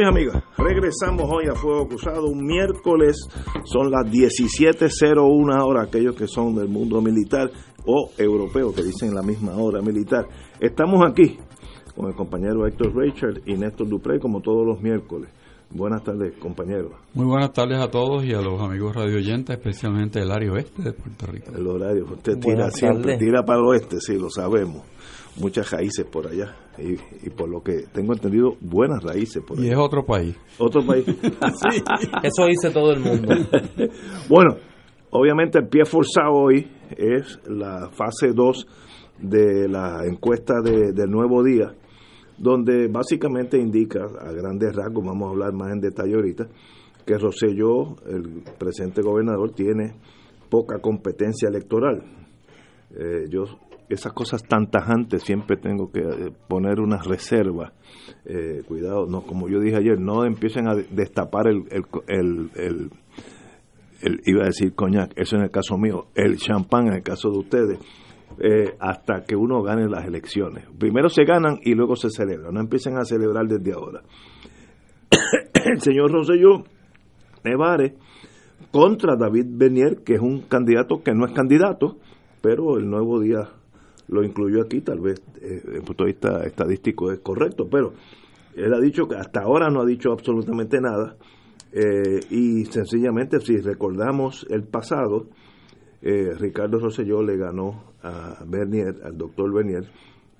Y 0.00 0.02
amigas, 0.02 0.42
regresamos 0.56 1.28
hoy 1.30 1.44
a 1.52 1.54
Fuego 1.54 1.86
Cruzado, 1.86 2.24
un 2.24 2.46
miércoles, 2.46 3.18
son 3.64 3.90
las 3.90 4.10
17.01 4.10 5.54
ahora, 5.54 5.82
aquellos 5.82 6.14
que 6.16 6.26
son 6.26 6.54
del 6.54 6.68
mundo 6.68 7.02
militar 7.02 7.50
o 7.84 8.10
europeo, 8.16 8.72
que 8.74 8.82
dicen 8.82 9.14
la 9.14 9.20
misma 9.20 9.58
hora 9.58 9.82
militar. 9.82 10.26
Estamos 10.58 11.02
aquí 11.06 11.36
con 11.94 12.08
el 12.08 12.14
compañero 12.14 12.66
Héctor 12.66 12.96
Richard 12.96 13.42
y 13.44 13.58
Néstor 13.58 13.90
Dupré, 13.90 14.18
como 14.18 14.40
todos 14.40 14.66
los 14.66 14.80
miércoles. 14.80 15.28
Buenas 15.68 16.02
tardes, 16.02 16.34
compañeros. 16.38 16.92
Muy 17.12 17.26
buenas 17.26 17.52
tardes 17.52 17.78
a 17.78 17.90
todos 17.90 18.24
y 18.24 18.32
a 18.32 18.40
los 18.40 18.58
amigos 18.58 18.96
radioyentes, 18.96 19.54
especialmente 19.54 20.20
del 20.20 20.30
área 20.30 20.50
oeste 20.50 20.82
de 20.82 20.92
Puerto 20.94 21.26
Rico. 21.26 21.52
El 21.54 21.66
horario, 21.66 22.06
usted 22.06 22.38
tira 22.38 22.70
siempre, 22.70 23.18
tira 23.18 23.42
para 23.44 23.58
el 23.58 23.66
oeste, 23.66 24.00
sí, 24.00 24.14
lo 24.18 24.30
sabemos 24.30 24.82
muchas 25.36 25.70
raíces 25.70 26.06
por 26.06 26.26
allá 26.26 26.56
y, 26.78 27.30
por 27.30 27.48
lo 27.48 27.62
que 27.62 27.84
tengo 27.92 28.12
entendido 28.12 28.56
buenas 28.60 29.02
raíces 29.02 29.42
por 29.46 29.58
allá. 29.58 29.68
Y 29.68 29.70
es 29.70 29.78
otro 29.78 30.04
país. 30.04 30.36
Otro 30.58 30.84
país. 30.84 31.04
Eso 32.22 32.46
dice 32.46 32.70
todo 32.72 32.92
el 32.92 33.00
mundo. 33.00 33.34
bueno, 34.28 34.56
obviamente 35.10 35.58
el 35.58 35.68
pie 35.68 35.84
forzado 35.84 36.32
hoy 36.32 36.66
es 36.96 37.38
la 37.46 37.90
fase 37.90 38.32
2 38.34 38.66
de 39.20 39.68
la 39.68 40.04
encuesta 40.06 40.54
de, 40.62 40.92
del 40.92 41.10
nuevo 41.10 41.42
día, 41.44 41.74
donde 42.38 42.88
básicamente 42.88 43.58
indica 43.58 44.00
a 44.04 44.32
grandes 44.32 44.74
rasgos, 44.74 45.04
vamos 45.04 45.28
a 45.28 45.30
hablar 45.30 45.52
más 45.52 45.72
en 45.72 45.80
detalle 45.80 46.14
ahorita, 46.14 46.48
que 47.04 47.18
Roselló, 47.18 47.96
el 48.06 48.42
presente 48.58 49.02
gobernador, 49.02 49.52
tiene 49.52 49.94
poca 50.48 50.78
competencia 50.80 51.48
electoral. 51.48 52.02
Eh, 52.96 53.26
yo 53.28 53.44
esas 53.90 54.12
cosas 54.12 54.44
tan 54.44 54.70
tajantes 54.70 55.24
siempre 55.24 55.56
tengo 55.56 55.90
que 55.90 56.00
eh, 56.00 56.32
poner 56.48 56.80
una 56.80 56.98
reserva. 56.98 57.72
Eh, 58.24 58.62
cuidado, 58.66 59.06
no 59.06 59.22
como 59.22 59.48
yo 59.48 59.58
dije 59.60 59.76
ayer, 59.76 60.00
no 60.00 60.24
empiecen 60.24 60.68
a 60.68 60.74
destapar 60.74 61.48
el, 61.48 61.64
el, 62.06 62.50
el, 62.56 64.20
iba 64.24 64.42
a 64.42 64.46
decir 64.46 64.74
coñac, 64.74 65.12
eso 65.16 65.36
en 65.36 65.42
el 65.42 65.50
caso 65.50 65.76
mío, 65.76 66.06
el 66.14 66.36
champán 66.38 66.86
en 66.86 66.94
el 66.94 67.02
caso 67.02 67.30
de 67.30 67.38
ustedes, 67.38 67.78
eh, 68.38 68.76
hasta 68.78 69.24
que 69.24 69.34
uno 69.34 69.62
gane 69.62 69.88
las 69.88 70.06
elecciones. 70.06 70.66
Primero 70.78 71.08
se 71.08 71.24
ganan 71.24 71.58
y 71.62 71.74
luego 71.74 71.96
se 71.96 72.10
celebran, 72.10 72.54
no 72.54 72.60
empiecen 72.60 72.96
a 72.96 73.04
celebrar 73.04 73.46
desde 73.46 73.72
ahora. 73.72 74.02
el 75.64 75.80
señor 75.80 76.12
Rosselló 76.12 76.64
Nevare 77.44 77.96
contra 78.70 79.16
David 79.16 79.46
Benier, 79.48 80.02
que 80.04 80.14
es 80.14 80.20
un 80.20 80.42
candidato 80.42 81.02
que 81.02 81.12
no 81.12 81.26
es 81.26 81.32
candidato, 81.32 81.98
pero 82.40 82.78
el 82.78 82.88
nuevo 82.88 83.20
día 83.20 83.48
lo 84.10 84.24
incluyó 84.24 84.62
aquí, 84.62 84.80
tal 84.80 85.00
vez 85.00 85.22
eh, 85.40 85.60
desde 85.64 85.76
el 85.76 85.82
punto 85.82 86.04
de 86.04 86.12
vista 86.12 86.44
estadístico 86.44 87.12
es 87.12 87.20
correcto, 87.20 87.68
pero 87.70 87.92
él 88.56 88.74
ha 88.74 88.80
dicho 88.80 89.06
que 89.06 89.14
hasta 89.16 89.42
ahora 89.42 89.70
no 89.70 89.80
ha 89.80 89.86
dicho 89.86 90.10
absolutamente 90.12 90.80
nada 90.80 91.16
eh, 91.72 92.20
y 92.30 92.64
sencillamente 92.64 93.38
si 93.40 93.58
recordamos 93.58 94.46
el 94.50 94.64
pasado, 94.64 95.28
eh, 96.02 96.34
Ricardo 96.36 96.80
Rosselló 96.80 97.22
le 97.22 97.36
ganó 97.36 97.92
a 98.02 98.44
Bernier, 98.46 98.96
al 99.04 99.16
doctor 99.16 99.52
Bernier, 99.54 99.84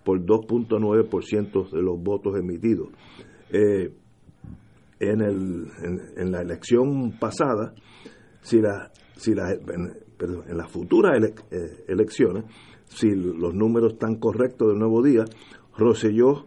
por 0.05 0.19
2.9% 0.19 1.71
de 1.71 1.83
los 1.83 2.03
votos 2.03 2.37
emitidos. 2.37 2.89
en, 3.53 5.21
el, 5.21 5.67
en, 6.17 6.33
la 6.33 6.41
elección 6.43 7.19
pasada, 7.19 7.75
si 8.41 8.61
la, 8.61 8.91
si 9.17 9.35
la, 9.35 9.53
en 9.53 10.57
las 10.57 10.71
futuras 10.71 11.13
elecciones, 11.87 12.45
si 12.91 13.09
los 13.11 13.55
números 13.55 13.95
están 13.95 14.17
correctos 14.17 14.69
del 14.69 14.79
nuevo 14.79 15.03
día, 15.03 15.25
Roselló 15.77 16.47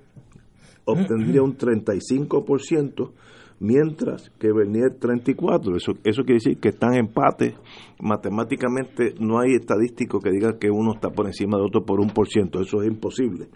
obtendría 0.86 1.42
un 1.42 1.58
35%, 1.58 3.12
mientras 3.59 4.30
que 4.38 4.52
Bernier 4.52 5.00
34%. 5.00 5.78
Eso, 5.78 5.94
eso 6.04 6.24
quiere 6.24 6.36
decir 6.44 6.58
que 6.59 6.70
están 6.70 6.96
empate. 6.96 7.56
Matemáticamente 8.02 9.16
no 9.20 9.40
hay 9.40 9.54
estadístico 9.54 10.20
que 10.20 10.31
diga 10.31 10.58
que 10.59 10.70
uno 10.70 10.94
está 10.94 11.09
por 11.09 11.28
encima 11.28 11.58
de 11.58 11.64
otro 11.64 11.86
por 11.86 12.00
un 12.00 12.09
por 12.09 12.28
ciento. 12.28 12.60
Eso 12.62 12.81
es 12.81 12.88
imposible. 12.90 13.48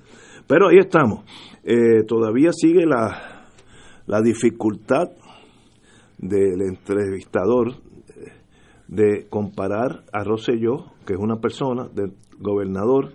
Pero 0.47 0.69
ahí 0.69 0.77
estamos. 0.77 1.25
Eh, 1.63 2.03
todavía 2.07 2.51
sigue 2.53 2.85
la, 2.85 3.47
la 4.05 4.21
dificultad 4.21 5.09
del 6.17 6.61
entrevistador 6.61 7.73
eh, 7.73 8.31
de 8.87 9.27
comparar 9.29 10.05
a 10.13 10.23
Rosselló, 10.23 10.93
que 11.05 11.13
es 11.13 11.19
una 11.19 11.41
persona 11.41 11.89
de 11.93 12.13
gobernador 12.39 13.13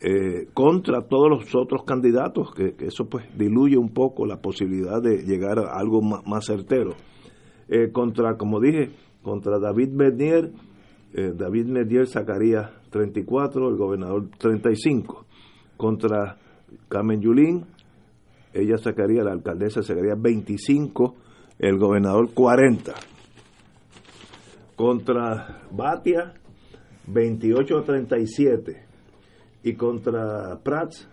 eh, 0.00 0.46
contra 0.54 1.02
todos 1.02 1.28
los 1.28 1.54
otros 1.56 1.82
candidatos, 1.82 2.54
que, 2.54 2.76
eso 2.78 3.08
pues 3.08 3.26
diluye 3.36 3.76
un 3.76 3.88
poco 3.88 4.26
la 4.26 4.40
posibilidad 4.40 5.02
de 5.02 5.24
llegar 5.24 5.58
a 5.58 5.76
algo 5.76 6.00
más, 6.00 6.46
certero. 6.46 6.92
Eh, 7.68 7.90
contra, 7.90 8.36
como 8.36 8.60
dije, 8.60 8.90
contra 9.22 9.58
David 9.58 9.90
Bernier, 9.92 10.52
eh, 11.14 11.32
David 11.34 11.72
Bernier 11.72 12.06
sacaría 12.06 12.70
34, 12.90 13.68
el 13.68 13.76
gobernador 13.76 14.28
35. 14.38 15.26
Contra 15.76 16.36
Carmen 16.88 17.20
Yulín, 17.20 17.66
ella 18.52 18.78
sacaría, 18.78 19.24
la 19.24 19.32
alcaldesa 19.32 19.82
sacaría 19.82 20.14
25, 20.16 21.16
el 21.58 21.76
gobernador 21.76 22.32
40. 22.32 22.94
Contra 24.76 25.62
Batia, 25.72 26.34
28 27.08 27.78
a 27.78 27.84
37 27.84 28.84
y 29.62 29.74
contra 29.74 30.58
Prats 30.62 31.08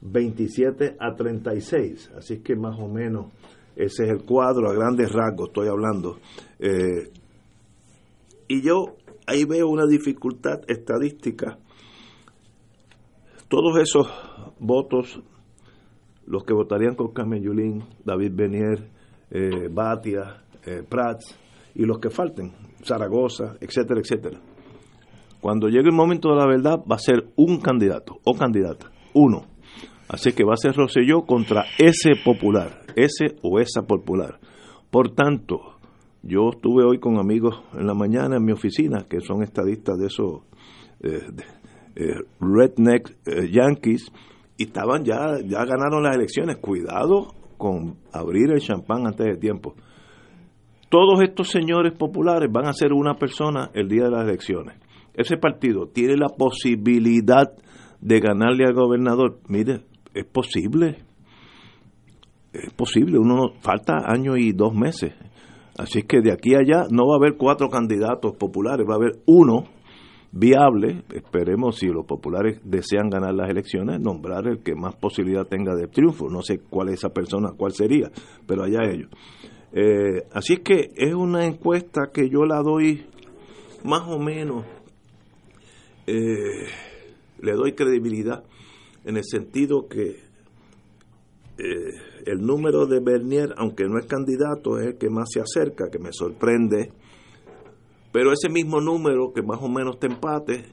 27 0.00 0.96
a 0.98 1.14
36. 1.14 2.12
Así 2.16 2.40
que 2.40 2.56
más 2.56 2.78
o 2.78 2.88
menos 2.88 3.32
ese 3.76 4.04
es 4.04 4.10
el 4.10 4.24
cuadro 4.24 4.70
a 4.70 4.74
grandes 4.74 5.12
rasgos, 5.12 5.48
estoy 5.48 5.68
hablando. 5.68 6.18
Eh, 6.58 7.10
y 8.48 8.62
yo 8.62 8.96
ahí 9.26 9.44
veo 9.44 9.68
una 9.68 9.86
dificultad 9.86 10.60
estadística. 10.68 11.58
Todos 13.48 13.78
esos 13.80 14.08
votos, 14.58 15.20
los 16.26 16.44
que 16.44 16.54
votarían 16.54 16.94
con 16.94 17.12
Carmen 17.12 17.42
Yulín, 17.42 17.84
David 18.04 18.32
Benier, 18.34 18.90
eh, 19.30 19.68
Batia, 19.70 20.42
eh, 20.64 20.82
Prats, 20.88 21.38
y 21.74 21.84
los 21.84 21.98
que 21.98 22.10
falten, 22.10 22.52
Zaragoza, 22.82 23.56
etcétera, 23.60 24.00
etcétera 24.00 24.40
cuando 25.44 25.68
llegue 25.68 25.90
el 25.90 25.94
momento 25.94 26.30
de 26.30 26.36
la 26.36 26.46
verdad, 26.46 26.82
va 26.90 26.96
a 26.96 26.98
ser 26.98 27.26
un 27.36 27.60
candidato 27.60 28.18
o 28.24 28.32
candidata, 28.32 28.90
uno. 29.12 29.42
Así 30.08 30.32
que 30.32 30.42
va 30.42 30.54
a 30.54 30.56
ser 30.56 30.74
Rosselló 30.74 31.26
contra 31.26 31.66
ese 31.78 32.12
popular, 32.24 32.86
ese 32.96 33.36
o 33.42 33.60
esa 33.60 33.82
popular. 33.82 34.40
Por 34.90 35.10
tanto, 35.10 35.60
yo 36.22 36.48
estuve 36.48 36.86
hoy 36.86 36.98
con 36.98 37.18
amigos 37.18 37.62
en 37.74 37.86
la 37.86 37.92
mañana 37.92 38.36
en 38.38 38.42
mi 38.46 38.52
oficina, 38.52 39.04
que 39.06 39.20
son 39.20 39.42
estadistas 39.42 39.98
de 39.98 40.06
esos 40.06 40.44
eh, 41.02 41.20
eh, 41.94 42.14
redneck 42.40 43.14
eh, 43.26 43.50
yankees, 43.52 44.10
y 44.56 44.62
estaban 44.62 45.04
ya, 45.04 45.40
ya 45.44 45.66
ganaron 45.66 46.04
las 46.04 46.16
elecciones. 46.16 46.56
Cuidado 46.56 47.34
con 47.58 47.98
abrir 48.14 48.50
el 48.50 48.60
champán 48.60 49.06
antes 49.06 49.26
de 49.26 49.36
tiempo. 49.36 49.74
Todos 50.88 51.20
estos 51.20 51.50
señores 51.50 51.92
populares 51.92 52.50
van 52.50 52.64
a 52.64 52.72
ser 52.72 52.94
una 52.94 53.16
persona 53.16 53.70
el 53.74 53.90
día 53.90 54.04
de 54.04 54.10
las 54.10 54.24
elecciones 54.24 54.83
ese 55.14 55.36
partido 55.36 55.86
tiene 55.86 56.16
la 56.16 56.28
posibilidad 56.28 57.52
de 58.00 58.20
ganarle 58.20 58.64
al 58.64 58.74
gobernador, 58.74 59.38
mire, 59.48 59.80
es 60.12 60.24
posible. 60.24 60.98
Es 62.52 62.72
posible, 62.74 63.18
uno 63.18 63.54
falta 63.60 63.94
año 64.06 64.36
y 64.36 64.52
dos 64.52 64.74
meses. 64.74 65.12
Así 65.76 66.02
que 66.02 66.20
de 66.20 66.32
aquí 66.32 66.54
a 66.54 66.58
allá 66.58 66.86
no 66.90 67.08
va 67.08 67.14
a 67.14 67.16
haber 67.16 67.36
cuatro 67.36 67.68
candidatos 67.68 68.36
populares, 68.36 68.86
va 68.88 68.94
a 68.94 68.96
haber 68.96 69.18
uno 69.26 69.64
viable. 70.30 71.02
Esperemos 71.12 71.78
si 71.78 71.86
los 71.86 72.06
populares 72.06 72.60
desean 72.62 73.08
ganar 73.08 73.34
las 73.34 73.50
elecciones, 73.50 74.00
nombrar 74.00 74.46
el 74.46 74.62
que 74.62 74.74
más 74.76 74.94
posibilidad 74.94 75.46
tenga 75.46 75.74
de 75.74 75.88
triunfo. 75.88 76.28
No 76.28 76.42
sé 76.42 76.60
cuál 76.70 76.88
es 76.88 76.94
esa 76.94 77.08
persona, 77.08 77.52
cuál 77.56 77.72
sería, 77.72 78.10
pero 78.46 78.62
allá 78.62 78.84
ellos. 78.84 79.10
Eh, 79.72 80.22
así 80.32 80.58
que 80.58 80.90
es 80.94 81.14
una 81.14 81.44
encuesta 81.44 82.10
que 82.12 82.28
yo 82.28 82.44
la 82.44 82.62
doy 82.62 83.06
más 83.82 84.02
o 84.08 84.20
menos 84.20 84.64
eh, 86.06 86.66
le 87.40 87.52
doy 87.52 87.72
credibilidad 87.72 88.44
en 89.04 89.16
el 89.16 89.24
sentido 89.24 89.88
que 89.88 90.16
eh, 91.58 91.92
el 92.26 92.40
número 92.40 92.86
de 92.86 93.00
Bernier, 93.00 93.54
aunque 93.56 93.84
no 93.84 93.98
es 93.98 94.06
candidato, 94.06 94.78
es 94.78 94.86
el 94.88 94.98
que 94.98 95.08
más 95.08 95.28
se 95.30 95.40
acerca, 95.40 95.88
que 95.90 95.98
me 95.98 96.12
sorprende. 96.12 96.92
Pero 98.12 98.32
ese 98.32 98.48
mismo 98.48 98.80
número, 98.80 99.32
que 99.32 99.42
más 99.42 99.60
o 99.62 99.68
menos 99.68 99.98
te 99.98 100.06
empate, 100.06 100.64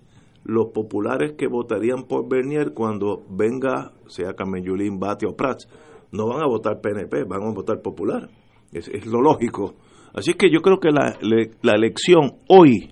los 0.44 0.72
populares 0.72 1.34
que 1.38 1.48
votarían 1.48 2.04
por 2.04 2.28
Bernier 2.28 2.74
cuando 2.74 3.24
venga, 3.30 3.92
sea 4.08 4.34
Camellulín, 4.34 5.00
Bate 5.00 5.28
o 5.28 5.36
Prats, 5.36 5.68
no 6.12 6.28
van 6.28 6.42
a 6.42 6.48
votar 6.48 6.82
PNP, 6.82 7.26
van 7.26 7.44
a 7.44 7.52
votar 7.52 7.82
popular. 7.82 8.30
Es, 8.72 8.88
es 8.88 9.06
lo 9.06 9.22
lógico. 9.22 9.76
Así 10.14 10.34
que 10.34 10.50
yo 10.52 10.62
creo 10.62 10.80
que 10.80 10.92
la, 10.92 11.18
la 11.62 11.74
elección 11.74 12.38
hoy 12.48 12.92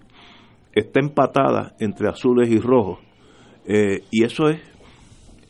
está 0.79 0.99
empatada 0.99 1.75
entre 1.79 2.09
azules 2.09 2.49
y 2.49 2.59
rojos. 2.59 2.99
Eh, 3.65 4.03
y 4.11 4.23
eso 4.23 4.49
es, 4.49 4.59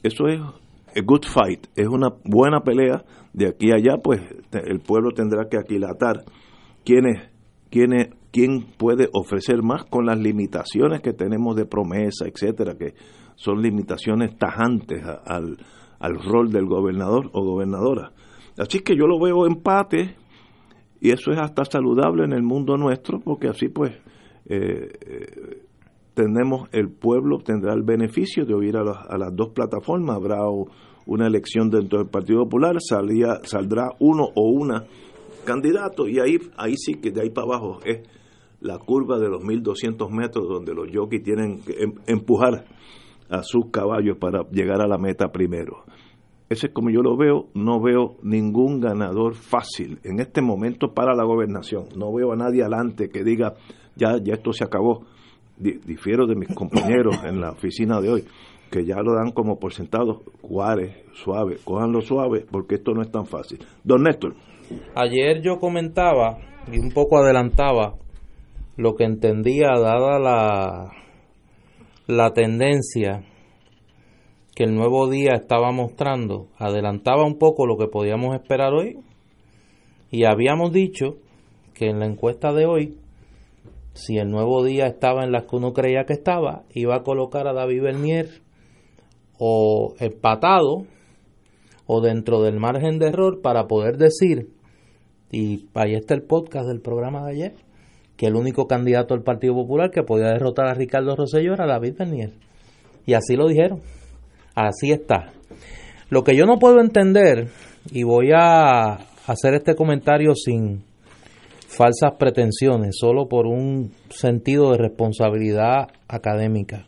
eso 0.04 0.28
es 0.28 0.40
a 0.42 1.02
good 1.04 1.26
fight, 1.26 1.68
es 1.76 1.88
una 1.88 2.10
buena 2.24 2.62
pelea. 2.62 3.04
De 3.32 3.48
aquí 3.48 3.72
a 3.72 3.76
allá, 3.76 3.98
pues 4.04 4.22
el 4.52 4.80
pueblo 4.80 5.12
tendrá 5.12 5.48
que 5.50 5.58
aquilatar 5.58 6.24
quién 6.84 7.06
es, 7.06 7.30
quién 7.70 7.94
es, 7.94 8.10
quién 8.32 8.66
puede 8.78 9.08
ofrecer 9.14 9.62
más 9.62 9.86
con 9.86 10.06
las 10.06 10.20
limitaciones 10.20 11.02
que 11.02 11.14
tenemos 11.14 11.56
de 11.56 11.66
promesa, 11.66 12.26
etcétera, 12.26 12.76
que 12.76 12.96
son 13.36 13.62
limitaciones 13.62 14.36
tajantes 14.38 15.04
al, 15.26 15.58
al 16.00 16.16
rol 16.16 16.52
del 16.52 16.66
gobernador 16.66 17.30
o 17.34 17.44
gobernadora. 17.44 18.12
Así 18.58 18.80
que 18.80 18.96
yo 18.96 19.06
lo 19.06 19.20
veo 19.20 19.46
empate 19.46 20.16
y 21.00 21.12
eso 21.12 21.32
es 21.32 21.40
hasta 21.40 21.64
saludable 21.66 22.26
en 22.26 22.34
el 22.34 22.44
mundo 22.44 22.78
nuestro 22.78 23.20
porque 23.20 23.48
así 23.48 23.70
pues 23.70 23.94
eh, 24.50 24.90
eh, 25.06 25.62
tenemos 26.14 26.68
el 26.72 26.90
pueblo 26.90 27.38
tendrá 27.40 27.74
el 27.74 27.84
beneficio 27.84 28.46
de 28.46 28.54
oír 28.54 28.76
a, 28.78 28.84
las 28.84 29.36
dos 29.36 29.50
plataformas 29.50 30.16
habrá 30.16 30.40
una 31.06 31.28
elección 31.28 31.70
dentro 31.70 32.00
del 32.00 32.08
Partido 32.08 32.44
Popular 32.44 32.76
salía, 32.80 33.40
saldrá 33.44 33.92
uno 34.00 34.26
o 34.36 34.50
una 34.50 34.86
candidato 35.46 36.08
y 36.08 36.20
ahí 36.20 36.38
ahí 36.58 36.76
sí 36.76 36.96
que 36.96 37.12
de 37.12 37.22
ahí 37.22 37.30
para 37.30 37.46
abajo 37.46 37.80
es 37.86 38.02
la 38.62 38.78
curva 38.78 39.20
de 39.20 39.30
los 39.30 39.44
1200 39.44 40.12
metros 40.12 40.48
donde 40.50 40.74
los 40.74 40.88
jockeys 40.94 41.24
tienen 41.24 41.60
que 41.60 41.74
em, 41.84 41.94
empujar 42.08 42.66
a 43.30 43.44
sus 43.44 43.68
caballos 43.72 44.18
para 44.18 44.44
llegar 44.50 44.82
a 44.82 44.88
la 44.88 44.98
meta 44.98 45.32
primero. 45.32 45.84
Ese 46.50 46.68
es 46.68 46.74
como 46.74 46.90
yo 46.90 47.04
lo 47.04 47.16
veo, 47.16 47.48
no 47.54 47.80
veo 47.80 48.18
ningún 48.24 48.80
ganador 48.80 49.36
fácil 49.36 50.00
en 50.04 50.20
este 50.20 50.42
momento 50.42 50.96
para 50.96 51.14
la 51.14 51.24
gobernación. 51.24 51.86
No 51.96 52.12
veo 52.12 52.34
a 52.34 52.36
nadie 52.36 52.64
adelante 52.64 53.10
que 53.10 53.24
diga, 53.24 53.54
ya, 54.00 54.18
ya 54.18 54.34
esto 54.34 54.54
se 54.54 54.64
acabó. 54.64 55.04
Difiero 55.58 56.26
de 56.26 56.36
mis 56.36 56.50
compañeros 56.56 57.18
en 57.26 57.42
la 57.42 57.52
oficina 57.52 58.00
de 58.00 58.10
hoy, 58.10 58.24
que 58.72 58.86
ya 58.86 58.96
lo 59.02 59.14
dan 59.14 59.32
como 59.32 59.60
por 59.60 59.74
sentado, 59.74 60.22
cuáles, 60.42 60.96
suave, 61.14 61.58
cójanlo 61.64 62.02
suave, 62.02 62.46
porque 62.50 62.76
esto 62.76 62.94
no 62.94 63.02
es 63.02 63.12
tan 63.12 63.26
fácil. 63.26 63.60
Don 63.84 64.04
Néstor. 64.04 64.36
Ayer 64.96 65.42
yo 65.42 65.60
comentaba 65.60 66.38
y 66.72 66.80
un 66.80 66.92
poco 66.92 67.18
adelantaba 67.18 67.96
lo 68.78 68.96
que 68.96 69.04
entendía, 69.04 69.72
dada 69.78 70.20
la, 70.20 70.92
la 72.08 72.32
tendencia 72.32 73.26
que 74.56 74.64
el 74.64 74.76
nuevo 74.76 75.10
día 75.10 75.34
estaba 75.36 75.72
mostrando, 75.72 76.48
adelantaba 76.58 77.26
un 77.26 77.38
poco 77.38 77.66
lo 77.66 77.78
que 77.78 77.88
podíamos 77.88 78.36
esperar 78.36 78.74
hoy 78.74 78.98
y 80.12 80.26
habíamos 80.26 80.72
dicho 80.72 81.18
que 81.74 81.90
en 81.90 82.00
la 82.00 82.06
encuesta 82.06 82.52
de 82.52 82.66
hoy, 82.66 82.98
si 84.00 84.18
el 84.18 84.30
nuevo 84.30 84.64
día 84.64 84.88
estaba 84.88 85.24
en 85.24 85.32
las 85.32 85.44
que 85.44 85.56
uno 85.56 85.74
creía 85.74 86.06
que 86.06 86.14
estaba, 86.14 86.64
iba 86.74 86.96
a 86.96 87.04
colocar 87.04 87.48
a 87.48 87.54
David 87.54 87.84
Bernier 87.84 88.30
o 89.38 89.94
empatado 90.00 90.86
o 91.86 92.02
dentro 92.02 92.42
del 92.42 92.60
margen 92.60 93.00
de 93.00 93.08
error 93.08 93.42
para 93.42 93.68
poder 93.68 93.98
decir, 93.98 94.50
y 95.32 95.68
ahí 95.74 95.96
está 95.96 96.14
el 96.14 96.24
podcast 96.24 96.68
del 96.68 96.82
programa 96.82 97.26
de 97.26 97.32
ayer, 97.32 97.54
que 98.16 98.28
el 98.28 98.36
único 98.36 98.68
candidato 98.68 99.14
del 99.14 99.24
Partido 99.24 99.54
Popular 99.54 99.92
que 99.92 100.04
podía 100.04 100.28
derrotar 100.28 100.68
a 100.68 100.74
Ricardo 100.74 101.16
Rosselló 101.16 101.54
era 101.54 101.66
David 101.66 101.96
Bernier. 101.98 102.34
Y 103.06 103.14
así 103.14 103.36
lo 103.36 103.48
dijeron. 103.48 103.80
Así 104.56 104.92
está. 104.92 105.32
Lo 106.10 106.24
que 106.24 106.36
yo 106.36 106.46
no 106.46 106.58
puedo 106.58 106.80
entender, 106.80 107.48
y 107.92 108.04
voy 108.04 108.32
a 108.36 108.96
hacer 109.26 109.54
este 109.54 109.76
comentario 109.76 110.36
sin 110.36 110.84
falsas 111.70 112.14
pretensiones, 112.18 112.98
solo 113.00 113.28
por 113.28 113.46
un 113.46 113.92
sentido 114.10 114.72
de 114.72 114.80
responsabilidad 114.80 115.88
académica. 116.08 116.88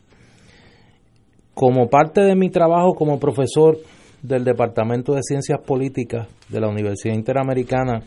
Como 1.53 1.87
parte 1.87 2.21
de 2.21 2.35
mi 2.35 2.49
trabajo 2.49 2.95
como 2.95 3.19
profesor 3.19 3.77
del 4.23 4.43
Departamento 4.43 5.13
de 5.13 5.21
Ciencias 5.21 5.59
Políticas 5.65 6.27
de 6.49 6.59
la 6.59 6.67
Universidad 6.67 7.13
Interamericana, 7.13 8.01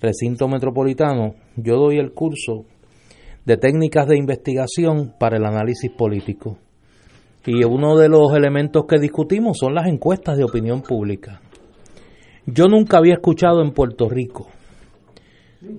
recinto 0.00 0.48
metropolitano, 0.48 1.34
yo 1.56 1.76
doy 1.76 1.98
el 1.98 2.12
curso 2.12 2.64
de 3.44 3.56
técnicas 3.56 4.08
de 4.08 4.18
investigación 4.18 5.14
para 5.18 5.36
el 5.36 5.44
análisis 5.44 5.92
político. 5.92 6.58
Y 7.46 7.62
uno 7.64 7.96
de 7.96 8.08
los 8.08 8.34
elementos 8.34 8.84
que 8.86 8.98
discutimos 8.98 9.58
son 9.58 9.74
las 9.74 9.86
encuestas 9.86 10.36
de 10.36 10.44
opinión 10.44 10.82
pública. 10.82 11.40
Yo 12.46 12.66
nunca 12.66 12.98
había 12.98 13.14
escuchado 13.14 13.62
en 13.62 13.72
Puerto 13.72 14.08
Rico 14.08 14.48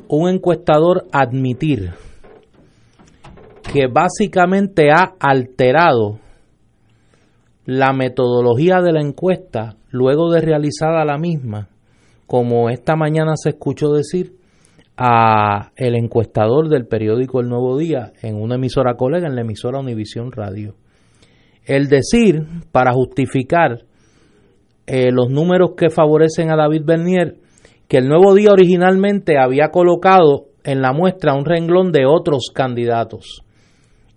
un 0.07 0.29
encuestador 0.29 1.05
admitir 1.11 1.91
que 3.73 3.87
básicamente 3.87 4.91
ha 4.91 5.13
alterado 5.19 6.19
la 7.65 7.93
metodología 7.93 8.81
de 8.81 8.91
la 8.91 9.01
encuesta 9.01 9.77
luego 9.89 10.31
de 10.31 10.41
realizada 10.41 11.05
la 11.05 11.17
misma, 11.17 11.69
como 12.27 12.69
esta 12.69 12.95
mañana 12.95 13.33
se 13.35 13.49
escuchó 13.49 13.91
decir 13.93 14.35
a 14.97 15.71
el 15.75 15.95
encuestador 15.95 16.69
del 16.69 16.85
periódico 16.85 17.39
El 17.39 17.49
Nuevo 17.49 17.77
Día 17.77 18.11
en 18.21 18.35
una 18.35 18.55
emisora 18.55 18.95
colega 18.95 19.27
en 19.27 19.35
la 19.35 19.41
emisora 19.41 19.79
Univisión 19.79 20.31
Radio. 20.31 20.75
El 21.65 21.87
decir, 21.87 22.45
para 22.71 22.91
justificar 22.93 23.85
eh, 24.85 25.11
los 25.11 25.29
números 25.29 25.71
que 25.77 25.89
favorecen 25.89 26.51
a 26.51 26.57
David 26.57 26.83
Bernier, 26.83 27.37
que 27.91 27.97
el 27.97 28.07
nuevo 28.07 28.33
día 28.33 28.53
originalmente 28.53 29.37
había 29.37 29.67
colocado 29.67 30.45
en 30.63 30.81
la 30.81 30.93
muestra 30.93 31.33
un 31.33 31.43
renglón 31.43 31.91
de 31.91 32.05
otros 32.05 32.49
candidatos 32.55 33.43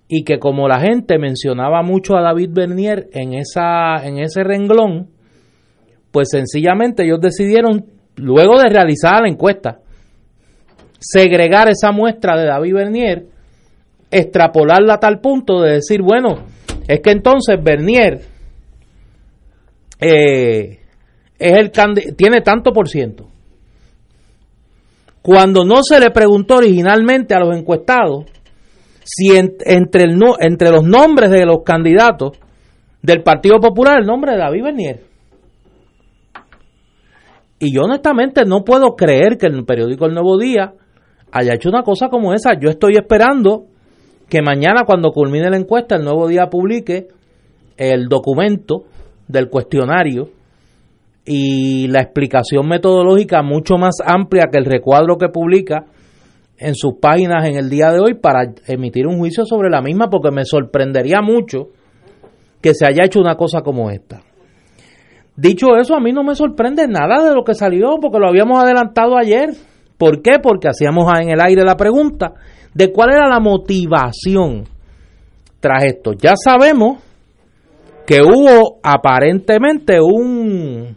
y 0.06 0.22
que 0.22 0.38
como 0.38 0.68
la 0.68 0.78
gente 0.78 1.18
mencionaba 1.18 1.82
mucho 1.82 2.16
a 2.16 2.22
David 2.22 2.50
Bernier 2.52 3.08
en, 3.12 3.34
esa, 3.34 3.96
en 4.06 4.20
ese 4.20 4.44
renglón, 4.44 5.08
pues 6.12 6.28
sencillamente 6.30 7.02
ellos 7.02 7.20
decidieron, 7.20 7.86
luego 8.14 8.60
de 8.60 8.68
realizar 8.68 9.22
la 9.22 9.28
encuesta, 9.28 9.80
segregar 11.00 11.68
esa 11.68 11.90
muestra 11.90 12.36
de 12.36 12.46
David 12.46 12.74
Bernier, 12.74 13.26
extrapolarla 14.08 14.94
a 14.94 15.00
tal 15.00 15.18
punto 15.18 15.60
de 15.60 15.72
decir, 15.72 16.00
bueno, 16.00 16.44
es 16.86 17.00
que 17.00 17.10
entonces 17.10 17.56
Bernier 17.60 18.20
eh, 19.98 20.78
es 21.40 21.58
el 21.58 21.72
tiene 22.16 22.40
tanto 22.40 22.72
por 22.72 22.88
ciento. 22.88 23.33
Cuando 25.24 25.64
no 25.64 25.76
se 25.82 25.98
le 26.00 26.10
preguntó 26.10 26.56
originalmente 26.56 27.34
a 27.34 27.40
los 27.40 27.56
encuestados 27.56 28.26
si 29.04 29.34
entre, 29.34 30.04
entre 30.40 30.70
los 30.70 30.84
nombres 30.84 31.30
de 31.30 31.46
los 31.46 31.62
candidatos 31.64 32.32
del 33.00 33.22
Partido 33.22 33.58
Popular 33.58 34.00
el 34.00 34.06
nombre 34.06 34.32
de 34.32 34.38
David 34.38 34.64
Bernier. 34.64 35.00
Y 37.58 37.74
yo 37.74 37.84
honestamente 37.84 38.42
no 38.44 38.64
puedo 38.64 38.96
creer 38.96 39.38
que 39.38 39.46
el 39.46 39.64
periódico 39.64 40.04
El 40.04 40.12
Nuevo 40.12 40.36
Día 40.36 40.74
haya 41.32 41.54
hecho 41.54 41.70
una 41.70 41.84
cosa 41.84 42.10
como 42.10 42.34
esa. 42.34 42.60
Yo 42.60 42.68
estoy 42.68 42.96
esperando 42.96 43.64
que 44.28 44.42
mañana 44.42 44.82
cuando 44.84 45.10
culmine 45.10 45.48
la 45.48 45.56
encuesta, 45.56 45.96
el 45.96 46.04
nuevo 46.04 46.28
día 46.28 46.50
publique 46.50 47.08
el 47.78 48.08
documento 48.08 48.84
del 49.26 49.48
cuestionario 49.48 50.28
y 51.24 51.88
la 51.88 52.00
explicación 52.00 52.68
metodológica 52.68 53.42
mucho 53.42 53.76
más 53.76 53.96
amplia 54.04 54.48
que 54.50 54.58
el 54.58 54.66
recuadro 54.66 55.16
que 55.16 55.28
publica 55.28 55.86
en 56.58 56.74
sus 56.74 56.94
páginas 57.00 57.46
en 57.46 57.56
el 57.56 57.70
día 57.70 57.90
de 57.90 58.00
hoy 58.00 58.14
para 58.14 58.52
emitir 58.66 59.06
un 59.06 59.18
juicio 59.18 59.44
sobre 59.44 59.70
la 59.70 59.80
misma 59.80 60.08
porque 60.08 60.30
me 60.30 60.44
sorprendería 60.44 61.20
mucho 61.22 61.68
que 62.60 62.74
se 62.74 62.86
haya 62.86 63.04
hecho 63.04 63.20
una 63.20 63.36
cosa 63.36 63.62
como 63.62 63.90
esta. 63.90 64.20
Dicho 65.36 65.76
eso, 65.76 65.96
a 65.96 66.00
mí 66.00 66.12
no 66.12 66.22
me 66.22 66.34
sorprende 66.34 66.86
nada 66.86 67.24
de 67.24 67.34
lo 67.34 67.42
que 67.42 67.54
salió 67.54 67.98
porque 68.00 68.18
lo 68.18 68.28
habíamos 68.28 68.62
adelantado 68.62 69.18
ayer. 69.18 69.50
¿Por 69.98 70.22
qué? 70.22 70.38
Porque 70.40 70.68
hacíamos 70.68 71.10
en 71.20 71.30
el 71.30 71.40
aire 71.40 71.64
la 71.64 71.76
pregunta 71.76 72.34
de 72.72 72.92
cuál 72.92 73.14
era 73.14 73.28
la 73.28 73.40
motivación 73.40 74.64
tras 75.58 75.84
esto. 75.84 76.12
Ya 76.12 76.34
sabemos 76.36 76.98
que 78.06 78.20
hubo 78.22 78.78
aparentemente 78.82 79.98
un, 80.00 80.96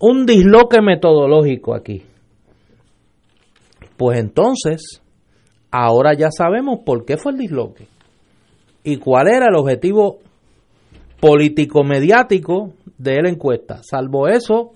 un 0.00 0.26
disloque 0.26 0.80
metodológico 0.80 1.74
aquí. 1.74 2.02
Pues 3.96 4.18
entonces, 4.18 5.02
ahora 5.70 6.14
ya 6.14 6.30
sabemos 6.30 6.80
por 6.84 7.04
qué 7.04 7.16
fue 7.16 7.32
el 7.32 7.38
disloque 7.38 7.88
y 8.84 8.96
cuál 8.96 9.28
era 9.28 9.46
el 9.48 9.56
objetivo 9.56 10.18
político-mediático 11.20 12.74
de 12.96 13.22
la 13.22 13.28
encuesta. 13.28 13.80
Salvo 13.82 14.28
eso, 14.28 14.72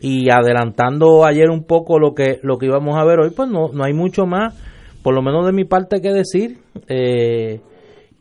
y 0.00 0.30
adelantando 0.30 1.24
ayer 1.24 1.50
un 1.50 1.64
poco 1.64 1.98
lo 1.98 2.14
que, 2.14 2.38
lo 2.42 2.58
que 2.58 2.66
íbamos 2.66 2.96
a 2.96 3.04
ver 3.04 3.20
hoy, 3.20 3.30
pues 3.30 3.48
no, 3.48 3.68
no 3.72 3.84
hay 3.84 3.92
mucho 3.92 4.26
más, 4.26 4.54
por 5.02 5.14
lo 5.14 5.22
menos 5.22 5.46
de 5.46 5.52
mi 5.52 5.64
parte, 5.64 6.00
que 6.00 6.12
decir. 6.12 6.58
Eh, 6.88 7.60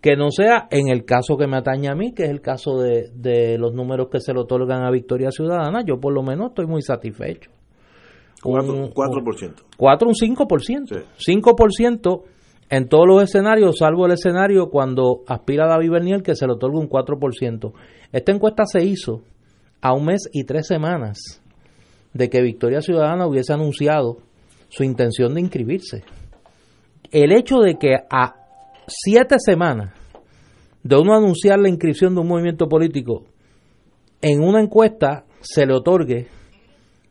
que 0.04 0.18
no 0.18 0.32
sea 0.32 0.68
en 0.70 0.90
el 0.90 1.06
caso 1.06 1.38
que 1.38 1.48
me 1.48 1.56
atañe 1.56 1.88
a 1.88 1.96
mí, 1.96 2.14
que 2.14 2.26
es 2.26 2.30
el 2.30 2.42
caso 2.42 2.78
de, 2.78 3.10
de 3.16 3.58
los 3.58 3.74
números 3.74 4.10
que 4.12 4.20
se 4.20 4.34
le 4.34 4.42
otorgan 4.42 4.84
a 4.84 4.92
Victoria 4.92 5.32
Ciudadana, 5.32 5.82
yo 5.82 5.98
por 5.98 6.14
lo 6.14 6.22
menos 6.22 6.50
estoy 6.50 6.68
muy 6.68 6.82
satisfecho. 6.82 7.50
4%. 8.42 8.94
4%. 8.94 9.54
4 9.78 10.08
un 10.10 10.14
5%. 10.14 11.06
5% 11.18 12.24
en 12.70 12.90
todos 12.90 13.08
los 13.08 13.24
escenarios, 13.24 13.78
salvo 13.78 14.06
el 14.06 14.12
escenario 14.12 14.70
cuando 14.70 15.22
aspira 15.26 15.70
David 15.70 15.92
Bernier 15.92 16.22
que 16.22 16.36
se 16.36 16.48
le 16.48 16.52
otorga 16.52 16.80
un 16.80 16.90
4%. 16.90 17.72
Esta 18.12 18.32
encuesta 18.34 18.66
se 18.66 18.84
hizo 18.84 19.22
a 19.80 19.94
un 19.94 20.08
mes 20.08 20.28
y 20.34 20.44
tres 20.44 20.68
semanas 20.68 21.42
de 22.12 22.30
que 22.30 22.42
Victoria 22.42 22.82
Ciudadana 22.82 23.26
hubiese 23.26 23.54
anunciado 23.54 24.18
su 24.68 24.84
intención 24.84 25.34
de 25.34 25.40
inscribirse. 25.40 26.04
El 27.10 27.32
hecho 27.32 27.60
de 27.60 27.76
que 27.76 27.96
a 28.10 28.43
siete 28.88 29.36
semanas 29.40 29.94
de 30.84 30.98
uno 30.98 31.16
anunciar 31.16 31.60
la 31.60 31.70
inscripción 31.70 32.14
de 32.14 32.22
un 32.22 32.28
movimiento 32.28 32.68
político, 32.68 33.24
en 34.22 34.42
una 34.42 34.62
encuesta 34.62 35.26
se 35.42 35.66
le 35.66 35.74
otorgue 35.74 36.28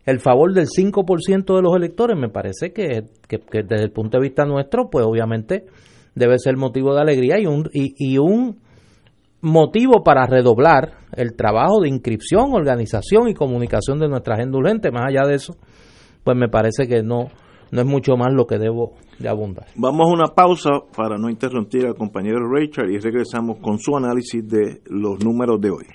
el 0.04 0.18
favor 0.18 0.52
del 0.52 0.66
5% 0.66 1.56
de 1.56 1.62
los 1.62 1.76
electores, 1.76 2.18
me 2.18 2.28
parece 2.28 2.72
que, 2.72 3.04
desde 3.28 3.84
el 3.84 3.92
punto 3.92 4.18
de 4.18 4.22
vista 4.22 4.44
nuestro, 4.44 4.90
pues 4.90 5.06
obviamente 5.06 5.66
debe 6.14 6.38
ser 6.38 6.56
motivo 6.56 6.94
de 6.94 7.00
alegría 7.00 7.38
y 7.38 7.46
un, 7.46 7.68
y, 7.72 8.18
un 8.18 8.58
motivo 9.40 10.02
para 10.02 10.26
redoblar 10.26 10.94
el 11.14 11.34
trabajo 11.34 11.80
de 11.80 11.88
inscripción, 11.88 12.52
organización 12.52 13.28
y 13.28 13.34
comunicación 13.34 13.98
de 13.98 14.08
nuestra 14.08 14.34
agenda 14.34 14.58
urgente. 14.58 14.90
Más 14.90 15.06
allá 15.08 15.26
de 15.26 15.36
eso, 15.36 15.56
pues 16.24 16.36
me 16.36 16.48
parece 16.48 16.88
que 16.88 17.02
no, 17.02 17.28
no 17.70 17.80
es 17.80 17.86
mucho 17.86 18.16
más 18.16 18.32
lo 18.32 18.46
que 18.46 18.58
debo 18.58 18.94
de 19.22 19.28
abundar. 19.28 19.66
Vamos 19.76 20.08
a 20.08 20.12
una 20.12 20.34
pausa 20.34 20.70
para 20.96 21.16
no 21.16 21.30
interrumpir 21.30 21.86
al 21.86 21.94
compañero 21.94 22.40
Richard 22.52 22.90
y 22.90 22.98
regresamos 22.98 23.58
con 23.58 23.78
su 23.78 23.96
análisis 23.96 24.46
de 24.46 24.82
los 24.86 25.22
números 25.24 25.60
de 25.60 25.70
hoy. 25.70 25.86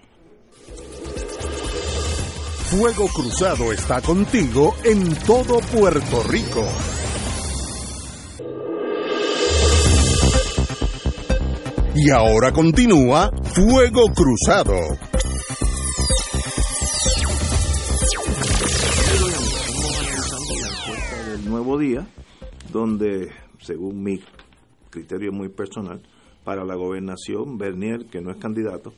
Fuego 2.69 3.07
Cruzado 3.13 3.71
está 3.71 4.01
contigo 4.01 4.73
en 4.83 5.15
todo 5.25 5.59
Puerto 5.71 6.23
Rico. 6.29 6.63
Y 11.95 12.09
ahora 12.11 12.51
continúa 12.51 13.31
Fuego 13.43 14.11
Cruzado. 14.13 14.75
nuevo 21.47 21.77
día, 21.77 22.07
donde, 22.77 23.31
según 23.59 24.03
mi 24.03 24.19
criterio 24.91 25.31
muy 25.31 25.49
personal, 25.49 26.01
para 26.43 26.63
la 26.63 26.75
gobernación, 26.75 27.57
Bernier, 27.57 28.05
que 28.05 28.21
no 28.21 28.29
es 28.29 28.37
candidato, 28.37 28.93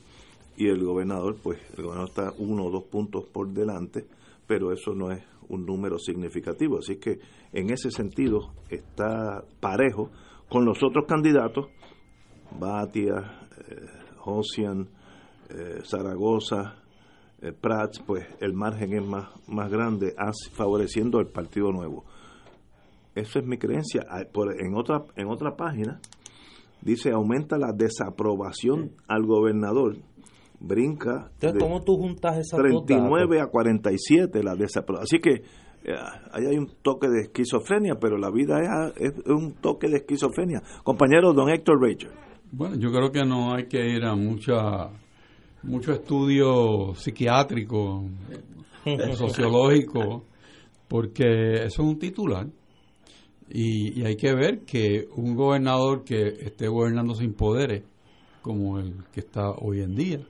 y 0.56 0.68
el 0.68 0.84
gobernador, 0.84 1.36
pues 1.42 1.58
el 1.76 1.84
gobernador 1.84 2.10
está 2.10 2.32
uno 2.38 2.66
o 2.66 2.70
dos 2.70 2.84
puntos 2.84 3.24
por 3.24 3.48
delante, 3.48 4.04
pero 4.46 4.70
eso 4.72 4.94
no 4.94 5.10
es 5.10 5.24
un 5.48 5.64
número 5.64 5.98
significativo. 5.98 6.78
Así 6.78 6.96
que 6.96 7.18
en 7.52 7.70
ese 7.70 7.90
sentido 7.90 8.52
está 8.68 9.42
parejo 9.60 10.10
con 10.50 10.66
los 10.66 10.82
otros 10.82 11.06
candidatos, 11.08 11.66
Batia, 12.58 13.48
eh, 13.66 13.86
eh, 15.48 15.80
Zaragoza, 15.84 16.76
eh, 17.40 17.52
Prats, 17.52 18.00
pues 18.06 18.26
el 18.40 18.52
margen 18.52 18.92
es 18.92 19.06
más, 19.06 19.30
más 19.48 19.70
grande, 19.70 20.14
favoreciendo 20.52 21.18
al 21.18 21.28
Partido 21.28 21.72
Nuevo. 21.72 22.04
Eso 23.14 23.38
es 23.38 23.46
mi 23.46 23.58
creencia. 23.58 24.06
Ah, 24.08 24.22
en, 24.22 24.74
otra, 24.76 25.04
en 25.16 25.28
otra 25.28 25.56
página 25.56 26.00
dice 26.82 27.10
aumenta 27.10 27.58
la 27.58 27.72
desaprobación 27.72 28.92
al 29.08 29.26
gobernador. 29.26 29.96
Brinca. 30.60 31.30
Entonces, 31.34 31.62
¿cómo 31.62 31.82
tú 31.82 31.96
juntas 31.96 32.36
esas 32.36 32.60
39 32.60 33.40
a 33.40 33.46
47 33.46 34.42
la 34.42 34.54
desaprobación. 34.54 35.04
Así 35.04 35.18
que 35.18 35.42
eh, 35.84 35.94
ahí 36.32 36.44
hay 36.44 36.58
un 36.58 36.70
toque 36.82 37.08
de 37.08 37.22
esquizofrenia, 37.22 37.94
pero 37.98 38.18
la 38.18 38.30
vida 38.30 38.92
es, 38.96 39.14
un 39.26 39.54
toque 39.54 39.88
de 39.88 39.98
esquizofrenia. 39.98 40.62
Compañero 40.84 41.32
don 41.32 41.48
Héctor 41.48 41.80
Rachel. 41.80 42.10
Bueno, 42.52 42.76
yo 42.76 42.90
creo 42.90 43.10
que 43.10 43.24
no 43.24 43.54
hay 43.54 43.66
que 43.66 43.88
ir 43.88 44.04
a 44.04 44.14
mucha 44.14 44.90
mucho 45.62 45.92
estudio 45.92 46.94
psiquiátrico, 46.94 48.04
sociológico, 49.14 50.24
porque 50.88 51.64
eso 51.64 51.64
es 51.82 51.88
un 51.88 51.98
titular. 51.98 52.46
Y, 53.52 54.04
hay 54.04 54.16
que 54.16 54.32
ver 54.32 54.60
que 54.60 55.08
un 55.16 55.34
gobernador 55.34 56.04
que 56.04 56.28
esté 56.40 56.68
gobernando 56.68 57.14
sin 57.14 57.34
poderes, 57.34 57.82
como 58.42 58.78
el 58.78 59.04
que 59.12 59.20
está 59.20 59.50
hoy 59.50 59.80
en 59.80 59.94
día, 59.94 60.20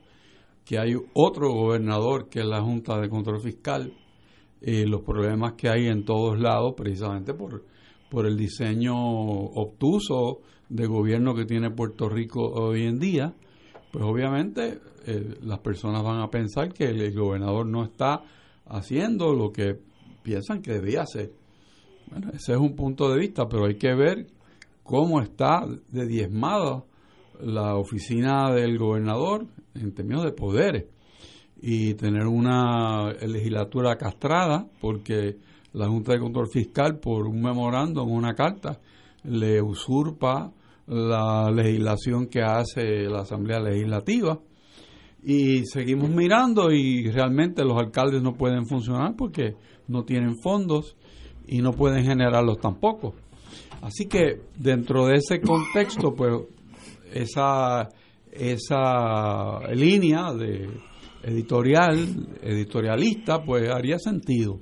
que 0.64 0.78
hay 0.78 0.94
otro 1.14 1.52
gobernador 1.52 2.28
que 2.28 2.40
es 2.40 2.46
la 2.46 2.62
Junta 2.62 2.98
de 2.98 3.08
Control 3.08 3.40
Fiscal, 3.40 3.92
y 4.62 4.84
los 4.84 5.02
problemas 5.02 5.54
que 5.54 5.68
hay 5.68 5.86
en 5.86 6.04
todos 6.04 6.38
lados, 6.38 6.74
precisamente 6.76 7.34
por, 7.34 7.64
por 8.10 8.26
el 8.26 8.36
diseño 8.36 8.94
obtuso 8.94 10.40
de 10.68 10.86
gobierno 10.86 11.34
que 11.34 11.44
tiene 11.44 11.70
Puerto 11.70 12.08
Rico 12.08 12.42
hoy 12.42 12.84
en 12.84 12.98
día, 12.98 13.34
pues 13.90 14.04
obviamente 14.04 14.80
eh, 15.06 15.38
las 15.42 15.58
personas 15.60 16.02
van 16.02 16.20
a 16.20 16.30
pensar 16.30 16.72
que 16.72 16.84
el 16.84 17.14
gobernador 17.14 17.66
no 17.66 17.84
está 17.84 18.22
haciendo 18.66 19.34
lo 19.34 19.50
que 19.50 19.78
piensan 20.22 20.62
que 20.62 20.72
debía 20.72 21.02
hacer. 21.02 21.32
Bueno, 22.10 22.30
ese 22.34 22.52
es 22.52 22.58
un 22.58 22.74
punto 22.74 23.10
de 23.10 23.18
vista, 23.18 23.48
pero 23.48 23.66
hay 23.66 23.76
que 23.76 23.94
ver 23.94 24.26
cómo 24.82 25.20
está 25.20 25.64
de 25.90 26.06
diezmada 26.06 26.84
la 27.40 27.76
oficina 27.76 28.52
del 28.52 28.78
gobernador 28.78 29.46
en 29.74 29.94
términos 29.94 30.24
de 30.24 30.32
poderes. 30.32 30.86
Y 31.62 31.94
tener 31.94 32.26
una 32.26 33.12
legislatura 33.12 33.96
castrada 33.96 34.66
porque 34.80 35.36
la 35.72 35.88
Junta 35.88 36.12
de 36.12 36.20
Control 36.20 36.48
Fiscal 36.50 36.98
por 36.98 37.26
un 37.26 37.40
memorándum, 37.40 38.10
una 38.10 38.34
carta, 38.34 38.80
le 39.24 39.62
usurpa 39.62 40.52
la 40.86 41.50
legislación 41.50 42.26
que 42.26 42.42
hace 42.42 43.04
la 43.04 43.20
Asamblea 43.20 43.60
Legislativa. 43.60 44.40
Y 45.22 45.66
seguimos 45.66 46.10
mirando 46.10 46.72
y 46.72 47.08
realmente 47.10 47.62
los 47.62 47.78
alcaldes 47.78 48.22
no 48.22 48.34
pueden 48.34 48.66
funcionar 48.66 49.14
porque 49.16 49.54
no 49.86 50.04
tienen 50.04 50.36
fondos 50.42 50.96
y 51.50 51.60
no 51.60 51.72
pueden 51.72 52.04
generarlos 52.04 52.58
tampoco. 52.58 53.14
Así 53.82 54.06
que 54.06 54.40
dentro 54.56 55.06
de 55.06 55.16
ese 55.16 55.40
contexto, 55.40 56.14
pues 56.14 56.32
esa, 57.12 57.88
esa 58.30 59.58
línea 59.74 60.32
de 60.32 60.68
editorial, 61.24 61.98
editorialista, 62.40 63.42
pues 63.42 63.68
haría 63.68 63.98
sentido. 63.98 64.60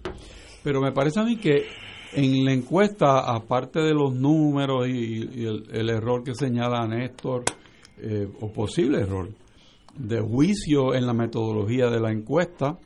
Pero 0.64 0.80
me 0.80 0.92
parece 0.92 1.20
a 1.20 1.24
mí 1.24 1.36
que 1.36 1.66
en 2.14 2.44
la 2.44 2.52
encuesta, 2.54 3.20
aparte 3.20 3.80
de 3.80 3.92
los 3.92 4.14
números 4.14 4.88
y, 4.88 5.44
el, 5.44 5.90
error 5.90 6.24
que 6.24 6.34
señala 6.34 6.86
Néstor, 6.86 7.44
eh, 7.98 8.26
o 8.40 8.50
posible 8.50 9.00
error, 9.00 9.28
de 9.94 10.20
juicio 10.20 10.94
en 10.94 11.06
la 11.06 11.12
metodología 11.12 11.90
de 11.90 12.00
la 12.00 12.12
encuesta, 12.12 12.78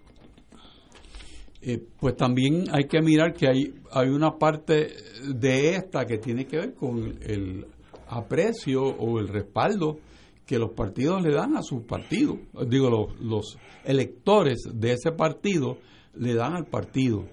eh, 1.65 1.81
pues 2.01 2.17
también 2.17 2.65
hay 2.73 2.89
que 2.89 3.01
mirar 3.01 3.33
que 3.33 3.47
hay, 3.47 3.75
hay 3.93 4.09
una 4.09 4.37
parte 4.37 4.89
de 5.33 5.77
esta 5.77 6.05
que 6.05 6.19
tiene 6.19 6.47
que 6.47 6.57
ver 6.57 6.75
con 6.75 7.19
el 7.23 7.67
aprecio 8.09 8.83
o 8.83 9.21
el 9.21 9.29
respaldo 9.29 9.99
que 10.45 10.59
los 10.59 10.73
partidos 10.73 11.23
le 11.23 11.33
dan 11.33 11.57
a 11.57 11.63
sus 11.63 11.85
partidos, 11.85 12.39
digo, 12.67 12.91
los, 12.91 13.21
los 13.21 13.59
electores 13.85 14.59
de 14.75 14.93
ese 14.95 15.13
partido 15.13 15.79
le 16.17 16.35
dan 16.35 16.55
al 16.55 16.67
partido. 16.67 17.27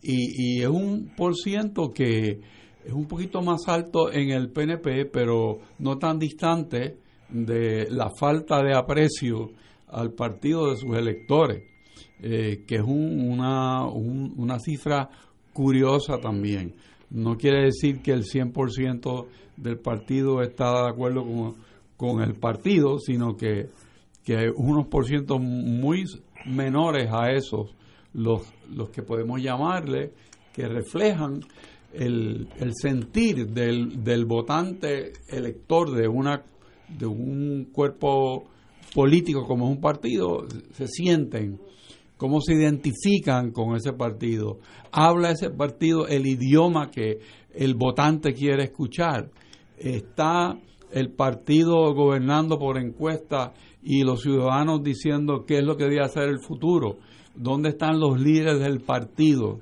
Y, 0.00 0.58
y, 0.58 0.62
es 0.62 0.68
un 0.68 1.12
por 1.16 1.34
ciento 1.34 1.92
que 1.92 2.40
es 2.84 2.92
un 2.92 3.08
poquito 3.08 3.42
más 3.42 3.66
alto 3.66 4.12
en 4.12 4.30
el 4.30 4.52
PNP, 4.52 5.06
pero 5.06 5.58
no 5.80 5.98
tan 5.98 6.20
distante 6.20 6.98
de 7.28 7.90
la 7.90 8.10
falta 8.10 8.62
de 8.62 8.76
aprecio 8.76 9.50
al 9.88 10.12
partido 10.12 10.70
de 10.70 10.76
sus 10.76 10.96
electores. 10.96 11.75
Eh, 12.22 12.64
que 12.66 12.76
es 12.76 12.82
una, 12.82 13.84
una 13.86 14.58
cifra 14.58 15.10
curiosa 15.52 16.18
también. 16.18 16.74
No 17.10 17.36
quiere 17.36 17.64
decir 17.64 18.00
que 18.00 18.12
el 18.12 18.24
100% 18.24 19.26
del 19.58 19.78
partido 19.78 20.42
está 20.42 20.84
de 20.84 20.88
acuerdo 20.88 21.54
con, 21.96 22.22
el 22.22 22.34
partido, 22.34 22.98
sino 22.98 23.36
que, 23.36 23.68
que 24.24 24.50
unos 24.56 24.86
por 24.86 25.06
ciento 25.06 25.38
muy 25.38 26.04
menores 26.46 27.10
a 27.12 27.32
esos, 27.32 27.74
los, 28.14 28.42
los 28.74 28.88
que 28.88 29.02
podemos 29.02 29.42
llamarle, 29.42 30.12
que 30.54 30.66
reflejan 30.68 31.40
el, 31.92 32.48
el 32.58 32.72
sentir 32.74 33.46
del, 33.48 34.02
del 34.02 34.24
votante 34.24 35.12
elector 35.28 35.90
de, 35.90 36.08
una, 36.08 36.42
de 36.88 37.06
un 37.06 37.68
cuerpo 37.72 38.44
políticos, 38.94 39.46
como 39.46 39.66
es 39.66 39.76
un 39.76 39.80
partido, 39.82 40.46
se 40.72 40.86
sienten, 40.86 41.60
cómo 42.16 42.40
se 42.40 42.54
identifican 42.54 43.52
con 43.52 43.76
ese 43.76 43.92
partido, 43.92 44.58
habla 44.92 45.30
ese 45.30 45.50
partido 45.50 46.06
el 46.06 46.26
idioma 46.26 46.90
que 46.90 47.18
el 47.54 47.74
votante 47.74 48.32
quiere 48.32 48.64
escuchar, 48.64 49.30
está 49.78 50.58
el 50.92 51.10
partido 51.10 51.94
gobernando 51.94 52.58
por 52.58 52.78
encuesta 52.78 53.52
y 53.82 54.02
los 54.02 54.22
ciudadanos 54.22 54.82
diciendo 54.82 55.44
qué 55.46 55.58
es 55.58 55.64
lo 55.64 55.76
que 55.76 55.84
debe 55.84 56.00
hacer 56.00 56.28
el 56.28 56.40
futuro, 56.40 56.96
dónde 57.34 57.70
están 57.70 58.00
los 58.00 58.20
líderes 58.20 58.60
del 58.60 58.80
partido. 58.80 59.60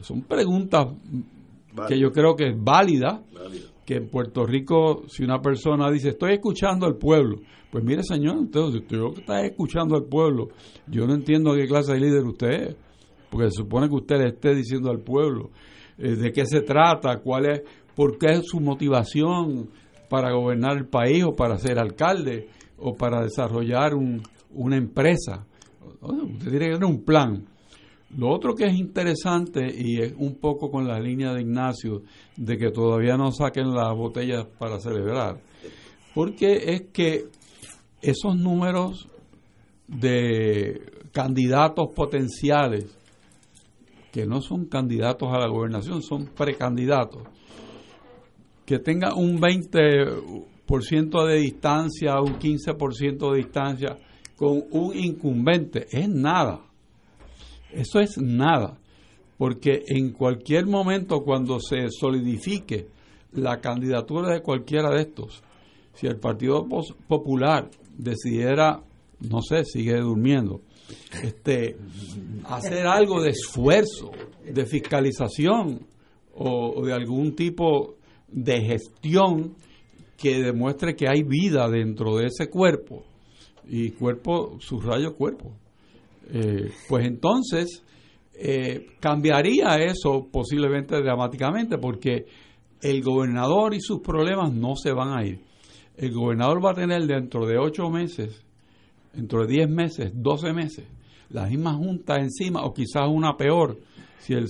Son 0.00 0.22
preguntas 0.22 0.88
que 1.86 1.98
yo 1.98 2.10
creo 2.10 2.34
que 2.34 2.48
es 2.48 2.56
válida, 2.58 3.22
que 3.90 3.96
en 3.96 4.08
Puerto 4.08 4.46
Rico, 4.46 5.02
si 5.08 5.24
una 5.24 5.42
persona 5.42 5.90
dice, 5.90 6.10
estoy 6.10 6.34
escuchando 6.34 6.86
al 6.86 6.94
pueblo, 6.94 7.40
pues 7.72 7.82
mire 7.82 8.04
señor, 8.04 8.36
entonces, 8.38 8.82
usted 8.82 8.98
está 9.18 9.44
escuchando 9.44 9.96
al 9.96 10.04
pueblo, 10.04 10.50
yo 10.86 11.08
no 11.08 11.14
entiendo 11.14 11.56
qué 11.56 11.66
clase 11.66 11.94
de 11.94 11.98
líder 11.98 12.22
usted 12.24 12.50
es, 12.50 12.76
porque 13.28 13.50
se 13.50 13.62
supone 13.62 13.88
que 13.88 13.96
usted 13.96 14.18
le 14.18 14.28
esté 14.28 14.54
diciendo 14.54 14.92
al 14.92 15.00
pueblo 15.00 15.50
eh, 15.98 16.14
de 16.14 16.30
qué 16.30 16.46
se 16.46 16.60
trata, 16.60 17.18
cuál 17.18 17.46
es, 17.46 17.62
por 17.96 18.16
qué 18.16 18.34
es 18.34 18.46
su 18.46 18.60
motivación 18.60 19.70
para 20.08 20.30
gobernar 20.34 20.76
el 20.76 20.86
país 20.86 21.24
o 21.24 21.34
para 21.34 21.58
ser 21.58 21.80
alcalde 21.80 22.46
o 22.78 22.94
para 22.94 23.24
desarrollar 23.24 23.94
una 24.54 24.76
empresa. 24.76 25.48
Usted 26.00 26.48
tiene 26.48 26.66
que 26.66 26.74
tener 26.74 26.84
un 26.84 27.04
plan. 27.04 27.44
Lo 28.16 28.28
otro 28.28 28.54
que 28.54 28.66
es 28.66 28.74
interesante 28.74 29.72
y 29.72 30.00
es 30.00 30.14
un 30.16 30.34
poco 30.36 30.70
con 30.70 30.88
la 30.88 30.98
línea 30.98 31.32
de 31.32 31.42
Ignacio 31.42 32.02
de 32.36 32.58
que 32.58 32.70
todavía 32.70 33.16
no 33.16 33.30
saquen 33.30 33.72
las 33.72 33.96
botellas 33.96 34.46
para 34.58 34.80
celebrar, 34.80 35.40
porque 36.12 36.74
es 36.74 36.82
que 36.92 37.26
esos 38.02 38.36
números 38.36 39.08
de 39.86 40.80
candidatos 41.12 41.94
potenciales 41.94 42.96
que 44.10 44.26
no 44.26 44.40
son 44.40 44.64
candidatos 44.64 45.28
a 45.32 45.38
la 45.38 45.46
gobernación, 45.46 46.02
son 46.02 46.26
precandidatos, 46.26 47.22
que 48.66 48.80
tenga 48.80 49.14
un 49.14 49.40
20% 49.40 51.26
de 51.28 51.36
distancia, 51.36 52.20
un 52.20 52.40
15% 52.40 53.30
de 53.30 53.36
distancia 53.36 53.96
con 54.34 54.64
un 54.72 54.96
incumbente, 54.96 55.86
es 55.92 56.08
nada 56.08 56.69
eso 57.72 58.00
es 58.00 58.18
nada, 58.18 58.78
porque 59.38 59.84
en 59.86 60.12
cualquier 60.12 60.66
momento 60.66 61.20
cuando 61.22 61.60
se 61.60 61.88
solidifique 61.90 62.88
la 63.32 63.60
candidatura 63.60 64.32
de 64.32 64.42
cualquiera 64.42 64.90
de 64.90 65.02
estos, 65.02 65.42
si 65.94 66.06
el 66.06 66.16
Partido 66.16 66.66
Popular 67.08 67.70
decidiera, 67.96 68.82
no 69.20 69.42
sé, 69.42 69.64
sigue 69.64 69.96
durmiendo, 69.98 70.62
este, 71.22 71.76
hacer 72.44 72.86
algo 72.86 73.22
de 73.22 73.30
esfuerzo, 73.30 74.10
de 74.44 74.66
fiscalización 74.66 75.86
o, 76.34 76.84
de 76.84 76.92
algún 76.92 77.34
tipo 77.34 77.96
de 78.28 78.60
gestión 78.62 79.54
que 80.16 80.42
demuestre 80.42 80.94
que 80.96 81.08
hay 81.08 81.22
vida 81.22 81.68
dentro 81.68 82.16
de 82.16 82.26
ese 82.26 82.48
cuerpo, 82.48 83.04
y 83.66 83.90
cuerpo, 83.90 84.56
subrayo 84.60 85.14
cuerpo, 85.14 85.52
eh, 86.32 86.70
pues 86.88 87.06
entonces 87.06 87.84
eh, 88.34 88.96
cambiaría 89.00 89.76
eso 89.76 90.28
posiblemente 90.30 90.96
dramáticamente 91.02 91.78
porque 91.78 92.26
el 92.80 93.02
gobernador 93.02 93.74
y 93.74 93.80
sus 93.80 94.00
problemas 94.00 94.52
no 94.52 94.76
se 94.76 94.92
van 94.92 95.16
a 95.16 95.24
ir. 95.24 95.40
El 95.96 96.12
gobernador 96.12 96.64
va 96.64 96.70
a 96.70 96.74
tener 96.74 97.06
dentro 97.06 97.46
de 97.46 97.58
ocho 97.58 97.90
meses, 97.90 98.42
dentro 99.12 99.42
de 99.42 99.52
diez 99.52 99.68
meses, 99.68 100.12
doce 100.14 100.52
meses, 100.52 100.86
la 101.28 101.46
misma 101.46 101.74
junta 101.74 102.16
encima 102.16 102.62
o 102.64 102.72
quizás 102.72 103.08
una 103.08 103.36
peor 103.36 103.76
si 104.18 104.34
el, 104.34 104.46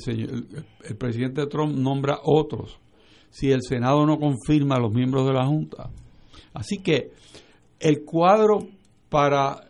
el 0.85 0.97
presidente 0.97 1.47
Trump 1.47 1.75
nombra 1.77 2.19
otros, 2.25 2.79
si 3.31 3.51
el 3.51 3.63
Senado 3.63 4.05
no 4.05 4.19
confirma 4.19 4.77
a 4.77 4.81
los 4.81 4.93
miembros 4.93 5.27
de 5.27 5.33
la 5.33 5.47
junta. 5.47 5.91
Así 6.53 6.79
que 6.79 7.13
el 7.79 8.05
cuadro 8.05 8.59
para 9.09 9.70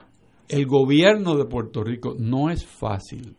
el 0.50 0.66
gobierno 0.66 1.36
de 1.36 1.44
Puerto 1.44 1.84
Rico 1.84 2.16
no 2.18 2.50
es 2.50 2.66
fácil. 2.66 3.36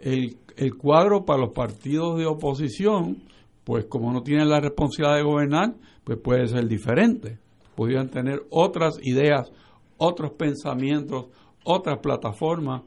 El, 0.00 0.36
cuadro 0.76 1.24
para 1.24 1.42
los 1.42 1.52
partidos 1.52 2.18
de 2.18 2.26
oposición, 2.26 3.22
pues 3.62 3.86
como 3.86 4.12
no 4.12 4.22
tienen 4.22 4.48
la 4.48 4.58
responsabilidad 4.58 5.16
de 5.16 5.22
gobernar, 5.22 5.74
pues 6.02 6.18
puede 6.18 6.48
ser 6.48 6.66
diferente. 6.66 7.38
Podrían 7.76 8.08
tener 8.08 8.42
otras 8.50 8.98
ideas, 9.00 9.52
otros 9.96 10.32
pensamientos, 10.32 11.26
otras 11.62 12.00
plataformas. 12.00 12.82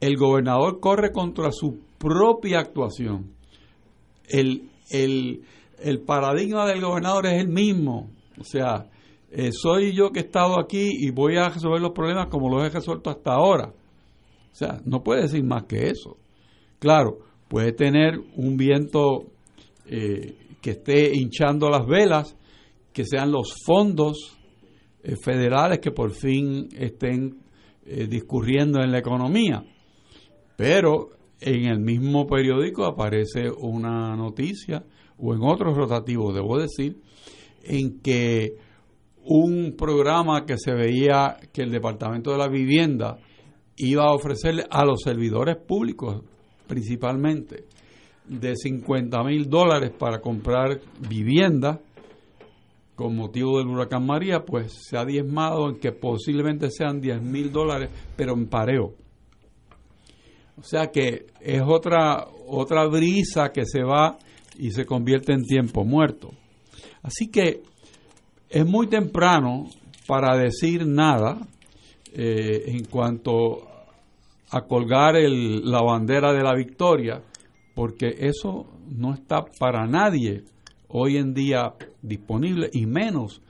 El 0.00 0.16
gobernador 0.16 0.80
corre 0.80 1.12
contra 1.12 1.52
su 1.52 1.78
propia 1.98 2.60
actuación. 2.60 3.34
El, 4.28 4.70
el, 4.90 5.42
el 5.78 6.00
paradigma 6.00 6.66
del 6.66 6.80
gobernador 6.80 7.26
es 7.26 7.38
el 7.38 7.48
mismo. 7.48 8.08
O 8.40 8.44
sea, 8.44 8.88
eh, 9.30 9.50
soy 9.52 9.92
yo 9.92 10.10
que 10.10 10.20
he 10.20 10.22
estado 10.22 10.58
aquí 10.60 10.90
y 11.00 11.10
voy 11.10 11.36
a 11.36 11.48
resolver 11.48 11.80
los 11.80 11.92
problemas 11.92 12.28
como 12.28 12.48
los 12.48 12.64
he 12.64 12.70
resuelto 12.70 13.10
hasta 13.10 13.32
ahora. 13.32 13.72
O 14.52 14.54
sea, 14.54 14.80
no 14.84 15.02
puede 15.02 15.22
decir 15.22 15.42
más 15.44 15.64
que 15.64 15.88
eso. 15.88 16.16
Claro, 16.78 17.18
puede 17.48 17.72
tener 17.72 18.18
un 18.36 18.56
viento 18.56 19.26
eh, 19.86 20.36
que 20.60 20.70
esté 20.70 21.14
hinchando 21.14 21.68
las 21.68 21.86
velas, 21.86 22.36
que 22.92 23.04
sean 23.04 23.32
los 23.32 23.54
fondos 23.64 24.38
eh, 25.02 25.16
federales 25.16 25.80
que 25.80 25.90
por 25.90 26.12
fin 26.12 26.68
estén 26.72 27.44
discurriendo 28.08 28.82
en 28.82 28.90
la 28.90 28.98
economía. 28.98 29.62
Pero 30.56 31.10
en 31.40 31.66
el 31.66 31.78
mismo 31.78 32.26
periódico 32.26 32.84
aparece 32.84 33.48
una 33.48 34.16
noticia, 34.16 34.84
o 35.18 35.32
en 35.34 35.40
otros 35.42 35.76
rotativos, 35.76 36.34
debo 36.34 36.58
decir, 36.58 37.00
en 37.62 38.00
que 38.00 38.56
un 39.26 39.74
programa 39.76 40.46
que 40.46 40.56
se 40.56 40.72
veía 40.72 41.36
que 41.52 41.62
el 41.62 41.70
Departamento 41.70 42.30
de 42.30 42.38
la 42.38 42.48
Vivienda 42.48 43.18
iba 43.76 44.04
a 44.04 44.14
ofrecerle 44.14 44.64
a 44.70 44.84
los 44.84 45.00
servidores 45.02 45.56
públicos 45.56 46.22
principalmente 46.66 47.64
de 48.28 48.56
50 48.56 49.22
mil 49.24 49.48
dólares 49.48 49.92
para 49.96 50.20
comprar 50.20 50.80
vivienda 51.08 51.80
con 52.94 53.14
motivo 53.14 53.58
del 53.58 53.68
huracán 53.68 54.06
María, 54.06 54.44
pues 54.44 54.72
se 54.88 54.96
ha 54.96 55.04
diezmado 55.04 55.68
en 55.68 55.78
que 55.78 55.92
posiblemente 55.92 56.70
sean 56.70 57.00
10 57.00 57.22
mil 57.22 57.52
dólares, 57.52 57.90
pero 58.16 58.32
en 58.32 58.48
pareo. 58.48 58.94
O 60.56 60.62
sea 60.62 60.86
que 60.90 61.26
es 61.40 61.62
otra, 61.62 62.26
otra 62.46 62.86
brisa 62.86 63.52
que 63.52 63.66
se 63.66 63.82
va 63.82 64.16
y 64.58 64.70
se 64.70 64.86
convierte 64.86 65.34
en 65.34 65.42
tiempo 65.42 65.84
muerto. 65.84 66.30
Así 67.02 67.28
que 67.30 67.62
es 68.48 68.66
muy 68.66 68.88
temprano 68.88 69.66
para 70.06 70.36
decir 70.36 70.86
nada 70.86 71.38
eh, 72.12 72.64
en 72.66 72.84
cuanto 72.84 73.66
a 74.50 74.62
colgar 74.62 75.14
la 75.16 75.82
bandera 75.82 76.32
de 76.32 76.42
la 76.42 76.54
victoria, 76.54 77.20
porque 77.74 78.14
eso 78.18 78.66
no 78.88 79.12
está 79.12 79.44
para 79.58 79.86
nadie 79.86 80.44
hoy 80.88 81.16
en 81.16 81.34
día 81.34 81.74
disponible 82.00 82.70
y 82.72 82.86
menos 82.86 83.42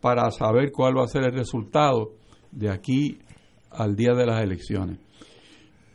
para 0.00 0.30
saber 0.30 0.72
cuál 0.72 0.98
va 0.98 1.04
a 1.04 1.08
ser 1.08 1.24
el 1.24 1.32
resultado 1.32 2.12
de 2.50 2.70
aquí 2.70 3.18
al 3.70 3.96
día 3.96 4.12
de 4.12 4.26
las 4.26 4.42
elecciones. 4.42 4.98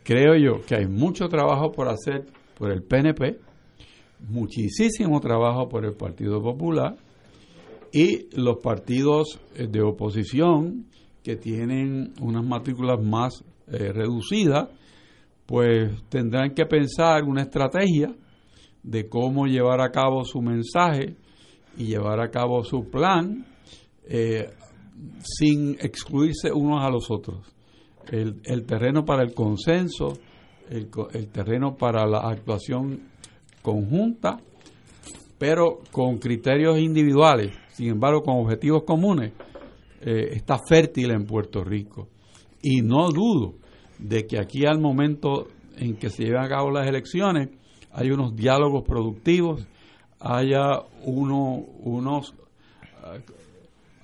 Creo 0.02 0.34
yo 0.36 0.64
que 0.66 0.74
hay 0.74 0.86
mucho 0.86 1.28
trabajo 1.28 1.70
por 1.70 1.88
hacer 1.88 2.26
por 2.58 2.72
el 2.72 2.82
PNP, 2.82 3.38
muchísimo 4.28 5.20
trabajo 5.20 5.68
por 5.68 5.84
el 5.84 5.94
Partido 5.94 6.42
Popular, 6.42 6.96
y 7.92 8.28
los 8.36 8.58
partidos 8.58 9.40
eh, 9.54 9.66
de 9.66 9.82
oposición 9.82 10.86
que 11.22 11.36
tienen 11.36 12.12
unas 12.20 12.44
matrículas 12.44 13.02
más 13.02 13.44
eh, 13.66 13.92
reducidas, 13.92 14.68
pues 15.46 15.90
tendrán 16.08 16.54
que 16.54 16.66
pensar 16.66 17.24
una 17.24 17.42
estrategia 17.42 18.14
de 18.82 19.08
cómo 19.08 19.46
llevar 19.46 19.80
a 19.80 19.90
cabo 19.90 20.24
su 20.24 20.40
mensaje 20.40 21.16
y 21.76 21.86
llevar 21.86 22.20
a 22.20 22.30
cabo 22.30 22.62
su 22.64 22.88
plan 22.90 23.46
eh, 24.04 24.50
sin 25.22 25.72
excluirse 25.80 26.52
unos 26.52 26.84
a 26.84 26.90
los 26.90 27.10
otros. 27.10 27.46
El, 28.10 28.64
terreno 28.64 29.04
para 29.04 29.22
el 29.22 29.34
consenso, 29.34 30.14
el 30.70 31.28
terreno 31.28 31.76
para 31.76 32.06
la 32.06 32.20
actuación 32.20 33.02
conjunta, 33.60 34.38
pero 35.38 35.80
con 35.92 36.16
criterios 36.16 36.78
individuales 36.78 37.52
sin 37.78 37.90
embargo, 37.90 38.22
con 38.22 38.40
objetivos 38.40 38.82
comunes, 38.82 39.34
eh, 40.00 40.30
está 40.32 40.58
fértil 40.68 41.12
en 41.12 41.24
Puerto 41.26 41.62
Rico. 41.62 42.08
Y 42.60 42.82
no 42.82 43.08
dudo 43.10 43.54
de 44.00 44.26
que 44.26 44.36
aquí 44.40 44.66
al 44.66 44.80
momento 44.80 45.46
en 45.76 45.96
que 45.96 46.10
se 46.10 46.24
lleven 46.24 46.42
a 46.42 46.48
cabo 46.48 46.72
las 46.72 46.88
elecciones, 46.88 47.50
hay 47.92 48.10
unos 48.10 48.34
diálogos 48.34 48.82
productivos, 48.82 49.64
haya 50.18 50.80
uno, 51.04 51.66
unos 51.78 52.34
eh, 53.14 53.20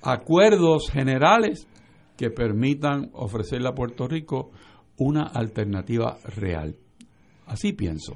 acuerdos 0.03 0.89
generales 0.89 1.67
que 2.15 2.29
permitan 2.29 3.09
ofrecerle 3.11 3.67
a 3.67 3.75
Puerto 3.75 4.07
Rico 4.07 4.51
una 4.97 5.23
alternativa 5.23 6.15
real. 6.37 6.77
Así 7.45 7.73
pienso. 7.73 8.15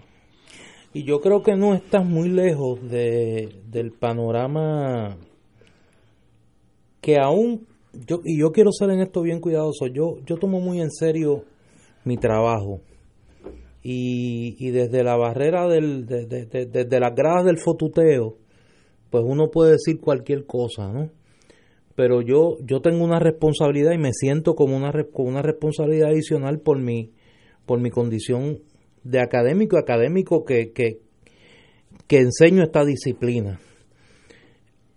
Y 0.93 1.04
yo 1.04 1.19
creo 1.19 1.43
que 1.43 1.58
no 1.58 1.74
estás 1.74 2.06
muy 2.06 2.30
lejos 2.30 2.80
de, 2.89 3.62
del 3.67 3.91
panorama 3.91 5.17
que 7.01 7.17
aún, 7.17 7.67
yo, 7.93 8.21
y 8.23 8.39
yo 8.39 8.51
quiero 8.51 8.71
ser 8.71 8.89
en 8.91 9.01
esto 9.01 9.21
bien 9.21 9.39
cuidadoso, 9.39 9.88
yo, 9.88 10.17
yo 10.25 10.38
tomo 10.38 10.59
muy 10.59 10.81
en 10.81 10.91
serio 10.91 11.43
mi 12.03 12.17
trabajo. 12.17 12.81
Y, 13.81 14.55
y 14.59 14.71
desde 14.71 15.03
la 15.03 15.15
barrera 15.15 15.67
del, 15.67 16.05
desde 16.05 16.99
las 16.99 17.15
gradas 17.15 17.45
del 17.45 17.57
fotuteo, 17.57 18.35
pues 19.09 19.23
uno 19.25 19.49
puede 19.51 19.71
decir 19.71 19.99
cualquier 19.99 20.45
cosa, 20.45 20.91
¿no? 20.91 21.09
Pero 21.95 22.21
yo, 22.21 22.57
yo 22.63 22.81
tengo 22.81 23.03
una 23.03 23.19
responsabilidad 23.19 23.91
y 23.91 23.97
me 23.97 24.13
siento 24.13 24.55
como 24.55 24.77
una, 24.77 24.91
con 25.12 25.27
una 25.27 25.41
responsabilidad 25.41 26.09
adicional 26.09 26.59
por 26.59 26.79
mi, 26.79 27.12
por 27.65 27.81
mi 27.81 27.89
condición 27.89 28.59
de 29.03 29.19
académico, 29.19 29.77
académico 29.77 30.45
que, 30.45 30.71
que, 30.71 30.99
enseño 32.09 32.63
esta 32.63 32.85
disciplina. 32.85 33.59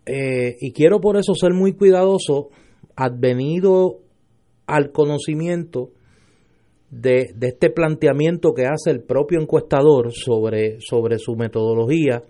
Eh, 0.06 0.56
y 0.60 0.72
quiero 0.72 1.00
por 1.00 1.16
eso 1.16 1.34
ser 1.34 1.52
muy 1.52 1.74
cuidadoso, 1.74 2.50
advenido 2.96 4.00
al 4.66 4.90
conocimiento 4.90 5.90
de, 6.90 7.32
de, 7.34 7.48
este 7.48 7.70
planteamiento 7.70 8.52
que 8.52 8.66
hace 8.66 8.90
el 8.90 9.02
propio 9.02 9.40
encuestador 9.40 10.12
sobre, 10.12 10.78
sobre 10.80 11.18
su 11.18 11.36
metodología 11.36 12.22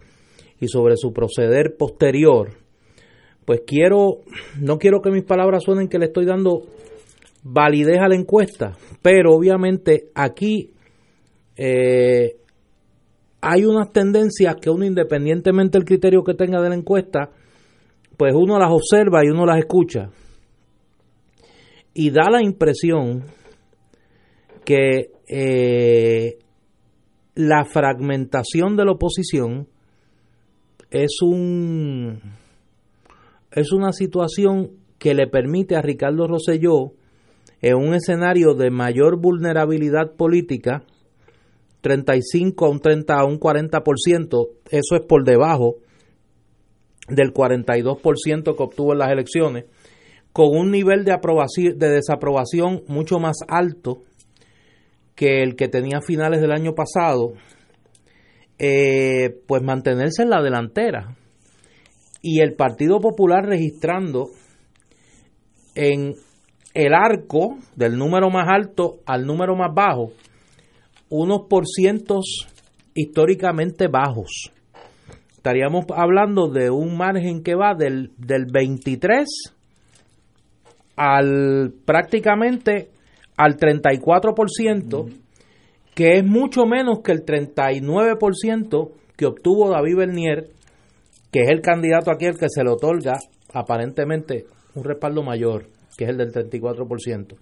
y 0.61 0.68
sobre 0.68 0.96
su 0.96 1.12
proceder 1.12 1.76
posterior, 1.76 2.50
pues 3.44 3.62
quiero, 3.66 4.18
no 4.61 4.78
quiero 4.78 5.00
que 5.00 5.11
mis 5.11 5.24
palabras 5.24 5.64
suenen 5.64 5.88
que 5.88 5.98
le 5.98 6.06
estoy 6.06 6.26
dando 6.26 6.62
validez 7.42 7.98
a 8.00 8.08
la 8.08 8.14
encuesta, 8.14 8.76
pero 9.02 9.35
obviamente 9.35 10.11
aquí 10.14 10.70
eh, 11.56 12.37
hay 13.40 13.64
unas 13.64 13.92
tendencias 13.92 14.54
que 14.56 14.70
uno 14.70 14.85
independientemente 14.85 15.76
del 15.76 15.85
criterio 15.85 16.22
que 16.22 16.35
tenga 16.35 16.62
de 16.62 16.68
la 16.68 16.76
encuesta, 16.76 17.30
pues 18.16 18.35
uno 18.35 18.59
las 18.59 18.70
observa 18.70 19.25
y 19.25 19.29
uno 19.29 19.46
las 19.46 19.59
escucha. 19.59 20.11
Y 21.94 22.11
da 22.11 22.31
la 22.31 22.42
impresión 22.42 23.25
que 24.64 25.11
eh, 25.29 26.38
la 27.35 27.64
fragmentación 27.64 28.77
de 28.77 28.85
la 28.85 28.92
oposición 28.92 29.68
es 30.90 31.18
un 31.22 32.20
es 33.51 33.72
una 33.72 33.92
situación 33.92 34.70
que 34.98 35.14
le 35.14 35.27
permite 35.27 35.77
a 35.77 35.83
Ricardo 35.83 36.27
Rosselló 36.27 36.92
en 37.61 37.77
un 37.77 37.94
escenario 37.94 38.55
de 38.55 38.70
mayor 38.70 39.20
vulnerabilidad 39.20 40.14
política 40.16 40.85
35 41.83 42.64
a 42.64 42.70
un 42.70 42.81
30 42.81 43.14
a 43.14 43.25
un 43.25 43.38
40%, 43.38 44.48
eso 44.70 44.94
es 44.94 45.07
por 45.07 45.25
debajo 45.25 45.77
del 47.09 47.33
42% 47.33 48.57
que 48.57 48.62
obtuvo 48.62 48.93
en 48.93 48.99
las 48.99 49.11
elecciones, 49.11 49.65
con 50.33 50.57
un 50.57 50.71
nivel 50.71 51.05
de, 51.05 51.12
aprobación, 51.12 51.79
de 51.79 51.91
desaprobación 51.91 52.83
mucho 52.87 53.19
más 53.19 53.38
alto 53.49 54.03
que 55.15 55.43
el 55.43 55.57
que 55.57 55.69
tenía 55.69 55.99
a 55.99 56.03
finales 56.03 56.41
del 56.41 56.53
año 56.53 56.75
pasado, 56.75 57.35
eh, 58.59 59.41
pues 59.47 59.62
mantenerse 59.62 60.23
en 60.23 60.31
la 60.31 60.43
delantera. 60.43 61.17
Y 62.23 62.41
el 62.41 62.55
Partido 62.55 63.01
Popular 63.01 63.45
registrando 63.45 64.29
en 65.75 66.15
el 66.75 66.95
arco 66.95 67.59
del 67.77 67.99
número 67.99 68.31
más 68.31 68.49
alto 68.49 69.01
al 69.05 69.27
número 69.27 69.57
más 69.57 69.75
bajo, 69.75 70.12
unos 71.09 71.43
porcientos 71.49 72.47
históricamente 72.95 73.88
bajos. 73.88 74.53
Estaríamos 75.42 75.87
hablando 75.92 76.46
de 76.46 76.70
un 76.70 76.96
margen 76.96 77.42
que 77.42 77.57
va 77.57 77.74
del, 77.74 78.12
del 78.16 78.46
23 78.46 79.26
al 80.94 81.74
prácticamente 81.85 82.90
al 83.37 83.57
34%, 83.57 85.12
que 85.96 86.18
es 86.18 86.24
mucho 86.24 86.64
menos 86.64 87.00
que 87.00 87.11
el 87.11 87.24
39% 87.24 88.92
que 89.16 89.26
obtuvo 89.26 89.68
David 89.68 89.96
Bernier, 89.96 90.46
que 91.33 91.40
es 91.40 91.50
el 91.50 91.61
candidato 91.61 92.12
aquí 92.12 92.26
al 92.26 92.38
que 92.38 92.46
se 92.48 92.62
le 92.62 92.70
otorga 92.70 93.18
aparentemente 93.52 94.44
un 94.76 94.85
respaldo 94.85 95.24
mayor, 95.24 95.66
que 95.98 96.05
es 96.05 96.11
el 96.11 96.18
del 96.18 96.31
34% 96.31 97.35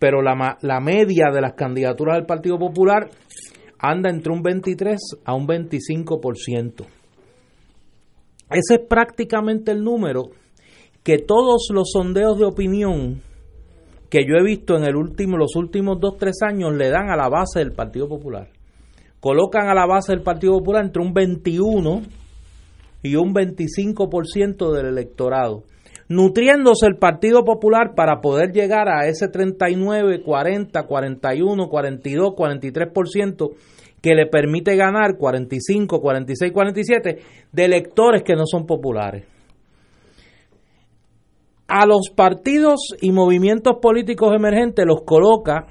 pero 0.00 0.22
la, 0.22 0.56
la 0.62 0.80
media 0.80 1.26
de 1.30 1.42
las 1.42 1.52
candidaturas 1.52 2.16
del 2.16 2.24
Partido 2.24 2.58
Popular 2.58 3.10
anda 3.78 4.08
entre 4.08 4.32
un 4.32 4.42
23 4.42 4.98
a 5.26 5.34
un 5.34 5.46
25%. 5.46 6.99
Ese 8.50 8.74
es 8.74 8.80
prácticamente 8.88 9.72
el 9.72 9.82
número 9.82 10.30
que 11.02 11.18
todos 11.18 11.68
los 11.72 11.90
sondeos 11.92 12.38
de 12.38 12.44
opinión 12.44 13.22
que 14.08 14.20
yo 14.26 14.34
he 14.36 14.44
visto 14.44 14.76
en 14.76 14.84
los 14.92 15.56
últimos 15.56 16.00
dos, 16.00 16.16
tres 16.18 16.42
años 16.42 16.74
le 16.74 16.90
dan 16.90 17.10
a 17.10 17.16
la 17.16 17.28
base 17.28 17.60
del 17.60 17.72
Partido 17.72 18.08
Popular. 18.08 18.48
Colocan 19.20 19.68
a 19.68 19.74
la 19.74 19.86
base 19.86 20.12
del 20.12 20.22
Partido 20.22 20.58
Popular 20.58 20.84
entre 20.84 21.02
un 21.02 21.12
21 21.12 22.02
y 23.02 23.14
un 23.14 23.32
25% 23.32 24.72
del 24.72 24.86
electorado 24.86 25.62
nutriéndose 26.10 26.86
el 26.86 26.96
Partido 26.96 27.44
Popular 27.44 27.94
para 27.94 28.20
poder 28.20 28.50
llegar 28.50 28.88
a 28.88 29.06
ese 29.06 29.28
39, 29.28 30.22
40, 30.22 30.82
41, 30.82 31.68
42, 31.68 32.34
43% 32.34 33.50
que 34.00 34.14
le 34.14 34.26
permite 34.26 34.76
ganar 34.76 35.16
45, 35.16 36.00
46, 36.00 36.52
47 36.52 37.18
de 37.52 37.64
electores 37.64 38.22
que 38.22 38.34
no 38.34 38.44
son 38.46 38.66
populares. 38.66 39.24
A 41.68 41.86
los 41.86 42.10
partidos 42.14 42.80
y 43.00 43.12
movimientos 43.12 43.76
políticos 43.80 44.32
emergentes 44.34 44.84
los 44.86 45.02
coloca 45.02 45.66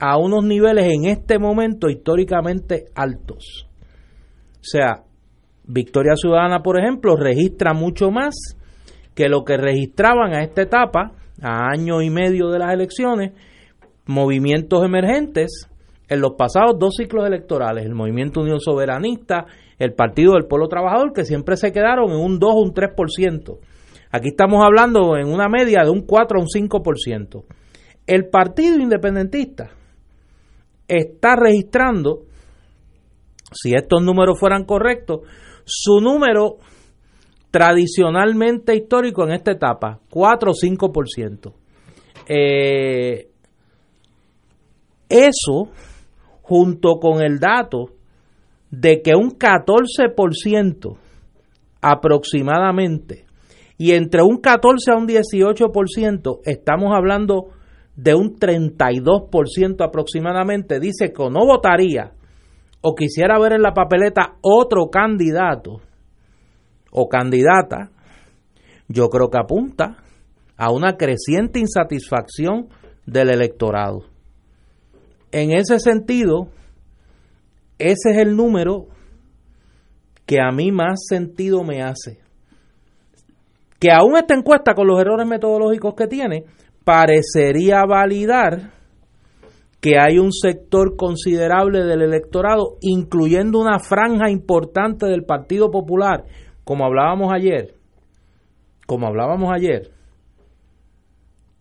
a 0.00 0.18
unos 0.18 0.44
niveles 0.44 0.86
en 0.92 1.04
este 1.04 1.38
momento 1.38 1.88
históricamente 1.88 2.86
altos. 2.94 3.68
O 4.54 4.64
sea, 4.64 5.04
Victoria 5.66 6.14
Ciudadana, 6.16 6.60
por 6.60 6.80
ejemplo, 6.80 7.16
registra 7.16 7.72
mucho 7.72 8.10
más 8.10 8.34
que 9.14 9.28
lo 9.28 9.44
que 9.44 9.56
registraban 9.56 10.34
a 10.34 10.42
esta 10.42 10.62
etapa, 10.62 11.12
a 11.40 11.68
año 11.70 12.02
y 12.02 12.10
medio 12.10 12.48
de 12.48 12.58
las 12.58 12.72
elecciones, 12.72 13.32
movimientos 14.06 14.84
emergentes 14.84 15.68
en 16.08 16.20
los 16.20 16.32
pasados 16.32 16.78
dos 16.78 16.94
ciclos 16.96 17.26
electorales, 17.26 17.84
el 17.84 17.94
Movimiento 17.94 18.40
Unión 18.40 18.60
Soberanista, 18.60 19.46
el 19.78 19.94
Partido 19.94 20.34
del 20.34 20.46
Pueblo 20.46 20.68
Trabajador, 20.68 21.12
que 21.12 21.24
siempre 21.24 21.56
se 21.56 21.72
quedaron 21.72 22.10
en 22.10 22.18
un 22.18 22.38
2 22.38 22.50
o 22.52 22.60
un 22.60 22.74
3%. 22.74 23.58
Aquí 24.10 24.28
estamos 24.28 24.64
hablando 24.64 25.16
en 25.16 25.28
una 25.28 25.48
media 25.48 25.82
de 25.82 25.90
un 25.90 26.02
4 26.02 26.38
a 26.38 26.42
un 26.42 26.48
5%. 26.48 27.44
El 28.06 28.28
Partido 28.28 28.78
Independentista 28.78 29.70
está 30.86 31.36
registrando, 31.36 32.24
si 33.52 33.74
estos 33.74 34.02
números 34.02 34.38
fueran 34.38 34.64
correctos, 34.64 35.20
su 35.64 36.00
número 36.00 36.58
tradicionalmente 37.50 38.74
histórico 38.74 39.24
en 39.24 39.32
esta 39.32 39.52
etapa, 39.52 40.00
4 40.10 40.50
o 40.50 40.54
5%. 40.54 41.52
Eh, 42.28 43.28
eso, 45.08 45.68
junto 46.44 46.98
con 47.00 47.22
el 47.22 47.38
dato 47.38 47.86
de 48.70 49.00
que 49.02 49.12
un 49.16 49.30
14% 49.30 50.98
aproximadamente, 51.80 53.24
y 53.78 53.92
entre 53.92 54.22
un 54.22 54.36
14 54.42 54.92
a 54.92 54.96
un 54.96 55.08
18%, 55.08 56.40
estamos 56.44 56.94
hablando 56.94 57.48
de 57.96 58.14
un 58.14 58.36
32% 58.36 59.86
aproximadamente, 59.86 60.80
dice 60.80 61.12
que 61.14 61.30
no 61.30 61.46
votaría 61.46 62.12
o 62.82 62.94
quisiera 62.94 63.38
ver 63.38 63.54
en 63.54 63.62
la 63.62 63.72
papeleta 63.72 64.36
otro 64.42 64.90
candidato 64.90 65.80
o 66.90 67.08
candidata, 67.08 67.90
yo 68.88 69.08
creo 69.08 69.30
que 69.30 69.38
apunta 69.38 69.96
a 70.58 70.70
una 70.70 70.98
creciente 70.98 71.58
insatisfacción 71.58 72.68
del 73.06 73.30
electorado. 73.30 74.13
En 75.34 75.50
ese 75.50 75.80
sentido, 75.80 76.46
ese 77.76 78.12
es 78.12 78.18
el 78.18 78.36
número 78.36 78.86
que 80.26 80.40
a 80.40 80.52
mí 80.52 80.70
más 80.70 81.06
sentido 81.08 81.64
me 81.64 81.82
hace. 81.82 82.20
Que 83.80 83.90
aún 83.90 84.16
esta 84.16 84.34
encuesta, 84.34 84.74
con 84.74 84.86
los 84.86 85.00
errores 85.00 85.26
metodológicos 85.26 85.94
que 85.96 86.06
tiene, 86.06 86.44
parecería 86.84 87.84
validar 87.84 88.70
que 89.80 89.98
hay 89.98 90.20
un 90.20 90.30
sector 90.30 90.94
considerable 90.94 91.82
del 91.82 92.02
electorado, 92.02 92.76
incluyendo 92.80 93.58
una 93.58 93.80
franja 93.80 94.30
importante 94.30 95.06
del 95.06 95.24
Partido 95.24 95.68
Popular, 95.72 96.26
como 96.62 96.84
hablábamos 96.84 97.32
ayer, 97.34 97.74
como 98.86 99.08
hablábamos 99.08 99.52
ayer, 99.52 99.90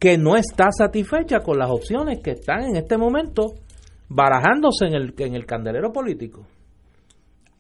que 0.04 0.18
no 0.18 0.36
está 0.36 0.70
satisfecha 0.78 1.40
con 1.40 1.58
las 1.58 1.72
opciones 1.72 2.20
que 2.22 2.32
están 2.32 2.64
en 2.64 2.76
este 2.76 2.98
momento 2.98 3.54
barajándose 4.10 4.88
en 4.88 4.96
el, 4.96 5.14
en 5.18 5.34
el 5.34 5.46
candelero 5.46 5.94
político. 5.94 6.46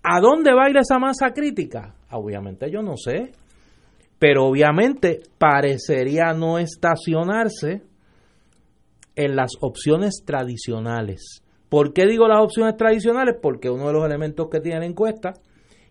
¿A 0.04 0.20
dónde 0.20 0.54
va 0.54 0.66
a 0.66 0.70
ir 0.70 0.76
esa 0.76 1.00
masa 1.00 1.32
crítica? 1.32 1.96
Obviamente 2.12 2.70
yo 2.70 2.82
no 2.82 2.98
sé, 2.98 3.32
pero 4.20 4.44
obviamente 4.44 5.22
parecería 5.38 6.34
no 6.34 6.60
estacionarse 6.60 7.84
en 9.16 9.36
las 9.38 9.52
opciones 9.62 10.24
tradicionales. 10.26 11.44
¿Por 11.70 11.94
qué 11.94 12.06
digo 12.08 12.28
las 12.28 12.42
opciones 12.42 12.76
tradicionales? 12.76 13.38
Porque 13.42 13.70
uno 13.70 13.88
de 13.88 13.94
los 13.94 14.06
elementos 14.06 14.50
que 14.52 14.60
tiene 14.60 14.80
la 14.80 14.86
encuesta, 14.86 15.32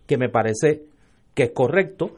que 0.05 0.19
me 0.19 0.29
parece 0.29 0.83
que 1.33 1.45
es 1.45 1.51
correcto, 1.51 2.11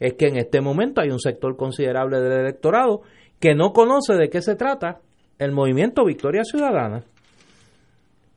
es 0.00 0.14
que 0.14 0.26
en 0.26 0.38
este 0.38 0.60
momento 0.60 1.00
hay 1.00 1.10
un 1.10 1.20
sector 1.20 1.56
considerable 1.56 2.20
del 2.20 2.40
electorado 2.40 3.02
que 3.44 3.54
no 3.54 3.74
conoce 3.74 4.14
de 4.14 4.30
qué 4.30 4.40
se 4.40 4.56
trata 4.56 5.02
el 5.38 5.52
movimiento 5.52 6.06
Victoria 6.06 6.44
Ciudadana, 6.44 7.04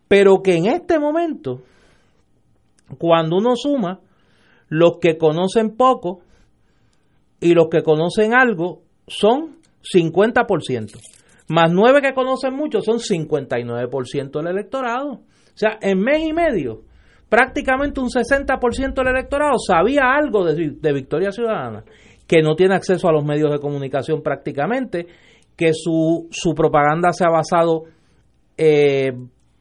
pero 0.10 0.42
que 0.44 0.58
en 0.58 0.66
este 0.66 1.00
momento, 1.00 1.62
cuando 2.98 3.38
uno 3.38 3.56
suma 3.56 4.02
los 4.68 4.98
que 5.00 5.18
conocen 5.18 5.78
poco 5.78 6.20
y 7.40 7.54
los 7.54 7.70
que 7.70 7.84
conocen 7.84 8.34
algo, 8.36 8.82
son 9.08 9.56
50%, 9.82 11.00
más 11.48 11.72
nueve 11.72 12.02
que 12.02 12.14
conocen 12.14 12.54
mucho 12.54 12.82
son 12.82 12.98
59% 12.98 14.32
del 14.32 14.48
electorado. 14.48 15.12
O 15.12 15.22
sea, 15.56 15.78
en 15.80 16.02
mes 16.02 16.20
y 16.22 16.34
medio, 16.34 16.82
prácticamente 17.30 18.02
un 18.02 18.10
60% 18.10 18.94
del 18.94 19.08
electorado 19.08 19.54
sabía 19.58 20.02
algo 20.14 20.44
de, 20.44 20.72
de 20.72 20.94
Victoria 20.94 21.32
Ciudadana 21.32 21.86
que 22.28 22.42
no 22.42 22.56
tiene 22.56 22.76
acceso 22.76 23.08
a 23.08 23.14
los 23.14 23.24
medios 23.24 23.52
de 23.52 23.60
comunicación 23.60 24.22
prácticamente, 24.22 25.08
que 25.56 25.72
su, 25.74 26.28
su 26.30 26.54
propaganda 26.54 27.12
se 27.14 27.26
ha 27.26 27.30
basado 27.30 27.86
eh, 28.58 29.12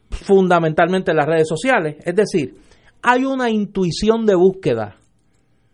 fundamentalmente 0.09 1.11
en 1.11 1.17
las 1.17 1.25
redes 1.25 1.47
sociales. 1.47 1.95
Es 2.05 2.15
decir, 2.15 2.55
hay 3.01 3.25
una 3.25 3.49
intuición 3.49 4.25
de 4.25 4.35
búsqueda 4.35 4.97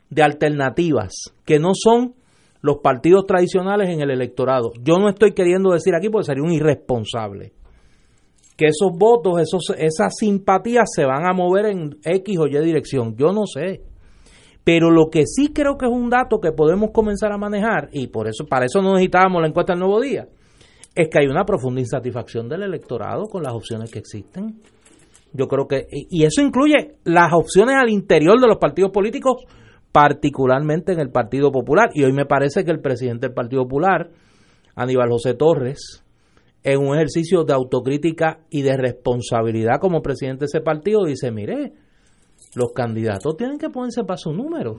de 0.09 0.23
alternativas 0.23 1.13
que 1.45 1.59
no 1.59 1.71
son 1.73 2.13
los 2.61 2.77
partidos 2.77 3.25
tradicionales 3.25 3.89
en 3.89 4.01
el 4.01 4.11
electorado. 4.11 4.71
Yo 4.81 4.97
no 4.97 5.09
estoy 5.09 5.33
queriendo 5.33 5.71
decir 5.71 5.93
aquí 5.95 6.09
porque 6.09 6.27
sería 6.27 6.43
un 6.43 6.53
irresponsable 6.53 7.51
que 8.55 8.67
esos 8.67 8.91
votos, 8.97 9.41
esos, 9.41 9.75
esas 9.77 10.13
simpatías 10.17 10.85
se 10.95 11.05
van 11.05 11.25
a 11.25 11.33
mover 11.33 11.65
en 11.65 11.97
X 12.03 12.37
o 12.39 12.47
Y 12.47 12.57
dirección. 12.63 13.15
Yo 13.17 13.31
no 13.31 13.45
sé. 13.45 13.81
Pero 14.63 14.89
lo 14.91 15.09
que 15.11 15.25
sí 15.25 15.51
creo 15.53 15.77
que 15.77 15.85
es 15.85 15.91
un 15.91 16.09
dato 16.09 16.39
que 16.39 16.51
podemos 16.51 16.91
comenzar 16.91 17.31
a 17.31 17.37
manejar, 17.37 17.89
y 17.91 18.07
por 18.07 18.27
eso, 18.27 18.45
para 18.45 18.65
eso 18.65 18.81
no 18.81 18.93
necesitábamos 18.93 19.41
la 19.41 19.49
encuesta 19.49 19.73
del 19.73 19.81
nuevo 19.81 19.99
día, 19.99 20.27
es 20.95 21.09
que 21.09 21.19
hay 21.19 21.27
una 21.27 21.43
profunda 21.43 21.81
insatisfacción 21.81 22.47
del 22.47 22.63
electorado 22.63 23.25
con 23.25 23.43
las 23.43 23.53
opciones 23.53 23.91
que 23.91 23.99
existen. 23.99 24.61
Yo 25.33 25.47
creo 25.47 25.67
que, 25.67 25.87
y 25.89 26.23
eso 26.23 26.41
incluye 26.41 26.95
las 27.03 27.33
opciones 27.33 27.75
al 27.75 27.89
interior 27.89 28.39
de 28.39 28.47
los 28.47 28.57
partidos 28.57 28.91
políticos, 28.91 29.43
particularmente 29.91 30.93
en 30.93 30.99
el 30.99 31.09
Partido 31.09 31.51
Popular. 31.51 31.89
Y 31.93 32.03
hoy 32.03 32.13
me 32.13 32.25
parece 32.25 32.63
que 32.63 32.71
el 32.71 32.79
presidente 32.79 33.27
del 33.27 33.33
Partido 33.33 33.63
Popular, 33.63 34.11
Aníbal 34.75 35.09
José 35.09 35.33
Torres, 35.33 36.03
en 36.63 36.79
un 36.79 36.95
ejercicio 36.95 37.43
de 37.43 37.53
autocrítica 37.53 38.39
y 38.49 38.61
de 38.61 38.77
responsabilidad 38.77 39.79
como 39.81 40.01
presidente 40.01 40.41
de 40.41 40.45
ese 40.45 40.61
partido, 40.61 41.03
dice, 41.03 41.31
mire, 41.31 41.73
los 42.55 42.71
candidatos 42.73 43.35
tienen 43.37 43.57
que 43.57 43.69
ponerse 43.69 44.03
para 44.03 44.17
su 44.17 44.31
número. 44.31 44.77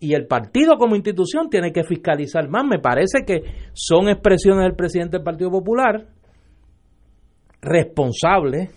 Y 0.00 0.14
el 0.14 0.26
partido 0.26 0.76
como 0.76 0.96
institución 0.96 1.48
tiene 1.48 1.72
que 1.72 1.84
fiscalizar 1.84 2.48
más. 2.48 2.64
Me 2.64 2.78
parece 2.78 3.24
que 3.26 3.42
son 3.72 4.08
expresiones 4.08 4.64
del 4.64 4.74
presidente 4.74 5.16
del 5.16 5.24
Partido 5.24 5.50
Popular 5.50 6.06
responsables. 7.62 8.70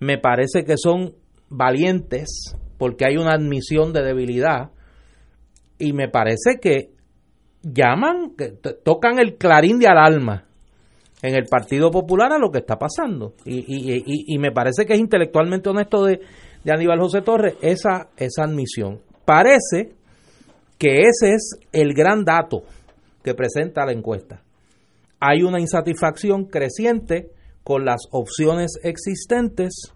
Me 0.00 0.18
parece 0.18 0.64
que 0.64 0.76
son 0.76 1.14
valientes 1.48 2.56
porque 2.78 3.06
hay 3.06 3.16
una 3.16 3.32
admisión 3.32 3.92
de 3.92 4.02
debilidad. 4.02 4.70
Y 5.78 5.92
me 5.92 6.08
parece 6.08 6.58
que 6.60 6.90
llaman, 7.62 8.34
que 8.36 8.50
tocan 8.84 9.18
el 9.18 9.36
clarín 9.36 9.78
de 9.78 9.86
alarma 9.86 10.44
en 11.22 11.34
el 11.34 11.46
Partido 11.46 11.90
Popular 11.90 12.32
a 12.32 12.38
lo 12.38 12.50
que 12.50 12.58
está 12.58 12.76
pasando. 12.76 13.34
Y, 13.46 13.60
y, 13.60 14.34
y 14.34 14.38
me 14.38 14.52
parece 14.52 14.84
que 14.84 14.92
es 14.92 15.00
intelectualmente 15.00 15.70
honesto 15.70 16.04
de, 16.04 16.20
de 16.64 16.72
Aníbal 16.72 17.00
José 17.00 17.22
Torres 17.22 17.54
esa, 17.60 18.08
esa 18.16 18.44
admisión. 18.44 19.00
Parece 19.24 19.92
que 20.78 21.02
ese 21.02 21.34
es 21.34 21.58
el 21.72 21.94
gran 21.94 22.24
dato 22.24 22.64
que 23.22 23.34
presenta 23.34 23.86
la 23.86 23.92
encuesta. 23.92 24.42
Hay 25.20 25.42
una 25.42 25.60
insatisfacción 25.60 26.46
creciente 26.46 27.30
con 27.62 27.84
las 27.84 28.08
opciones 28.10 28.78
existentes 28.82 29.94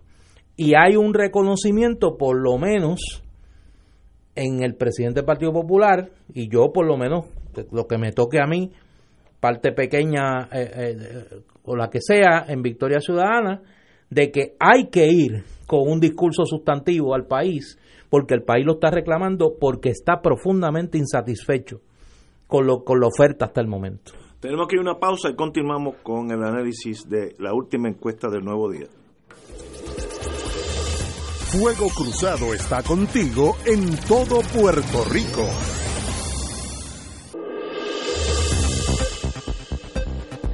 y 0.57 0.75
hay 0.75 0.97
un 0.97 1.15
reconocimiento, 1.15 2.17
por 2.17 2.37
lo 2.37 2.59
menos, 2.59 3.23
en 4.35 4.63
el 4.63 4.75
presidente 4.75 5.21
del 5.21 5.27
Partido 5.27 5.53
Popular, 5.53 6.11
y 6.33 6.49
yo 6.49 6.73
por 6.73 6.87
lo 6.87 6.97
menos, 6.97 7.27
lo 7.73 7.87
que 7.87 7.99
me 7.99 8.13
toque 8.13 8.41
a 8.41 8.47
mí, 8.47 8.73
parte 9.41 9.73
pequeña 9.73 10.49
eh, 10.53 10.71
eh, 10.75 11.41
o 11.65 11.77
la 11.77 11.91
que 11.91 12.01
sea, 12.01 12.45
en 12.49 12.63
Victoria 12.63 13.01
Ciudadana, 13.01 13.63
de 14.11 14.31
que 14.31 14.55
hay 14.59 14.89
que 14.89 15.07
ir 15.09 15.45
con 15.67 15.81
un 15.89 16.01
discurso 16.01 16.45
sustantivo 16.45 17.15
al 17.15 17.27
país, 17.27 17.79
porque 18.11 18.35
el 18.35 18.43
país 18.43 18.65
lo 18.65 18.75
está 18.75 18.91
reclamando, 18.91 19.55
porque 19.61 19.91
está 19.91 20.21
profundamente 20.23 20.99
insatisfecho 20.99 21.81
con, 22.47 22.67
lo, 22.67 22.85
con 22.85 23.01
la 23.01 23.07
oferta 23.07 23.47
hasta 23.47 23.61
el 23.61 23.69
momento. 23.69 24.13
Tenemos 24.41 24.69
que 24.69 24.77
ir 24.77 24.81
a 24.81 24.83
una 24.83 24.99
pausa 24.99 25.29
y 25.31 25.35
continuamos 25.35 25.97
con 26.03 26.31
el 26.31 26.43
análisis 26.43 27.09
de 27.09 27.35
la 27.39 27.53
última 27.53 27.89
encuesta 27.89 28.29
del 28.29 28.45
nuevo 28.45 28.71
día. 28.71 28.87
Fuego 31.51 31.89
Cruzado 31.89 32.53
está 32.53 32.83
contigo 32.83 33.57
en 33.65 33.97
todo 34.07 34.41
Puerto 34.55 35.05
Rico. 35.11 35.47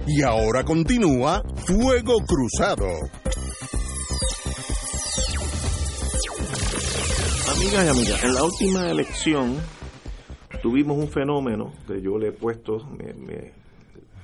Y 0.06 0.22
ahora 0.22 0.64
continúa 0.64 1.42
Fuego 1.66 2.18
Cruzado. 2.26 2.86
Amigas 7.46 7.84
y 7.84 7.88
amigas, 7.88 8.24
en 8.24 8.34
la 8.34 8.42
última 8.42 8.90
elección 8.90 9.56
tuvimos 10.62 10.96
un 10.96 11.08
fenómeno 11.08 11.74
que 11.86 12.00
yo 12.00 12.16
le 12.16 12.28
he 12.28 12.32
puesto 12.32 12.78
mi, 12.86 13.04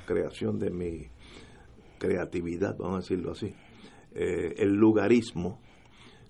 creación 0.06 0.58
de 0.58 0.70
mi 0.70 1.06
creatividad, 1.98 2.76
vamos 2.78 2.94
a 2.94 3.00
decirlo 3.00 3.32
así, 3.32 3.54
eh, 4.14 4.54
el 4.56 4.74
lugarismo, 4.74 5.60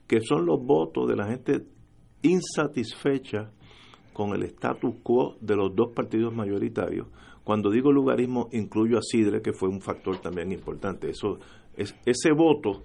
que 0.09 0.21
son 0.21 0.45
los 0.47 0.61
votos 0.61 1.09
de 1.09 1.17
la 1.17 1.27
gente 1.29 1.65
insatisfecha 2.23 3.53
con 4.13 4.35
el 4.35 4.43
status 4.43 4.97
quo 5.05 5.37
de 5.41 5.55
los 5.55 5.75
dos 5.75 5.93
partidos 5.95 6.35
mayoritarios. 6.35 7.07
Cuando 7.45 7.71
digo 7.71 7.93
lugarismo, 7.93 8.49
incluyo 8.51 8.99
a 8.99 9.03
Sidre, 9.03 9.43
que 9.43 9.53
fue 9.53 9.69
un 9.69 9.81
factor 9.81 10.19
también 10.19 10.51
importante. 10.51 11.09
Eso 11.11 11.39
es 11.77 11.95
ese 12.05 12.33
voto 12.33 12.83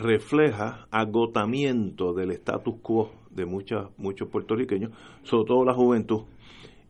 refleja 0.00 0.86
agotamiento 0.90 2.12
del 2.12 2.32
status 2.32 2.74
quo 2.82 3.10
de 3.30 3.46
muchas, 3.46 3.88
muchos 3.98 4.28
puertorriqueños, 4.28 4.92
sobre 5.22 5.46
todo 5.46 5.64
la 5.64 5.74
juventud, 5.74 6.22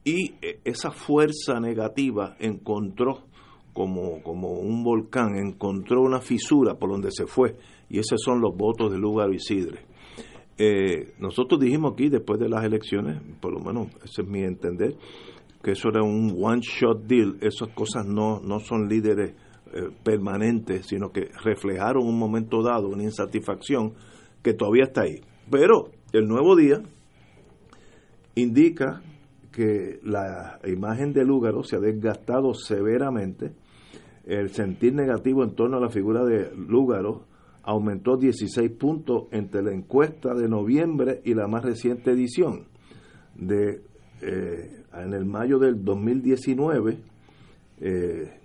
y 0.05 0.33
eh, 0.41 0.61
esa 0.65 0.91
fuerza 0.91 1.61
negativa 1.61 2.37
encontró 2.39 3.25
como, 3.73 4.23
como 4.23 4.53
un 4.53 4.83
volcán, 4.83 5.37
encontró 5.37 6.03
una 6.03 6.21
fisura 6.21 6.75
por 6.75 6.91
donde 6.91 7.11
se 7.11 7.27
fue, 7.27 7.57
y 7.89 7.99
esos 7.99 8.21
son 8.23 8.41
los 8.41 8.57
votos 8.57 8.91
de 8.91 8.99
Lugar 8.99 9.33
y 9.33 9.39
Sidre. 9.39 9.85
Eh, 10.57 11.15
nosotros 11.19 11.61
dijimos 11.61 11.93
aquí, 11.93 12.09
después 12.09 12.39
de 12.39 12.49
las 12.49 12.65
elecciones, 12.65 13.21
por 13.41 13.53
lo 13.53 13.61
menos 13.61 13.89
ese 14.05 14.23
es 14.23 14.29
mi 14.29 14.43
entender, 14.43 14.95
que 15.63 15.73
eso 15.73 15.89
era 15.89 16.03
un 16.03 16.37
one-shot 16.43 17.03
deal, 17.05 17.37
esas 17.41 17.69
cosas 17.75 18.07
no, 18.07 18.41
no 18.41 18.61
son 18.61 18.89
líderes 18.89 19.35
eh, 19.73 19.89
permanentes, 20.03 20.87
sino 20.87 21.13
que 21.13 21.31
reflejaron 21.45 22.07
un 22.07 22.19
momento 22.19 22.63
dado 22.63 22.89
una 22.89 23.05
insatisfacción 23.05 23.95
que 24.43 24.55
todavía 24.55 24.85
está 24.85 25.03
ahí. 25.03 25.21
Pero 25.51 25.91
el 26.13 26.27
nuevo 26.27 26.57
día 26.57 26.83
indica 28.35 29.03
que 29.53 30.01
la 30.03 30.61
imagen 30.67 31.13
de 31.13 31.25
Lúgaro 31.25 31.63
se 31.63 31.77
ha 31.77 31.81
desgastado 31.81 32.55
severamente, 32.55 33.53
el 34.25 34.51
sentir 34.51 34.95
negativo 34.95 35.43
en 35.43 35.55
torno 35.55 35.77
a 35.77 35.81
la 35.81 35.89
figura 35.89 36.25
de 36.25 36.51
Lúgaro 36.55 37.25
aumentó 37.63 38.17
16 38.17 38.71
puntos 38.73 39.25
entre 39.33 39.63
la 39.63 39.73
encuesta 39.73 40.35
de 40.35 40.49
noviembre 40.49 41.21
y 41.25 41.35
la 41.35 41.47
más 41.47 41.65
reciente 41.65 42.11
edición. 42.11 42.67
De, 43.35 43.83
eh, 44.23 44.85
en 44.95 45.15
el 45.15 45.25
mayo 45.25 45.59
del 45.59 45.85
2019, 45.85 46.99
eh, 47.81 48.40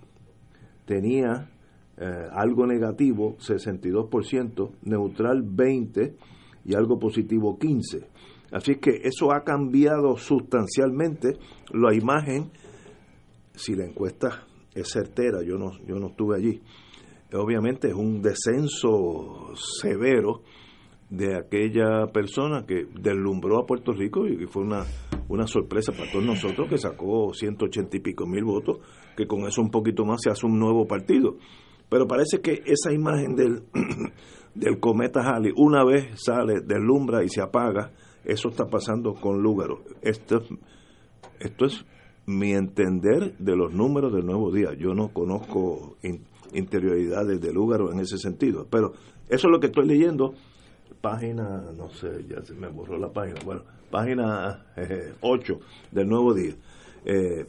tenía 0.86 1.50
eh, 1.98 2.28
algo 2.32 2.66
negativo 2.66 3.36
62%, 3.38 4.70
neutral 4.82 5.44
20% 5.44 6.14
y 6.64 6.74
algo 6.74 6.98
positivo 6.98 7.58
15%. 7.58 8.06
Así 8.52 8.76
que 8.76 9.00
eso 9.02 9.32
ha 9.32 9.42
cambiado 9.44 10.16
sustancialmente 10.16 11.36
la 11.72 11.94
imagen 11.94 12.50
si 13.54 13.74
la 13.74 13.84
encuesta 13.84 14.46
es 14.74 14.88
certera, 14.92 15.42
yo 15.42 15.56
no, 15.56 15.72
yo 15.86 15.98
no 15.98 16.08
estuve 16.08 16.36
allí, 16.36 16.60
obviamente 17.32 17.88
es 17.88 17.94
un 17.94 18.20
descenso 18.22 19.52
severo 19.80 20.42
de 21.08 21.36
aquella 21.36 22.06
persona 22.12 22.66
que 22.66 22.86
deslumbró 23.00 23.58
a 23.58 23.66
Puerto 23.66 23.92
Rico 23.92 24.26
y 24.26 24.46
fue 24.46 24.62
una, 24.62 24.84
una 25.28 25.46
sorpresa 25.46 25.92
para 25.92 26.10
todos 26.10 26.24
nosotros 26.24 26.68
que 26.68 26.78
sacó 26.78 27.32
180 27.32 27.96
y 27.96 28.00
pico 28.00 28.26
mil 28.26 28.44
votos, 28.44 28.78
que 29.16 29.26
con 29.26 29.46
eso 29.46 29.60
un 29.60 29.70
poquito 29.70 30.04
más 30.04 30.20
se 30.22 30.30
hace 30.30 30.46
un 30.46 30.58
nuevo 30.58 30.86
partido. 30.86 31.36
Pero 31.88 32.06
parece 32.06 32.40
que 32.40 32.62
esa 32.66 32.92
imagen 32.92 33.36
del, 33.36 33.62
del 34.54 34.80
cometa 34.80 35.20
Halley 35.22 35.52
una 35.56 35.84
vez 35.84 36.20
sale, 36.22 36.60
deslumbra 36.60 37.22
y 37.24 37.28
se 37.28 37.40
apaga, 37.40 37.92
eso 38.24 38.48
está 38.48 38.66
pasando 38.66 39.14
con 39.14 39.42
Lúgaro. 39.42 39.82
Esto, 40.02 40.42
esto 41.38 41.66
es 41.66 41.84
mi 42.26 42.52
entender 42.52 43.36
de 43.38 43.56
los 43.56 43.72
números 43.72 44.12
del 44.12 44.26
nuevo 44.26 44.50
día. 44.50 44.74
Yo 44.74 44.94
no 44.94 45.12
conozco 45.12 45.96
interioridades 46.52 47.40
de 47.40 47.52
Lúgaro 47.52 47.92
en 47.92 48.00
ese 48.00 48.18
sentido, 48.18 48.66
pero 48.68 48.92
eso 49.28 49.46
es 49.48 49.52
lo 49.52 49.60
que 49.60 49.66
estoy 49.66 49.86
leyendo 49.86 50.34
página, 51.00 51.62
no 51.76 51.88
sé, 51.90 52.24
ya 52.28 52.42
se 52.42 52.54
me 52.54 52.68
borró 52.68 52.98
la 52.98 53.12
página, 53.12 53.40
bueno, 53.44 53.62
página 53.90 54.66
8 55.20 55.52
eh, 55.52 55.58
del 55.92 56.08
Nuevo 56.08 56.34
Día. 56.34 56.54
Eh, 57.04 57.46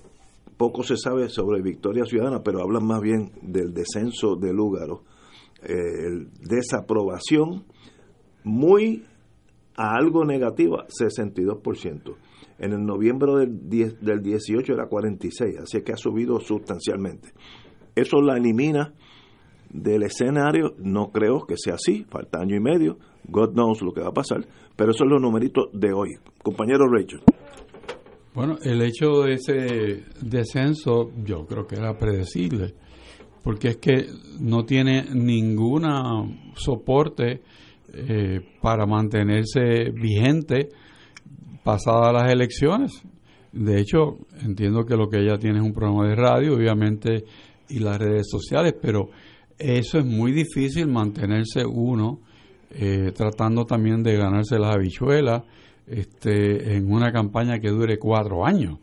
poco 0.57 0.83
se 0.83 0.97
sabe 0.97 1.29
sobre 1.29 1.61
Victoria 1.61 2.05
Ciudadana, 2.05 2.41
pero 2.43 2.61
hablan 2.61 2.85
más 2.85 3.01
bien 3.01 3.31
del 3.41 3.73
descenso 3.73 4.35
de 4.35 4.53
Lúgaro, 4.53 5.03
eh, 5.63 6.27
desaprobación 6.41 7.65
muy 8.43 9.05
a 9.75 9.95
algo 9.95 10.25
negativa, 10.25 10.87
62%. 10.87 12.15
En 12.59 12.73
el 12.73 12.83
noviembre 12.83 13.33
del, 13.37 13.69
10, 13.69 14.01
del 14.01 14.21
18 14.23 14.73
era 14.73 14.87
46, 14.87 15.59
así 15.59 15.81
que 15.83 15.93
ha 15.93 15.97
subido 15.97 16.39
sustancialmente. 16.39 17.29
Eso 17.95 18.19
la 18.21 18.37
elimina 18.37 18.95
del 19.77 20.03
escenario, 20.03 20.73
no 20.79 21.11
creo 21.11 21.45
que 21.45 21.55
sea 21.57 21.75
así, 21.75 22.05
falta 22.09 22.39
año 22.39 22.55
y 22.55 22.59
medio, 22.59 22.97
God 23.27 23.53
knows 23.53 23.81
lo 23.81 23.93
que 23.93 24.01
va 24.01 24.09
a 24.09 24.13
pasar, 24.13 24.45
pero 24.75 24.91
esos 24.91 24.99
son 24.99 25.09
los 25.09 25.21
numeritos 25.21 25.69
de 25.73 25.93
hoy. 25.93 26.15
Compañero 26.41 26.85
Rachel. 26.87 27.21
Bueno, 28.33 28.57
el 28.63 28.81
hecho 28.81 29.21
de 29.23 29.33
ese 29.33 30.03
descenso 30.21 31.11
yo 31.23 31.45
creo 31.45 31.65
que 31.65 31.75
era 31.75 31.97
predecible, 31.97 32.73
porque 33.43 33.69
es 33.69 33.77
que 33.77 34.07
no 34.39 34.65
tiene 34.65 35.05
ninguna 35.13 36.01
soporte 36.55 37.41
eh, 37.93 38.41
para 38.61 38.85
mantenerse 38.85 39.91
vigente 39.91 40.69
pasadas 41.63 42.13
las 42.13 42.31
elecciones. 42.31 43.03
De 43.51 43.79
hecho, 43.79 44.17
entiendo 44.43 44.85
que 44.85 44.95
lo 44.95 45.09
que 45.09 45.19
ella 45.19 45.37
tiene 45.37 45.59
es 45.59 45.65
un 45.65 45.73
programa 45.73 46.07
de 46.07 46.15
radio, 46.15 46.55
obviamente, 46.55 47.23
y 47.69 47.79
las 47.79 47.97
redes 47.97 48.27
sociales, 48.29 48.75
pero 48.79 49.09
eso 49.57 49.99
es 49.99 50.05
muy 50.05 50.31
difícil 50.31 50.87
mantenerse 50.87 51.65
uno 51.65 52.19
eh, 52.71 53.11
tratando 53.15 53.65
también 53.65 54.03
de 54.03 54.17
ganarse 54.17 54.59
las 54.59 54.75
habichuelas 54.75 55.43
este, 55.87 56.75
en 56.75 56.91
una 56.91 57.11
campaña 57.11 57.59
que 57.59 57.69
dure 57.69 57.97
cuatro 57.97 58.45
años. 58.45 58.79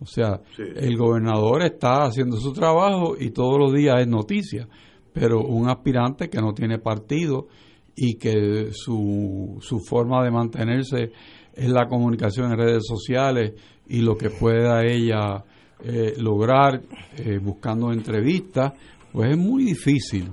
O 0.00 0.06
sea, 0.06 0.40
el 0.58 0.96
gobernador 0.96 1.62
está 1.62 2.04
haciendo 2.04 2.36
su 2.38 2.52
trabajo 2.52 3.16
y 3.18 3.30
todos 3.30 3.58
los 3.58 3.72
días 3.72 4.00
es 4.00 4.08
noticia, 4.08 4.68
pero 5.12 5.40
un 5.40 5.68
aspirante 5.68 6.28
que 6.28 6.40
no 6.40 6.52
tiene 6.52 6.78
partido 6.78 7.48
y 7.94 8.14
que 8.14 8.68
su, 8.72 9.56
su 9.60 9.80
forma 9.80 10.22
de 10.22 10.30
mantenerse 10.30 11.12
es 11.54 11.70
la 11.70 11.86
comunicación 11.86 12.52
en 12.52 12.58
redes 12.58 12.86
sociales 12.86 13.54
y 13.88 14.00
lo 14.00 14.16
que 14.16 14.28
pueda 14.28 14.84
ella 14.84 15.44
eh, 15.82 16.14
lograr 16.18 16.80
eh, 17.18 17.38
buscando 17.38 17.92
entrevistas, 17.92 18.72
pues 19.16 19.30
es 19.30 19.38
muy 19.38 19.64
difícil. 19.64 20.30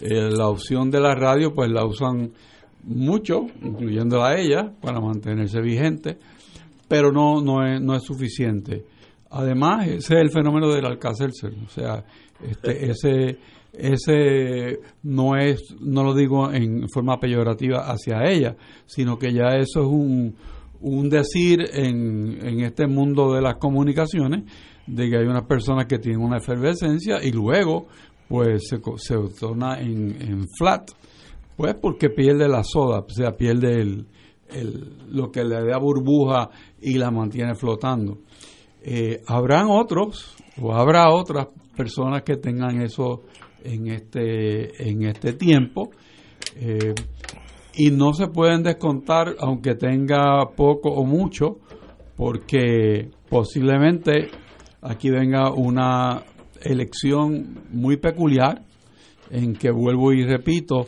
Eh, 0.00 0.28
la 0.28 0.48
opción 0.48 0.90
de 0.90 0.98
la 0.98 1.14
radio, 1.14 1.54
pues 1.54 1.70
la 1.70 1.86
usan 1.86 2.32
mucho, 2.82 3.46
incluyéndola 3.62 4.30
a 4.30 4.40
ella, 4.40 4.72
para 4.82 5.00
mantenerse 5.00 5.60
vigente, 5.60 6.18
pero 6.88 7.12
no, 7.12 7.40
no, 7.40 7.64
es, 7.64 7.80
no 7.80 7.94
es 7.94 8.02
suficiente. 8.02 8.86
Además, 9.30 9.86
ese 9.86 10.14
es 10.14 10.20
el 10.20 10.32
fenómeno 10.32 10.68
del 10.68 10.84
alcácer, 10.84 11.30
o 11.64 11.68
sea, 11.68 12.04
este, 12.42 12.90
ese, 12.90 13.38
ese 13.72 14.80
no 15.04 15.36
es, 15.36 15.72
no 15.80 16.02
lo 16.02 16.12
digo 16.12 16.52
en 16.52 16.88
forma 16.88 17.20
peyorativa 17.20 17.82
hacia 17.88 18.28
ella, 18.28 18.56
sino 18.84 19.16
que 19.16 19.32
ya 19.32 19.50
eso 19.58 19.82
es 19.82 19.86
un, 19.86 20.34
un 20.80 21.08
decir 21.08 21.60
en, 21.72 22.44
en 22.44 22.60
este 22.64 22.88
mundo 22.88 23.32
de 23.32 23.42
las 23.42 23.58
comunicaciones, 23.58 24.42
de 24.88 25.08
que 25.08 25.18
hay 25.18 25.24
unas 25.24 25.44
personas 25.44 25.86
que 25.86 25.98
tienen 25.98 26.20
una 26.20 26.38
efervescencia 26.38 27.22
y 27.22 27.30
luego 27.30 27.86
pues 28.28 28.68
se, 28.68 28.80
se 28.96 29.16
torna 29.38 29.80
en, 29.80 30.46
flat, 30.56 30.90
pues 31.56 31.74
porque 31.74 32.10
pierde 32.10 32.48
la 32.48 32.62
soda, 32.64 33.00
o 33.00 33.10
sea, 33.10 33.36
pierde 33.36 33.80
el, 33.80 34.06
lo 35.10 35.30
que 35.30 35.44
le 35.44 35.64
da 35.64 35.78
burbuja 35.78 36.50
y 36.80 36.98
la 36.98 37.10
mantiene 37.10 37.54
flotando. 37.54 38.18
Eh, 38.82 39.22
habrán 39.26 39.66
otros 39.68 40.36
o 40.60 40.74
habrá 40.74 41.10
otras 41.10 41.48
personas 41.76 42.22
que 42.22 42.36
tengan 42.36 42.82
eso 42.82 43.22
en 43.64 43.88
este 43.88 44.90
en 44.90 45.04
este 45.04 45.32
tiempo 45.32 45.90
eh, 46.56 46.94
y 47.76 47.90
no 47.90 48.12
se 48.12 48.28
pueden 48.28 48.62
descontar 48.62 49.34
aunque 49.40 49.74
tenga 49.74 50.50
poco 50.54 50.90
o 50.90 51.04
mucho 51.04 51.60
porque 52.14 53.10
posiblemente 53.28 54.28
aquí 54.82 55.10
venga 55.10 55.50
una 55.50 56.22
elección 56.64 57.62
muy 57.70 57.96
peculiar 57.96 58.62
en 59.30 59.54
que 59.54 59.70
vuelvo 59.70 60.12
y 60.12 60.24
repito, 60.24 60.86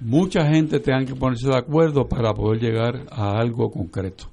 mucha 0.00 0.46
gente 0.46 0.80
tenga 0.80 1.04
que 1.04 1.14
ponerse 1.14 1.48
de 1.48 1.56
acuerdo 1.56 2.08
para 2.08 2.32
poder 2.34 2.60
llegar 2.60 3.06
a 3.10 3.38
algo 3.38 3.70
concreto. 3.70 4.24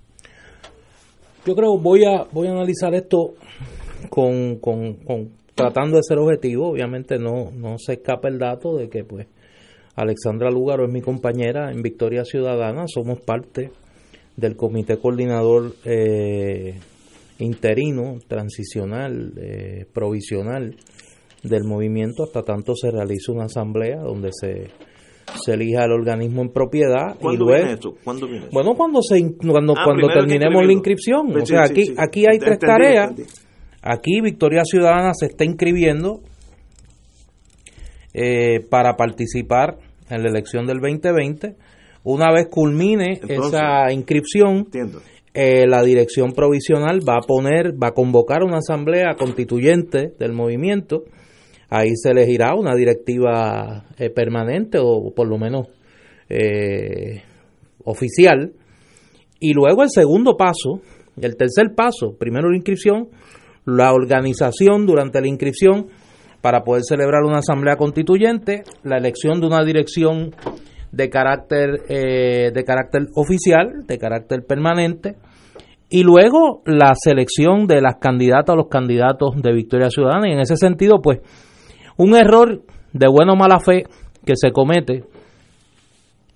Yo 1.45 1.55
creo 1.55 1.77
voy 1.77 2.05
a 2.05 2.25
voy 2.31 2.47
a 2.47 2.51
analizar 2.51 2.93
esto 2.93 3.33
con, 4.09 4.57
con, 4.57 4.97
tratando 5.55 5.97
de 5.97 6.03
ser 6.03 6.17
objetivo, 6.17 6.69
obviamente 6.69 7.17
no 7.17 7.51
no 7.51 7.77
se 7.77 7.93
escapa 7.93 8.29
el 8.29 8.39
dato 8.39 8.75
de 8.77 8.89
que 8.89 9.03
pues 9.03 9.27
Alexandra 9.95 10.49
Lugaro 10.49 10.85
es 10.85 10.91
mi 10.91 11.01
compañera 11.01 11.71
en 11.71 11.81
Victoria 11.81 12.23
Ciudadana, 12.23 12.85
somos 12.87 13.19
parte 13.19 13.71
del 14.35 14.55
comité 14.55 14.97
coordinador 14.97 15.73
eh, 15.85 16.79
interino, 17.39 18.17
transicional, 18.27 19.33
eh, 19.37 19.85
provisional 19.91 20.75
del 21.43 21.63
movimiento 21.65 22.23
hasta 22.23 22.41
tanto 22.41 22.75
se 22.75 22.89
realice 22.89 23.31
una 23.31 23.45
asamblea 23.45 23.97
donde 23.97 24.29
se, 24.31 24.69
se 25.43 25.53
elija 25.53 25.85
el 25.85 25.91
organismo 25.91 26.41
en 26.41 26.49
propiedad 26.49 27.15
y 27.19 27.37
luego 27.37 27.45
viene 27.47 27.73
esto? 27.73 27.95
¿Cuándo 28.03 28.27
viene 28.27 28.47
bueno 28.51 28.75
cuando 28.75 29.01
se 29.01 29.19
cuando 29.37 29.73
ah, 29.73 29.83
cuando 29.83 30.07
terminemos 30.07 30.65
la 30.65 30.71
inscripción. 30.71 31.35
O 31.35 31.45
sea 31.45 31.63
aquí 31.63 31.93
aquí 31.97 32.25
hay 32.29 32.39
tres 32.39 32.59
tareas. 32.59 33.11
aquí 33.81 34.21
Victoria 34.21 34.63
Ciudadana 34.63 35.13
se 35.13 35.27
está 35.27 35.43
inscribiendo 35.43 36.21
eh, 38.13 38.61
para 38.69 38.95
participar 38.95 39.79
en 40.09 40.23
la 40.23 40.29
elección 40.29 40.65
del 40.65 40.79
2020 40.79 41.55
una 42.05 42.31
vez 42.31 42.47
culmine 42.49 43.19
esa 43.27 43.91
inscripción 43.91 44.57
entiendo 44.57 45.01
eh, 45.33 45.65
la 45.67 45.81
dirección 45.81 46.33
provisional 46.33 46.99
va 47.07 47.17
a 47.17 47.27
poner, 47.27 47.73
va 47.73 47.87
a 47.87 47.93
convocar 47.93 48.43
una 48.43 48.57
asamblea 48.57 49.15
constituyente 49.17 50.13
del 50.19 50.33
movimiento. 50.33 51.05
Ahí 51.69 51.95
se 51.95 52.11
elegirá 52.11 52.53
una 52.55 52.75
directiva 52.75 53.85
eh, 53.97 54.11
permanente 54.11 54.77
o 54.79 55.11
por 55.15 55.27
lo 55.27 55.39
menos 55.39 55.67
eh, 56.29 57.23
oficial. 57.83 58.53
Y 59.39 59.53
luego 59.53 59.81
el 59.81 59.89
segundo 59.89 60.37
paso, 60.37 60.81
el 61.19 61.35
tercer 61.35 61.73
paso, 61.75 62.15
primero 62.17 62.49
la 62.49 62.57
inscripción, 62.57 63.09
la 63.65 63.91
organización 63.91 64.85
durante 64.85 65.19
la 65.19 65.27
inscripción 65.27 65.87
para 66.41 66.63
poder 66.63 66.83
celebrar 66.83 67.23
una 67.23 67.39
asamblea 67.39 67.75
constituyente, 67.75 68.63
la 68.83 68.97
elección 68.97 69.39
de 69.39 69.47
una 69.47 69.63
dirección 69.63 70.31
de 70.91 71.09
carácter, 71.09 71.81
eh, 71.89 72.51
de 72.53 72.63
carácter 72.63 73.07
oficial, 73.15 73.85
de 73.87 73.97
carácter 73.97 74.45
permanente, 74.45 75.15
y 75.93 76.01
luego 76.01 76.63
la 76.65 76.93
selección 76.95 77.67
de 77.67 77.79
las 77.79 77.97
candidatas 78.01 78.55
o 78.55 78.57
los 78.57 78.67
candidatos 78.67 79.39
de 79.39 79.53
Victoria 79.53 79.91
Ciudadana. 79.91 80.27
Y 80.27 80.31
en 80.31 80.39
ese 80.39 80.57
sentido, 80.57 81.03
pues, 81.03 81.19
un 81.97 82.15
error 82.15 82.63
de 82.93 83.07
buena 83.07 83.33
o 83.33 83.35
mala 83.35 83.59
fe 83.59 83.83
que 84.25 84.33
se 84.35 84.51
comete 84.51 85.03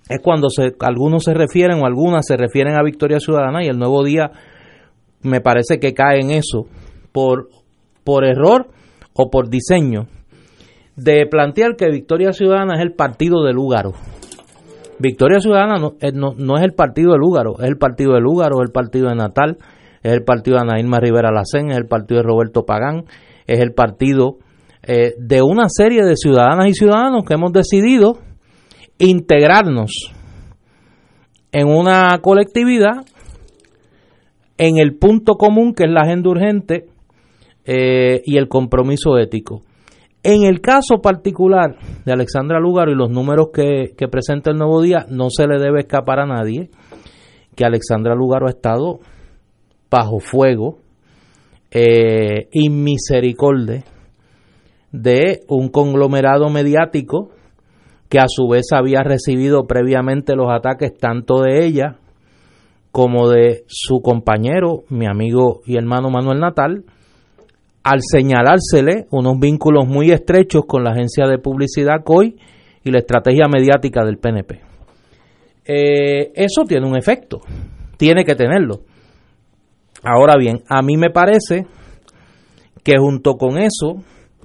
es 0.08 0.20
cuando 0.22 0.48
se, 0.48 0.76
algunos 0.78 1.24
se 1.24 1.34
refieren 1.34 1.82
o 1.82 1.86
algunas 1.86 2.24
se 2.24 2.36
refieren 2.36 2.76
a 2.76 2.84
Victoria 2.84 3.18
Ciudadana 3.18 3.64
y 3.64 3.66
el 3.66 3.76
nuevo 3.76 4.04
día 4.04 4.30
me 5.22 5.40
parece 5.40 5.80
que 5.80 5.92
cae 5.92 6.20
en 6.20 6.30
eso 6.30 6.68
por, 7.10 7.48
por 8.04 8.24
error 8.24 8.68
o 9.12 9.28
por 9.28 9.50
diseño 9.50 10.06
de 10.94 11.26
plantear 11.26 11.74
que 11.74 11.90
Victoria 11.90 12.32
Ciudadana 12.32 12.76
es 12.76 12.82
el 12.82 12.92
partido 12.92 13.42
de 13.42 13.54
Lúgaro. 13.54 13.94
Victoria 14.98 15.40
Ciudadana 15.40 15.92
eh, 16.00 16.12
no, 16.12 16.34
no, 16.36 16.56
es 16.56 16.62
el 16.62 16.72
partido 16.72 17.12
de 17.12 17.18
Lúgaro, 17.18 17.58
es 17.60 17.68
el 17.68 17.78
partido 17.78 18.14
de 18.14 18.20
Lúgaro, 18.20 18.56
es 18.56 18.66
el 18.66 18.72
partido 18.72 19.08
de 19.08 19.14
Natal, 19.14 19.58
es 20.02 20.12
el 20.12 20.24
partido 20.24 20.56
de 20.56 20.62
Anaíma 20.62 21.00
Rivera 21.00 21.30
Lacén, 21.30 21.70
es 21.70 21.76
el 21.76 21.86
partido 21.86 22.20
de 22.20 22.26
Roberto 22.26 22.64
Pagán, 22.64 23.04
es 23.46 23.60
el 23.60 23.72
partido 23.72 24.38
eh, 24.82 25.14
de 25.18 25.42
una 25.42 25.68
serie 25.68 26.04
de 26.04 26.16
ciudadanas 26.16 26.66
y 26.68 26.74
ciudadanos 26.74 27.24
que 27.24 27.34
hemos 27.34 27.52
decidido 27.52 28.18
integrarnos 28.98 30.12
en 31.52 31.68
una 31.68 32.18
colectividad 32.20 33.04
en 34.56 34.78
el 34.78 34.96
punto 34.96 35.34
común 35.34 35.72
que 35.74 35.84
es 35.84 35.90
la 35.90 36.02
agenda 36.02 36.30
urgente 36.30 36.86
eh, 37.64 38.22
y 38.24 38.36
el 38.36 38.48
compromiso 38.48 39.18
ético. 39.18 39.62
En 40.30 40.42
el 40.44 40.60
caso 40.60 41.00
particular 41.00 41.78
de 42.04 42.12
Alexandra 42.12 42.60
Lugaro 42.60 42.92
y 42.92 42.94
los 42.94 43.08
números 43.08 43.48
que, 43.50 43.94
presenta 44.10 44.50
el 44.50 44.58
Nuevo 44.58 44.82
Día, 44.82 45.06
no 45.08 45.30
se 45.30 45.46
le 45.46 45.58
debe 45.58 45.80
escapar 45.80 46.20
a 46.20 46.26
nadie 46.26 46.68
que 47.56 47.64
Alexandra 47.64 48.14
Lugaro 48.14 48.46
ha 48.46 48.50
estado 48.50 48.98
bajo 49.90 50.18
fuego 50.18 50.80
eh, 51.70 52.50
misericordia 52.68 53.84
de 54.92 55.40
un 55.48 55.70
conglomerado 55.70 56.50
mediático 56.50 57.30
que 58.10 58.18
a 58.18 58.26
su 58.28 58.48
vez 58.48 58.66
había 58.74 59.02
recibido 59.02 59.66
previamente 59.66 60.36
los 60.36 60.48
ataques 60.50 60.92
tanto 60.98 61.40
de 61.40 61.64
ella 61.64 61.96
como 62.92 63.30
de 63.30 63.64
su 63.66 64.02
compañero, 64.02 64.82
mi 64.90 65.06
amigo 65.06 65.62
y 65.64 65.78
hermano 65.78 66.10
Manuel 66.10 66.40
Natal, 66.40 66.84
al 67.82 68.00
señalársele 68.00 69.06
unos 69.10 69.38
vínculos 69.38 69.86
muy 69.86 70.10
estrechos 70.10 70.64
con 70.66 70.84
la 70.84 70.90
agencia 70.90 71.26
de 71.26 71.38
publicidad 71.38 72.04
COI 72.04 72.36
y 72.84 72.90
la 72.90 72.98
estrategia 72.98 73.46
mediática 73.48 74.04
del 74.04 74.18
PNP. 74.18 74.60
Eh, 75.64 76.32
eso 76.34 76.64
tiene 76.66 76.86
un 76.86 76.96
efecto, 76.96 77.40
tiene 77.96 78.24
que 78.24 78.34
tenerlo. 78.34 78.80
Ahora 80.02 80.36
bien, 80.38 80.62
a 80.68 80.82
mí 80.82 80.96
me 80.96 81.10
parece 81.10 81.66
que 82.82 82.94
junto 82.98 83.34
con 83.34 83.58
eso 83.58 84.02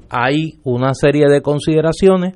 hay 0.10 0.60
una 0.64 0.94
serie 0.94 1.28
de 1.30 1.42
consideraciones 1.42 2.36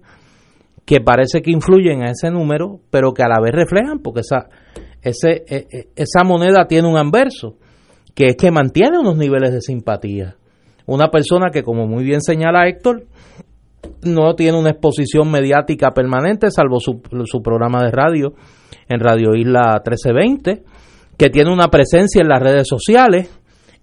que 0.86 1.02
parece 1.02 1.42
que 1.42 1.52
influyen 1.52 2.04
a 2.04 2.12
ese 2.12 2.32
número, 2.32 2.80
pero 2.90 3.14
que 3.14 3.24
a 3.24 3.28
la 3.28 3.42
vez 3.42 3.54
reflejan, 3.54 4.00
porque 4.00 4.22
esa, 4.22 4.48
e, 5.02 5.12
e, 5.50 5.90
esa 5.96 6.24
moneda 6.24 6.66
tiene 6.68 6.88
un 6.88 6.98
anverso, 6.98 7.58
que 8.16 8.28
es 8.28 8.36
que 8.38 8.52
mantiene 8.52 8.98
unos 8.98 9.18
niveles 9.18 9.52
de 9.52 9.62
simpatía. 9.62 10.38
Una 10.88 11.10
persona 11.10 11.52
que, 11.52 11.64
como 11.64 11.86
muy 11.86 12.04
bien 12.04 12.22
señala 12.22 12.68
Héctor, 12.68 13.04
no 14.04 14.34
tiene 14.36 14.58
una 14.58 14.72
exposición 14.72 15.30
mediática 15.30 15.92
permanente, 15.92 16.50
salvo 16.50 16.80
su, 16.80 17.02
su 17.26 17.42
programa 17.42 17.84
de 17.84 17.92
radio 17.92 18.34
en 18.88 19.00
Radio 19.00 19.36
Isla 19.36 19.82
1320, 19.86 20.64
que 21.18 21.30
tiene 21.30 21.52
una 21.52 21.68
presencia 21.68 22.22
en 22.22 22.30
las 22.30 22.42
redes 22.42 22.68
sociales 22.68 23.30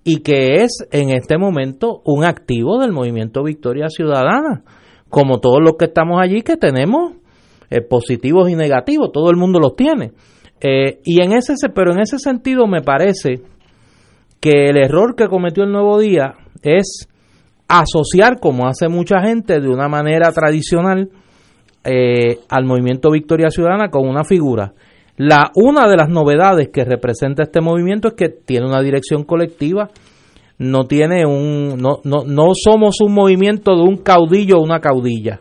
y 0.03 0.23
que 0.23 0.63
es 0.63 0.87
en 0.93 1.11
este 1.11 1.39
momento 1.39 2.01
un 2.05 2.25
activo 2.25 2.79
del 2.81 2.93
movimiento 2.93 3.43
Victoria 3.43 3.89
Ciudadana, 3.89 4.65
como 5.09 5.41
todos 5.41 5.59
los 5.63 5.75
que 5.79 5.87
estamos 5.87 6.21
allí 6.21 6.43
que 6.43 6.57
tenemos 6.57 7.13
eh, 7.71 7.81
positivos 7.83 8.49
y 8.49 8.55
negativos, 8.55 9.13
todo 9.13 9.31
el 9.31 9.37
mundo 9.37 9.59
los 9.61 9.77
tiene. 9.77 10.13
Eh, 10.61 11.01
y 11.05 11.21
en 11.21 11.33
ese, 11.33 11.55
pero 11.75 11.93
en 11.93 12.01
ese 12.01 12.19
sentido 12.19 12.67
me 12.67 12.81
parece 12.81 13.43
que 14.45 14.69
el 14.69 14.77
error 14.77 15.17
que 15.17 15.29
cometió 15.29 15.65
el 15.65 15.73
Nuevo 15.73 15.99
Día 15.99 16.35
es 16.63 17.09
asociar, 17.67 18.41
como 18.41 18.69
hace 18.69 18.89
mucha 18.91 19.23
gente, 19.23 19.59
de 19.59 19.69
una 19.71 19.89
manera 19.89 20.33
tradicional, 20.33 21.09
eh, 21.83 22.41
al 22.51 22.67
movimiento 22.67 23.11
Victoria 23.11 23.49
Ciudadana 23.49 23.89
con 23.89 24.07
una 24.07 24.23
figura. 24.23 24.75
La, 25.17 25.51
una 25.55 25.89
de 25.89 25.97
las 25.97 26.11
novedades 26.11 26.69
que 26.69 26.85
representa 26.85 27.45
este 27.45 27.63
movimiento 27.63 28.09
es 28.09 28.15
que 28.19 28.29
tiene 28.29 28.67
una 28.67 28.83
dirección 28.83 29.25
colectiva, 29.25 29.89
no 30.59 30.85
tiene 30.85 31.25
un, 31.25 31.79
no, 31.79 32.01
no, 32.05 32.25
no 32.27 32.53
somos 32.53 33.01
un 33.01 33.15
movimiento 33.15 33.75
de 33.75 33.83
un 33.83 33.97
caudillo 33.97 34.59
o 34.59 34.63
una 34.63 34.81
caudilla. 34.81 35.41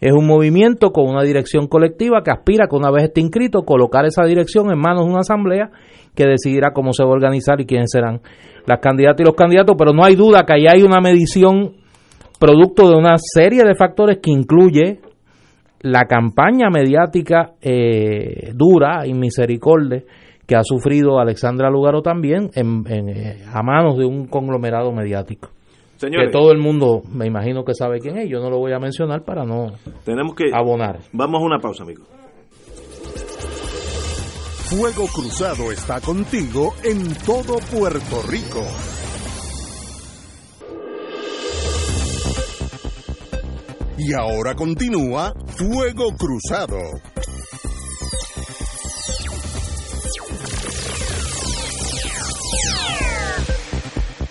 Es 0.00 0.12
un 0.12 0.28
movimiento 0.28 0.92
con 0.92 1.08
una 1.08 1.24
dirección 1.24 1.66
colectiva 1.66 2.22
que 2.22 2.30
aspira 2.30 2.68
que 2.68 2.76
una 2.76 2.92
vez 2.92 3.04
esté 3.04 3.20
inscrito 3.20 3.62
colocar 3.62 4.04
esa 4.04 4.24
dirección 4.24 4.70
en 4.70 4.78
manos 4.78 5.06
de 5.06 5.10
una 5.10 5.20
asamblea 5.22 5.72
que 6.14 6.26
decidirá 6.26 6.72
cómo 6.72 6.92
se 6.92 7.04
va 7.04 7.10
a 7.10 7.14
organizar 7.14 7.60
y 7.60 7.66
quiénes 7.66 7.90
serán 7.90 8.20
las 8.66 8.80
candidatas 8.80 9.20
y 9.20 9.24
los 9.24 9.34
candidatos, 9.34 9.74
pero 9.78 9.92
no 9.92 10.04
hay 10.04 10.14
duda 10.14 10.44
que 10.46 10.54
ahí 10.54 10.66
hay 10.68 10.82
una 10.82 11.00
medición 11.00 11.72
producto 12.38 12.88
de 12.88 12.96
una 12.96 13.16
serie 13.18 13.64
de 13.64 13.74
factores 13.74 14.18
que 14.18 14.30
incluye 14.30 15.00
la 15.80 16.04
campaña 16.04 16.70
mediática 16.70 17.52
eh, 17.60 18.52
dura 18.54 19.06
y 19.06 19.14
misericordia 19.14 20.02
que 20.46 20.56
ha 20.56 20.62
sufrido 20.62 21.18
Alexandra 21.18 21.70
Lugaro 21.70 22.02
también 22.02 22.50
en, 22.54 22.84
eh, 22.88 23.44
a 23.52 23.62
manos 23.62 23.96
de 23.96 24.04
un 24.04 24.26
conglomerado 24.26 24.92
mediático 24.92 25.50
que 26.10 26.30
todo 26.30 26.50
el 26.50 26.58
mundo 26.58 27.02
me 27.12 27.26
imagino 27.26 27.64
que 27.64 27.74
sabe 27.74 28.00
quién 28.00 28.18
es. 28.18 28.28
Yo 28.28 28.40
no 28.40 28.50
lo 28.50 28.58
voy 28.58 28.72
a 28.72 28.78
mencionar 28.78 29.22
para 29.22 29.44
no 29.44 29.72
tenemos 30.04 30.34
que 30.34 30.50
abonar. 30.52 30.98
Vamos 31.12 31.40
a 31.40 31.44
una 31.44 31.58
pausa, 31.58 31.84
amigo. 31.84 32.02
Fuego 34.74 35.06
Cruzado 35.06 35.70
está 35.70 36.00
contigo 36.00 36.72
en 36.82 37.14
todo 37.26 37.58
Puerto 37.70 38.22
Rico. 38.22 38.64
Y 43.98 44.14
ahora 44.14 44.54
continúa 44.54 45.34
Fuego 45.58 46.16
Cruzado. 46.16 46.78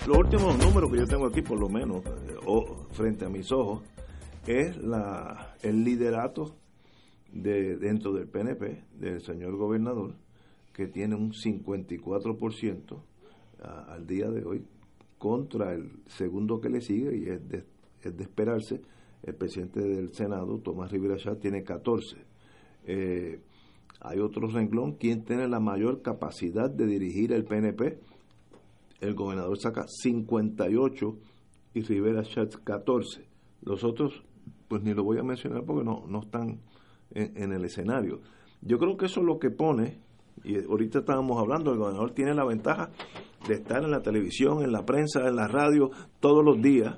los 0.08 0.18
últimos 0.18 0.58
números 0.58 0.92
que 0.92 0.98
yo 0.98 1.06
tengo 1.06 1.28
aquí, 1.28 1.44
por 1.44 1.60
lo 1.60 1.70
menos, 1.70 2.04
eh, 2.04 2.66
frente 2.94 3.26
a 3.26 3.30
mis 3.30 3.52
ojos, 3.52 3.84
es 4.48 4.76
el 5.62 5.84
liderato 5.84 6.56
de, 7.32 7.78
dentro 7.78 8.12
del 8.14 8.28
PNP, 8.28 8.84
del 8.98 9.22
señor 9.22 9.56
gobernador, 9.56 10.16
que 10.74 10.88
tiene 10.88 11.15
un 11.15 11.32
54% 11.32 13.01
al 13.88 14.07
día 14.07 14.30
de 14.30 14.43
hoy 14.43 14.65
contra 15.17 15.74
el 15.74 15.91
segundo 16.07 16.59
que 16.59 16.69
le 16.69 16.82
sigue, 16.82 17.15
y 17.17 17.30
es 17.30 17.47
de, 17.47 17.63
es 18.01 18.17
de 18.17 18.24
esperarse, 18.24 18.82
el 19.24 19.36
presidente 19.36 19.82
del 19.82 20.13
Senado, 20.13 20.57
Tomás 20.59 20.91
Rivera 20.91 21.17
Chá, 21.17 21.36
tiene 21.36 21.63
14. 21.63 22.17
Eh, 22.86 23.39
hay 23.99 24.19
otro 24.19 24.47
renglón, 24.47 24.93
¿quién 24.93 25.24
tiene 25.24 25.47
la 25.47 25.59
mayor 25.59 26.01
capacidad 26.01 26.72
de 26.72 26.88
dirigir 26.88 27.34
el 27.34 27.43
PNP? 27.43 27.99
el 29.01 29.15
gobernador 29.15 29.57
saca 29.57 29.86
58 29.88 31.17
y 31.74 31.82
Rivera 31.82 32.24
Schatz 32.24 32.57
14. 32.57 33.28
Los 33.63 33.84
otros, 33.84 34.24
pues 34.67 34.84
ni 34.84 34.93
lo 34.93 35.03
voy 35.03 35.17
a 35.17 35.24
mencionar 35.24 35.65
porque 35.65 35.84
no, 35.84 36.05
no 36.07 36.22
están 36.22 36.61
en, 37.09 37.51
el 37.51 37.65
escenario. 37.65 38.22
Yo 38.61 38.78
creo 38.78 38.95
que 38.95 39.07
eso 39.07 39.19
es 39.19 39.26
lo 39.26 39.39
que 39.39 39.49
pone, 39.49 39.99
y 40.43 40.57
ahorita 40.57 40.99
estábamos 40.99 41.39
hablando, 41.39 41.71
el 41.71 41.77
gobernador 41.77 42.11
tiene 42.11 42.34
la 42.34 42.45
ventaja 42.45 42.89
de 43.47 43.55
estar 43.55 43.84
en 43.84 43.91
la 43.91 44.01
televisión, 44.01 44.63
en 44.63 44.71
la 44.71 44.86
prensa, 44.86 45.27
en 45.27 45.36
la 45.36 45.47
radio, 45.47 45.89
todos 46.19 46.43
los 46.43 46.61
días, 46.61 46.97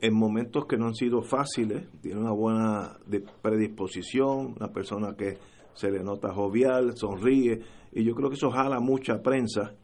en 0.00 0.14
momentos 0.14 0.66
que 0.66 0.76
no 0.76 0.86
han 0.86 0.94
sido 0.94 1.22
fáciles, 1.22 1.88
tiene 2.00 2.20
una 2.20 2.32
buena 2.32 2.98
predisposición, 3.42 4.54
una 4.56 4.68
persona 4.68 5.14
que 5.16 5.38
se 5.72 5.90
le 5.90 6.02
nota 6.02 6.32
jovial, 6.32 6.96
sonríe, 6.96 7.60
y 7.92 8.04
yo 8.04 8.14
creo 8.14 8.28
que 8.28 8.36
eso 8.36 8.50
jala 8.50 8.80
mucha 8.80 9.22
prensa 9.22 9.74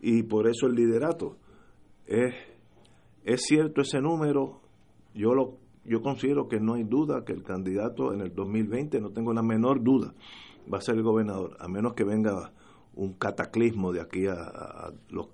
y 0.00 0.22
por 0.22 0.48
eso 0.48 0.66
el 0.66 0.74
liderato. 0.74 1.36
Es, 2.06 2.34
es 3.24 3.42
cierto 3.42 3.80
ese 3.80 4.00
número, 4.00 4.60
yo, 5.14 5.34
lo, 5.34 5.58
yo 5.84 6.00
considero 6.00 6.48
que 6.48 6.60
no 6.60 6.74
hay 6.74 6.84
duda 6.84 7.24
que 7.24 7.32
el 7.32 7.42
candidato 7.42 8.12
en 8.12 8.20
el 8.20 8.34
2020, 8.34 9.00
no 9.00 9.10
tengo 9.10 9.32
la 9.32 9.42
menor 9.42 9.82
duda, 9.82 10.14
va 10.72 10.78
a 10.78 10.80
ser 10.80 10.96
el 10.96 11.02
gobernador, 11.02 11.56
a 11.60 11.68
menos 11.68 11.94
que 11.94 12.04
venga 12.04 12.52
un 12.94 13.14
cataclismo 13.14 13.92
de 13.92 14.00
aquí 14.00 14.26
a, 14.26 14.90
los 15.10 15.28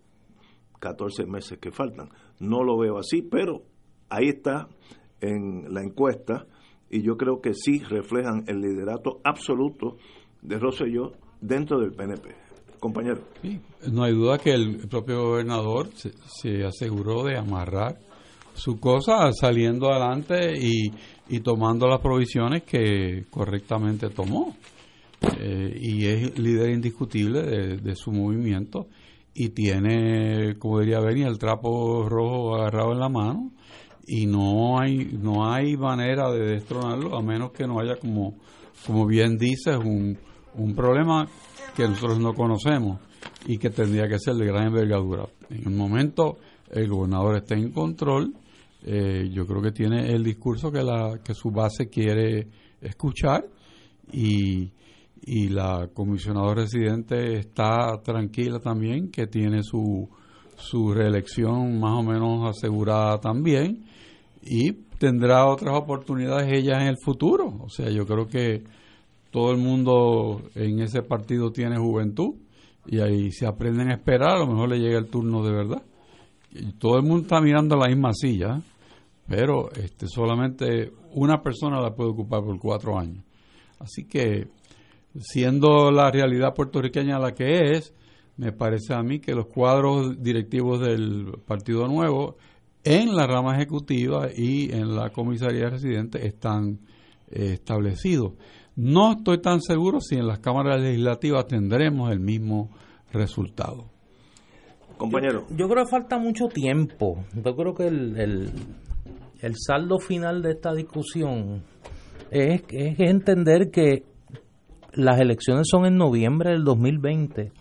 14 0.80 1.26
meses 1.26 1.58
que 1.58 1.70
faltan. 1.70 2.08
No 2.40 2.64
lo 2.64 2.76
veo 2.76 2.98
así, 2.98 3.22
pero 3.22 3.62
ahí 4.08 4.28
está 4.28 4.68
en 5.20 5.72
la 5.72 5.82
encuesta 5.82 6.46
y 6.90 7.02
yo 7.02 7.16
creo 7.16 7.40
que 7.40 7.54
sí 7.54 7.78
reflejan 7.78 8.44
el 8.48 8.60
liderato 8.60 9.20
absoluto 9.24 9.96
de 10.42 10.58
Rosselló 10.58 11.12
dentro 11.40 11.78
del 11.78 11.92
PNP 11.92 12.42
compañero. 12.82 13.20
no 13.92 14.02
hay 14.02 14.12
duda 14.12 14.38
que 14.38 14.50
el 14.50 14.88
propio 14.88 15.22
gobernador 15.22 15.90
se, 15.94 16.64
aseguró 16.64 17.22
de 17.22 17.38
amarrar 17.38 17.96
su 18.54 18.80
cosa 18.80 19.30
saliendo 19.32 19.88
adelante 19.88 20.52
y, 20.58 20.90
tomando 21.40 21.86
las 21.86 22.00
provisiones 22.00 22.64
que 22.64 23.24
correctamente 23.30 24.10
tomó. 24.10 24.54
Eh, 25.38 25.78
y 25.80 26.06
es 26.06 26.38
líder 26.38 26.70
indiscutible 26.70 27.42
de, 27.42 27.94
su 27.94 28.10
movimiento 28.10 28.88
y 29.34 29.50
tiene, 29.50 30.56
como 30.58 30.80
diría 30.80 31.00
Benny, 31.00 31.22
el 31.22 31.38
trapo 31.38 32.08
rojo 32.08 32.56
agarrado 32.56 32.92
en 32.92 32.98
la 32.98 33.08
mano 33.08 33.52
y 34.06 34.26
no 34.26 34.80
hay 34.80 35.16
no 35.20 35.48
hay 35.48 35.76
manera 35.76 36.30
de 36.32 36.54
destronarlo 36.54 37.16
a 37.16 37.22
menos 37.22 37.52
que 37.52 37.68
no 37.68 37.78
haya 37.78 37.96
como 37.96 38.34
como 38.84 39.06
bien 39.06 39.38
dices 39.38 39.76
un, 39.76 40.18
un 40.54 40.74
problema 40.74 41.28
que 41.76 41.86
nosotros 41.86 42.18
no 42.18 42.34
conocemos 42.34 42.98
y 43.46 43.58
que 43.58 43.70
tendría 43.70 44.08
que 44.08 44.18
ser 44.18 44.34
de 44.34 44.46
gran 44.46 44.66
envergadura. 44.66 45.26
En 45.50 45.68
un 45.68 45.76
momento 45.76 46.38
el 46.70 46.88
gobernador 46.88 47.36
está 47.36 47.54
en 47.54 47.70
control, 47.70 48.34
eh, 48.84 49.28
yo 49.32 49.46
creo 49.46 49.62
que 49.62 49.72
tiene 49.72 50.12
el 50.12 50.24
discurso 50.24 50.72
que, 50.72 50.82
la, 50.82 51.20
que 51.24 51.34
su 51.34 51.50
base 51.50 51.88
quiere 51.88 52.48
escuchar 52.80 53.46
y, 54.12 54.72
y 55.24 55.48
la 55.48 55.88
comisionada 55.94 56.54
residente 56.54 57.38
está 57.38 58.00
tranquila 58.02 58.58
también, 58.58 59.10
que 59.10 59.26
tiene 59.26 59.62
su, 59.62 60.08
su 60.56 60.92
reelección 60.92 61.78
más 61.78 61.98
o 61.98 62.02
menos 62.02 62.56
asegurada 62.56 63.18
también 63.18 63.84
y 64.42 64.72
tendrá 64.98 65.46
otras 65.46 65.76
oportunidades 65.76 66.52
ella 66.52 66.80
en 66.80 66.88
el 66.88 66.96
futuro. 67.02 67.46
O 67.60 67.68
sea, 67.68 67.88
yo 67.90 68.04
creo 68.06 68.26
que 68.26 68.64
todo 69.30 69.52
el 69.52 69.58
mundo 69.58 70.42
en 70.54 70.80
ese 70.80 71.02
partido 71.02 71.52
tiene 71.52 71.78
juventud 71.78 72.34
y 72.86 73.00
ahí 73.00 73.30
se 73.30 73.46
aprenden 73.46 73.90
a 73.90 73.94
esperar, 73.94 74.36
a 74.36 74.38
lo 74.40 74.46
mejor 74.48 74.68
le 74.70 74.78
llega 74.78 74.98
el 74.98 75.06
turno 75.06 75.44
de 75.44 75.52
verdad. 75.52 75.82
Y 76.50 76.72
todo 76.72 76.98
el 76.98 77.04
mundo 77.04 77.22
está 77.22 77.40
mirando 77.40 77.76
la 77.76 77.88
misma 77.88 78.12
silla, 78.12 78.60
pero 79.26 79.72
este, 79.72 80.06
solamente 80.06 80.92
una 81.14 81.42
persona 81.42 81.80
la 81.80 81.94
puede 81.94 82.10
ocupar 82.10 82.42
por 82.42 82.58
cuatro 82.58 82.98
años. 82.98 83.24
Así 83.78 84.04
que, 84.04 84.48
siendo 85.18 85.90
la 85.90 86.10
realidad 86.10 86.54
puertorriqueña 86.54 87.18
la 87.18 87.32
que 87.32 87.72
es, 87.72 87.94
me 88.36 88.52
parece 88.52 88.94
a 88.94 89.02
mí 89.02 89.20
que 89.20 89.34
los 89.34 89.46
cuadros 89.46 90.22
directivos 90.22 90.80
del 90.80 91.32
Partido 91.46 91.86
Nuevo 91.86 92.36
en 92.84 93.14
la 93.14 93.26
rama 93.26 93.54
ejecutiva 93.54 94.28
y 94.34 94.72
en 94.72 94.96
la 94.96 95.10
comisaría 95.10 95.68
residente 95.68 96.26
están 96.26 96.80
eh, 97.30 97.52
establecidos. 97.54 98.32
No 98.74 99.12
estoy 99.12 99.40
tan 99.40 99.60
seguro 99.60 100.00
si 100.00 100.16
en 100.16 100.26
las 100.26 100.38
cámaras 100.38 100.80
legislativas 100.80 101.46
tendremos 101.46 102.10
el 102.10 102.20
mismo 102.20 102.70
resultado. 103.12 103.84
Compañero. 104.96 105.44
Yo, 105.50 105.68
creo 105.68 105.84
que 105.84 105.90
falta 105.90 106.18
mucho 106.18 106.48
tiempo. 106.48 107.24
Yo 107.34 107.54
creo 107.54 107.74
que 107.74 107.86
el, 107.86 108.50
el, 109.40 109.54
saldo 109.56 109.98
final 109.98 110.42
de 110.42 110.52
esta 110.52 110.72
discusión 110.72 111.62
es, 112.30 112.62
es 112.70 113.00
entender 113.00 113.70
que 113.70 114.04
las 114.94 115.20
elecciones 115.20 115.66
son 115.70 115.86
en 115.86 115.96
noviembre 115.96 116.50
del 116.50 116.64
2020 116.64 117.52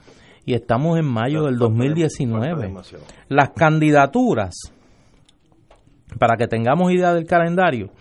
y 0.45 0.53
estamos 0.53 0.97
en 0.97 1.05
mayo 1.05 1.43
del 1.43 1.57
2019. 1.57 2.73
Las 3.29 3.49
candidaturas, 3.51 4.55
para 6.19 6.36
que 6.38 6.47
tengamos 6.47 6.91
idea 6.91 7.13
del 7.13 7.25
calendario, 7.25 7.91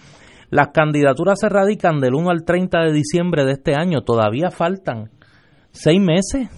las 0.51 0.69
candidaturas 0.69 1.39
se 1.41 1.49
radican 1.49 2.01
del 2.01 2.15
1 2.15 2.31
al 2.31 2.45
30 2.45 2.81
de 2.81 2.93
diciembre 2.93 3.45
de 3.45 3.53
este 3.53 3.75
año. 3.75 4.03
Todavía 4.03 4.51
faltan 4.51 5.11
seis 5.71 6.01
meses 6.01 6.49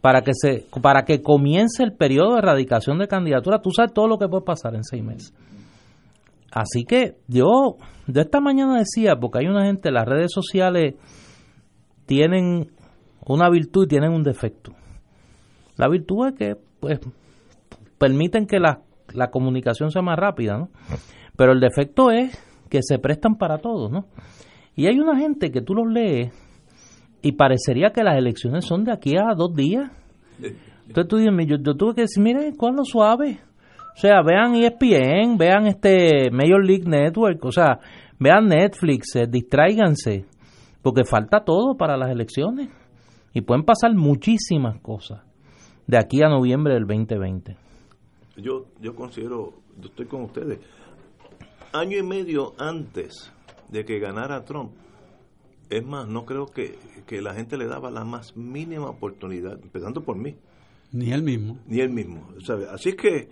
para 0.00 0.22
que 0.22 0.32
se 0.34 0.66
para 0.82 1.04
que 1.04 1.22
comience 1.22 1.84
el 1.84 1.92
periodo 1.92 2.32
de 2.32 2.38
erradicación 2.38 2.98
de 2.98 3.06
candidaturas. 3.06 3.62
Tú 3.62 3.70
sabes 3.70 3.92
todo 3.92 4.08
lo 4.08 4.18
que 4.18 4.26
puede 4.26 4.44
pasar 4.44 4.74
en 4.74 4.82
seis 4.82 5.04
meses. 5.04 5.32
Así 6.50 6.84
que 6.84 7.16
yo 7.28 7.76
de 8.06 8.22
esta 8.22 8.40
mañana 8.40 8.78
decía, 8.78 9.16
porque 9.16 9.38
hay 9.38 9.46
una 9.46 9.64
gente, 9.64 9.90
las 9.90 10.06
redes 10.06 10.32
sociales 10.32 10.96
tienen 12.12 12.68
una 13.24 13.48
virtud 13.48 13.86
y 13.86 13.88
tienen 13.88 14.12
un 14.12 14.22
defecto. 14.22 14.74
La 15.78 15.88
virtud 15.88 16.26
es 16.26 16.34
que 16.34 16.56
pues 16.78 17.00
permiten 17.96 18.46
que 18.46 18.60
la, 18.60 18.82
la 19.14 19.30
comunicación 19.30 19.90
sea 19.90 20.02
más 20.02 20.18
rápida, 20.18 20.58
¿no? 20.58 20.68
Pero 21.38 21.52
el 21.52 21.60
defecto 21.60 22.10
es 22.10 22.38
que 22.68 22.80
se 22.82 22.98
prestan 22.98 23.36
para 23.36 23.56
todo, 23.56 23.88
¿no? 23.88 24.04
Y 24.76 24.88
hay 24.88 25.00
una 25.00 25.16
gente 25.16 25.50
que 25.50 25.62
tú 25.62 25.74
los 25.74 25.90
lees 25.90 26.34
y 27.22 27.32
parecería 27.32 27.92
que 27.92 28.04
las 28.04 28.18
elecciones 28.18 28.66
son 28.66 28.84
de 28.84 28.92
aquí 28.92 29.14
a 29.16 29.34
dos 29.34 29.56
días. 29.56 29.90
Entonces 30.86 31.08
tú 31.08 31.16
dices, 31.16 31.32
yo, 31.48 31.74
tuve 31.74 31.94
que 31.94 32.02
decir, 32.02 32.22
mire, 32.22 32.52
¿cuándo 32.58 32.84
suave? 32.84 33.38
O 33.96 33.98
sea, 33.98 34.20
vean 34.22 34.54
ESPN, 34.54 35.38
vean 35.38 35.66
este 35.66 36.30
Major 36.30 36.62
League 36.62 36.84
Network, 36.86 37.42
o 37.42 37.52
sea, 37.52 37.78
vean 38.18 38.48
Netflix, 38.48 39.16
eh, 39.16 39.26
distráiganse, 39.26 40.26
porque 40.82 41.04
falta 41.04 41.44
todo 41.44 41.76
para 41.76 41.96
las 41.96 42.10
elecciones 42.10 42.68
y 43.32 43.40
pueden 43.42 43.64
pasar 43.64 43.94
muchísimas 43.94 44.80
cosas 44.80 45.22
de 45.86 45.98
aquí 45.98 46.22
a 46.22 46.28
noviembre 46.28 46.74
del 46.74 46.86
2020. 46.86 47.56
Yo, 48.36 48.66
yo 48.80 48.94
considero, 48.94 49.52
yo 49.80 49.88
estoy 49.88 50.06
con 50.06 50.22
ustedes, 50.22 50.60
año 51.72 51.98
y 51.98 52.02
medio 52.02 52.54
antes 52.58 53.32
de 53.68 53.84
que 53.84 53.98
ganara 53.98 54.44
Trump, 54.44 54.72
es 55.70 55.84
más, 55.84 56.06
no 56.06 56.24
creo 56.24 56.46
que, 56.46 56.76
la 57.20 57.34
gente 57.34 57.56
le 57.56 57.66
daba 57.66 57.90
la 57.90 58.04
más 58.04 58.36
mínima 58.36 58.88
oportunidad, 58.88 59.58
empezando 59.62 60.02
por 60.02 60.16
mí. 60.16 60.36
Ni 60.92 61.12
él 61.12 61.22
mismo. 61.22 61.58
Ni 61.66 61.80
él 61.80 61.90
mismo. 61.90 62.28
Así 62.70 62.90
es 62.90 62.96
que 62.96 63.28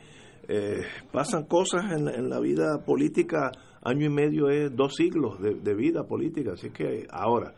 eh, 0.48 0.82
pasan 1.12 1.44
cosas 1.44 1.84
en, 1.92 2.28
la 2.28 2.40
vida 2.40 2.84
política, 2.84 3.52
año 3.82 4.06
y 4.06 4.10
medio 4.10 4.50
es 4.50 4.74
dos 4.74 4.96
siglos 4.96 5.40
de, 5.40 5.74
vida 5.74 6.06
política, 6.06 6.52
así 6.52 6.70
que 6.70 7.06
ahora, 7.10 7.54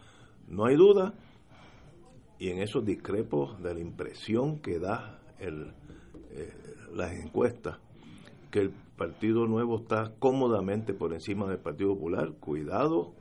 no 0.48 0.66
hay 0.66 0.76
duda, 0.76 1.14
y 2.38 2.50
en 2.50 2.60
esos 2.60 2.84
discrepos 2.84 3.62
de 3.62 3.74
la 3.74 3.80
impresión 3.80 4.58
que 4.58 4.78
da 4.78 5.20
eh, 5.38 5.72
las 6.94 7.12
encuestas, 7.12 7.78
que 8.50 8.60
el 8.60 8.70
Partido 8.96 9.46
Nuevo 9.46 9.78
está 9.78 10.12
cómodamente 10.18 10.94
por 10.94 11.12
encima 11.12 11.48
del 11.48 11.58
Partido 11.58 11.94
Popular. 11.94 12.32
Cuidado 12.38 13.14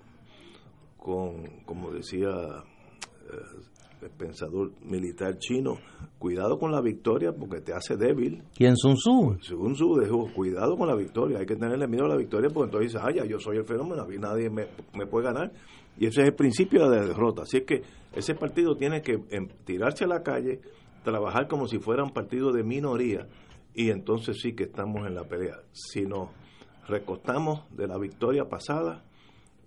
con, 0.97 1.61
como 1.65 1.91
decía 1.91 2.29
eh, 2.29 3.35
pensador 4.09 4.71
militar 4.83 5.37
chino, 5.37 5.77
cuidado 6.19 6.57
con 6.57 6.71
la 6.71 6.81
victoria 6.81 7.31
porque 7.33 7.61
te 7.61 7.73
hace 7.73 7.95
débil. 7.97 8.43
¿Quién 8.55 8.75
Sun 8.75 8.95
Tzu? 8.95 9.37
Según 9.41 9.75
Su 9.75 9.99
dijo, 9.99 10.29
cuidado 10.33 10.77
con 10.77 10.87
la 10.87 10.95
victoria, 10.95 11.39
hay 11.39 11.45
que 11.45 11.55
tenerle 11.55 11.87
miedo 11.87 12.05
a 12.05 12.09
la 12.09 12.17
victoria 12.17 12.49
porque 12.49 12.65
entonces 12.65 12.93
dices, 12.93 13.01
ah, 13.05 13.11
ya, 13.13 13.25
yo 13.25 13.39
soy 13.39 13.57
el 13.57 13.65
fenómeno, 13.65 14.05
nadie 14.19 14.49
me, 14.49 14.67
me 14.93 15.05
puede 15.05 15.25
ganar. 15.25 15.51
Y 15.97 16.07
ese 16.07 16.21
es 16.21 16.27
el 16.27 16.33
principio 16.35 16.89
de 16.89 16.97
la 16.97 17.05
derrota. 17.05 17.43
Así 17.43 17.57
es 17.57 17.63
que 17.63 17.81
ese 18.13 18.35
partido 18.35 18.75
tiene 18.75 19.01
que 19.01 19.19
em, 19.29 19.47
tirarse 19.65 20.05
a 20.05 20.07
la 20.07 20.23
calle, 20.23 20.59
trabajar 21.03 21.47
como 21.47 21.67
si 21.67 21.79
fuera 21.79 22.03
un 22.03 22.11
partido 22.11 22.51
de 22.51 22.63
minoría 22.63 23.27
y 23.73 23.89
entonces 23.89 24.39
sí 24.41 24.53
que 24.53 24.63
estamos 24.63 25.07
en 25.07 25.15
la 25.15 25.23
pelea. 25.23 25.57
Si 25.71 26.01
nos 26.01 26.29
recostamos 26.87 27.63
de 27.75 27.87
la 27.87 27.97
victoria 27.97 28.45
pasada, 28.45 29.03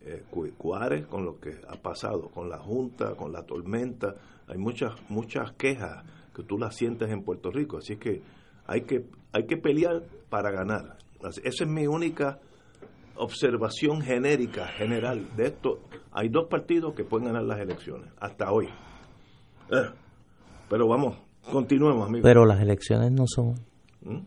eh, 0.05 0.23
Cuárez 0.57 1.07
con 1.07 1.25
lo 1.25 1.39
que 1.41 1.57
ha 1.69 1.77
pasado, 1.77 2.29
con 2.29 2.49
la 2.49 2.59
Junta, 2.59 3.15
con 3.15 3.33
la 3.33 3.43
tormenta, 3.43 4.15
hay 4.47 4.59
muchas 4.59 4.93
muchas 5.09 5.53
quejas 5.53 6.05
que 6.35 6.43
tú 6.43 6.59
las 6.59 6.77
sientes 6.77 7.11
en 7.11 7.23
Puerto 7.23 7.51
Rico, 7.51 7.79
así 7.79 7.97
que 7.97 8.23
hay 8.67 8.83
que 8.83 9.07
hay 9.33 9.47
que 9.47 9.57
pelear 9.57 10.03
para 10.29 10.51
ganar. 10.51 10.99
Esa 11.23 11.65
es 11.65 11.71
mi 11.71 11.87
única 11.87 12.39
observación 13.17 14.03
genérica, 14.03 14.67
general 14.67 15.35
de 15.37 15.47
esto. 15.47 15.81
Hay 16.13 16.29
dos 16.29 16.49
partidos 16.49 16.95
que 16.95 17.05
pueden 17.05 17.29
ganar 17.29 17.45
las 17.45 17.61
elecciones, 17.61 18.11
hasta 18.19 18.53
hoy. 18.53 18.67
Eh, 19.71 19.91
pero 20.69 20.87
vamos, 20.87 21.17
continuemos, 21.51 22.07
amigos. 22.07 22.25
Pero 22.25 22.45
las 22.45 22.61
elecciones 22.61 23.11
no 23.11 23.25
son 23.27 23.55
¿Mm? 24.03 24.19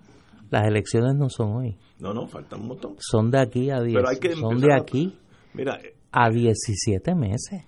Las 0.50 0.66
elecciones 0.66 1.16
no 1.16 1.30
son 1.30 1.56
hoy. 1.58 1.78
No, 2.00 2.14
no, 2.14 2.28
faltan 2.28 2.62
un 2.62 2.68
montón. 2.70 2.96
Son 3.00 3.30
de 3.30 3.40
aquí 3.40 3.70
a 3.70 3.82
10. 3.82 4.02
Son 4.40 4.60
de 4.60 4.74
aquí 4.74 5.14
mira, 5.54 5.80
a 6.12 6.30
17 6.30 7.16
meses. 7.16 7.64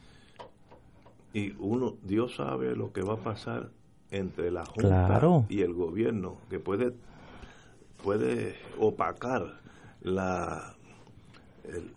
Y 1.33 1.53
uno, 1.59 1.97
Dios 2.03 2.35
sabe 2.35 2.75
lo 2.75 2.91
que 2.91 3.01
va 3.01 3.13
a 3.13 3.23
pasar 3.23 3.69
entre 4.11 4.51
la 4.51 4.65
Junta 4.65 5.45
y 5.49 5.61
el 5.61 5.73
gobierno, 5.73 6.37
que 6.49 6.59
puede, 6.59 6.93
puede 8.03 8.55
opacar 8.79 9.59
la, 10.01 10.75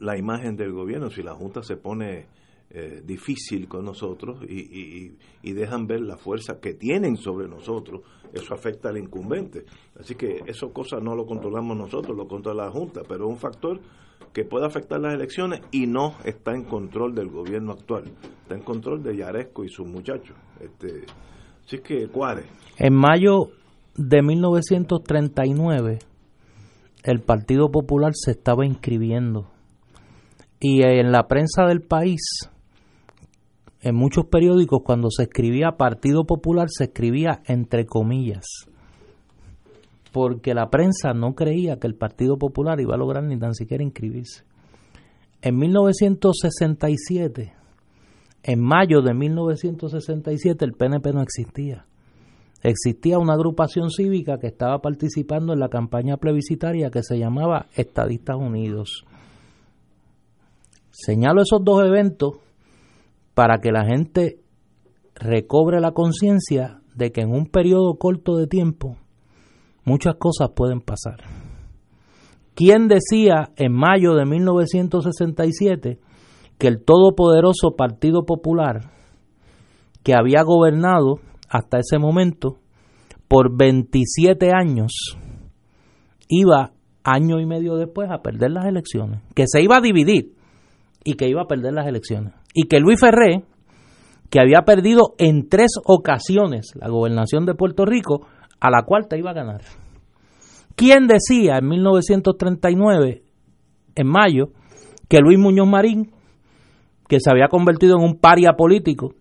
la 0.00 0.18
imagen 0.18 0.56
del 0.56 0.72
gobierno 0.72 1.10
si 1.10 1.22
la 1.22 1.34
Junta 1.34 1.62
se 1.62 1.76
pone 1.76 2.26
eh, 2.74 3.02
difícil 3.04 3.68
con 3.68 3.84
nosotros 3.84 4.42
y, 4.48 5.12
y, 5.42 5.52
dejan 5.52 5.86
ver 5.86 6.00
la 6.00 6.16
fuerza 6.16 6.58
que 6.58 6.72
tienen 6.72 7.18
sobre 7.18 7.46
nosotros, 7.46 8.00
eso 8.32 8.54
afecta 8.54 8.88
al 8.88 8.96
incumbente. 8.96 9.66
Así 10.00 10.14
que 10.14 10.42
eso 10.46 10.72
cosas 10.72 11.02
no 11.02 11.14
lo 11.14 11.26
controlamos 11.26 11.76
nosotros, 11.76 12.16
lo 12.16 12.26
controla 12.26 12.64
la 12.64 12.70
Junta, 12.70 13.02
pero 13.06 13.26
es 13.26 13.30
un 13.30 13.38
factor 13.38 13.78
que 14.32 14.44
puede 14.44 14.66
afectar 14.66 15.00
las 15.00 15.14
elecciones 15.14 15.60
y 15.70 15.86
no 15.86 16.14
está 16.24 16.52
en 16.54 16.64
control 16.64 17.14
del 17.14 17.28
gobierno 17.28 17.72
actual, 17.72 18.04
está 18.42 18.54
en 18.54 18.62
control 18.62 19.02
de 19.02 19.16
Yaresco 19.16 19.64
y 19.64 19.68
sus 19.68 19.86
muchachos. 19.86 20.36
Este, 20.60 21.04
así 21.64 21.78
que, 21.78 22.08
Cuare. 22.08 22.44
En 22.78 22.94
mayo 22.94 23.50
de 23.96 24.22
1939, 24.22 25.98
el 27.04 27.20
Partido 27.20 27.70
Popular 27.70 28.12
se 28.14 28.30
estaba 28.30 28.64
inscribiendo 28.64 29.50
y 30.60 30.82
en 30.82 31.10
la 31.10 31.26
prensa 31.26 31.66
del 31.66 31.82
país 31.82 32.20
en 33.80 33.96
muchos 33.96 34.26
periódicos 34.26 34.82
cuando 34.84 35.10
se 35.10 35.24
escribía 35.24 35.72
Partido 35.72 36.24
Popular 36.24 36.68
se 36.70 36.84
escribía 36.84 37.42
entre 37.46 37.84
comillas, 37.84 38.44
porque 40.12 40.54
la 40.54 40.68
prensa 40.68 41.14
no 41.14 41.34
creía 41.34 41.78
que 41.78 41.86
el 41.86 41.94
Partido 41.94 42.36
Popular 42.36 42.78
iba 42.80 42.94
a 42.94 42.98
lograr 42.98 43.24
ni 43.24 43.38
tan 43.38 43.54
siquiera 43.54 43.82
inscribirse. 43.82 44.44
En 45.40 45.56
1967, 45.56 47.52
en 48.44 48.60
mayo 48.60 49.00
de 49.00 49.14
1967, 49.14 50.64
el 50.64 50.74
PNP 50.74 51.12
no 51.12 51.22
existía. 51.22 51.86
existía 52.62 53.18
una 53.18 53.32
agrupación 53.32 53.90
cívica 53.90 54.38
que 54.38 54.46
estaba 54.46 54.78
participando 54.80 55.52
en 55.52 55.58
la 55.58 55.68
campaña 55.68 56.16
plebiscitaria 56.16 56.90
que 56.90 57.02
se 57.02 57.18
llamaba 57.18 57.66
Estadistas 57.74 58.36
Unidos. 58.36 59.04
Señalo 60.92 61.42
esos 61.42 61.64
dos 61.64 61.84
eventos 61.84 62.34
para 63.34 63.58
que 63.58 63.72
la 63.72 63.84
gente 63.84 64.38
recobre 65.16 65.80
la 65.80 65.90
conciencia 65.90 66.80
de 66.94 67.10
que 67.10 67.22
en 67.22 67.32
un 67.32 67.46
periodo 67.46 67.96
corto 67.98 68.36
de 68.36 68.46
tiempo 68.46 68.96
muchas 69.84 70.16
cosas 70.16 70.50
pueden 70.54 70.80
pasar. 70.80 71.18
¿Quién 72.54 72.88
decía 72.88 73.50
en 73.56 73.72
mayo 73.72 74.14
de 74.14 74.26
1967 74.26 75.98
que 76.58 76.68
el 76.68 76.84
todopoderoso 76.84 77.74
Partido 77.76 78.24
Popular, 78.24 78.90
que 80.02 80.14
había 80.14 80.42
gobernado 80.42 81.20
hasta 81.48 81.78
ese 81.78 81.98
momento 81.98 82.58
por 83.26 83.56
27 83.56 84.50
años, 84.54 85.16
iba 86.28 86.72
año 87.04 87.40
y 87.40 87.46
medio 87.46 87.76
después 87.76 88.10
a 88.10 88.22
perder 88.22 88.52
las 88.52 88.66
elecciones, 88.66 89.22
que 89.34 89.44
se 89.46 89.62
iba 89.62 89.78
a 89.78 89.80
dividir 89.80 90.34
y 91.04 91.14
que 91.14 91.28
iba 91.28 91.42
a 91.42 91.46
perder 91.46 91.72
las 91.72 91.86
elecciones. 91.86 92.34
Y 92.54 92.68
que 92.68 92.80
Luis 92.80 93.00
Ferré, 93.00 93.44
que 94.30 94.40
había 94.40 94.62
perdido 94.64 95.14
en 95.18 95.48
tres 95.48 95.72
ocasiones 95.84 96.72
la 96.74 96.88
gobernación 96.88 97.44
de 97.44 97.54
Puerto 97.54 97.84
Rico, 97.84 98.26
a 98.62 98.70
la 98.70 98.84
cuarta 98.84 99.16
iba 99.16 99.30
a 99.30 99.34
ganar. 99.34 99.62
¿Quién 100.76 101.08
decía 101.08 101.58
en 101.58 101.66
1939, 101.66 103.22
en 103.96 104.06
mayo, 104.06 104.50
que 105.08 105.18
Luis 105.18 105.36
Muñoz 105.36 105.66
Marín, 105.66 106.12
que 107.08 107.18
se 107.18 107.28
había 107.28 107.48
convertido 107.48 107.96
en 107.98 108.04
un 108.04 108.20
paria 108.20 108.52
político, 108.56 109.14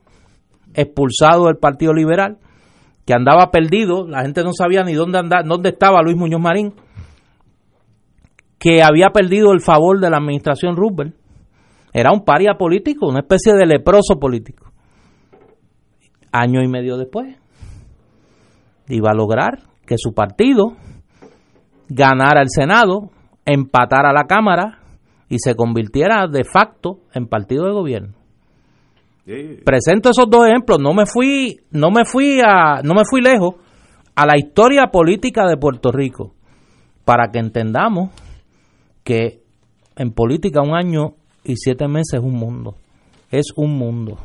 expulsado 0.76 1.48
del 1.48 1.58
Partido 1.58 1.92
Liberal, 1.92 2.38
que 3.04 3.16
andaba 3.16 3.50
perdido, 3.50 4.08
la 4.08 4.22
gente 4.22 4.44
no 4.44 4.54
sabía 4.54 4.84
ni 4.84 4.94
dónde 4.94 5.18
andaba, 5.18 5.42
dónde 5.44 5.70
estaba 5.70 6.04
Luis 6.04 6.16
Muñoz 6.16 6.39
Marín, 6.39 6.76
que 8.60 8.84
había 8.84 9.10
perdido 9.10 9.54
el 9.54 9.60
favor 9.60 10.00
de 10.00 10.12
la 10.12 10.18
administración 10.18 10.76
Roosevelt, 10.76 11.16
era 11.94 12.12
un 12.12 12.24
paria 12.24 12.54
político, 12.60 13.08
una 13.08 13.22
especie 13.22 13.54
de 13.54 13.66
leproso 13.66 14.20
político. 14.20 14.72
Año 16.32 16.62
y 16.62 16.68
medio 16.68 16.96
después, 16.96 17.41
iba 18.92 19.12
a 19.12 19.16
lograr 19.16 19.64
que 19.86 19.96
su 19.98 20.14
partido 20.14 20.76
ganara 21.89 22.42
el 22.42 22.50
Senado, 22.50 23.10
empatara 23.46 24.14
la 24.14 24.26
Cámara 24.26 24.80
y 25.30 25.39
se 25.39 25.56
convirtiera 25.56 26.28
de 26.28 26.44
facto 26.44 27.00
en 27.14 27.28
partido 27.28 27.66
de 27.66 27.74
gobierno. 27.74 28.14
Presento 29.64 30.10
esos 30.10 30.30
dos 30.30 30.48
ejemplos, 30.48 30.80
no 30.80 30.94
me 30.94 31.06
fui, 31.06 31.62
no 31.72 31.92
me 31.92 32.04
fui 32.06 32.39
a, 32.44 32.82
no 32.84 32.94
me 32.94 33.04
fui 33.10 33.22
lejos 33.22 33.56
a 34.16 34.26
la 34.26 34.38
historia 34.38 34.88
política 34.88 35.48
de 35.48 35.58
Puerto 35.58 35.92
Rico 35.92 36.34
para 37.06 37.32
que 37.32 37.39
entendamos 37.39 38.12
que 39.04 39.42
en 39.96 40.12
política 40.12 40.62
un 40.62 40.76
año 40.76 41.16
y 41.44 41.56
siete 41.56 41.88
meses 41.88 42.20
es 42.20 42.20
un 42.20 42.34
mundo, 42.34 42.76
es 43.30 43.54
un 43.56 43.78
mundo. 43.78 44.18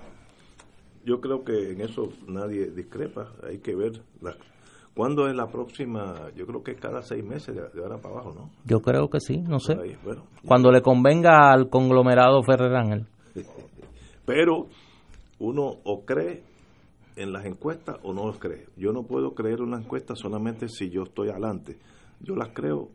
Yo 1.05 1.21
creo 1.21 1.45
que 1.45 1.73
en 1.73 1.83
eso 1.83 2.09
nadie 2.27 2.71
discrepa, 2.71 3.33
hay 3.47 3.59
que 3.59 3.77
ver 3.77 4.03
la, 4.21 4.35
¿Cuándo 4.97 5.28
es 5.28 5.36
la 5.36 5.49
próxima? 5.49 6.30
Yo 6.34 6.47
creo 6.47 6.62
que 6.62 6.70
es 6.70 6.80
cada 6.80 7.03
seis 7.03 7.22
meses 7.22 7.55
de, 7.55 7.82
ahora 7.82 7.99
para 7.99 8.14
abajo, 8.14 8.32
¿no? 8.34 8.51
Yo 8.64 8.80
creo 8.80 9.11
que 9.11 9.20
sí, 9.20 9.42
no 9.42 9.61
sé. 9.61 9.76
Cuando 10.47 10.72
le 10.72 10.80
convenga 10.80 11.53
al 11.53 11.68
conglomerado 11.68 12.42
Ferrer 12.42 12.74
Ángel. 12.74 13.07
Pero 14.24 14.68
uno 15.38 15.64
o 15.84 16.07
cree 16.07 16.44
en 17.14 17.30
las 17.30 17.44
encuestas 17.44 17.99
o 18.05 18.14
no 18.14 18.26
las 18.26 18.38
cree. 18.38 18.68
Yo 18.78 18.92
no 18.92 19.03
puedo 19.03 19.34
creer 19.34 19.61
una 19.61 19.76
encuesta 19.76 20.14
solamente 20.16 20.66
si 20.70 20.88
yo 20.88 21.03
estoy 21.03 21.28
adelante. 21.28 21.76
Yo 22.20 22.34
las 22.34 22.55
creo, 22.55 22.88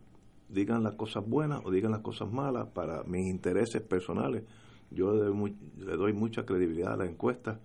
digan 0.50 0.82
las 0.82 0.96
cosas 0.96 1.24
buenas 1.24 1.62
o 1.64 1.70
digan 1.70 1.92
las 1.92 2.02
cosas 2.02 2.32
malas 2.32 2.68
para 2.74 3.04
mis 3.04 3.28
intereses 3.28 3.80
personales. 3.84 4.44
Yo 4.90 5.14
le 5.14 5.96
doy 5.98 6.14
mucha 6.14 6.46
credibilidad 6.46 6.94
a 6.94 6.98
la 6.98 7.06
encuesta. 7.06 7.60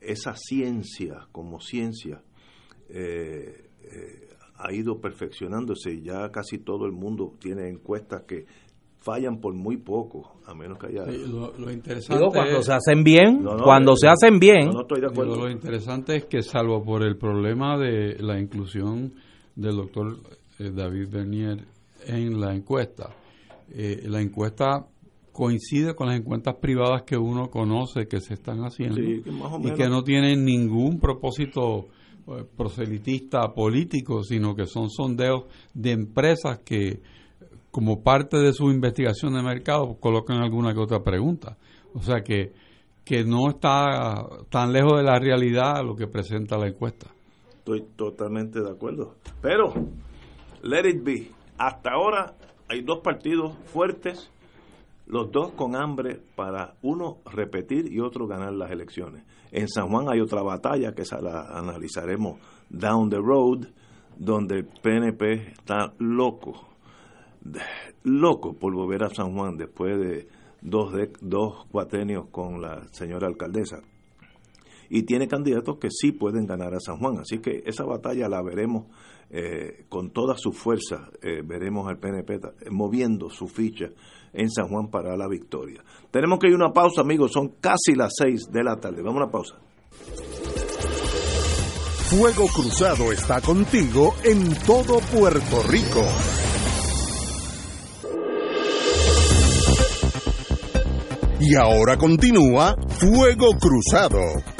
Esa 0.00 0.34
ciencia 0.34 1.28
como 1.30 1.60
ciencia 1.60 2.20
eh, 2.88 3.65
eh, 3.92 4.28
ha 4.58 4.72
ido 4.72 5.00
perfeccionándose 5.00 5.92
y 5.92 6.02
ya 6.02 6.30
casi 6.30 6.58
todo 6.58 6.86
el 6.86 6.92
mundo 6.92 7.34
tiene 7.38 7.68
encuestas 7.68 8.22
que 8.26 8.46
fallan 8.98 9.40
por 9.40 9.54
muy 9.54 9.76
poco, 9.76 10.40
a 10.46 10.54
menos 10.54 10.78
que 10.78 10.88
haya... 10.88 11.04
lo, 11.06 11.70
interesante 11.70 12.24
cuando 12.32 12.62
se 12.62 12.72
hacen 12.72 13.04
bien, 13.04 13.44
cuando 13.62 13.96
se 13.96 14.08
hacen 14.08 14.40
bien... 14.40 14.70
lo 14.72 15.48
interesante 15.48 16.16
es 16.16 16.24
que 16.24 16.42
salvo 16.42 16.82
por 16.82 17.04
el 17.04 17.16
problema 17.16 17.78
de 17.78 18.16
la 18.18 18.40
inclusión 18.40 19.14
del 19.54 19.76
doctor 19.76 20.18
eh, 20.58 20.72
David 20.74 21.08
Bernier 21.08 21.64
en 22.06 22.40
la 22.40 22.52
encuesta, 22.54 23.14
eh, 23.70 24.02
la 24.06 24.20
encuesta 24.20 24.86
coincide 25.30 25.94
con 25.94 26.08
las 26.08 26.18
encuestas 26.18 26.56
privadas 26.56 27.02
que 27.02 27.16
uno 27.16 27.50
conoce 27.50 28.08
que 28.08 28.20
se 28.20 28.34
están 28.34 28.60
haciendo 28.64 29.00
y 29.00 29.22
que 29.76 29.88
no 29.88 30.02
tienen 30.02 30.44
ningún 30.44 30.98
propósito 30.98 31.80
eh, 31.80 31.95
proselitista 32.56 33.52
político, 33.54 34.22
sino 34.22 34.54
que 34.54 34.66
son 34.66 34.90
sondeos 34.90 35.44
de 35.74 35.92
empresas 35.92 36.60
que, 36.64 37.00
como 37.70 38.02
parte 38.02 38.38
de 38.38 38.52
su 38.52 38.70
investigación 38.70 39.34
de 39.34 39.42
mercado, 39.42 39.96
colocan 40.00 40.38
alguna 40.38 40.74
que 40.74 40.80
otra 40.80 41.02
pregunta. 41.02 41.56
O 41.94 42.02
sea 42.02 42.22
que, 42.22 42.52
que 43.04 43.24
no 43.24 43.50
está 43.50 44.26
tan 44.50 44.72
lejos 44.72 44.96
de 44.96 45.04
la 45.04 45.18
realidad 45.18 45.84
lo 45.84 45.94
que 45.94 46.06
presenta 46.06 46.58
la 46.58 46.68
encuesta. 46.68 47.06
Estoy 47.58 47.84
totalmente 47.96 48.60
de 48.60 48.70
acuerdo. 48.70 49.14
Pero, 49.40 49.72
let 50.62 50.88
it 50.88 51.02
be. 51.02 51.30
Hasta 51.58 51.90
ahora 51.92 52.34
hay 52.68 52.82
dos 52.82 53.00
partidos 53.00 53.54
fuertes, 53.72 54.30
los 55.06 55.30
dos 55.30 55.52
con 55.52 55.76
hambre 55.76 56.20
para 56.34 56.74
uno 56.82 57.18
repetir 57.32 57.92
y 57.92 58.00
otro 58.00 58.26
ganar 58.26 58.52
las 58.52 58.70
elecciones. 58.70 59.24
En 59.52 59.68
San 59.68 59.88
Juan 59.88 60.08
hay 60.08 60.20
otra 60.20 60.42
batalla 60.42 60.94
que 60.94 61.04
la 61.22 61.56
analizaremos 61.56 62.38
down 62.68 63.08
the 63.08 63.16
road, 63.16 63.66
donde 64.18 64.56
el 64.56 64.64
PNP 64.64 65.52
está 65.52 65.94
loco, 65.98 66.68
loco 68.02 68.54
por 68.54 68.74
volver 68.74 69.04
a 69.04 69.10
San 69.10 69.34
Juan 69.34 69.56
después 69.56 69.98
de 69.98 70.28
dos, 70.60 70.92
dos 71.20 71.66
cuatenios 71.70 72.26
con 72.30 72.60
la 72.60 72.86
señora 72.90 73.28
alcaldesa. 73.28 73.82
Y 74.88 75.02
tiene 75.02 75.26
candidatos 75.26 75.78
que 75.78 75.90
sí 75.90 76.12
pueden 76.12 76.46
ganar 76.46 76.74
a 76.74 76.80
San 76.80 76.98
Juan. 76.98 77.18
Así 77.18 77.38
que 77.38 77.62
esa 77.66 77.84
batalla 77.84 78.28
la 78.28 78.40
veremos 78.40 78.86
eh, 79.30 79.84
con 79.88 80.10
toda 80.10 80.36
su 80.36 80.52
fuerza. 80.52 81.10
Eh, 81.22 81.42
veremos 81.44 81.88
al 81.88 81.98
PNP 81.98 82.38
moviendo 82.70 83.28
su 83.28 83.48
ficha 83.48 83.90
en 84.36 84.50
San 84.50 84.68
Juan 84.68 84.88
para 84.88 85.16
la 85.16 85.26
victoria. 85.28 85.82
Tenemos 86.10 86.38
que 86.38 86.48
ir 86.48 86.54
a 86.54 86.56
una 86.56 86.72
pausa, 86.72 87.00
amigos, 87.00 87.32
son 87.32 87.56
casi 87.60 87.94
las 87.96 88.12
seis 88.16 88.46
de 88.50 88.62
la 88.62 88.76
tarde. 88.76 89.02
Vamos 89.02 89.20
a 89.20 89.24
una 89.24 89.32
pausa. 89.32 89.56
Fuego 92.08 92.46
Cruzado 92.46 93.10
está 93.10 93.40
contigo 93.40 94.14
en 94.22 94.54
todo 94.64 95.00
Puerto 95.12 95.62
Rico. 95.68 96.04
Y 101.40 101.54
ahora 101.56 101.96
continúa 101.96 102.76
Fuego 102.98 103.56
Cruzado. 103.58 104.55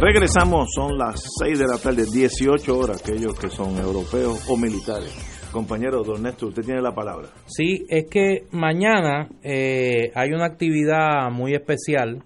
Regresamos, 0.00 0.68
son 0.72 0.96
las 0.96 1.20
6 1.40 1.58
de 1.58 1.66
la 1.66 1.76
tarde, 1.76 2.04
18 2.04 2.78
horas, 2.78 3.02
aquellos 3.02 3.36
que 3.36 3.48
son 3.50 3.76
europeos 3.78 4.48
o 4.48 4.56
militares. 4.56 5.12
Compañero 5.50 6.04
Don 6.04 6.22
Néstor, 6.22 6.50
usted 6.50 6.62
tiene 6.62 6.80
la 6.80 6.94
palabra. 6.94 7.26
Sí, 7.46 7.84
es 7.88 8.06
que 8.08 8.46
mañana 8.52 9.28
eh, 9.42 10.12
hay 10.14 10.30
una 10.30 10.46
actividad 10.46 11.32
muy 11.32 11.52
especial 11.52 12.22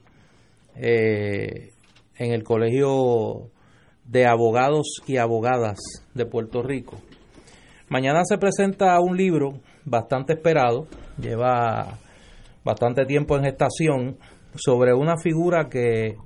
eh, 0.77 1.71
en 2.19 2.33
el 2.33 2.43
Colegio 2.43 3.51
de 4.05 4.27
Abogados 4.27 5.01
y 5.07 5.17
Abogadas 5.17 5.79
de 6.13 6.27
Puerto 6.27 6.63
Rico. 6.63 6.99
Mañana 7.89 8.21
se 8.25 8.37
presenta 8.37 9.01
un 9.01 9.17
libro 9.17 9.61
bastante 9.87 10.35
esperado, 10.35 10.89
lleva 11.19 11.99
bastante 12.65 13.07
tiempo 13.07 13.35
en 13.39 13.45
gestación, 13.45 14.19
sobre 14.57 14.93
una 14.93 15.17
figura 15.17 15.71
que 15.71 16.17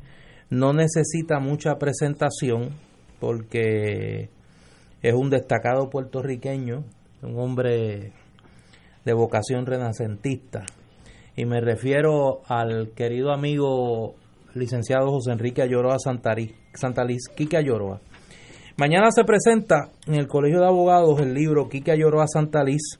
no 0.50 0.72
necesita 0.72 1.38
mucha 1.40 1.76
presentación 1.78 2.70
porque 3.20 4.30
es 5.02 5.14
un 5.14 5.30
destacado 5.30 5.90
puertorriqueño, 5.90 6.84
un 7.22 7.38
hombre 7.38 8.12
de 9.04 9.12
vocación 9.12 9.66
renacentista. 9.66 10.64
Y 11.36 11.44
me 11.44 11.60
refiero 11.60 12.42
al 12.48 12.90
querido 12.90 13.32
amigo 13.32 14.14
licenciado 14.54 15.10
José 15.10 15.32
Enrique 15.32 15.62
Ayoroa 15.62 15.98
Santaliz, 15.98 17.28
Quique 17.34 17.56
Ayoroa. 17.56 18.00
Mañana 18.78 19.10
se 19.10 19.24
presenta 19.24 19.90
en 20.06 20.14
el 20.14 20.26
Colegio 20.26 20.60
de 20.60 20.66
Abogados 20.66 21.20
el 21.20 21.34
libro 21.34 21.68
Quique 21.68 21.92
Ayoroa 21.92 22.26
Santaliz, 22.26 22.98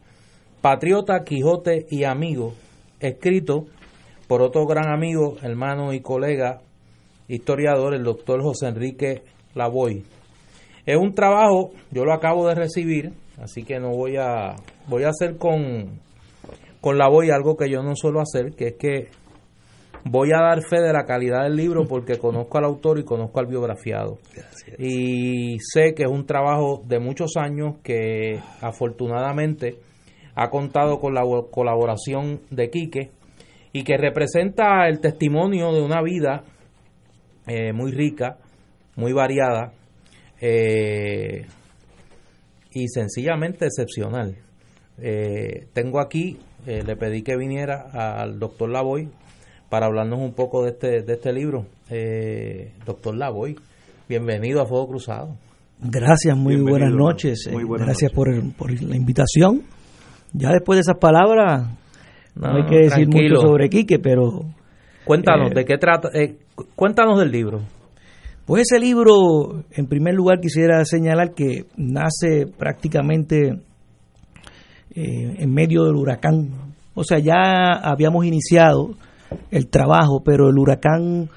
Patriota, 0.60 1.22
Quijote 1.24 1.86
y 1.90 2.04
Amigo, 2.04 2.54
escrito 3.00 3.66
por 4.26 4.42
otro 4.42 4.66
gran 4.66 4.92
amigo, 4.92 5.36
hermano 5.42 5.92
y 5.92 6.00
colega 6.00 6.60
historiador, 7.28 7.94
el 7.94 8.04
doctor 8.04 8.42
José 8.42 8.68
Enrique 8.68 9.22
Lavoy. 9.54 10.04
Es 10.84 10.96
un 10.96 11.14
trabajo, 11.14 11.70
yo 11.90 12.04
lo 12.04 12.12
acabo 12.12 12.46
de 12.48 12.54
recibir, 12.54 13.12
así 13.42 13.64
que 13.64 13.80
no 13.80 13.90
voy 13.90 14.16
a, 14.16 14.56
voy 14.86 15.04
a 15.04 15.08
hacer 15.08 15.36
con, 15.36 16.00
con 16.80 16.98
Lavoy 16.98 17.30
algo 17.30 17.56
que 17.56 17.68
yo 17.68 17.82
no 17.82 17.96
suelo 17.96 18.20
hacer, 18.20 18.52
que 18.54 18.68
es 18.68 18.74
que 18.74 19.08
voy 20.08 20.30
a 20.32 20.40
dar 20.40 20.62
fe 20.62 20.80
de 20.80 20.92
la 20.92 21.04
calidad 21.04 21.42
del 21.42 21.56
libro 21.56 21.86
porque 21.88 22.18
conozco 22.18 22.58
al 22.58 22.64
autor 22.64 22.98
y 23.00 23.04
conozco 23.04 23.40
al 23.40 23.46
biografiado. 23.46 24.18
Y 24.78 25.58
sé 25.58 25.94
que 25.94 26.04
es 26.04 26.10
un 26.10 26.26
trabajo 26.26 26.82
de 26.86 27.00
muchos 27.00 27.36
años 27.36 27.76
que 27.82 28.38
afortunadamente 28.60 29.76
ha 30.36 30.50
contado 30.50 31.00
con 31.00 31.14
la 31.14 31.22
colaboración 31.50 32.40
de 32.50 32.70
Quique 32.70 33.10
y 33.72 33.82
que 33.82 33.96
representa 33.96 34.86
el 34.86 35.00
testimonio 35.00 35.72
de 35.72 35.82
una 35.82 36.02
vida 36.02 36.44
eh, 37.46 37.72
muy 37.72 37.92
rica, 37.92 38.38
muy 38.96 39.12
variada 39.12 39.72
eh, 40.40 41.46
y 42.72 42.88
sencillamente 42.88 43.66
excepcional. 43.66 44.36
Eh, 44.98 45.68
tengo 45.72 46.00
aquí, 46.00 46.38
le 46.66 46.96
pedí 46.96 47.22
que 47.22 47.36
viniera 47.36 47.90
al 47.92 48.40
doctor 48.40 48.68
Lavoy 48.68 49.08
para 49.70 49.86
hablarnos 49.86 50.18
un 50.18 50.32
poco 50.32 50.64
de 50.64 50.70
este, 50.70 51.02
de 51.02 51.12
este 51.12 51.32
libro. 51.32 51.66
doctor 52.84 53.16
Lavoy, 53.16 53.56
bienvenido 54.08 54.60
a 54.60 54.66
Fuego 54.66 54.88
Cruzado. 54.88 55.36
Gracias, 55.78 56.36
muy 56.36 56.56
buenas 56.56 56.92
noches. 56.92 57.48
gracias 57.78 58.10
Por, 58.10 58.28
por 58.54 58.82
la 58.82 58.96
invitación. 58.96 59.62
Ya 60.32 60.50
después 60.50 60.78
de 60.78 60.80
esas 60.80 60.98
palabras, 60.98 61.68
no, 62.34 62.56
hay 62.56 62.66
que 62.66 62.78
decir 62.78 63.06
mucho 63.08 63.40
sobre 63.40 63.68
Quique, 63.68 64.00
pero... 64.00 64.44
Cuéntanos, 65.06 65.50
¿de 65.54 65.64
qué 65.64 65.78
trata? 65.78 66.10
cuéntanos 66.74 67.18
del 67.20 67.30
libro. 67.30 67.60
Pues 68.44 68.62
ese 68.68 68.80
libro, 68.80 69.62
en 69.70 69.86
primer 69.86 70.14
lugar, 70.14 70.40
quisiera 70.40 70.84
señalar 70.84 71.32
que 71.32 71.66
nace 71.76 72.46
prácticamente 72.46 73.60
eh, 74.94 75.36
en 75.38 75.54
medio 75.54 75.84
del 75.84 75.94
huracán. 75.94 76.50
O 76.94 77.04
sea, 77.04 77.20
ya 77.20 77.72
habíamos 77.84 78.24
iniciado 78.26 78.94
el 79.52 79.68
trabajo, 79.68 80.22
pero 80.24 80.48
el 80.48 80.58
huracán 80.58 81.30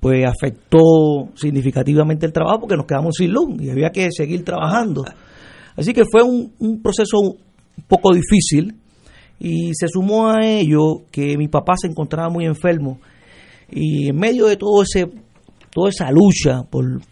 pues 0.00 0.26
afectó 0.26 1.30
significativamente 1.34 2.26
el 2.26 2.32
trabajo 2.32 2.60
porque 2.60 2.76
nos 2.76 2.84
quedamos 2.84 3.14
sin 3.16 3.32
luz 3.32 3.58
y 3.58 3.70
había 3.70 3.88
que 3.88 4.08
seguir 4.10 4.44
trabajando. 4.44 5.02
Así 5.76 5.94
que 5.94 6.04
fue 6.04 6.22
un, 6.22 6.52
un 6.58 6.82
proceso 6.82 7.20
un 7.20 7.84
poco 7.88 8.12
difícil 8.12 8.74
y 9.38 9.72
se 9.74 9.88
sumó 9.88 10.28
a 10.28 10.44
ello 10.44 11.06
que 11.10 11.38
mi 11.38 11.48
papá 11.48 11.72
se 11.78 11.88
encontraba 11.88 12.28
muy 12.28 12.44
enfermo 12.44 12.98
y 13.74 14.08
en 14.08 14.16
medio 14.16 14.46
de 14.46 14.56
todo 14.56 14.82
ese 14.82 15.10
toda 15.74 15.90
esa 15.90 16.10
lucha 16.10 16.62
por, 16.62 17.02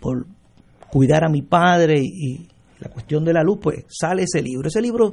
cuidar 0.90 1.24
a 1.24 1.28
mi 1.28 1.42
padre 1.42 2.00
y, 2.00 2.46
la 2.78 2.88
cuestión 2.88 3.24
de 3.24 3.32
la 3.32 3.44
luz, 3.44 3.58
pues 3.62 3.84
sale 3.88 4.24
ese 4.24 4.42
libro. 4.42 4.66
Ese 4.66 4.80
libro, 4.80 5.12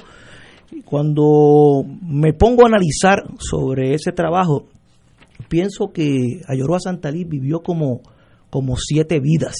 cuando 0.85 1.83
me 2.01 2.33
pongo 2.33 2.63
a 2.63 2.67
analizar 2.67 3.23
sobre 3.37 3.93
ese 3.93 4.11
trabajo, 4.11 4.65
pienso 5.49 5.91
que 5.93 6.41
Ayoroa 6.47 6.79
Santalí 6.79 7.25
vivió 7.25 7.59
como, 7.59 8.01
como 8.49 8.75
siete 8.75 9.19
vidas. 9.19 9.55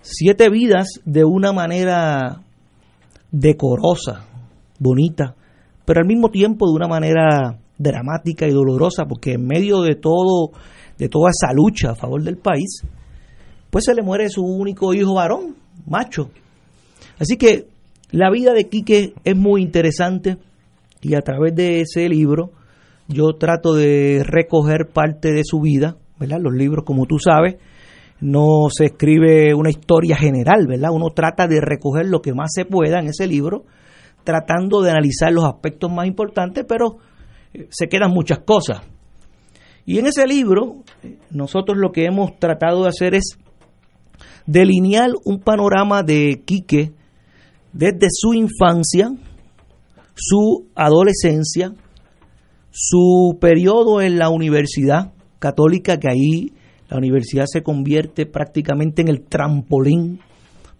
Siete 0.00 0.48
vidas 0.48 1.00
de 1.04 1.24
una 1.24 1.52
manera 1.52 2.42
decorosa, 3.32 4.26
bonita, 4.78 5.34
pero 5.84 6.00
al 6.00 6.06
mismo 6.06 6.30
tiempo 6.30 6.68
de 6.68 6.76
una 6.76 6.86
manera 6.86 7.58
dramática 7.78 8.46
y 8.46 8.52
dolorosa, 8.52 9.04
porque 9.06 9.34
en 9.34 9.46
medio 9.46 9.82
de 9.82 9.94
todo 9.94 10.52
de 10.98 11.08
toda 11.08 11.30
esa 11.30 11.52
lucha 11.52 11.90
a 11.90 11.94
favor 11.94 12.22
del 12.22 12.38
país, 12.38 12.82
pues 13.70 13.84
se 13.84 13.94
le 13.94 14.02
muere 14.02 14.28
su 14.30 14.42
único 14.42 14.94
hijo 14.94 15.14
varón, 15.14 15.56
macho. 15.86 16.30
Así 17.18 17.36
que 17.36 17.66
la 18.10 18.30
vida 18.30 18.52
de 18.52 18.68
Quique 18.68 19.14
es 19.24 19.36
muy 19.36 19.62
interesante 19.62 20.38
y 21.02 21.14
a 21.14 21.20
través 21.20 21.54
de 21.54 21.82
ese 21.82 22.08
libro 22.08 22.50
yo 23.08 23.34
trato 23.38 23.74
de 23.74 24.22
recoger 24.24 24.88
parte 24.92 25.32
de 25.32 25.42
su 25.44 25.60
vida, 25.60 25.96
¿verdad? 26.18 26.38
Los 26.40 26.54
libros, 26.54 26.84
como 26.84 27.06
tú 27.06 27.18
sabes, 27.18 27.56
no 28.20 28.68
se 28.70 28.86
escribe 28.86 29.54
una 29.54 29.70
historia 29.70 30.16
general, 30.16 30.66
¿verdad? 30.66 30.90
Uno 30.92 31.10
trata 31.10 31.46
de 31.46 31.60
recoger 31.60 32.06
lo 32.06 32.20
que 32.22 32.32
más 32.32 32.50
se 32.52 32.64
pueda 32.64 32.98
en 32.98 33.08
ese 33.08 33.26
libro, 33.26 33.64
tratando 34.24 34.82
de 34.82 34.90
analizar 34.90 35.30
los 35.32 35.44
aspectos 35.44 35.92
más 35.92 36.06
importantes, 36.06 36.64
pero 36.66 36.96
se 37.70 37.88
quedan 37.88 38.10
muchas 38.10 38.40
cosas. 38.40 38.82
Y 39.84 39.98
en 39.98 40.06
ese 40.06 40.26
libro, 40.26 40.82
nosotros 41.30 41.78
lo 41.78 41.92
que 41.92 42.04
hemos 42.04 42.38
tratado 42.38 42.82
de 42.82 42.88
hacer 42.88 43.14
es 43.14 43.38
delinear 44.46 45.10
un 45.24 45.40
panorama 45.40 46.02
de 46.02 46.42
Quique 46.44 46.92
desde 47.72 48.08
su 48.10 48.34
infancia, 48.34 49.10
su 50.14 50.66
adolescencia, 50.74 51.72
su 52.70 53.38
periodo 53.40 54.00
en 54.00 54.18
la 54.18 54.28
universidad 54.28 55.12
católica, 55.38 55.98
que 55.98 56.10
ahí 56.10 56.52
la 56.88 56.98
universidad 56.98 57.44
se 57.46 57.62
convierte 57.62 58.26
prácticamente 58.26 59.02
en 59.02 59.08
el 59.08 59.22
trampolín 59.22 60.20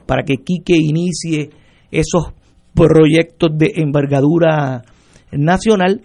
para 0.06 0.22
que 0.24 0.36
Quique 0.36 0.76
inicie 0.76 1.50
esos 1.90 2.32
proyectos 2.74 3.50
de 3.56 3.72
envergadura 3.76 4.84
nacional. 5.32 6.02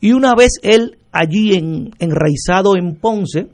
Y 0.00 0.12
una 0.12 0.34
vez 0.34 0.52
él 0.62 0.98
allí 1.12 1.54
en, 1.54 1.90
enraizado 1.98 2.76
en 2.76 2.96
Ponce, 2.96 3.48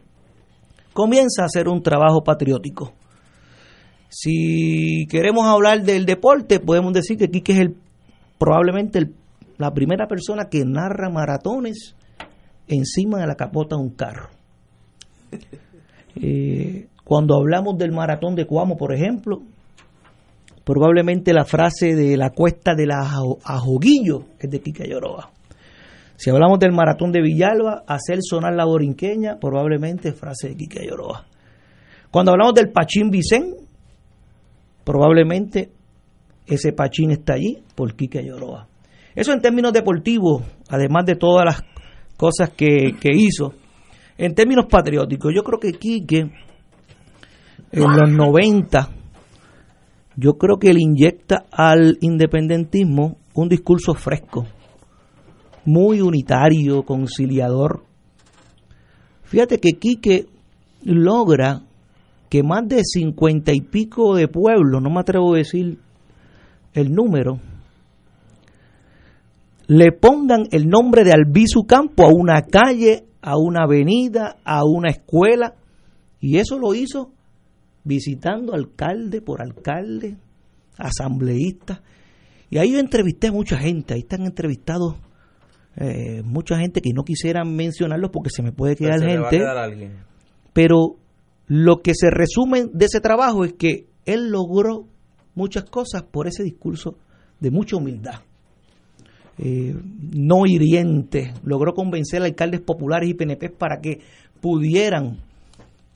comienza 0.92 1.42
a 1.42 1.46
hacer 1.46 1.68
un 1.68 1.82
trabajo 1.82 2.22
patriótico. 2.22 2.92
Si 4.08 5.06
queremos 5.08 5.46
hablar 5.46 5.82
del 5.82 6.06
deporte, 6.06 6.60
podemos 6.60 6.92
decir 6.92 7.18
que 7.18 7.28
Quique 7.28 7.52
es 7.52 7.58
el, 7.58 7.76
probablemente 8.38 9.10
la 9.58 9.72
primera 9.72 10.06
persona 10.06 10.48
que 10.48 10.64
narra 10.64 11.10
maratones 11.10 11.96
encima 12.68 13.18
de 13.18 13.26
la 13.26 13.34
capota 13.34 13.76
de 13.76 13.82
un 13.82 13.90
carro. 13.90 14.30
Eh, 16.16 16.86
cuando 17.02 17.36
hablamos 17.36 17.76
del 17.76 17.90
maratón 17.90 18.36
de 18.36 18.46
Cuamo, 18.46 18.76
por 18.76 18.94
ejemplo, 18.94 19.42
probablemente 20.62 21.32
la 21.32 21.44
frase 21.44 21.96
de 21.96 22.16
la 22.16 22.30
cuesta 22.30 22.76
de 22.76 22.86
la 22.86 23.00
Ajoguillo 23.42 24.24
es 24.38 24.48
de 24.48 24.60
Quique 24.60 24.88
Lloroa. 24.88 25.32
Si 26.16 26.30
hablamos 26.30 26.58
del 26.58 26.72
maratón 26.72 27.10
de 27.12 27.20
Villalba, 27.20 27.84
hacer 27.86 28.18
sonar 28.22 28.54
la 28.54 28.64
borinqueña, 28.64 29.38
probablemente 29.40 30.12
frase 30.12 30.50
de 30.50 30.56
Quique 30.56 30.86
Lloroa. 30.86 31.26
Cuando 32.10 32.32
hablamos 32.32 32.54
del 32.54 32.70
Pachín 32.70 33.10
Vicén, 33.10 33.54
probablemente 34.84 35.72
ese 36.46 36.72
Pachín 36.72 37.10
está 37.10 37.34
allí 37.34 37.62
por 37.74 37.94
Quique 37.96 38.22
Lloroa. 38.22 38.68
Eso 39.14 39.32
en 39.32 39.40
términos 39.40 39.72
deportivos, 39.72 40.42
además 40.68 41.04
de 41.06 41.16
todas 41.16 41.44
las 41.44 41.62
cosas 42.16 42.50
que, 42.50 42.96
que 43.00 43.10
hizo. 43.12 43.54
En 44.16 44.34
términos 44.34 44.66
patrióticos, 44.70 45.32
yo 45.34 45.42
creo 45.42 45.58
que 45.58 45.72
Quique, 45.72 46.30
en 47.72 47.82
los 47.82 48.10
90, 48.10 48.88
yo 50.16 50.34
creo 50.34 50.58
que 50.58 50.72
le 50.72 50.80
inyecta 50.80 51.46
al 51.50 51.98
independentismo 52.00 53.16
un 53.34 53.48
discurso 53.48 53.94
fresco 53.94 54.46
muy 55.64 56.00
unitario, 56.00 56.82
conciliador. 56.84 57.84
Fíjate 59.24 59.58
que 59.58 59.72
Quique 59.78 60.26
logra 60.82 61.62
que 62.28 62.42
más 62.42 62.66
de 62.68 62.82
cincuenta 62.84 63.52
y 63.52 63.60
pico 63.60 64.14
de 64.14 64.28
pueblos, 64.28 64.82
no 64.82 64.90
me 64.90 65.00
atrevo 65.00 65.34
a 65.34 65.38
decir 65.38 65.78
el 66.72 66.92
número, 66.92 67.40
le 69.66 69.92
pongan 69.92 70.44
el 70.50 70.68
nombre 70.68 71.04
de 71.04 71.12
Albizu 71.12 71.64
Campo 71.66 72.04
a 72.04 72.12
una 72.12 72.42
calle, 72.42 73.04
a 73.22 73.38
una 73.38 73.62
avenida, 73.62 74.36
a 74.44 74.64
una 74.64 74.90
escuela, 74.90 75.54
y 76.20 76.38
eso 76.38 76.58
lo 76.58 76.74
hizo 76.74 77.12
visitando 77.84 78.54
alcalde 78.54 79.22
por 79.22 79.40
alcalde, 79.40 80.16
asambleístas. 80.76 81.80
Y 82.50 82.58
ahí 82.58 82.72
yo 82.72 82.78
entrevisté 82.78 83.28
a 83.28 83.32
mucha 83.32 83.56
gente, 83.56 83.94
ahí 83.94 84.00
están 84.00 84.26
entrevistados 84.26 84.96
eh, 85.76 86.22
mucha 86.22 86.58
gente 86.58 86.80
que 86.80 86.92
no 86.92 87.04
quisiera 87.04 87.44
mencionarlos 87.44 88.10
porque 88.10 88.30
se 88.30 88.42
me 88.42 88.52
puede 88.52 88.76
quedar 88.76 89.00
gente. 89.00 89.40
Pero 90.52 90.96
lo 91.46 91.82
que 91.82 91.92
se 91.94 92.10
resume 92.10 92.66
de 92.72 92.84
ese 92.86 93.00
trabajo 93.00 93.44
es 93.44 93.54
que 93.54 93.86
él 94.06 94.30
logró 94.30 94.86
muchas 95.34 95.64
cosas 95.64 96.02
por 96.02 96.26
ese 96.26 96.42
discurso 96.42 96.96
de 97.40 97.50
mucha 97.50 97.76
humildad. 97.76 98.20
Eh, 99.36 99.74
no 100.14 100.46
hiriente, 100.46 101.34
logró 101.42 101.74
convencer 101.74 102.22
a 102.22 102.26
alcaldes 102.26 102.60
populares 102.60 103.10
y 103.10 103.14
PNP 103.14 103.50
para 103.50 103.80
que 103.80 103.98
pudieran 104.40 105.18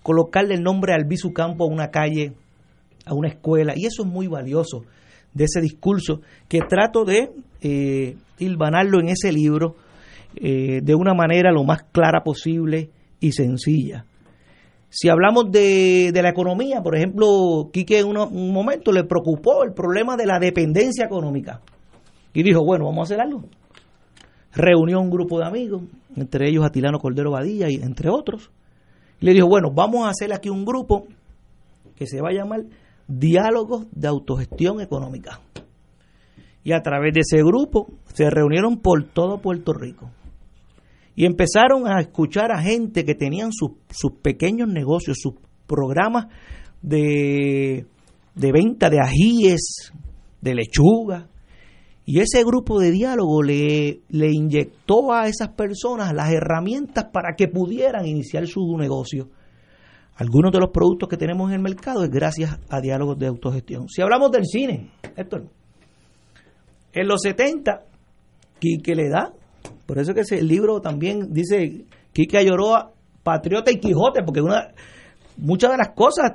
colocarle 0.02 0.54
el 0.54 0.62
nombre 0.62 0.92
al 0.92 1.06
Campo 1.32 1.64
a 1.64 1.68
una 1.68 1.90
calle, 1.90 2.32
a 3.04 3.14
una 3.14 3.28
escuela, 3.28 3.74
y 3.76 3.86
eso 3.86 4.02
es 4.02 4.08
muy 4.08 4.26
valioso. 4.26 4.84
de 5.34 5.44
ese 5.44 5.60
discurso 5.60 6.22
que 6.48 6.60
trato 6.68 7.04
de 7.04 7.30
eh, 7.60 8.16
hilvanarlo 8.38 9.00
en 9.00 9.08
ese 9.08 9.32
libro 9.32 9.76
eh, 10.36 10.80
de 10.82 10.94
una 10.94 11.14
manera 11.14 11.50
lo 11.52 11.64
más 11.64 11.82
clara 11.92 12.22
posible 12.22 12.90
y 13.20 13.32
sencilla. 13.32 14.04
Si 14.90 15.08
hablamos 15.08 15.50
de, 15.50 16.12
de 16.12 16.22
la 16.22 16.30
economía, 16.30 16.82
por 16.82 16.96
ejemplo, 16.96 17.68
Quique 17.72 17.98
en 17.98 18.06
un 18.16 18.52
momento 18.52 18.90
le 18.90 19.04
preocupó 19.04 19.64
el 19.64 19.72
problema 19.74 20.16
de 20.16 20.26
la 20.26 20.38
dependencia 20.38 21.04
económica 21.04 21.60
y 22.32 22.42
dijo, 22.42 22.64
bueno, 22.64 22.86
vamos 22.86 23.00
a 23.00 23.14
hacer 23.14 23.20
algo. 23.20 23.44
Reunió 24.52 25.00
un 25.00 25.10
grupo 25.10 25.38
de 25.38 25.46
amigos, 25.46 25.82
entre 26.16 26.48
ellos 26.48 26.64
Atilano 26.64 26.98
Cordero 26.98 27.32
Badilla 27.32 27.68
y 27.68 27.76
entre 27.76 28.08
otros, 28.08 28.50
y 29.20 29.26
le 29.26 29.34
dijo, 29.34 29.46
bueno, 29.46 29.70
vamos 29.74 30.06
a 30.06 30.10
hacer 30.10 30.32
aquí 30.32 30.48
un 30.48 30.64
grupo 30.64 31.06
que 31.96 32.06
se 32.06 32.20
va 32.20 32.28
a 32.30 32.32
llamar 32.34 32.62
Diálogos 33.06 33.86
de 33.90 34.08
Autogestión 34.08 34.80
Económica. 34.80 35.40
Y 36.64 36.72
a 36.72 36.80
través 36.82 37.14
de 37.14 37.20
ese 37.20 37.42
grupo 37.42 37.88
se 38.12 38.28
reunieron 38.30 38.78
por 38.78 39.04
todo 39.04 39.40
Puerto 39.40 39.72
Rico. 39.72 40.10
Y 41.14 41.24
empezaron 41.24 41.86
a 41.86 42.00
escuchar 42.00 42.52
a 42.52 42.62
gente 42.62 43.04
que 43.04 43.14
tenían 43.14 43.50
sus, 43.52 43.72
pequeños 44.22 44.68
negocios, 44.68 45.18
sus 45.20 45.34
programas 45.66 46.26
de, 46.82 47.86
de 48.34 48.52
venta 48.52 48.88
de 48.90 49.00
ajíes, 49.00 49.92
de 50.40 50.54
lechuga, 50.54 51.28
y 52.10 52.20
ese 52.20 52.42
grupo 52.42 52.80
de 52.80 52.90
diálogo 52.90 53.42
le, 53.42 54.00
le 54.08 54.32
inyectó 54.32 55.12
a 55.12 55.26
esas 55.26 55.50
personas 55.50 56.14
las 56.14 56.32
herramientas 56.32 57.04
para 57.12 57.34
que 57.36 57.48
pudieran 57.48 58.06
iniciar 58.06 58.46
su 58.46 58.78
negocio. 58.78 59.28
Algunos 60.14 60.50
de 60.50 60.58
los 60.58 60.70
productos 60.70 61.06
que 61.10 61.18
tenemos 61.18 61.50
en 61.50 61.56
el 61.56 61.60
mercado 61.60 62.02
es 62.04 62.08
gracias 62.08 62.58
a 62.70 62.80
diálogos 62.80 63.18
de 63.18 63.26
autogestión. 63.26 63.90
Si 63.90 64.00
hablamos 64.00 64.30
del 64.32 64.46
cine, 64.46 64.90
Héctor, 65.18 65.50
en 66.92 67.08
los 67.08 67.22
70, 67.22 67.84
Quique 68.58 68.94
le 68.94 69.08
da, 69.08 69.32
por 69.86 69.98
eso 69.98 70.14
que 70.14 70.20
ese 70.20 70.42
libro 70.42 70.80
también 70.80 71.32
dice 71.32 71.84
Quique 72.12 72.38
Ayoroa, 72.38 72.92
Patriota 73.22 73.70
y 73.70 73.78
Quijote, 73.78 74.22
porque 74.22 74.40
una, 74.40 74.72
muchas 75.36 75.70
de 75.70 75.76
las 75.76 75.90
cosas 75.90 76.32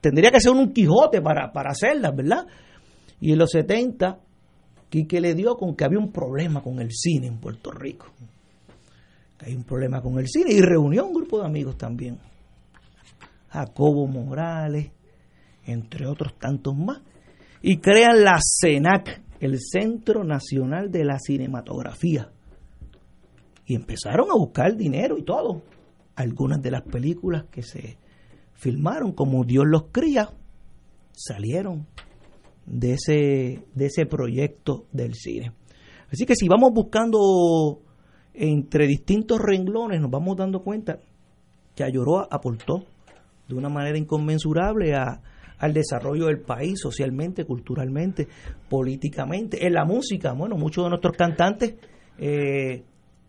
tendría 0.00 0.30
que 0.30 0.40
ser 0.40 0.52
un 0.52 0.72
Quijote 0.72 1.20
para, 1.20 1.52
para 1.52 1.70
hacerlas, 1.70 2.14
¿verdad? 2.14 2.46
Y 3.20 3.32
en 3.32 3.38
los 3.38 3.50
70 3.50 4.18
que 5.08 5.20
le 5.20 5.34
dio 5.34 5.56
con 5.56 5.74
que 5.74 5.84
había 5.84 5.98
un 5.98 6.12
problema 6.12 6.62
con 6.62 6.78
el 6.78 6.90
cine 6.92 7.26
en 7.26 7.38
Puerto 7.38 7.70
Rico. 7.70 8.06
Hay 9.40 9.54
un 9.54 9.64
problema 9.64 10.02
con 10.02 10.18
el 10.18 10.28
cine 10.28 10.52
y 10.52 10.60
reunió 10.60 11.06
un 11.06 11.14
grupo 11.14 11.40
de 11.40 11.46
amigos 11.46 11.76
también. 11.78 12.18
Jacobo 13.48 14.06
Morales, 14.06 14.90
entre 15.64 16.06
otros 16.06 16.38
tantos 16.38 16.76
más. 16.76 17.00
Y 17.62 17.78
crean 17.78 18.22
la 18.22 18.38
CENAC, 18.40 19.22
el 19.42 19.58
Centro 19.58 20.22
Nacional 20.22 20.92
de 20.92 21.04
la 21.04 21.18
Cinematografía. 21.18 22.30
Y 23.66 23.74
empezaron 23.74 24.30
a 24.30 24.34
buscar 24.34 24.76
dinero 24.76 25.18
y 25.18 25.24
todo. 25.24 25.62
Algunas 26.14 26.62
de 26.62 26.70
las 26.70 26.82
películas 26.82 27.46
que 27.50 27.62
se 27.62 27.98
filmaron, 28.54 29.12
como 29.12 29.42
Dios 29.44 29.64
los 29.66 29.86
cría, 29.90 30.30
salieron 31.10 31.88
de 32.66 32.92
ese, 32.92 33.64
de 33.74 33.86
ese 33.86 34.06
proyecto 34.06 34.86
del 34.92 35.14
cine. 35.14 35.52
Así 36.12 36.24
que 36.24 36.36
si 36.36 36.46
vamos 36.46 36.70
buscando 36.72 37.80
entre 38.34 38.86
distintos 38.86 39.40
renglones, 39.40 40.00
nos 40.00 40.10
vamos 40.10 40.36
dando 40.36 40.62
cuenta 40.62 41.00
que 41.74 41.82
Ayoroa 41.82 42.28
aportó 42.30 42.84
de 43.48 43.56
una 43.56 43.68
manera 43.68 43.98
inconmensurable 43.98 44.94
a, 44.94 45.20
al 45.62 45.72
desarrollo 45.72 46.26
del 46.26 46.40
país 46.40 46.80
socialmente, 46.80 47.44
culturalmente, 47.44 48.26
políticamente, 48.68 49.64
en 49.64 49.74
la 49.74 49.84
música. 49.84 50.32
Bueno, 50.32 50.56
muchos 50.56 50.84
de 50.84 50.90
nuestros 50.90 51.16
cantantes, 51.16 51.76
eh, 52.18 52.82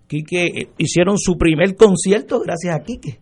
Quique, 0.07 0.71
hicieron 0.79 1.19
su 1.19 1.37
primer 1.37 1.75
concierto 1.75 2.39
gracias 2.39 2.75
a 2.75 2.83
Quique. 2.83 3.19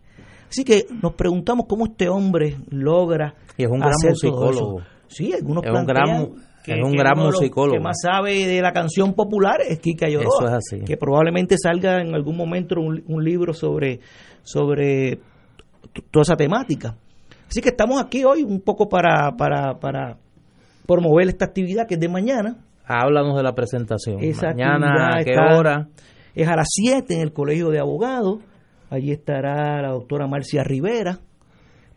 Así 0.48 0.64
que 0.64 0.86
nos 1.02 1.12
preguntamos 1.12 1.66
cómo 1.68 1.84
este 1.86 2.08
hombre 2.08 2.56
logra 2.70 3.34
y 3.58 3.64
es 3.64 3.70
un 3.70 3.80
gran 3.80 3.92
musicólogo. 4.02 4.80
Sí, 5.08 5.30
algunos 5.34 5.62
es 5.62 5.70
un 5.70 5.84
gran, 5.84 6.28
que, 6.64 6.72
es 6.72 6.82
un 6.82 6.92
gran 6.92 7.18
musicólogo. 7.18 7.76
que 7.76 7.80
más 7.80 7.98
sabe 8.02 8.46
de 8.46 8.62
la 8.62 8.72
canción 8.72 9.12
popular 9.12 9.60
es 9.68 9.78
Kika 9.78 10.08
Yoroa. 10.08 10.28
Eso 10.38 10.46
es 10.48 10.52
así. 10.52 10.84
Que 10.86 10.96
probablemente 10.96 11.56
salga 11.58 12.00
en 12.00 12.14
algún 12.14 12.36
momento 12.36 12.76
un, 12.80 13.24
libro 13.24 13.52
sobre, 13.52 14.00
sobre 14.42 15.20
toda 16.10 16.22
esa 16.22 16.36
temática. 16.36 16.96
Así 17.52 17.60
que 17.60 17.68
estamos 17.68 18.02
aquí 18.02 18.24
hoy 18.24 18.44
un 18.44 18.62
poco 18.62 18.88
para, 18.88 19.36
para, 19.36 19.78
para 19.78 20.16
promover 20.86 21.28
esta 21.28 21.44
actividad 21.44 21.86
que 21.86 21.96
es 21.96 22.00
de 22.00 22.08
mañana. 22.08 22.56
Háblanos 22.86 23.36
de 23.36 23.42
la 23.42 23.54
presentación. 23.54 24.16
mañana, 24.16 25.18
¿a 25.18 25.22
qué 25.22 25.34
hora? 25.36 25.86
Es 26.34 26.48
a 26.48 26.56
las 26.56 26.68
7 26.70 27.12
en 27.12 27.20
el 27.20 27.34
Colegio 27.34 27.68
de 27.68 27.78
Abogados. 27.78 28.38
Allí 28.88 29.12
estará 29.12 29.82
la 29.82 29.90
doctora 29.90 30.26
Marcia 30.26 30.64
Rivera, 30.64 31.18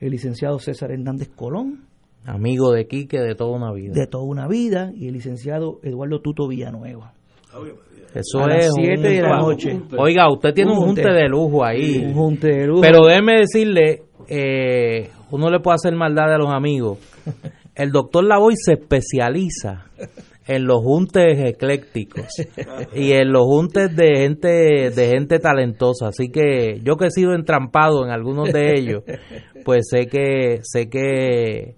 el 0.01 0.11
licenciado 0.11 0.59
César 0.59 0.91
Hernández 0.91 1.29
Colón, 1.33 1.85
Amigo 2.25 2.73
de 2.73 2.87
Quique 2.87 3.21
de 3.21 3.33
toda 3.33 3.55
una 3.55 3.71
vida. 3.71 3.93
De 3.93 4.07
toda 4.07 4.25
una 4.25 4.49
vida 4.49 4.91
y 4.93 5.07
el 5.07 5.13
licenciado 5.13 5.79
Eduardo 5.83 6.19
Tuto 6.19 6.49
Villanueva. 6.49 7.13
Eso 8.13 8.39
a 8.39 8.57
es 8.57 8.65
las 8.65 8.73
7 8.75 8.99
de 8.99 9.21
la 9.21 9.37
noche. 9.37 9.79
Oiga, 9.97 10.29
usted 10.29 10.53
tiene 10.53 10.71
un, 10.71 10.79
junte, 10.79 11.09
de 11.09 11.29
lujo 11.29 11.63
ahí. 11.63 12.03
Un 12.07 12.13
junte 12.13 12.47
de 12.47 12.67
lujo. 12.67 12.81
Pero 12.81 13.05
déjeme 13.05 13.39
decirle, 13.39 14.03
eh, 14.27 15.11
uno 15.31 15.49
le 15.49 15.59
puede 15.59 15.75
hacer 15.75 15.95
maldad 15.95 16.33
a 16.33 16.37
los 16.37 16.53
amigos. 16.53 16.99
El 17.75 17.91
doctor 17.91 18.23
Lavoy 18.23 18.55
se 18.57 18.73
especializa 18.73 19.85
en 20.47 20.65
los 20.65 20.81
juntes 20.81 21.39
eclécticos 21.43 22.27
y 22.93 23.11
en 23.11 23.31
los 23.31 23.43
juntes 23.43 23.95
de 23.95 24.15
gente 24.17 24.47
de 24.91 25.07
gente 25.09 25.39
talentosa 25.39 26.09
así 26.09 26.29
que 26.29 26.79
yo 26.83 26.97
que 26.97 27.07
he 27.07 27.09
sido 27.09 27.33
entrampado 27.33 28.05
en 28.05 28.11
algunos 28.11 28.53
de 28.53 28.73
ellos 28.77 29.01
pues 29.65 29.87
sé 29.89 30.05
que 30.05 30.59
sé 30.61 30.87
que 30.87 31.75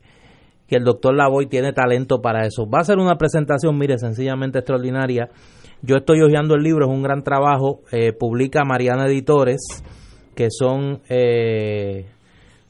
que 0.68 0.76
el 0.76 0.84
doctor 0.84 1.16
Lavoy 1.16 1.48
tiene 1.48 1.74
talento 1.74 2.22
para 2.22 2.46
eso. 2.46 2.70
Va 2.70 2.80
a 2.80 2.84
ser 2.84 2.98
una 2.98 3.16
presentación, 3.16 3.78
mire, 3.78 3.98
sencillamente 3.98 4.60
extraordinaria. 4.60 5.30
Yo 5.82 5.96
estoy 5.98 6.22
hojeando 6.22 6.56
el 6.56 6.64
libro, 6.64 6.86
es 6.86 6.92
un 6.92 7.02
gran 7.02 7.24
trabajo. 7.24 7.82
Eh, 7.92 8.12
publica 8.12 8.66
Mariana 8.66 9.08
Editores, 9.08 9.62
que 10.36 10.50
son 10.52 11.02
eh, 11.10 12.08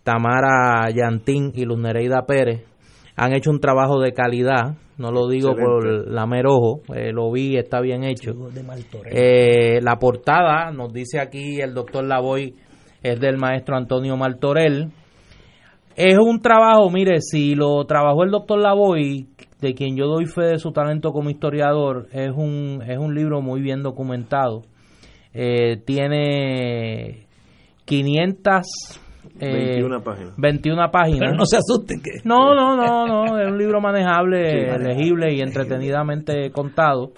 Tamara 0.08 0.90
Yantín 0.90 1.52
y 1.54 1.66
Luz 1.66 1.80
Nereida 1.80 2.26
Pérez. 2.26 2.64
Han 3.18 3.34
hecho 3.34 3.52
un 3.52 3.60
trabajo 3.60 4.00
de 4.00 4.14
calidad, 4.14 4.78
no 4.98 5.12
lo 5.12 5.28
digo 5.28 5.54
por 5.54 6.08
la 6.08 6.26
merojo, 6.26 6.80
eh, 6.96 7.12
lo 7.12 7.30
vi, 7.30 7.58
está 7.58 7.82
bien 7.82 8.06
hecho. 8.06 8.32
la 9.82 9.96
portada, 10.00 10.72
nos 10.72 10.94
dice 10.94 11.20
aquí 11.20 11.60
el 11.60 11.74
doctor 11.74 12.06
Lavoy, 12.06 12.56
es 13.04 13.20
del 13.20 13.38
maestro 13.38 13.76
Antonio 13.76 14.16
Martorell 14.16 14.92
es 15.98 16.16
un 16.20 16.40
trabajo, 16.42 16.92
mire, 16.92 17.22
si 17.22 17.56
lo 17.56 17.84
trabajó 17.86 18.24
el 18.24 18.30
doctor 18.30 18.60
Lavoy, 18.60 19.30
de 19.60 19.74
quien 19.74 19.98
yo 19.98 20.06
doy 20.06 20.28
fe 20.28 20.44
de 20.44 20.60
su 20.60 20.72
talento 20.72 21.12
como 21.12 21.32
historiador, 21.32 22.08
es 22.12 22.32
un, 22.36 22.84
es 22.88 23.00
un 23.00 23.16
libro 23.16 23.42
muy 23.42 23.62
bien 23.62 23.82
documentado. 23.82 24.62
Eh, 25.34 25.82
tiene 25.86 27.26
500... 27.86 29.07
21 29.40 30.02
páginas. 30.02 30.34
21 30.38 30.92
páginas. 30.92 31.20
Pero 31.20 31.36
no 31.36 31.46
se 31.46 31.58
asusten 31.58 32.02
que... 32.02 32.12
No, 32.24 32.54
no, 32.56 32.76
no, 32.76 33.06
no, 33.06 33.40
es 33.40 33.48
un 33.48 33.58
libro 33.58 33.80
manejable, 33.82 34.78
legible 34.80 35.34
y 35.34 35.42
entretenidamente 35.42 36.52
contado. 36.52 37.12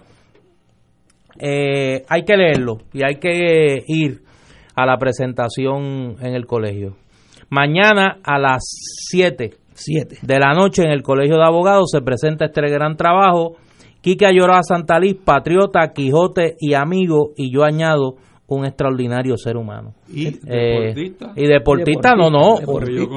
Eh, 1.39 2.03
hay 2.07 2.24
que 2.26 2.36
leerlo 2.36 2.80
y 2.93 3.03
hay 3.03 3.15
que 3.15 3.84
ir 3.88 4.22
a 4.76 4.86
la 4.86 4.97
presentación 4.97 6.15
en 6.22 6.36
el 6.36 6.45
colegio. 6.45 6.95
Mañana 7.49 8.20
a 8.24 8.38
las 8.38 8.63
7 9.09 9.51
de 10.22 10.39
la 10.39 10.53
noche 10.53 10.84
en 10.84 10.91
el 10.91 11.01
Colegio 11.01 11.38
de 11.38 11.45
Abogados 11.45 11.89
se 11.91 12.01
presenta 12.01 12.45
este 12.45 12.61
gran 12.70 12.95
trabajo. 12.95 13.55
Quique 14.01 14.26
Santa 14.26 14.63
Santalí, 14.63 15.13
patriota, 15.13 15.91
Quijote 15.93 16.55
y 16.59 16.74
amigo, 16.74 17.32
y 17.36 17.51
yo 17.51 17.63
añado 17.63 18.15
un 18.50 18.66
extraordinario 18.66 19.38
ser 19.38 19.58
humano. 19.58 19.93
¿Y 20.08 20.28
eh, 20.28 20.93
deportista? 20.93 21.34
Y 21.36 21.47
deportista, 21.47 22.16
no, 22.16 22.30
no. 22.30 22.56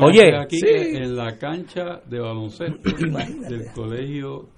Oye, 0.05 0.31
en 0.51 1.17
la 1.17 1.37
cancha 1.39 2.01
de 2.09 2.21
baloncesto 2.21 2.91
del 3.49 3.73
Colegio 3.75 4.49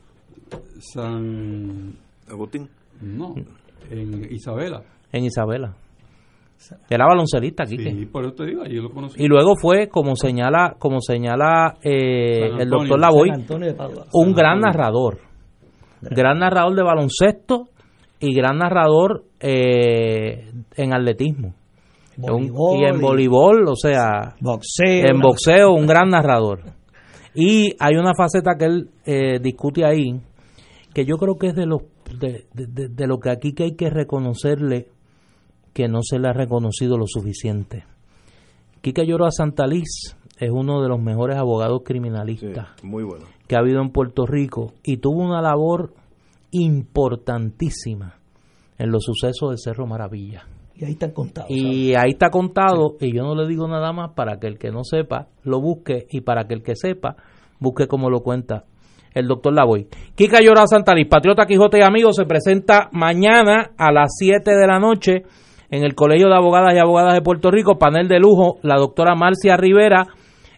San 0.79 1.95
Agustín. 2.29 2.69
No, 3.01 3.35
en 3.91 4.33
Isabela. 4.33 4.83
En 5.13 5.25
Isabela. 5.25 5.75
Era 6.89 7.07
baloncelista, 7.07 7.65
aquí 7.65 7.77
Sí, 7.77 8.07
por 8.07 8.25
eso 8.25 8.35
te 8.35 8.47
digo, 8.47 8.65
yo 8.65 8.83
lo 8.83 8.91
conocí. 8.91 9.23
Y 9.23 9.29
luego 9.29 9.55
fue, 9.57 9.89
como 9.89 10.17
señala, 10.17 10.77
como 10.79 11.01
señala 11.01 11.75
eh, 11.83 12.49
el 12.59 12.71
doctor 12.71 12.99
Lavoy, 12.99 13.31
un 14.13 14.33
gran 14.33 14.61
narrador. 14.61 15.19
Gran 16.01 16.39
narrador 16.39 16.75
de 16.75 16.83
baloncesto 16.83 17.69
y 18.25 18.35
gran 18.35 18.59
narrador 18.59 19.25
eh, 19.41 20.51
en 20.77 20.95
atletismo. 20.95 21.55
y 22.17 22.85
en 22.85 23.01
voleibol, 23.01 23.69
o 23.69 23.77
sea, 23.77 24.35
boxeo, 24.41 25.07
en 25.07 25.21
boxeo, 25.21 25.73
un 25.73 25.87
gran 25.87 26.11
narrador. 26.11 26.61
Y 27.35 27.75
hay 27.81 27.97
una 27.97 28.13
faceta 28.17 28.53
que 28.59 28.65
él 28.67 28.91
eh, 29.05 29.39
discute 29.41 29.85
ahí, 29.85 30.21
que 30.95 31.05
yo 31.05 31.17
creo 31.17 31.37
que 31.37 31.49
es 31.49 31.55
de, 31.55 31.67
los, 31.67 31.83
de, 32.19 32.47
de, 32.53 32.89
de 32.89 33.07
lo 33.07 33.19
que 33.19 33.31
aquí 33.31 33.53
que 33.53 33.65
hay 33.65 33.75
que 33.75 33.91
reconocerle 33.91 34.89
que 35.73 35.89
no 35.89 35.99
se 36.03 36.19
le 36.19 36.29
ha 36.29 36.33
reconocido 36.33 36.97
lo 36.97 37.07
suficiente. 37.07 37.85
Quique 38.81 39.07
Lloroa 39.07 39.31
Santaliz 39.31 40.17
es 40.39 40.51
uno 40.51 40.83
de 40.83 40.89
los 40.89 41.01
mejores 41.01 41.37
abogados 41.37 41.83
criminalistas 41.85 42.69
muy 42.83 43.03
bueno. 43.03 43.25
que 43.49 43.57
ha 43.57 43.61
habido 43.61 43.81
en 43.81 43.91
Puerto 43.91 44.27
Rico 44.27 44.73
y 44.83 44.99
tuvo 44.99 45.23
una 45.23 45.41
labor 45.43 45.95
importantísima 46.55 48.19
en 48.79 48.91
los 48.91 49.05
sucesos 49.05 49.51
del 49.51 49.59
Cerro 49.59 49.87
Maravilla. 49.87 50.47
Y 50.75 50.85
ahí 50.85 50.93
están 50.93 51.13
contados. 51.13 51.51
Y 51.51 51.95
ahí 51.95 52.11
está 52.11 52.31
contado, 52.31 52.97
y 53.01 53.15
yo 53.15 53.23
no 53.23 53.35
le 53.35 53.47
digo 53.47 53.69
nada 53.69 53.93
más 53.93 54.13
para 54.15 54.41
que 54.41 54.49
el 54.49 54.59
que 54.59 54.71
no 54.71 54.83
sepa 54.83 55.29
lo 55.45 55.61
busque 55.61 56.07
y 56.11 56.23
para 56.23 56.47
que 56.47 56.55
el 56.55 56.63
que 56.63 56.75
sepa 56.75 57.17
busque 57.61 57.87
cómo 57.87 58.11
lo 58.11 58.21
cuenta 58.21 58.65
el 59.15 59.29
doctor 59.29 59.55
Lavoy. 59.55 59.87
Kika 60.17 60.41
Llora 60.41 60.67
Santaliz, 60.67 61.09
Patriota 61.09 61.47
Quijote 61.47 61.79
y 61.79 61.83
Amigos, 61.83 62.17
se 62.17 62.25
presenta 62.25 62.89
mañana 62.91 63.71
a 63.79 63.93
las 63.93 64.17
7 64.19 64.51
de 64.51 64.67
la 64.67 64.81
noche 64.81 65.23
en 65.71 65.85
el 65.85 65.95
Colegio 65.95 66.29
de 66.29 66.35
Abogadas 66.35 66.75
y 66.75 66.79
Abogadas 66.79 67.15
de 67.15 67.23
Puerto 67.23 67.51
Rico, 67.51 67.79
panel 67.79 68.09
de 68.09 68.19
lujo, 68.19 68.59
la 68.63 68.77
doctora 68.77 69.15
Marcia 69.15 69.57
Rivera, 69.57 70.07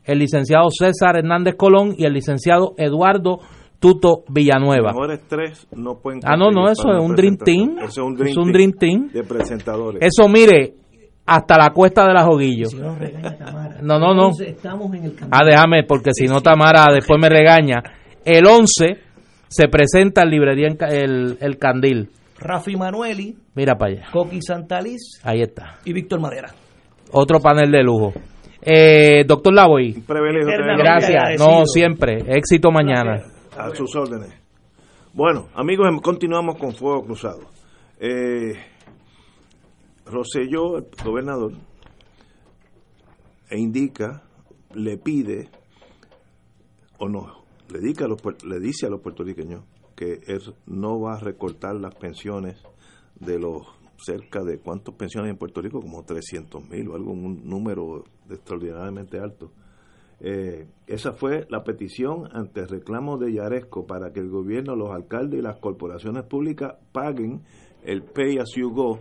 el 0.05 0.19
licenciado 0.19 0.69
César 0.71 1.17
Hernández 1.17 1.57
Colón 1.57 1.95
y 1.97 2.05
el 2.05 2.15
licenciado 2.15 2.75
Eduardo 2.79 3.41
Tuto 3.79 4.25
Villanueva. 4.29 4.93
Mejores 4.93 5.21
tres 5.29 5.67
no 5.73 5.99
pueden 5.99 6.21
Ah, 6.25 6.37
no, 6.37 6.51
no, 6.51 6.69
eso 6.71 6.91
es 6.93 7.01
un 7.03 7.15
Dream. 7.15 7.37
Team. 7.37 7.77
Eso 7.79 7.87
es 7.89 7.99
un 7.99 8.15
Dream, 8.15 8.31
Es 8.31 8.37
un 8.37 8.45
team 8.45 8.53
Dream 8.53 8.73
Team. 8.73 9.09
de 9.13 9.23
presentadores. 9.23 10.03
Eso, 10.03 10.29
mire, 10.29 10.75
hasta 11.27 11.59
la 11.59 11.71
cuesta 11.71 12.07
de 12.07 12.15
la 12.15 12.25
Joguillo. 12.25 12.67
Si 12.69 12.77
no. 12.79 12.97
No, 13.99 14.15
no, 14.15 14.31
Estamos 14.41 14.95
en 14.95 15.05
el. 15.05 15.17
Ah, 15.31 15.45
déjame, 15.45 15.85
porque 15.87 16.11
si 16.13 16.27
no 16.27 16.41
Tamara 16.41 16.87
después 16.93 17.21
me 17.21 17.29
regaña. 17.29 17.77
El 18.25 18.47
11 18.47 18.99
se 19.49 19.69
presenta 19.69 20.23
en 20.23 20.31
librería 20.31 20.69
el, 20.89 21.37
el 21.41 21.59
Candil. 21.59 22.09
Rafi 22.39 22.77
Manueli, 22.77 23.35
Mira 23.55 23.77
para 23.77 23.93
allá. 23.93 24.07
Coqui 24.13 24.43
Santaliz 24.43 25.21
Ahí 25.23 25.41
está. 25.41 25.77
y 25.85 25.93
Víctor 25.93 26.21
Madera. 26.21 26.49
Otro 27.13 27.41
panel 27.41 27.71
de 27.71 27.83
lujo. 27.83 28.13
Eh, 28.61 29.25
doctor 29.27 29.55
Lavoy, 29.55 30.03
gracias. 30.09 31.39
No, 31.39 31.65
siempre. 31.67 32.19
Éxito 32.27 32.71
mañana. 32.71 33.23
A 33.57 33.75
sus 33.75 33.95
órdenes. 33.97 34.33
Bueno, 35.13 35.49
amigos, 35.55 35.89
em- 35.89 36.01
continuamos 36.01 36.59
con 36.59 36.75
Fuego 36.75 37.05
Cruzado. 37.05 37.41
Eh, 37.99 38.55
Rosselló, 40.05 40.79
el 40.79 40.87
gobernador, 41.05 41.53
e 43.51 43.59
indica, 43.59 44.23
le 44.75 44.99
pide, 44.99 45.49
o 46.99 47.09
no, 47.09 47.45
le, 47.71 47.81
dice 47.81 48.05
a 48.05 48.09
los, 48.09 48.21
le 48.45 48.61
dice 48.61 48.87
a 48.87 48.91
los 48.91 49.01
puertorriqueños 49.01 49.65
que 49.97 50.21
él 50.27 50.41
no 50.67 51.01
va 51.01 51.15
a 51.15 51.21
recortar 51.21 51.75
las 51.77 51.95
pensiones 51.95 52.63
de 53.19 53.39
los 53.39 53.67
cerca 53.99 54.43
de 54.45 54.59
cuántas 54.59 54.95
pensiones 54.95 55.31
en 55.31 55.39
Puerto 55.39 55.63
Rico, 55.63 55.81
como 55.81 56.05
300 56.05 56.69
mil 56.69 56.89
o 56.91 56.95
algo, 56.97 57.13
un 57.13 57.49
número 57.49 58.05
extraordinariamente 58.29 59.19
alto. 59.19 59.51
Eh, 60.21 60.67
esa 60.87 61.13
fue 61.13 61.47
la 61.51 61.63
petición 61.63 62.29
ante 62.33 62.61
el 62.61 62.69
reclamo 62.69 63.19
de 63.19 63.35
Yaresco 63.35 63.87
para 63.87 64.13
que 64.13 64.21
el 64.21 64.31
gobierno, 64.31 64.75
los 64.75 64.91
alcaldes 64.91 65.41
y 65.41 65.43
las 65.43 65.59
corporaciones 65.59 66.25
públicas 66.25 66.75
paguen 66.93 67.43
el 67.85 68.03
pay 68.03 68.39
as 68.39 68.51
you 68.57 68.71
go 68.71 68.99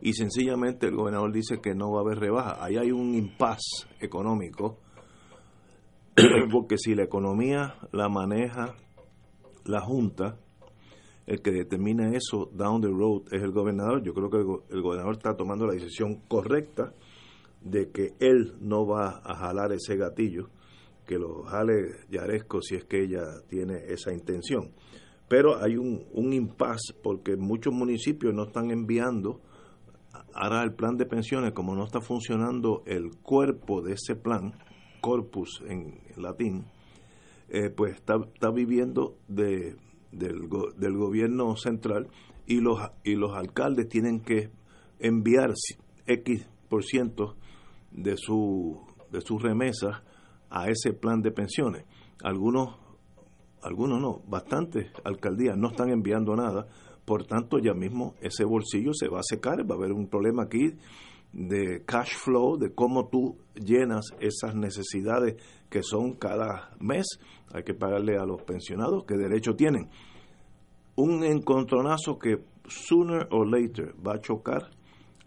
y 0.00 0.14
sencillamente 0.14 0.86
el 0.86 0.96
gobernador 0.96 1.30
dice 1.32 1.60
que 1.60 1.74
no 1.74 1.92
va 1.92 1.98
a 1.98 2.02
haber 2.02 2.18
rebaja. 2.18 2.64
Ahí 2.64 2.76
hay 2.76 2.90
un 2.90 3.14
impasse 3.14 3.86
económico 4.00 4.78
porque 6.50 6.76
si 6.78 6.94
la 6.94 7.04
economía 7.04 7.74
la 7.92 8.08
maneja 8.08 8.74
la 9.64 9.80
Junta, 9.80 10.38
el 11.26 11.40
que 11.40 11.52
determina 11.52 12.10
eso 12.16 12.50
down 12.52 12.80
the 12.80 12.88
road 12.88 13.22
es 13.30 13.42
el 13.42 13.52
gobernador. 13.52 14.02
Yo 14.02 14.12
creo 14.12 14.28
que 14.28 14.38
el, 14.38 14.44
go- 14.44 14.64
el 14.70 14.82
gobernador 14.82 15.12
está 15.16 15.36
tomando 15.36 15.66
la 15.66 15.74
decisión 15.74 16.16
correcta 16.26 16.94
de 17.64 17.90
que 17.90 18.14
él 18.20 18.54
no 18.60 18.86
va 18.86 19.20
a 19.24 19.34
jalar 19.36 19.72
ese 19.72 19.96
gatillo, 19.96 20.48
que 21.06 21.18
lo 21.18 21.44
jale 21.44 21.96
Yaresco 22.10 22.60
si 22.62 22.76
es 22.76 22.84
que 22.84 23.02
ella 23.02 23.24
tiene 23.48 23.76
esa 23.88 24.12
intención. 24.12 24.72
Pero 25.28 25.62
hay 25.62 25.76
un, 25.76 26.04
un 26.12 26.32
impasse 26.32 26.94
porque 27.02 27.36
muchos 27.36 27.72
municipios 27.72 28.34
no 28.34 28.44
están 28.44 28.70
enviando 28.70 29.40
ahora 30.34 30.62
el 30.62 30.74
plan 30.74 30.96
de 30.96 31.06
pensiones, 31.06 31.52
como 31.52 31.74
no 31.74 31.84
está 31.84 32.00
funcionando 32.00 32.82
el 32.86 33.10
cuerpo 33.22 33.82
de 33.82 33.94
ese 33.94 34.16
plan, 34.16 34.54
corpus 35.00 35.62
en 35.66 36.00
latín, 36.16 36.66
eh, 37.48 37.70
pues 37.70 37.94
está, 37.94 38.16
está 38.32 38.50
viviendo 38.50 39.16
de, 39.28 39.76
del, 40.10 40.48
del 40.76 40.96
gobierno 40.96 41.56
central 41.56 42.08
y 42.46 42.60
los, 42.60 42.78
y 43.04 43.14
los 43.14 43.36
alcaldes 43.36 43.88
tienen 43.88 44.20
que 44.20 44.50
enviar 44.98 45.52
X 46.06 46.48
por 46.68 46.84
ciento 46.84 47.36
de 47.92 48.16
su 48.16 48.80
de 49.10 49.20
sus 49.20 49.42
remesas 49.42 50.02
a 50.50 50.68
ese 50.68 50.92
plan 50.92 51.20
de 51.20 51.30
pensiones. 51.30 51.84
Algunos 52.22 52.76
algunos 53.62 54.00
no, 54.00 54.22
bastantes 54.26 54.90
alcaldías 55.04 55.56
no 55.56 55.68
están 55.68 55.90
enviando 55.90 56.34
nada, 56.34 56.66
por 57.04 57.24
tanto 57.26 57.58
ya 57.58 57.74
mismo 57.74 58.14
ese 58.20 58.44
bolsillo 58.44 58.92
se 58.92 59.08
va 59.08 59.20
a 59.20 59.22
secar, 59.22 59.58
va 59.70 59.74
a 59.74 59.78
haber 59.78 59.92
un 59.92 60.08
problema 60.08 60.44
aquí 60.44 60.74
de 61.32 61.82
cash 61.86 62.14
flow, 62.16 62.58
de 62.58 62.74
cómo 62.74 63.08
tú 63.08 63.38
llenas 63.54 64.06
esas 64.20 64.54
necesidades 64.54 65.36
que 65.70 65.82
son 65.82 66.14
cada 66.14 66.70
mes, 66.80 67.06
hay 67.54 67.62
que 67.62 67.74
pagarle 67.74 68.18
a 68.18 68.26
los 68.26 68.42
pensionados 68.42 69.04
que 69.04 69.16
derecho 69.16 69.54
tienen. 69.54 69.88
Un 70.96 71.24
encontronazo 71.24 72.18
que 72.18 72.44
sooner 72.66 73.26
or 73.30 73.48
later 73.48 73.94
va 74.06 74.14
a 74.14 74.20
chocar 74.20 74.70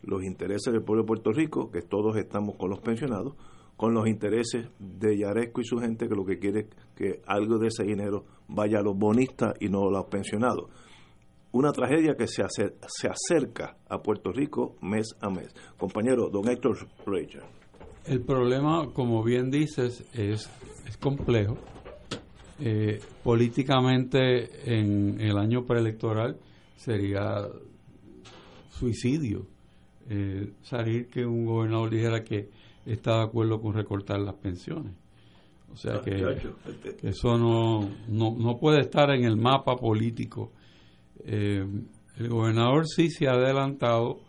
los 0.06 0.24
intereses 0.24 0.72
del 0.72 0.84
pueblo 0.84 1.04
de 1.04 1.08
Puerto 1.08 1.32
Rico, 1.32 1.72
que 1.72 1.82
todos 1.82 2.16
estamos 2.18 2.56
con 2.58 2.70
los 2.70 2.80
pensionados, 2.80 3.34
con 3.76 3.94
los 3.94 4.08
intereses 4.08 4.68
de 4.80 5.18
Yaresco 5.18 5.62
y 5.62 5.66
su 5.66 5.78
gente, 5.78 6.08
que 6.08 6.16
lo 6.16 6.26
que 6.26 6.40
quiere 6.40 6.62
es 6.62 6.68
que 6.96 7.22
algo 7.26 7.58
de 7.58 7.68
ese 7.68 7.84
dinero 7.84 8.24
vaya 8.48 8.80
a 8.80 8.82
los 8.82 8.98
bonistas 8.98 9.54
y 9.60 9.68
no 9.68 9.88
a 9.88 9.92
los 9.92 10.06
pensionados. 10.06 10.70
Una 11.52 11.72
tragedia 11.72 12.16
que 12.16 12.28
se, 12.28 12.44
se 12.50 13.08
acerca 13.08 13.78
a 13.90 14.02
Puerto 14.02 14.32
Rico 14.32 14.76
mes 14.82 15.16
a 15.22 15.30
mes. 15.30 15.54
Compañero, 15.78 16.30
don 16.30 16.50
Héctor 16.50 16.78
Rager. 17.06 17.44
El 18.06 18.22
problema, 18.22 18.92
como 18.94 19.24
bien 19.24 19.50
dices, 19.50 20.06
es, 20.14 20.50
es 20.86 20.98
complejo. 20.98 21.58
Eh, 22.60 23.00
políticamente, 23.24 24.78
en 24.78 25.20
el 25.20 25.38
año 25.38 25.66
preelectoral 25.66 26.38
sería 26.76 27.48
suicidio 28.70 29.48
eh, 30.10 30.52
salir 30.62 31.08
que 31.08 31.26
un 31.26 31.46
gobernador 31.46 31.90
dijera 31.90 32.24
que 32.24 32.50
está 32.86 33.18
de 33.18 33.24
acuerdo 33.24 33.60
con 33.62 33.74
recortar 33.74 34.20
las 34.20 34.36
pensiones. 34.36 34.94
O 35.74 35.78
sea 35.78 36.00
que, 36.02 36.12
que 37.02 37.10
eso 37.10 37.38
no, 37.38 37.82
no, 38.08 38.36
no 38.38 38.58
puede 38.58 38.82
estar 38.82 39.10
en 39.12 39.26
el 39.26 39.36
mapa 39.36 39.76
político. 39.76 40.52
Eh, 41.26 41.66
el 42.18 42.30
gobernador 42.30 42.88
sí 42.88 43.10
se 43.10 43.28
ha 43.28 43.32
adelantado 43.34 44.20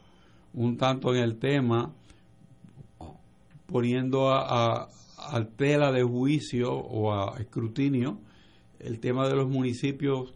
un 0.55 0.77
tanto 0.77 1.14
en 1.14 1.22
el 1.22 1.39
tema, 1.39 1.93
poniendo 3.66 4.31
a, 4.31 4.83
a- 4.83 4.89
a 5.18 5.45
tela 5.45 5.91
de 5.93 6.03
juicio 6.03 6.72
o 6.72 7.12
a 7.12 7.37
escrutinio 7.41 8.18
el 8.79 9.01
tema 9.01 9.27
de 9.29 9.35
los 9.35 9.49
municipios 9.49 10.35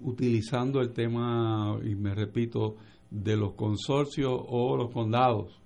utilizando 0.00 0.80
el 0.80 0.92
tema, 0.92 1.76
y 1.84 1.94
me 1.94 2.14
repito, 2.14 2.76
de 3.10 3.36
los 3.36 3.54
consorcios 3.54 4.40
o 4.48 4.76
los 4.76 4.90
condados. 4.90 5.60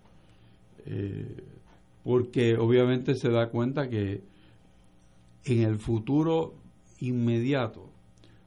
Eh, 0.87 1.45
porque 2.03 2.57
obviamente 2.57 3.15
se 3.15 3.31
da 3.31 3.49
cuenta 3.49 3.89
que 3.89 4.23
en 5.45 5.63
el 5.63 5.79
futuro 5.79 6.55
inmediato 7.01 7.91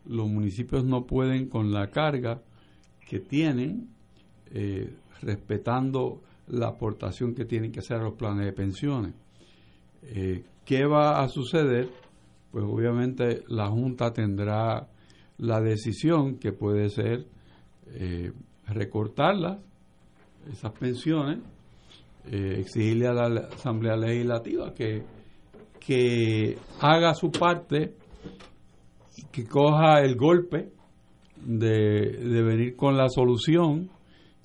los 0.06 0.28
municipios 0.28 0.86
no 0.86 1.06
pueden 1.06 1.48
con 1.50 1.72
la 1.72 1.90
carga 1.90 2.42
que 3.08 3.20
tienen 3.20 3.90
eh, 4.54 4.94
respetando 5.22 6.22
la 6.48 6.68
aportación 6.68 7.34
que 7.34 7.46
tienen 7.46 7.72
que 7.72 7.80
hacer 7.80 8.00
los 8.00 8.14
planes 8.14 8.46
de 8.46 8.54
pensiones. 8.54 9.14
Eh, 10.04 10.44
¿Qué 10.64 10.86
va 10.86 11.22
a 11.22 11.28
suceder? 11.28 11.90
Pues 12.52 12.64
obviamente 12.64 13.44
la 13.48 13.68
Junta 13.68 14.14
tendrá 14.14 14.88
la 15.38 15.62
decisión 15.62 16.38
que 16.38 16.52
puede 16.52 16.90
ser 16.90 17.28
recortarlas, 18.68 19.60
esas 20.52 20.72
pensiones, 20.74 21.40
eh, 22.26 22.58
exigirle 22.60 23.08
a 23.08 23.14
la 23.14 23.26
Asamblea 23.54 23.96
Legislativa 23.96 24.74
que, 24.74 25.04
que 25.80 26.58
haga 26.80 27.14
su 27.14 27.32
parte 27.32 27.94
que 29.32 29.46
coja 29.46 30.02
el 30.02 30.16
golpe 30.16 30.72
de, 31.46 31.70
de 31.70 32.42
venir 32.44 32.76
con 32.76 32.98
la 32.98 33.10
solución 33.10 33.90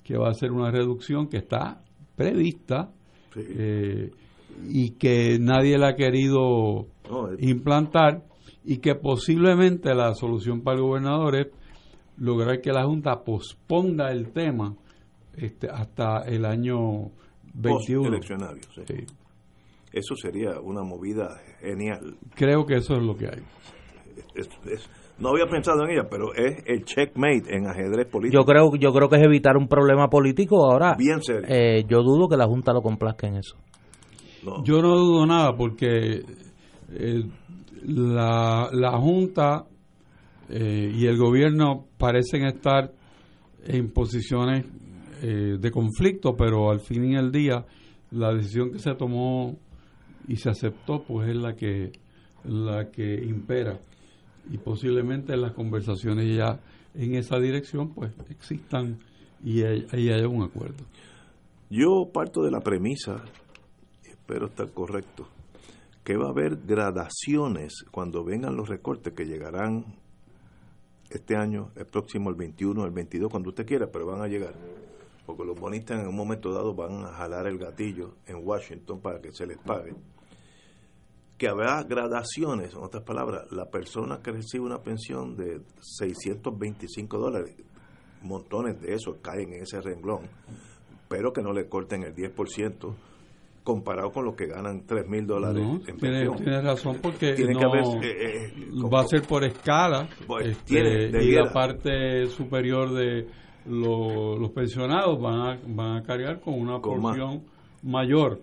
que 0.03 0.17
va 0.17 0.29
a 0.29 0.33
ser 0.33 0.51
una 0.51 0.69
reducción 0.71 1.27
que 1.27 1.37
está 1.37 1.81
prevista 2.15 2.91
eh, 3.35 4.11
y 4.69 4.91
que 4.91 5.37
nadie 5.39 5.77
la 5.77 5.89
ha 5.89 5.95
querido 5.95 6.87
implantar 7.39 8.23
y 8.63 8.77
que 8.77 8.95
posiblemente 8.95 9.93
la 9.95 10.13
solución 10.13 10.61
para 10.61 10.77
el 10.77 10.83
gobernador 10.83 11.35
es 11.35 11.47
lograr 12.17 12.61
que 12.61 12.71
la 12.71 12.85
Junta 12.85 13.23
posponga 13.23 14.11
el 14.11 14.31
tema 14.31 14.75
este, 15.35 15.69
hasta 15.69 16.23
el 16.25 16.45
año 16.45 17.11
21. 17.53 18.07
Eleccionario, 18.07 18.61
sí. 18.75 19.05
Eso 19.91 20.15
sería 20.15 20.59
una 20.59 20.83
movida 20.83 21.39
genial. 21.59 22.17
Creo 22.35 22.65
que 22.65 22.75
eso 22.75 22.95
es 22.95 23.03
lo 23.03 23.15
que 23.15 23.27
hay. 23.27 23.43
no 25.19 25.29
había 25.29 25.45
pensado 25.45 25.83
en 25.83 25.91
ella, 25.91 26.07
pero 26.09 26.33
es 26.33 26.63
el 26.65 26.83
checkmate 26.83 27.55
en 27.55 27.67
ajedrez 27.67 28.07
político. 28.07 28.41
Yo 28.41 28.45
creo, 28.45 28.75
yo 28.75 28.91
creo 28.91 29.07
que 29.07 29.17
es 29.17 29.23
evitar 29.23 29.55
un 29.55 29.67
problema 29.67 30.09
político 30.09 30.65
ahora. 30.65 30.95
Bien 30.97 31.21
serio. 31.21 31.47
Eh, 31.47 31.85
yo 31.87 32.01
dudo 32.01 32.27
que 32.27 32.37
la 32.37 32.47
Junta 32.47 32.73
lo 32.73 32.81
complazca 32.81 33.27
en 33.27 33.37
eso. 33.37 33.55
Yo 34.63 34.81
no 34.81 34.97
dudo 34.97 35.25
nada 35.25 35.55
porque 35.55 36.21
eh, 36.91 37.23
la, 37.85 38.69
la 38.71 38.97
Junta 38.97 39.65
eh, 40.49 40.91
y 40.93 41.05
el 41.05 41.17
gobierno 41.17 41.85
parecen 42.03 42.43
estar 42.43 42.91
en 43.65 43.89
posiciones 43.89 44.65
de 45.21 45.71
conflicto, 45.71 46.35
pero 46.35 46.69
al 46.69 46.81
fin 46.81 47.05
y 47.05 47.15
al 47.15 47.31
día 47.31 47.65
la 48.11 48.33
decisión 48.33 48.73
que 48.73 48.79
se 48.79 48.93
tomó 48.93 49.57
y 50.27 50.35
se 50.35 50.49
aceptó, 50.49 51.01
pues 51.03 51.29
es 51.29 51.37
la 51.37 51.55
que, 51.55 51.93
la 52.43 52.91
que 52.91 53.23
impera. 53.23 53.79
Y 54.51 54.57
posiblemente 54.57 55.37
las 55.37 55.53
conversaciones 55.53 56.35
ya 56.35 56.59
en 56.93 57.15
esa 57.15 57.39
dirección, 57.39 57.93
pues 57.93 58.11
existan 58.29 58.99
y 59.41 59.63
ahí 59.63 60.09
haya 60.09 60.27
un 60.27 60.43
acuerdo. 60.43 60.83
Yo 61.69 62.09
parto 62.13 62.43
de 62.43 62.51
la 62.51 62.59
premisa, 62.59 63.23
espero 64.03 64.47
estar 64.47 64.69
correcto, 64.71 65.29
que 66.03 66.17
va 66.17 66.25
a 66.25 66.31
haber 66.31 66.57
gradaciones 66.67 67.85
cuando 67.91 68.25
vengan 68.25 68.57
los 68.57 68.67
recortes 68.67 69.13
que 69.13 69.23
llegarán 69.23 70.02
este 71.13 71.35
año, 71.35 71.71
el 71.75 71.85
próximo, 71.85 72.29
el 72.29 72.35
21, 72.35 72.85
el 72.85 72.91
22, 72.91 73.29
cuando 73.29 73.49
usted 73.49 73.65
quiera, 73.65 73.87
pero 73.91 74.05
van 74.05 74.21
a 74.21 74.27
llegar. 74.27 74.53
Porque 75.25 75.45
los 75.45 75.59
bonistas 75.59 76.01
en 76.01 76.07
un 76.07 76.15
momento 76.15 76.51
dado 76.51 76.73
van 76.73 77.05
a 77.05 77.13
jalar 77.13 77.47
el 77.47 77.57
gatillo 77.57 78.15
en 78.25 78.45
Washington 78.45 78.99
para 78.99 79.21
que 79.21 79.31
se 79.31 79.45
les 79.45 79.57
pague 79.57 79.93
que 81.37 81.49
habrá 81.49 81.83
gradaciones, 81.83 82.73
en 82.73 82.79
otras 82.79 83.03
palabras, 83.03 83.51
la 83.51 83.69
persona 83.69 84.21
que 84.21 84.31
recibe 84.31 84.63
una 84.63 84.81
pensión 84.81 85.35
de 85.35 85.61
625 85.81 87.17
dólares, 87.17 87.55
montones 88.21 88.79
de 88.79 88.93
esos 88.93 89.17
caen 89.17 89.53
en 89.53 89.63
ese 89.63 89.81
renglón, 89.81 90.21
pero 91.09 91.33
que 91.33 91.41
no 91.41 91.51
le 91.51 91.67
corten 91.67 92.03
el 92.03 92.15
10% 92.15 92.95
comparado 93.63 94.11
con 94.11 94.25
lo 94.25 94.35
que 94.35 94.47
ganan 94.47 94.85
3 94.85 95.07
mil 95.07 95.25
dólares 95.25 95.63
en 95.87 95.97
pensión. 95.97 96.37
Tiene 96.37 96.61
razón 96.61 96.97
porque 97.01 97.33
tiene 97.33 97.55
que 97.55 97.63
haber, 97.63 97.83
eh, 98.03 98.45
eh, 98.45 98.53
va 98.93 99.01
a 99.01 99.07
ser 99.07 99.21
por 99.23 99.43
escala 99.43 100.07
pues, 100.27 100.47
este, 100.47 101.23
y 101.23 101.31
la 101.31 101.51
parte 101.51 102.27
superior 102.27 102.93
de 102.93 103.27
los 103.65 104.51
pensionados 104.51 105.21
van 105.21 105.39
a, 105.39 105.59
van 105.65 105.97
a 105.97 106.03
cargar 106.03 106.41
con 106.41 106.55
una 106.55 106.79
porción 106.79 107.43
mayor 107.81 108.41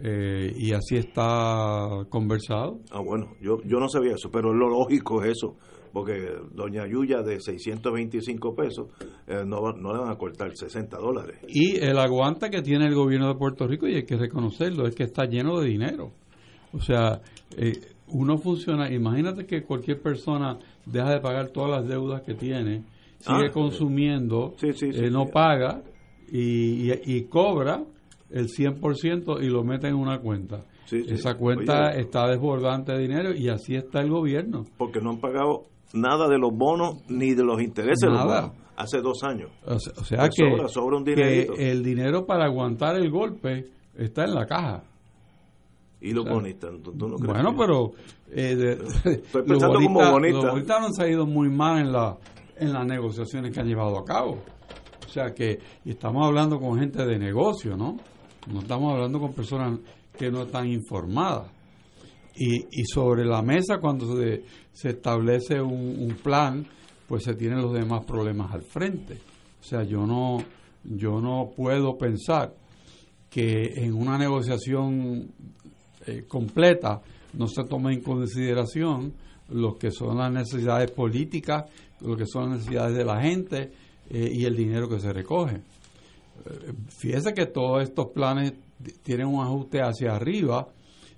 eh, 0.00 0.52
y 0.56 0.72
así 0.72 0.96
está 0.96 2.06
conversado. 2.08 2.80
Ah, 2.90 3.00
bueno, 3.00 3.34
yo, 3.40 3.58
yo 3.64 3.78
no 3.78 3.88
sabía 3.88 4.14
eso, 4.14 4.30
pero 4.30 4.52
lo 4.52 4.68
lógico 4.68 5.22
es 5.22 5.32
eso, 5.32 5.56
porque 5.92 6.32
doña 6.52 6.86
Yuya 6.86 7.22
de 7.22 7.40
625 7.40 8.54
pesos 8.54 8.88
eh, 9.26 9.42
no, 9.46 9.72
no 9.72 9.92
le 9.92 10.00
van 10.00 10.10
a 10.10 10.16
cortar 10.16 10.56
60 10.56 10.96
dólares. 10.96 11.38
Y 11.48 11.76
el 11.76 11.98
aguante 11.98 12.50
que 12.50 12.62
tiene 12.62 12.86
el 12.86 12.94
gobierno 12.94 13.28
de 13.28 13.34
Puerto 13.34 13.66
Rico, 13.66 13.86
y 13.86 13.96
hay 13.96 14.04
que 14.04 14.16
reconocerlo, 14.16 14.86
es 14.86 14.94
que 14.94 15.04
está 15.04 15.24
lleno 15.24 15.60
de 15.60 15.68
dinero. 15.68 16.12
O 16.72 16.80
sea, 16.80 17.20
eh, 17.56 17.72
uno 18.08 18.38
funciona, 18.38 18.90
imagínate 18.92 19.46
que 19.46 19.62
cualquier 19.62 20.00
persona 20.00 20.58
deja 20.86 21.10
de 21.10 21.20
pagar 21.20 21.48
todas 21.48 21.70
las 21.70 21.88
deudas 21.88 22.22
que 22.22 22.34
tiene, 22.34 22.84
sigue 23.18 23.46
ah, 23.48 23.52
consumiendo, 23.52 24.54
no 25.10 25.26
paga 25.26 25.82
y, 26.30 26.90
y 27.04 27.24
cobra 27.24 27.84
el 28.30 28.48
100% 28.48 29.42
y 29.42 29.48
lo 29.48 29.62
mete 29.62 29.88
en 29.88 29.94
una 29.94 30.18
cuenta. 30.18 30.64
Esa 30.90 31.34
cuenta 31.34 31.90
está 31.90 32.28
desbordante 32.28 32.92
de 32.92 32.98
dinero 32.98 33.34
y 33.34 33.48
así 33.48 33.74
está 33.74 34.00
el 34.00 34.10
gobierno. 34.10 34.66
Porque 34.76 35.00
no 35.00 35.10
han 35.10 35.20
pagado 35.20 35.64
nada 35.92 36.28
de 36.28 36.38
los 36.38 36.52
bonos 36.52 37.02
ni 37.08 37.34
de 37.34 37.44
los 37.44 37.60
intereses 37.60 38.10
nada. 38.10 38.52
hace 38.76 39.00
dos 39.00 39.22
años. 39.22 39.50
O 39.66 39.78
sea, 39.78 40.28
que, 40.28 40.68
sobra, 40.68 40.96
un 40.96 41.04
que, 41.04 41.48
el 41.58 41.82
dinero 41.82 42.26
para 42.26 42.46
aguantar 42.46 42.96
el 42.96 43.10
golpe 43.10 43.66
está 43.96 44.24
en 44.24 44.34
la 44.34 44.46
caja. 44.46 44.84
Y 46.00 46.12
los 46.12 46.28
bonistas, 46.28 46.72
Bueno, 46.82 47.54
pero 47.56 47.92
eh, 48.30 48.76
Estoy 49.04 49.42
pensando 49.46 49.78
los 49.78 49.84
como 49.84 50.10
bonistas. 50.10 50.42
Los 50.42 50.52
bonistas 50.52 50.84
han 50.84 50.94
salido 50.94 51.26
muy 51.26 51.48
mal 51.48 51.78
en, 51.78 51.92
la, 51.92 52.18
en 52.56 52.72
las 52.72 52.86
negociaciones 52.86 53.52
que 53.52 53.60
han 53.60 53.68
llevado 53.68 53.98
a 53.98 54.04
cabo. 54.04 54.38
O 55.06 55.08
sea 55.08 55.32
que 55.34 55.58
y 55.84 55.90
estamos 55.90 56.26
hablando 56.26 56.58
con 56.58 56.78
gente 56.78 57.04
de 57.04 57.18
negocio, 57.18 57.76
¿no? 57.76 57.98
No 58.50 58.60
estamos 58.60 58.94
hablando 58.94 59.20
con 59.20 59.32
personas 59.32 59.78
que 60.18 60.30
no 60.30 60.42
están 60.42 60.66
informadas. 60.66 61.50
Y, 62.34 62.66
y 62.70 62.84
sobre 62.84 63.24
la 63.24 63.42
mesa, 63.42 63.78
cuando 63.78 64.16
se, 64.16 64.42
establece 64.88 65.60
un, 65.60 66.16
plan, 66.22 66.66
pues 67.06 67.24
se 67.24 67.34
tienen 67.34 67.60
los 67.60 67.72
demás 67.72 68.04
problemas 68.04 68.52
al 68.52 68.62
frente. 68.62 69.18
O 69.60 69.64
sea, 69.64 69.82
yo 69.84 70.06
no, 70.06 70.38
yo 70.84 71.20
no 71.20 71.50
puedo 71.54 71.96
pensar 71.98 72.54
que 73.28 73.74
en 73.76 73.94
una 73.94 74.18
negociación 74.18 75.30
eh, 76.06 76.24
completa 76.26 77.00
no 77.34 77.46
se 77.46 77.64
tome 77.64 77.94
en 77.94 78.02
consideración 78.02 79.12
lo 79.50 79.76
que 79.76 79.90
son 79.90 80.18
las 80.18 80.32
necesidades 80.32 80.90
políticas, 80.90 81.64
lo 82.00 82.16
que 82.16 82.26
son 82.26 82.50
las 82.50 82.58
necesidades 82.58 82.96
de 82.96 83.04
la 83.04 83.20
gente 83.20 83.72
eh, 84.10 84.30
y 84.32 84.44
el 84.44 84.56
dinero 84.56 84.88
que 84.88 84.98
se 84.98 85.12
recoge 85.12 85.60
fíjese 86.88 87.34
que 87.34 87.46
todos 87.46 87.82
estos 87.82 88.08
planes 88.08 88.54
tienen 89.02 89.26
un 89.26 89.44
ajuste 89.44 89.80
hacia 89.80 90.14
arriba 90.14 90.68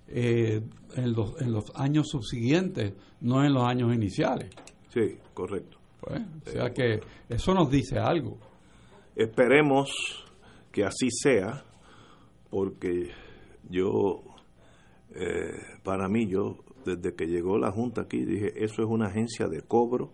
eh, 0.09 0.61
en, 0.97 1.13
los, 1.13 1.41
en 1.41 1.53
los 1.53 1.65
años 1.75 2.09
subsiguientes, 2.09 2.95
no 3.21 3.45
en 3.45 3.53
los 3.53 3.65
años 3.65 3.95
iniciales. 3.95 4.51
Sí, 4.93 5.19
correcto. 5.33 5.79
Pues, 6.01 6.21
o 6.47 6.51
sea 6.51 6.71
que 6.71 7.01
eso 7.29 7.55
nos 7.55 7.71
dice 7.71 7.99
algo. 7.99 8.39
Esperemos 9.17 9.91
que 10.71 10.85
así 10.85 11.09
sea, 11.11 11.65
porque 12.51 13.11
yo, 13.69 14.23
eh, 15.15 15.53
para 15.83 16.09
mí, 16.09 16.29
yo 16.29 16.59
desde 16.85 17.15
que 17.15 17.27
llegó 17.27 17.59
la 17.59 17.71
Junta 17.71 18.03
aquí 18.03 18.25
dije, 18.25 18.53
eso 18.63 18.83
es 18.83 18.89
una 18.89 19.07
agencia 19.07 19.49
de 19.49 19.63
cobro 19.63 20.13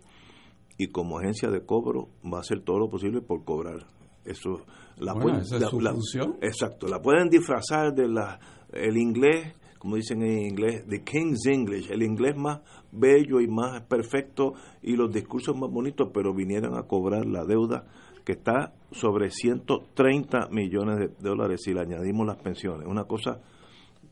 y 0.79 0.89
como 0.89 1.19
agencia 1.19 1.51
de 1.51 1.65
cobro 1.65 2.09
va 2.25 2.39
a 2.39 2.41
hacer 2.41 2.61
todo 2.63 2.79
lo 2.79 2.89
posible 2.89 3.21
por 3.21 3.45
cobrar. 3.45 3.87
Eso 4.25 4.65
la 4.99 5.15
pueden, 5.15 5.43
función. 5.45 6.37
Exacto, 6.41 6.87
la 6.87 7.01
pueden 7.01 7.29
disfrazar 7.29 7.95
de 7.95 8.09
la 8.09 8.39
el 8.73 8.97
inglés, 8.97 9.55
como 9.81 9.97
dicen 9.97 10.23
en 10.23 10.47
inglés, 10.47 10.85
the 10.87 11.03
King's 11.03 11.47
English, 11.47 11.91
el 11.91 12.03
inglés 12.03 12.37
más 12.37 12.61
bello 12.93 13.41
y 13.41 13.49
más 13.49 13.81
perfecto 13.85 14.53
y 14.83 14.95
los 14.95 15.11
discursos 15.11 15.57
más 15.57 15.71
bonitos, 15.71 16.11
pero 16.13 16.35
vinieran 16.35 16.77
a 16.77 16.83
cobrar 16.83 17.25
la 17.25 17.47
deuda 17.47 17.87
que 18.23 18.33
está 18.33 18.75
sobre 18.93 19.31
130 19.31 20.49
millones 20.51 20.99
de 20.99 21.09
dólares 21.19 21.63
si 21.65 21.73
le 21.73 21.81
añadimos 21.81 22.27
las 22.27 22.37
pensiones. 22.37 22.87
Una 22.87 23.05
cosa, 23.05 23.41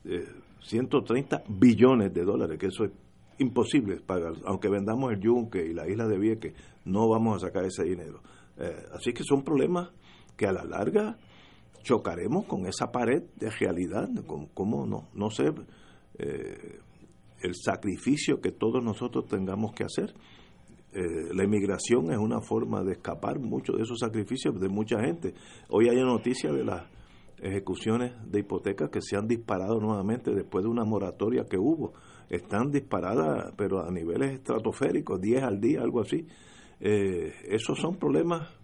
eh, 0.06 0.24
130 0.62 1.44
billones 1.46 2.14
de 2.14 2.24
dólares, 2.24 2.58
que 2.58 2.68
eso 2.68 2.84
es 2.84 2.92
imposible 3.36 4.00
pagar. 4.00 4.32
Aunque 4.46 4.70
vendamos 4.70 5.12
el 5.12 5.20
Yunque 5.20 5.66
y 5.66 5.74
la 5.74 5.86
isla 5.86 6.08
de 6.08 6.18
Vieques, 6.18 6.54
no 6.86 7.10
vamos 7.10 7.36
a 7.36 7.46
sacar 7.46 7.66
ese 7.66 7.84
dinero. 7.84 8.22
Eh, 8.56 8.86
así 8.94 9.12
que 9.12 9.22
son 9.22 9.44
problemas 9.44 9.90
que 10.34 10.46
a 10.46 10.52
la 10.52 10.64
larga 10.64 11.18
chocaremos 11.82 12.44
con 12.46 12.66
esa 12.66 12.90
pared 12.90 13.22
de 13.36 13.50
realidad, 13.50 14.08
con 14.26 14.46
cómo 14.46 14.86
no, 14.86 15.08
no 15.14 15.30
sé, 15.30 15.52
eh, 16.18 16.80
el 17.40 17.54
sacrificio 17.54 18.40
que 18.40 18.52
todos 18.52 18.82
nosotros 18.82 19.26
tengamos 19.26 19.72
que 19.72 19.84
hacer. 19.84 20.14
Eh, 20.92 21.34
la 21.34 21.44
inmigración 21.44 22.10
es 22.10 22.18
una 22.18 22.40
forma 22.40 22.82
de 22.82 22.92
escapar 22.92 23.38
mucho 23.38 23.74
de 23.74 23.82
esos 23.82 23.98
sacrificios 23.98 24.58
de 24.58 24.68
mucha 24.68 25.00
gente. 25.00 25.34
Hoy 25.68 25.88
hay 25.88 25.96
noticia 25.96 26.50
de 26.50 26.64
las 26.64 26.84
ejecuciones 27.40 28.12
de 28.30 28.40
hipotecas 28.40 28.90
que 28.90 29.00
se 29.00 29.16
han 29.16 29.28
disparado 29.28 29.78
nuevamente 29.80 30.32
después 30.32 30.64
de 30.64 30.70
una 30.70 30.84
moratoria 30.84 31.44
que 31.44 31.58
hubo. 31.58 31.92
Están 32.28 32.70
disparadas, 32.70 33.52
pero 33.56 33.84
a 33.84 33.90
niveles 33.90 34.32
estratosféricos, 34.32 35.20
10 35.20 35.42
al 35.42 35.60
día, 35.60 35.80
algo 35.82 36.00
así. 36.00 36.26
Eh, 36.80 37.32
esos 37.48 37.78
son 37.78 37.96
problemas 37.96 38.57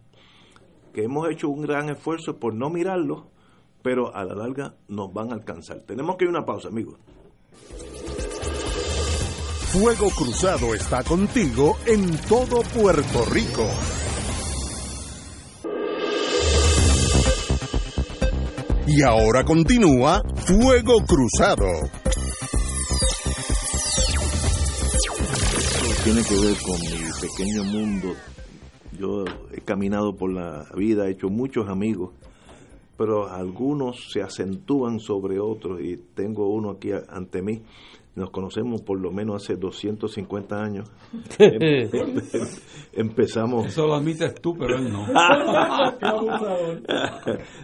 que 0.94 1.04
hemos 1.04 1.28
hecho 1.28 1.48
un 1.48 1.62
gran 1.62 1.90
esfuerzo 1.90 2.38
por 2.38 2.54
no 2.54 2.70
mirarlos, 2.70 3.24
pero 3.82 4.14
a 4.14 4.24
la 4.24 4.34
larga 4.34 4.76
nos 4.88 5.12
van 5.12 5.30
a 5.30 5.34
alcanzar. 5.34 5.80
Tenemos 5.80 6.16
que 6.16 6.24
ir 6.24 6.28
a 6.28 6.30
una 6.30 6.46
pausa, 6.46 6.68
amigos. 6.68 6.98
Fuego 9.72 10.08
Cruzado 10.16 10.72
está 10.74 11.02
contigo 11.02 11.76
en 11.84 12.16
todo 12.28 12.62
Puerto 12.62 13.24
Rico. 13.26 13.66
Y 18.86 19.02
ahora 19.02 19.44
continúa 19.44 20.22
Fuego 20.46 21.04
Cruzado. 21.06 21.66
tiene 26.04 26.22
que 26.22 26.38
ver 26.38 26.56
con 26.60 26.78
mi 26.80 27.10
pequeño 27.18 27.64
mundo. 27.64 28.14
Yo 28.98 29.24
he 29.52 29.60
caminado 29.60 30.14
por 30.14 30.32
la 30.32 30.66
vida, 30.76 31.06
he 31.06 31.12
hecho 31.12 31.28
muchos 31.28 31.68
amigos, 31.68 32.12
pero 32.96 33.28
algunos 33.28 34.10
se 34.12 34.22
acentúan 34.22 35.00
sobre 35.00 35.40
otros 35.40 35.80
y 35.80 35.96
tengo 36.14 36.48
uno 36.48 36.70
aquí 36.70 36.90
ante 37.08 37.42
mí. 37.42 37.62
Nos 38.14 38.30
conocemos 38.30 38.82
por 38.82 39.00
lo 39.00 39.10
menos 39.10 39.42
hace 39.42 39.56
250 39.56 40.56
años. 40.56 40.88
Empezamos. 42.92 43.66
Eso 43.66 43.88
lo 43.88 43.94
admites 43.94 44.34
tú, 44.40 44.54
pero 44.56 44.76
él 44.78 44.92
no. 44.92 45.04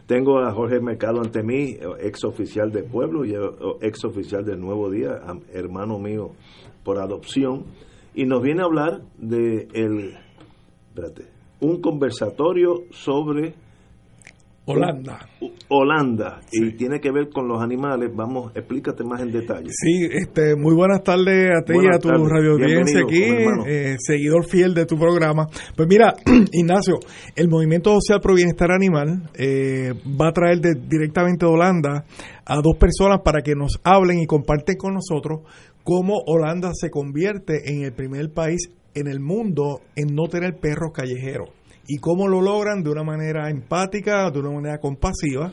Tengo 0.07 0.41
a 0.41 0.53
Jorge 0.53 0.81
Mercado 0.81 1.21
ante 1.21 1.45
mí, 1.45 1.77
ex 2.01 2.25
oficial 2.25 2.73
de 2.73 2.83
pueblo 2.83 3.25
y 3.25 3.35
ex 3.81 4.05
oficial 4.05 4.45
del 4.45 4.61
Nuevo 4.61 4.91
Día, 4.91 5.21
hermano 5.53 6.01
mío 6.01 6.33
por 6.85 6.99
adopción 6.99 7.65
y 8.15 8.25
nos 8.25 8.43
viene 8.43 8.63
a 8.63 8.65
hablar 8.65 9.03
de 9.19 9.69
el, 9.73 10.17
espérate, 11.01 11.31
un 11.61 11.81
conversatorio 11.81 12.85
sobre 12.91 13.55
Holanda. 14.67 15.19
Holanda 15.69 16.41
y 16.53 16.77
tiene 16.77 17.01
que 17.01 17.11
ver 17.11 17.29
con 17.31 17.49
los 17.49 17.63
animales. 17.63 18.11
Vamos, 18.15 18.53
explícate 18.55 19.03
más 19.05 19.21
en 19.21 19.33
detalle. 19.33 19.69
Sí, 19.71 20.07
este, 20.13 20.55
muy 20.55 20.75
buenas 20.75 21.03
tardes 21.03 21.51
a 21.57 21.65
ti 21.65 21.73
y 21.75 21.87
a 21.95 21.99
tu 21.99 22.09
radio 22.09 22.53
audiencia 22.53 23.01
aquí, 23.01 23.23
eh, 23.67 23.97
seguidor 23.99 24.47
fiel 24.47 24.75
de 24.75 24.87
tu 24.87 24.97
programa. 24.97 25.47
Pues 25.77 25.89
mira, 25.89 26.15
Ignacio, 26.53 26.99
el 27.35 27.49
Movimiento 27.49 27.91
Social 28.01 28.21
Pro 28.21 28.35
Bienestar 28.35 28.71
Animal 28.71 29.31
eh, 29.35 29.93
va 30.21 30.29
a 30.29 30.33
traer 30.33 30.61
directamente 30.61 31.47
de 31.47 31.53
Holanda 31.53 32.05
a 32.45 32.57
dos 32.57 32.77
personas 32.79 33.21
para 33.25 33.43
que 33.43 33.55
nos 33.55 33.81
hablen 33.83 34.21
y 34.21 34.27
comparten 34.27 34.77
con 34.77 34.95
nosotros 34.95 35.41
cómo 35.83 36.21
Holanda 36.27 36.71
se 36.75 36.91
convierte 36.91 37.73
en 37.73 37.85
el 37.85 37.93
primer 37.93 38.31
país 38.33 38.71
en 38.95 39.07
el 39.07 39.21
mundo 39.21 39.81
en 39.97 40.15
no 40.15 40.29
tener 40.29 40.59
perros 40.59 40.93
callejeros 40.93 41.51
y 41.87 41.99
cómo 41.99 42.29
lo 42.29 42.41
logran 42.41 42.83
de 42.83 42.91
una 42.91 43.03
manera 43.03 43.51
empática, 43.51 44.31
de 44.31 44.39
una 44.39 44.51
manera 44.53 44.79
compasiva. 44.79 45.53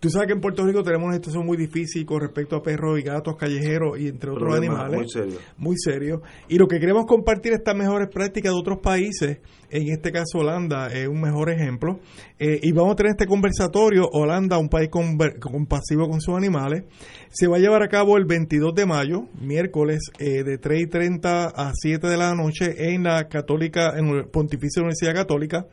Tú 0.00 0.10
sabes 0.10 0.28
que 0.28 0.32
en 0.34 0.40
Puerto 0.40 0.64
Rico 0.64 0.82
tenemos 0.82 1.06
una 1.06 1.16
situación 1.16 1.46
muy 1.46 1.56
difícil 1.56 2.04
con 2.04 2.20
respecto 2.20 2.56
a 2.56 2.62
perros 2.62 2.98
y 2.98 3.02
gatos 3.02 3.36
callejeros 3.36 3.98
y 3.98 4.08
entre 4.08 4.30
otros 4.30 4.54
animales. 4.54 4.98
Muy 4.98 5.08
serio. 5.08 5.38
Muy 5.56 5.74
serio. 5.78 6.22
Y 6.48 6.58
lo 6.58 6.66
que 6.66 6.78
queremos 6.78 7.04
compartir 7.06 7.52
estas 7.52 7.76
mejores 7.76 8.08
prácticas 8.12 8.52
de 8.52 8.58
otros 8.58 8.78
países, 8.82 9.38
en 9.74 9.88
este 9.88 10.12
caso 10.12 10.38
Holanda 10.38 10.86
es 10.86 11.08
un 11.08 11.20
mejor 11.20 11.50
ejemplo. 11.50 11.98
Eh, 12.38 12.60
y 12.62 12.70
vamos 12.70 12.92
a 12.92 12.96
tener 12.96 13.10
este 13.10 13.26
conversatorio, 13.26 14.08
Holanda, 14.12 14.56
un 14.56 14.68
país 14.68 14.88
compasivo 14.88 16.08
con 16.08 16.20
sus 16.20 16.36
animales. 16.36 16.84
Se 17.30 17.48
va 17.48 17.56
a 17.56 17.58
llevar 17.58 17.82
a 17.82 17.88
cabo 17.88 18.16
el 18.16 18.24
22 18.24 18.72
de 18.72 18.86
mayo, 18.86 19.24
miércoles, 19.40 20.12
eh, 20.20 20.44
de 20.44 20.58
3 20.58 20.82
y 20.82 20.86
30 20.86 21.46
a 21.46 21.72
7 21.74 22.06
de 22.06 22.16
la 22.16 22.36
noche 22.36 22.94
en 22.94 23.02
la 23.02 23.26
Católica, 23.28 23.98
en 23.98 24.16
la 24.16 24.24
Pontificia 24.24 24.80
Universidad 24.80 25.12
Católica. 25.12 25.66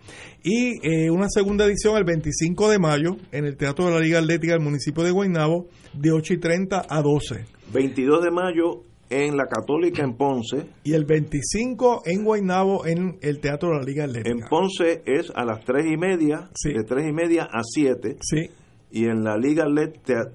Y 0.43 0.79
eh, 0.81 1.11
una 1.11 1.27
segunda 1.29 1.65
edición 1.65 1.95
el 1.95 2.03
25 2.03 2.69
de 2.69 2.79
mayo 2.79 3.17
en 3.31 3.45
el 3.45 3.55
Teatro 3.55 3.85
de 3.85 3.91
la 3.91 3.99
Liga 3.99 4.17
Atlética 4.17 4.53
del 4.53 4.63
municipio 4.63 5.03
de 5.03 5.11
Guaynabo 5.11 5.67
de 5.93 6.11
8 6.11 6.33
y 6.33 6.37
30 6.39 6.87
a 6.89 7.01
12. 7.03 7.45
22 7.71 8.23
de 8.23 8.31
mayo 8.31 8.90
en 9.11 9.35
la 9.35 9.45
Católica 9.45 10.03
en 10.03 10.15
Ponce. 10.15 10.65
Y 10.83 10.93
el 10.93 11.05
25 11.05 12.03
en 12.05 12.23
Guaynabo 12.23 12.85
en 12.85 13.17
el 13.21 13.39
Teatro 13.39 13.69
de 13.69 13.75
la 13.75 13.83
Liga 13.83 14.05
Atlética. 14.05 14.31
En 14.31 14.39
Ponce 14.49 15.03
es 15.05 15.31
a 15.35 15.43
las 15.43 15.63
3 15.65 15.85
y 15.85 15.97
media, 15.97 16.49
de 16.63 16.83
3 16.83 17.09
y 17.09 17.11
media 17.11 17.43
a 17.43 17.61
7. 17.61 18.17
Sí. 18.21 18.49
Y 18.91 19.05
en 19.05 19.23
la 19.23 19.37
Liga 19.37 19.65
Atlética, 19.65 20.31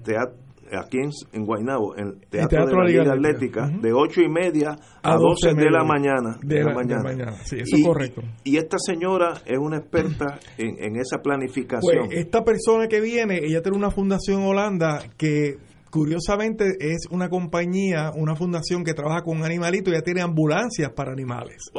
aquí 0.71 0.97
en, 0.99 1.09
en, 1.33 1.45
Guaynabo, 1.45 1.97
en 1.97 2.07
el 2.07 2.29
Teatro, 2.29 2.65
de 2.65 2.75
la 2.75 2.83
Liga, 2.83 3.13
Atlética, 3.13 3.67
de 3.67 3.93
8 3.93 4.21
y 4.21 4.29
media 4.29 4.75
a, 5.01 5.15
12, 5.15 5.53
de 5.55 5.71
la 5.71 5.83
mañana. 5.83 6.37
De, 6.43 6.63
la, 6.63 6.73
mañana. 6.73 7.31
Sí, 7.43 7.57
eso 7.57 7.77
es 7.77 7.83
correcto. 7.83 8.21
Y 8.43 8.57
esta 8.57 8.77
señora 8.77 9.33
es 9.45 9.57
una 9.57 9.77
experta 9.77 10.39
en, 10.57 10.83
en 10.83 10.97
esa 10.97 11.17
planificación. 11.17 12.07
Pues 12.07 12.19
esta 12.19 12.43
persona 12.43 12.87
que 12.87 13.01
viene, 13.01 13.39
ella 13.43 13.61
tiene 13.61 13.77
una 13.77 13.89
fundación 13.89 14.41
en 14.41 14.47
Holanda 14.47 14.99
que 15.17 15.57
curiosamente 15.89 16.77
es 16.79 17.07
una 17.11 17.29
compañía, 17.29 18.11
una 18.15 18.35
fundación 18.35 18.83
que 18.83 18.93
trabaja 18.93 19.21
con 19.21 19.43
animalitos 19.43 19.93
y 19.93 19.97
ya 19.97 20.01
tiene 20.01 20.21
ambulancias 20.21 20.91
para 20.95 21.11
animales. 21.11 21.71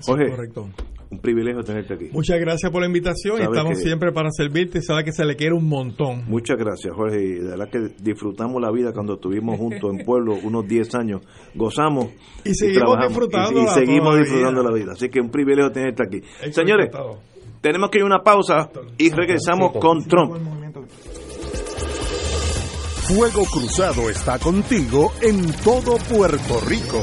Jorge, 0.06 0.30
correcto 0.30 0.70
un 1.10 1.20
privilegio 1.20 1.62
tenerte 1.62 1.94
aquí. 1.94 2.08
Muchas 2.12 2.38
gracias 2.38 2.70
por 2.70 2.80
la 2.82 2.86
invitación 2.86 3.40
y 3.40 3.44
estamos 3.44 3.78
siempre 3.78 4.12
para 4.12 4.30
servirte. 4.30 4.82
Sabe 4.82 5.04
que 5.04 5.12
se 5.12 5.24
le 5.24 5.36
quiere 5.36 5.54
un 5.54 5.66
montón. 5.66 6.24
Muchas 6.26 6.58
gracias, 6.58 6.94
Jorge. 6.94 7.22
Y 7.22 7.34
de 7.34 7.50
verdad 7.50 7.68
que 7.70 7.90
disfrutamos 8.02 8.60
la 8.60 8.70
vida 8.70 8.92
cuando 8.92 9.14
estuvimos 9.14 9.56
juntos 9.58 9.90
en 9.90 10.04
pueblo 10.04 10.34
unos 10.42 10.66
10 10.66 10.94
años. 10.96 11.22
Gozamos 11.54 12.08
y 12.44 12.54
seguimos 12.54 12.98
disfrutando. 13.06 13.62
Y, 13.62 13.68
seguimos 13.68 14.18
disfrutando 14.18 14.62
la 14.62 14.72
vida. 14.72 14.92
Así 14.92 15.08
que 15.08 15.20
un 15.20 15.30
privilegio 15.30 15.72
tenerte 15.72 16.02
aquí. 16.02 16.22
Señores, 16.52 16.90
tenemos 17.60 17.90
que 17.90 17.98
ir 17.98 18.02
a 18.02 18.06
una 18.06 18.22
pausa 18.22 18.70
y 18.98 19.10
regresamos 19.10 19.72
con 19.80 20.04
Trump. 20.06 20.36
Fuego 23.08 23.44
Cruzado 23.50 24.10
está 24.10 24.38
contigo 24.38 25.12
en 25.22 25.50
todo 25.64 25.96
Puerto 26.10 26.60
Rico. 26.68 27.02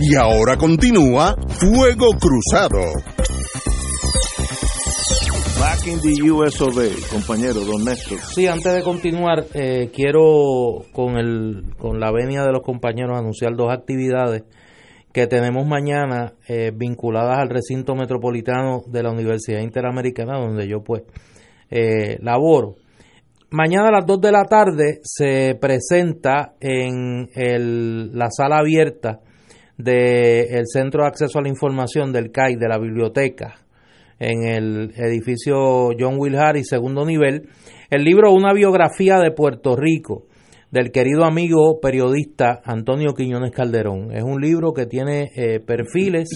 Y 0.00 0.14
ahora 0.14 0.56
continúa 0.56 1.34
Fuego 1.48 2.06
Cruzado. 2.20 2.78
Back 5.58 5.88
in 5.88 6.00
the 6.00 6.30
US 6.30 6.56
compañero 7.10 7.64
Don 7.64 7.84
Néstor. 7.84 8.20
Sí, 8.20 8.46
antes 8.46 8.74
de 8.74 8.82
continuar, 8.84 9.46
eh, 9.54 9.90
quiero 9.92 10.84
con, 10.92 11.16
el, 11.16 11.74
con 11.76 11.98
la 11.98 12.12
venia 12.12 12.44
de 12.44 12.52
los 12.52 12.62
compañeros 12.62 13.18
anunciar 13.18 13.56
dos 13.56 13.72
actividades 13.72 14.44
que 15.12 15.26
tenemos 15.26 15.66
mañana 15.66 16.34
eh, 16.46 16.70
vinculadas 16.72 17.38
al 17.38 17.48
recinto 17.48 17.96
metropolitano 17.96 18.82
de 18.86 19.02
la 19.02 19.10
Universidad 19.10 19.62
Interamericana, 19.62 20.38
donde 20.38 20.68
yo 20.68 20.84
pues 20.84 21.02
eh, 21.70 22.18
laboro. 22.22 22.76
Mañana 23.50 23.88
a 23.88 23.92
las 23.92 24.06
2 24.06 24.20
de 24.20 24.30
la 24.30 24.44
tarde 24.44 25.00
se 25.02 25.56
presenta 25.60 26.54
en 26.60 27.30
el, 27.34 28.16
la 28.16 28.30
sala 28.30 28.58
abierta 28.58 29.22
del 29.78 30.66
Centro 30.66 31.02
de 31.02 31.08
Acceso 31.08 31.38
a 31.38 31.42
la 31.42 31.48
Información 31.48 32.12
del 32.12 32.30
CAI, 32.32 32.56
de 32.56 32.68
la 32.68 32.78
biblioteca, 32.78 33.54
en 34.18 34.42
el 34.42 34.92
edificio 34.96 35.90
John 35.98 36.16
Will 36.18 36.36
Harris, 36.36 36.68
segundo 36.68 37.06
nivel, 37.06 37.48
el 37.88 38.02
libro 38.02 38.32
Una 38.32 38.52
biografía 38.52 39.18
de 39.18 39.30
Puerto 39.30 39.76
Rico, 39.76 40.26
del 40.72 40.90
querido 40.90 41.24
amigo 41.24 41.80
periodista 41.80 42.60
Antonio 42.64 43.14
Quiñones 43.14 43.52
Calderón. 43.52 44.12
Es 44.12 44.22
un 44.22 44.40
libro 44.40 44.72
que 44.72 44.86
tiene 44.86 45.30
eh, 45.34 45.60
perfiles 45.60 46.28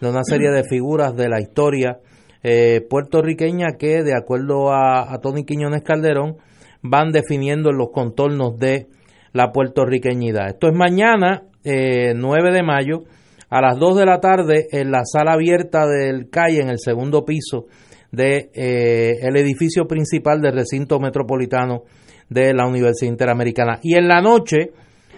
de 0.00 0.08
una 0.08 0.22
serie 0.22 0.50
de 0.50 0.62
figuras 0.62 1.16
de 1.16 1.28
la 1.28 1.40
historia 1.40 1.98
eh, 2.42 2.82
puertorriqueña 2.88 3.76
que, 3.78 4.02
de 4.02 4.14
acuerdo 4.14 4.70
a, 4.70 5.12
a 5.12 5.18
Tony 5.18 5.44
Quiñones 5.44 5.82
Calderón, 5.82 6.36
van 6.82 7.10
definiendo 7.10 7.72
los 7.72 7.90
contornos 7.90 8.58
de 8.58 8.88
la 9.32 9.50
puertorriqueñidad. 9.50 10.50
Esto 10.50 10.68
es 10.68 10.74
mañana 10.74 11.44
eh, 11.64 12.12
9 12.14 12.52
de 12.52 12.62
mayo 12.62 13.04
a 13.50 13.60
las 13.60 13.78
2 13.78 13.98
de 13.98 14.06
la 14.06 14.20
tarde 14.20 14.66
en 14.72 14.90
la 14.90 15.04
sala 15.04 15.34
abierta 15.34 15.86
del 15.86 16.30
CAI 16.30 16.58
en 16.58 16.70
el 16.70 16.78
segundo 16.78 17.24
piso 17.24 17.66
de 18.10 18.50
eh, 18.54 19.18
el 19.22 19.36
edificio 19.36 19.86
principal 19.86 20.40
del 20.40 20.54
recinto 20.54 21.00
metropolitano 21.00 21.82
de 22.28 22.54
la 22.54 22.66
Universidad 22.66 23.10
Interamericana. 23.10 23.78
Y 23.82 23.96
en 23.96 24.08
la 24.08 24.20
noche, 24.20 24.72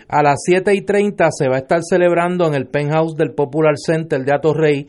a 0.09 0.23
las 0.23 0.43
7 0.45 0.75
y 0.75 0.83
30, 0.83 1.29
se 1.31 1.49
va 1.49 1.57
a 1.57 1.61
estar 1.61 1.81
celebrando 1.83 2.47
en 2.47 2.55
el 2.55 2.67
penthouse 2.67 3.17
del 3.17 3.35
Popular 3.35 3.75
Center 3.77 4.25
de 4.25 4.35
Atorrey 4.35 4.89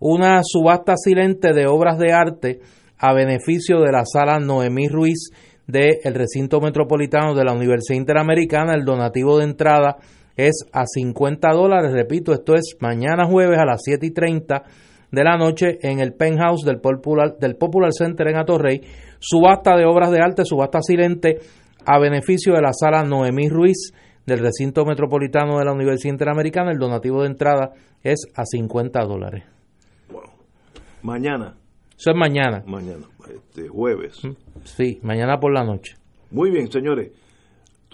una 0.00 0.40
subasta 0.42 0.94
silente 0.96 1.52
de 1.52 1.66
obras 1.66 1.98
de 1.98 2.12
arte 2.12 2.60
a 2.98 3.12
beneficio 3.12 3.80
de 3.80 3.92
la 3.92 4.04
sala 4.04 4.38
Noemí 4.38 4.88
Ruiz 4.88 5.30
del 5.66 6.14
recinto 6.14 6.60
metropolitano 6.60 7.34
de 7.34 7.44
la 7.44 7.52
Universidad 7.52 7.98
Interamericana. 7.98 8.74
El 8.74 8.84
donativo 8.84 9.38
de 9.38 9.44
entrada 9.44 9.96
es 10.36 10.66
a 10.72 10.84
50 10.86 11.48
dólares. 11.52 11.92
Repito, 11.92 12.32
esto 12.32 12.54
es 12.54 12.76
mañana 12.80 13.26
jueves 13.26 13.58
a 13.58 13.64
las 13.64 13.80
7 13.82 14.06
y 14.06 14.10
30 14.10 14.62
de 15.10 15.24
la 15.24 15.36
noche 15.36 15.78
en 15.82 16.00
el 16.00 16.14
penthouse 16.14 16.64
del 16.64 16.80
Popular, 16.80 17.36
del 17.38 17.56
Popular 17.56 17.92
Center 17.92 18.28
en 18.28 18.36
Atorrey. 18.36 18.80
Subasta 19.18 19.76
de 19.76 19.84
obras 19.84 20.10
de 20.10 20.20
arte, 20.20 20.44
subasta 20.44 20.80
silente 20.82 21.38
a 21.86 21.98
beneficio 21.98 22.54
de 22.54 22.62
la 22.62 22.72
sala 22.72 23.04
Noemí 23.04 23.48
Ruiz 23.48 23.92
del 24.26 24.40
recinto 24.40 24.84
metropolitano 24.84 25.58
de 25.58 25.64
la 25.64 25.72
Universidad 25.72 26.12
Interamericana. 26.12 26.72
El 26.72 26.78
donativo 26.78 27.22
de 27.22 27.28
entrada 27.28 27.72
es 28.02 28.26
a 28.34 28.44
50 28.44 29.00
dólares. 29.04 29.44
Mañana. 31.02 31.54
Eso 31.96 32.10
es 32.10 32.16
mañana. 32.16 32.62
Mañana, 32.66 33.06
este 33.32 33.68
jueves. 33.68 34.20
Sí, 34.64 34.98
mañana 35.02 35.38
por 35.38 35.52
la 35.52 35.64
noche. 35.64 35.96
Muy 36.30 36.50
bien, 36.50 36.70
señores. 36.70 37.12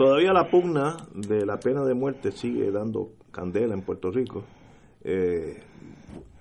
Todavía 0.01 0.33
la 0.33 0.49
pugna 0.49 0.97
de 1.15 1.45
la 1.45 1.59
pena 1.59 1.85
de 1.85 1.93
muerte 1.93 2.33
sigue 2.33 2.71
dando 2.71 3.11
candela 3.31 3.75
en 3.75 3.83
Puerto 3.83 4.11
Rico. 4.11 4.43
Eh, 5.05 5.61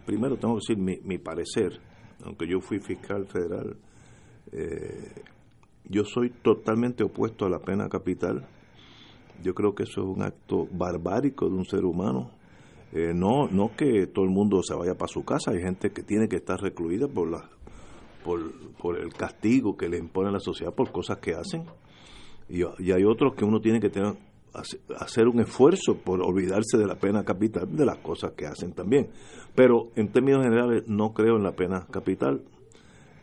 primero 0.05 0.37
tengo 0.37 0.53
que 0.53 0.61
decir 0.61 1.01
mi, 1.03 1.17
parecer, 1.17 1.77
aunque 2.23 2.47
yo 2.47 2.61
fui 2.61 2.79
fiscal 2.79 3.27
federal, 3.27 3.75
eh, 4.53 5.11
yo 5.83 6.05
soy 6.05 6.29
totalmente 6.29 7.03
opuesto 7.03 7.45
a 7.45 7.49
la 7.49 7.59
pena 7.59 7.89
capital. 7.89 8.47
Yo 9.43 9.53
creo 9.53 9.75
que 9.75 9.83
eso 9.83 10.03
es 10.03 10.07
un 10.07 10.23
acto 10.23 10.65
barbárico 10.71 11.49
de 11.49 11.55
un 11.55 11.65
ser 11.65 11.83
humano. 11.83 12.31
Eh, 12.93 13.11
no, 13.13 13.49
no 13.49 13.75
que 13.75 14.07
todo 14.07 14.23
el 14.23 14.31
mundo 14.31 14.63
se 14.63 14.73
vaya 14.73 14.95
para 14.95 15.09
su 15.09 15.25
casa, 15.25 15.51
hay 15.51 15.61
gente 15.61 15.91
que 15.91 16.03
tiene 16.03 16.29
que 16.29 16.37
estar 16.37 16.61
recluida 16.61 17.09
por, 17.09 17.29
la, 17.29 17.49
por, 18.23 18.39
por 18.81 18.97
el 18.97 19.11
castigo 19.11 19.75
que 19.75 19.89
le 19.89 19.97
impone 19.97 20.31
la 20.31 20.39
sociedad 20.39 20.73
por 20.73 20.93
cosas 20.93 21.17
que 21.17 21.33
hacen 21.33 21.65
y, 22.49 22.91
hay 22.91 23.03
otros 23.03 23.35
que 23.35 23.45
uno 23.45 23.59
tiene 23.59 23.79
que 23.79 23.89
tener 23.89 24.15
hacer 24.99 25.27
un 25.27 25.39
esfuerzo 25.39 25.95
por 26.03 26.21
olvidarse 26.21 26.77
de 26.77 26.87
la 26.87 26.95
pena 26.95 27.23
capital, 27.23 27.75
de 27.75 27.85
las 27.85 27.99
cosas 27.99 28.31
que 28.31 28.47
hacen 28.47 28.73
también. 28.73 29.09
Pero 29.55 29.91
en 29.95 30.11
términos 30.11 30.43
generales 30.43 30.83
no 30.87 31.13
creo 31.13 31.35
en 31.35 31.43
la 31.43 31.51
pena 31.51 31.85
capital. 31.91 32.41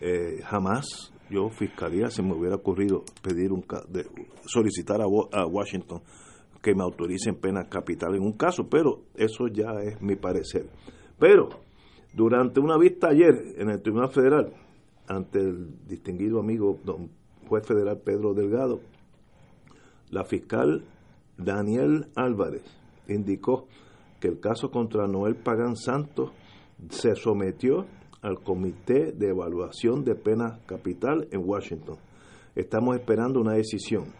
Eh, 0.01 0.41
jamás 0.45 1.13
yo 1.29 1.49
fiscalía 1.51 2.11
se 2.11 2.23
me 2.23 2.33
hubiera 2.33 2.55
ocurrido 2.55 3.03
pedir 3.23 3.53
un 3.53 3.65
de, 3.89 4.07
solicitar 4.47 5.01
a, 5.01 5.05
a, 5.05 5.47
Washington 5.47 6.01
que 6.63 6.75
me 6.75 6.85
autoricen 6.85 7.35
pena 7.35 7.69
capital 7.69 8.15
en 8.15 8.23
un 8.23 8.35
caso, 8.35 8.69
pero 8.69 9.03
eso 9.17 9.49
ya 9.49 9.73
es 9.83 10.01
mi 10.01 10.15
parecer. 10.15 10.67
Pero 11.19 11.49
durante 12.15 12.61
una 12.61 12.79
vista 12.79 13.09
ayer 13.09 13.55
en 13.57 13.71
el 13.71 13.83
Tribunal 13.83 14.11
Federal 14.11 14.53
ante 15.09 15.41
el 15.41 15.87
distinguido 15.87 16.39
amigo 16.39 16.79
don 16.85 17.11
juez 17.49 17.67
federal 17.67 18.01
Pedro 18.05 18.35
Delgado, 18.35 18.81
la 20.11 20.25
fiscal 20.25 20.85
Daniel 21.37 22.07
Álvarez 22.15 22.63
indicó 23.09 23.69
que 24.21 24.29
el 24.29 24.41
caso 24.41 24.71
contra 24.71 25.07
Noel 25.07 25.37
Pagán 25.37 25.77
Santos 25.77 26.33
se 26.91 27.15
sometió 27.15 27.87
al 28.23 28.41
Comité 28.43 29.13
de 29.13 29.29
Evaluación 29.29 30.05
de 30.05 30.15
Pena 30.15 30.59
Capital 30.67 31.29
en 31.31 31.43
Washington. 31.45 31.97
Estamos 32.55 32.97
esperando 32.97 33.41
una 33.41 33.53
decisión 33.53 34.13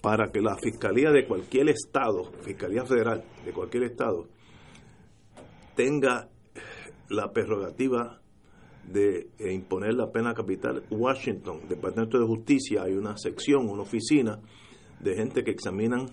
para 0.00 0.30
que 0.30 0.40
la 0.40 0.56
Fiscalía 0.56 1.10
de 1.10 1.26
cualquier 1.26 1.68
estado, 1.68 2.24
Fiscalía 2.42 2.84
Federal 2.84 3.24
de 3.44 3.52
cualquier 3.52 3.84
estado, 3.84 4.26
tenga 5.74 6.28
la 7.08 7.32
prerrogativa 7.32 8.20
de 8.86 9.30
imponer 9.52 9.94
la 9.94 10.10
pena 10.10 10.34
capital. 10.34 10.82
Washington, 10.90 11.62
Departamento 11.68 12.18
de 12.18 12.26
Justicia, 12.26 12.82
hay 12.82 12.92
una 12.92 13.16
sección, 13.16 13.68
una 13.68 13.82
oficina 13.82 14.40
de 15.04 15.14
gente 15.14 15.44
que 15.44 15.50
examinan 15.50 16.06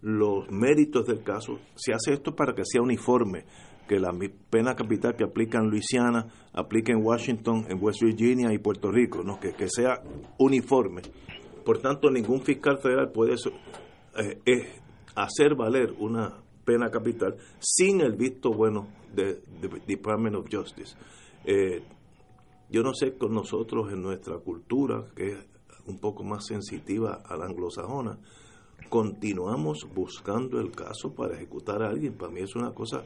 los 0.00 0.50
méritos 0.50 1.06
del 1.06 1.22
caso. 1.22 1.60
Se 1.76 1.92
hace 1.92 2.14
esto 2.14 2.34
para 2.34 2.54
que 2.54 2.62
sea 2.64 2.82
uniforme, 2.82 3.44
que 3.86 4.00
la 4.00 4.10
pena 4.50 4.74
capital 4.74 5.14
que 5.14 5.24
aplica 5.24 5.58
en 5.58 5.68
Luisiana 5.68 6.26
aplique 6.52 6.92
en 6.92 7.04
Washington, 7.04 7.66
en 7.68 7.78
West 7.80 8.02
Virginia 8.02 8.52
y 8.52 8.58
Puerto 8.58 8.90
Rico, 8.90 9.22
¿no? 9.22 9.38
que, 9.38 9.52
que 9.52 9.68
sea 9.68 10.02
uniforme. 10.38 11.02
Por 11.64 11.78
tanto, 11.78 12.10
ningún 12.10 12.42
fiscal 12.42 12.78
federal 12.78 13.12
puede 13.12 13.36
eh, 13.36 14.72
hacer 15.14 15.54
valer 15.54 15.94
una 15.98 16.42
pena 16.64 16.90
capital 16.90 17.36
sin 17.58 18.00
el 18.00 18.14
visto 18.14 18.50
bueno 18.50 18.88
del 19.14 19.42
Department 19.86 20.36
of 20.36 20.46
Justice. 20.50 20.96
Eh, 21.44 21.82
yo 22.70 22.82
no 22.82 22.94
sé 22.94 23.16
con 23.18 23.34
nosotros 23.34 23.92
en 23.92 24.00
nuestra 24.00 24.38
cultura, 24.38 25.04
que 25.14 25.28
es 25.28 25.51
un 25.86 25.98
poco 25.98 26.22
más 26.24 26.46
sensitiva 26.46 27.22
a 27.24 27.36
la 27.36 27.46
anglosajona, 27.46 28.18
continuamos 28.88 29.86
buscando 29.94 30.60
el 30.60 30.70
caso 30.70 31.14
para 31.14 31.34
ejecutar 31.34 31.82
a 31.82 31.88
alguien. 31.88 32.14
Para 32.14 32.32
mí 32.32 32.40
es 32.40 32.54
una 32.54 32.72
cosa, 32.72 33.04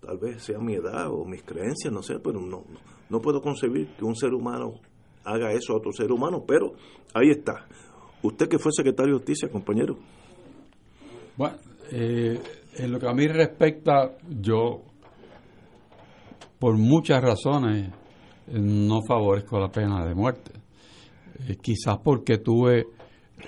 tal 0.00 0.18
vez 0.18 0.42
sea 0.42 0.58
mi 0.58 0.74
edad 0.74 1.08
o 1.10 1.24
mis 1.24 1.42
creencias, 1.42 1.92
no 1.92 2.02
sé, 2.02 2.18
pero 2.18 2.40
no, 2.40 2.64
no, 3.08 3.20
puedo 3.20 3.40
concebir 3.40 3.88
que 3.96 4.04
un 4.04 4.16
ser 4.16 4.34
humano 4.34 4.74
haga 5.24 5.52
eso 5.52 5.72
a 5.72 5.76
otro 5.76 5.92
ser 5.92 6.10
humano, 6.10 6.44
pero 6.46 6.72
ahí 7.14 7.30
está. 7.30 7.66
Usted 8.22 8.48
que 8.48 8.58
fue 8.58 8.72
secretario 8.72 9.14
de 9.14 9.18
Justicia, 9.18 9.48
compañero. 9.48 9.96
Bueno, 11.36 11.56
eh, 11.90 12.40
en 12.76 12.92
lo 12.92 12.98
que 12.98 13.08
a 13.08 13.14
mí 13.14 13.26
respecta, 13.26 14.16
yo, 14.28 14.82
por 16.58 16.76
muchas 16.76 17.22
razones, 17.22 17.90
no 18.48 19.00
favorezco 19.06 19.58
la 19.58 19.68
pena 19.68 20.04
de 20.06 20.14
muerte. 20.14 20.61
Eh, 21.48 21.56
quizás 21.60 21.98
porque 21.98 22.38
tuve 22.38 22.86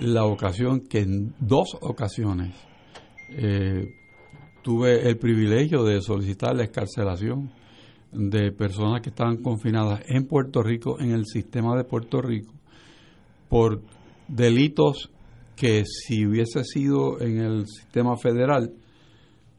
la 0.00 0.24
ocasión 0.24 0.80
que 0.80 1.00
en 1.00 1.34
dos 1.38 1.76
ocasiones 1.80 2.54
eh, 3.30 3.94
tuve 4.62 5.08
el 5.08 5.18
privilegio 5.18 5.84
de 5.84 6.00
solicitar 6.00 6.56
la 6.56 6.64
escarcelación 6.64 7.52
de 8.12 8.52
personas 8.52 9.02
que 9.02 9.10
estaban 9.10 9.38
confinadas 9.38 10.02
en 10.06 10.26
Puerto 10.26 10.62
Rico, 10.62 11.00
en 11.00 11.10
el 11.10 11.26
sistema 11.26 11.76
de 11.76 11.84
Puerto 11.84 12.22
Rico, 12.22 12.52
por 13.48 13.82
delitos 14.28 15.10
que 15.56 15.84
si 15.84 16.26
hubiese 16.26 16.64
sido 16.64 17.20
en 17.20 17.38
el 17.40 17.66
sistema 17.66 18.16
federal, 18.16 18.72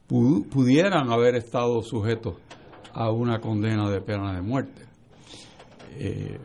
pudieran 0.07 1.11
haber 1.11 1.35
estado 1.35 1.81
sujetos 1.81 2.35
a 2.93 3.11
una 3.11 3.39
condena 3.39 3.89
de 3.89 4.01
pena 4.01 4.33
de 4.33 4.41
muerte. 4.41 4.83
Eh, 5.97 6.37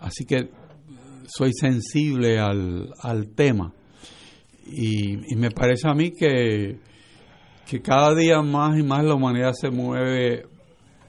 así 0.00 0.24
que 0.24 0.50
soy 1.26 1.52
sensible 1.52 2.38
al, 2.38 2.90
al 3.00 3.28
tema. 3.34 3.72
Y, 4.66 5.16
me 5.36 5.50
parece 5.50 5.88
a 5.88 5.94
mí 5.94 6.12
que, 6.12 6.78
que 7.68 7.80
cada 7.80 8.14
día 8.14 8.40
más 8.42 8.78
y 8.78 8.82
más 8.82 9.04
la 9.04 9.14
humanidad 9.14 9.52
se 9.52 9.70
mueve 9.70 10.46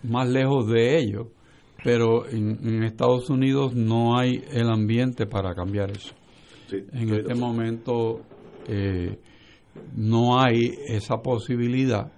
más 0.03 0.27
lejos 0.27 0.67
de 0.67 0.99
ello, 0.99 1.31
pero 1.83 2.27
en, 2.27 2.83
Estados 2.83 3.29
Unidos 3.29 3.75
no 3.75 4.17
hay 4.17 4.43
el 4.51 4.69
ambiente 4.69 5.25
para 5.25 5.53
cambiar 5.53 5.91
eso. 5.91 6.13
en 6.71 7.13
este 7.13 7.35
momento 7.35 8.21
eh, 8.67 9.19
no 9.95 10.39
hay 10.39 10.71
esa 10.87 11.17
posibilidad 11.17 12.11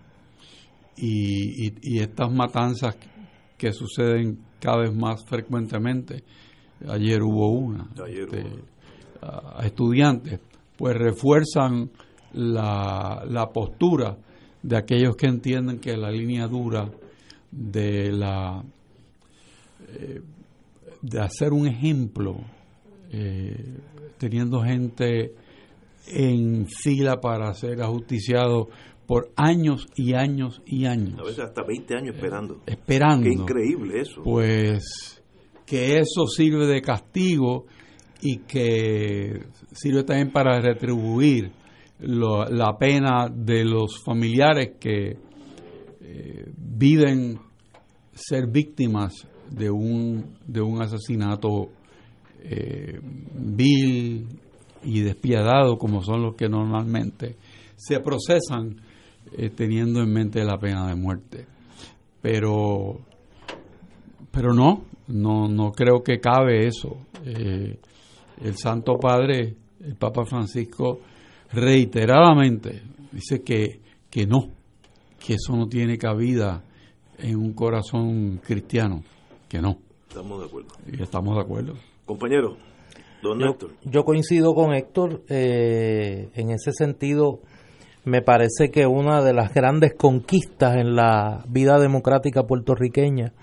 y, 0.98 1.72
y, 1.82 2.00
estas 2.00 2.32
matanzas 2.32 2.98
que 3.58 3.74
suceden 3.74 4.40
cada 4.60 4.82
vez 4.82 4.96
más 4.96 5.26
frecuentemente 5.26 6.24
ayer 6.88 7.22
hubo 7.24 7.50
una, 7.50 7.88
este, 8.08 8.46
a 9.22 9.66
estudiantes, 9.66 10.40
pues 10.78 10.96
refuerzan 10.96 11.90
la, 12.34 13.24
la 13.28 13.48
postura 13.48 14.18
de 14.62 14.78
aquellos 14.78 15.16
que 15.16 15.28
entienden 15.28 15.80
que 15.80 15.96
la 15.96 16.12
línea 16.12 16.48
dura 16.48 16.90
de 17.52 18.12
la 18.12 18.64
eh, 19.88 20.22
de 21.02 21.20
hacer 21.22 21.54
un 21.54 21.68
ejemplo 21.68 22.38
eh, 23.12 23.78
teniendo 24.18 24.62
gente 24.62 25.34
en 26.08 26.68
fila 26.68 27.22
para 27.22 27.54
ser 27.54 27.82
ajusticiado 27.82 28.70
por 29.06 29.30
años 29.36 29.88
y 29.96 30.16
años 30.16 30.62
y 30.66 30.86
años. 30.86 31.20
A 31.20 31.24
veces 31.24 31.46
hasta 31.46 31.64
20 31.64 31.96
años 31.96 32.16
esperando. 32.16 32.62
esperando. 32.66 33.24
Qué 33.24 33.34
increíble 33.34 34.02
eso. 34.02 34.24
Pues 34.24 35.24
que 35.66 35.98
eso 35.98 36.28
sirve 36.28 36.68
de 36.68 36.82
castigo 36.82 37.66
y 38.22 38.38
que 38.40 39.48
sirve 39.72 40.04
también 40.04 40.32
para 40.32 40.60
retribuir 40.60 41.52
la 42.00 42.78
pena 42.78 43.30
de 43.30 43.64
los 43.64 44.04
familiares 44.04 44.74
que 44.80 45.18
eh, 46.02 46.46
viven 46.58 47.40
ser 48.14 48.48
víctimas 48.48 49.28
de 49.50 49.70
un, 49.70 50.38
de 50.46 50.62
un 50.62 50.82
asesinato 50.82 51.70
eh, 52.40 53.00
vil, 53.34 54.28
y 54.84 55.02
despiadados 55.02 55.78
como 55.80 56.02
son 56.04 56.22
los 56.22 56.36
que 56.36 56.48
normalmente 56.48 57.38
se 57.76 58.00
procesan 58.00 58.82
eh, 59.38 59.50
teniendo 59.50 60.02
en 60.02 60.14
mente 60.14 60.44
la 60.44 60.58
pena 60.58 60.88
de 60.88 60.96
muerte. 60.96 61.46
Pero, 62.22 63.00
pero 64.32 64.54
no, 64.54 64.84
no, 65.08 65.48
no 65.48 65.72
creo 65.72 66.04
que 66.04 66.20
cabe 66.20 66.68
eso. 66.68 66.98
Eh, 67.26 67.78
el 68.42 68.58
Santo 68.58 68.98
Padre, 68.98 69.56
el 69.82 69.96
Papa 69.96 70.26
Francisco, 70.26 71.00
reiteradamente 71.52 72.82
dice 73.12 73.42
que, 73.44 73.80
que 74.10 74.26
no, 74.26 74.50
que 75.26 75.36
eso 75.36 75.56
no 75.56 75.68
tiene 75.68 75.98
cabida 75.98 76.64
en 77.18 77.38
un 77.38 77.54
corazón 77.54 78.42
cristiano, 78.44 79.04
que 79.48 79.62
no. 79.62 79.78
Estamos 80.08 80.40
de 80.40 80.46
acuerdo. 80.46 80.70
Y 80.92 81.02
estamos 81.02 81.36
de 81.36 81.42
acuerdo. 81.42 81.74
Compañero, 82.06 82.58
don 83.22 83.40
yo, 83.40 83.48
Héctor. 83.48 83.72
Yo 83.84 84.04
coincido 84.04 84.54
con 84.54 84.74
Héctor 84.74 85.24
eh, 85.30 86.30
en 86.34 86.52
ese 86.52 86.72
sentido. 86.72 87.40
Me 88.04 88.22
parece 88.22 88.70
que 88.70 88.86
una 88.86 89.24
de 89.24 89.34
las 89.34 89.52
grandes 89.54 89.96
conquistas 89.96 90.76
en 90.76 90.96
la 90.96 91.44
vida 91.48 91.80
democrática 91.80 92.44
puertorriqueña 92.44 93.34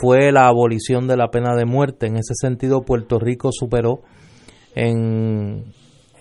fue 0.00 0.32
la 0.32 0.46
abolición 0.46 1.06
de 1.06 1.16
la 1.16 1.28
pena 1.28 1.54
de 1.56 1.64
muerte. 1.64 2.06
En 2.06 2.16
ese 2.16 2.34
sentido, 2.34 2.82
Puerto 2.82 3.18
Rico 3.18 3.50
superó 3.52 4.00
en, 4.74 5.72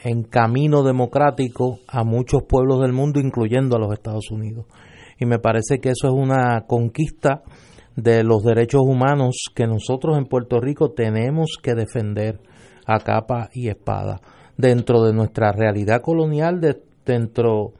en 0.04 0.24
camino 0.24 0.84
democrático 0.84 1.80
a 1.88 2.04
muchos 2.04 2.44
pueblos 2.44 2.82
del 2.82 2.94
mundo, 2.94 3.20
incluyendo 3.20 3.76
a 3.76 3.80
los 3.80 3.94
Estados 3.94 4.30
Unidos. 4.32 4.66
Y 5.20 5.26
me 5.26 5.40
parece 5.40 5.80
que 5.80 5.90
eso 5.90 6.08
es 6.08 6.14
una 6.14 6.66
conquista 6.68 7.44
de 7.96 8.24
los 8.24 8.44
derechos 8.44 8.82
humanos 8.84 9.46
que 9.54 9.68
nosotros 9.68 10.18
en 10.18 10.26
Puerto 10.26 10.60
Rico 10.60 10.92
tenemos 10.92 11.58
que 11.62 11.76
defender 11.76 12.40
a 12.86 13.00
capa 13.00 13.50
y 13.54 13.70
espada 13.70 14.22
dentro 14.58 15.04
de 15.04 15.14
nuestra 15.14 15.52
realidad 15.52 16.02
colonial, 16.02 16.62
de, 16.62 16.82
dentro 17.06 17.74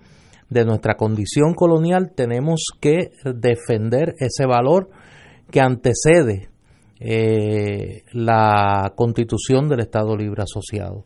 de 0.50 0.66
nuestra 0.66 0.96
condición 0.96 1.54
colonial, 1.54 2.12
tenemos 2.14 2.66
que 2.80 3.12
defender 3.24 4.16
ese 4.20 4.46
valor 4.46 4.90
que 5.52 5.62
antecede 5.62 6.50
eh, 7.00 8.04
la 8.14 8.94
constitución 8.96 9.68
del 9.68 9.82
Estado 9.82 10.16
Libre 10.16 10.44
Asociado. 10.44 11.06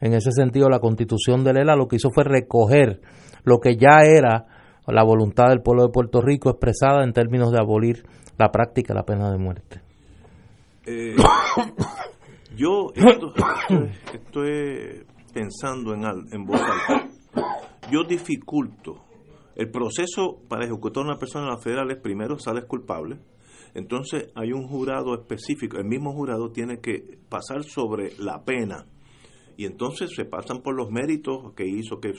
En 0.00 0.14
ese 0.14 0.32
sentido, 0.32 0.68
la 0.70 0.80
constitución 0.80 1.44
de 1.44 1.52
Lela 1.52 1.76
lo 1.76 1.88
que 1.88 1.96
hizo 1.96 2.10
fue 2.10 2.24
recoger 2.24 3.00
lo 3.44 3.58
que 3.58 3.76
ya 3.76 4.02
era 4.04 4.46
la 4.86 5.04
voluntad 5.04 5.48
del 5.48 5.62
pueblo 5.62 5.84
de 5.84 5.92
Puerto 5.92 6.20
Rico 6.20 6.50
expresada 6.50 7.04
en 7.04 7.12
términos 7.12 7.52
de 7.52 7.58
abolir 7.60 8.04
la 8.38 8.50
práctica 8.50 8.94
de 8.94 8.98
la 8.98 9.04
pena 9.04 9.30
de 9.30 9.38
muerte. 9.38 9.82
Eh, 10.86 11.14
yo 12.56 12.92
esto, 12.94 13.32
estoy 14.14 15.04
pensando 15.32 15.94
en, 15.94 16.04
en 16.32 16.44
voz 16.44 16.60
alta. 16.60 17.08
Yo 17.90 18.04
dificulto 18.04 19.04
el 19.56 19.70
proceso 19.70 20.38
para 20.48 20.64
ejecutar 20.64 21.04
una 21.04 21.18
persona 21.18 21.44
en 21.44 21.50
la 21.50 21.58
federal 21.58 21.90
es 21.90 21.98
primero 21.98 22.38
sales 22.38 22.64
culpable, 22.64 23.18
entonces 23.74 24.30
hay 24.34 24.52
un 24.52 24.66
jurado 24.66 25.14
específico, 25.14 25.78
el 25.78 25.84
mismo 25.84 26.12
jurado 26.12 26.50
tiene 26.50 26.80
que 26.80 27.18
pasar 27.28 27.64
sobre 27.64 28.12
la 28.18 28.44
pena. 28.44 28.86
Y 29.56 29.66
entonces 29.66 30.10
se 30.14 30.24
pasan 30.24 30.62
por 30.62 30.74
los 30.74 30.90
méritos 30.90 31.52
que 31.54 31.66
hizo, 31.66 32.00
que 32.00 32.14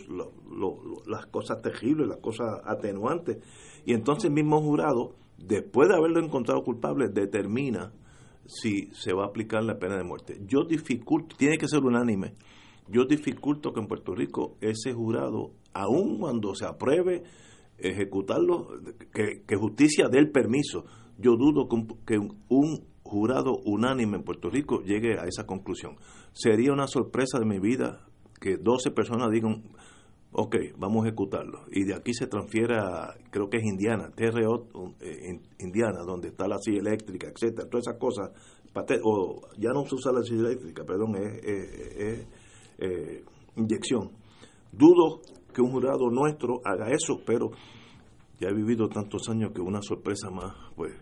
las 1.07 1.25
cosas 1.25 1.61
terribles, 1.61 2.07
las 2.07 2.19
cosas 2.19 2.61
atenuantes. 2.63 3.37
Y 3.83 3.93
entonces 3.93 4.25
el 4.25 4.33
mismo 4.33 4.61
jurado, 4.61 5.15
después 5.39 5.89
de 5.89 5.95
haberlo 5.95 6.23
encontrado 6.23 6.61
culpable, 6.61 7.09
determina 7.09 7.93
si 8.45 8.89
se 8.93 9.13
va 9.13 9.23
a 9.23 9.27
aplicar 9.27 9.63
la 9.63 9.79
pena 9.79 9.97
de 9.97 10.03
muerte. 10.03 10.39
Yo 10.45 10.65
dificulto, 10.65 11.35
tiene 11.35 11.57
que 11.57 11.67
ser 11.67 11.79
unánime, 11.79 12.35
yo 12.87 13.05
dificulto 13.05 13.73
que 13.73 13.79
en 13.79 13.87
Puerto 13.87 14.13
Rico 14.13 14.57
ese 14.61 14.93
jurado, 14.93 15.53
aun 15.73 16.19
cuando 16.19 16.53
se 16.53 16.65
apruebe 16.65 17.23
ejecutarlo, 17.77 18.67
que, 19.13 19.43
que 19.47 19.55
justicia 19.55 20.09
dé 20.09 20.19
el 20.19 20.29
permiso, 20.29 20.85
yo 21.21 21.35
dudo 21.37 21.67
que 22.05 22.17
un, 22.17 22.91
jurado 23.03 23.57
unánime 23.65 24.17
en 24.17 24.23
Puerto 24.23 24.49
Rico 24.49 24.81
llegue 24.83 25.19
a 25.19 25.25
esa 25.25 25.45
conclusión. 25.45 25.97
Sería 26.31 26.71
una 26.71 26.87
sorpresa 26.87 27.39
de 27.39 27.45
mi 27.45 27.59
vida 27.59 28.05
que 28.39 28.55
12 28.55 28.91
personas 28.91 29.29
digan, 29.31 29.63
ok, 30.31 30.55
vamos 30.77 31.03
a 31.03 31.07
ejecutarlo. 31.07 31.65
Y 31.71 31.83
de 31.83 31.93
aquí 31.93 32.13
se 32.13 32.27
transfiere 32.27 32.77
a, 32.77 33.13
creo 33.29 33.49
que 33.49 33.57
es 33.57 33.63
Indiana, 33.63 34.11
TRO, 34.15 34.67
eh, 35.01 35.39
Indiana, 35.59 36.03
donde 36.05 36.29
está 36.29 36.47
la 36.47 36.57
silla 36.59 36.79
eléctrica, 36.79 37.27
etcétera, 37.27 37.67
todas 37.69 37.87
esas 37.87 37.99
cosas, 37.99 38.31
o 39.03 39.41
ya 39.57 39.71
no 39.73 39.85
se 39.85 39.95
usa 39.95 40.13
la 40.13 40.23
silla 40.23 40.47
eléctrica, 40.47 40.85
perdón, 40.85 41.15
es, 41.17 42.25
eh, 42.79 43.23
inyección. 43.57 44.11
Dudo 44.71 45.19
que 45.53 45.61
un 45.61 45.71
jurado 45.71 46.09
nuestro 46.09 46.61
haga 46.63 46.89
eso, 46.89 47.21
pero 47.25 47.51
ya 48.39 48.47
he 48.47 48.53
vivido 48.53 48.87
tantos 48.87 49.29
años 49.29 49.51
que 49.53 49.61
una 49.61 49.81
sorpresa 49.81 50.29
más, 50.31 50.55
pues 50.75 50.93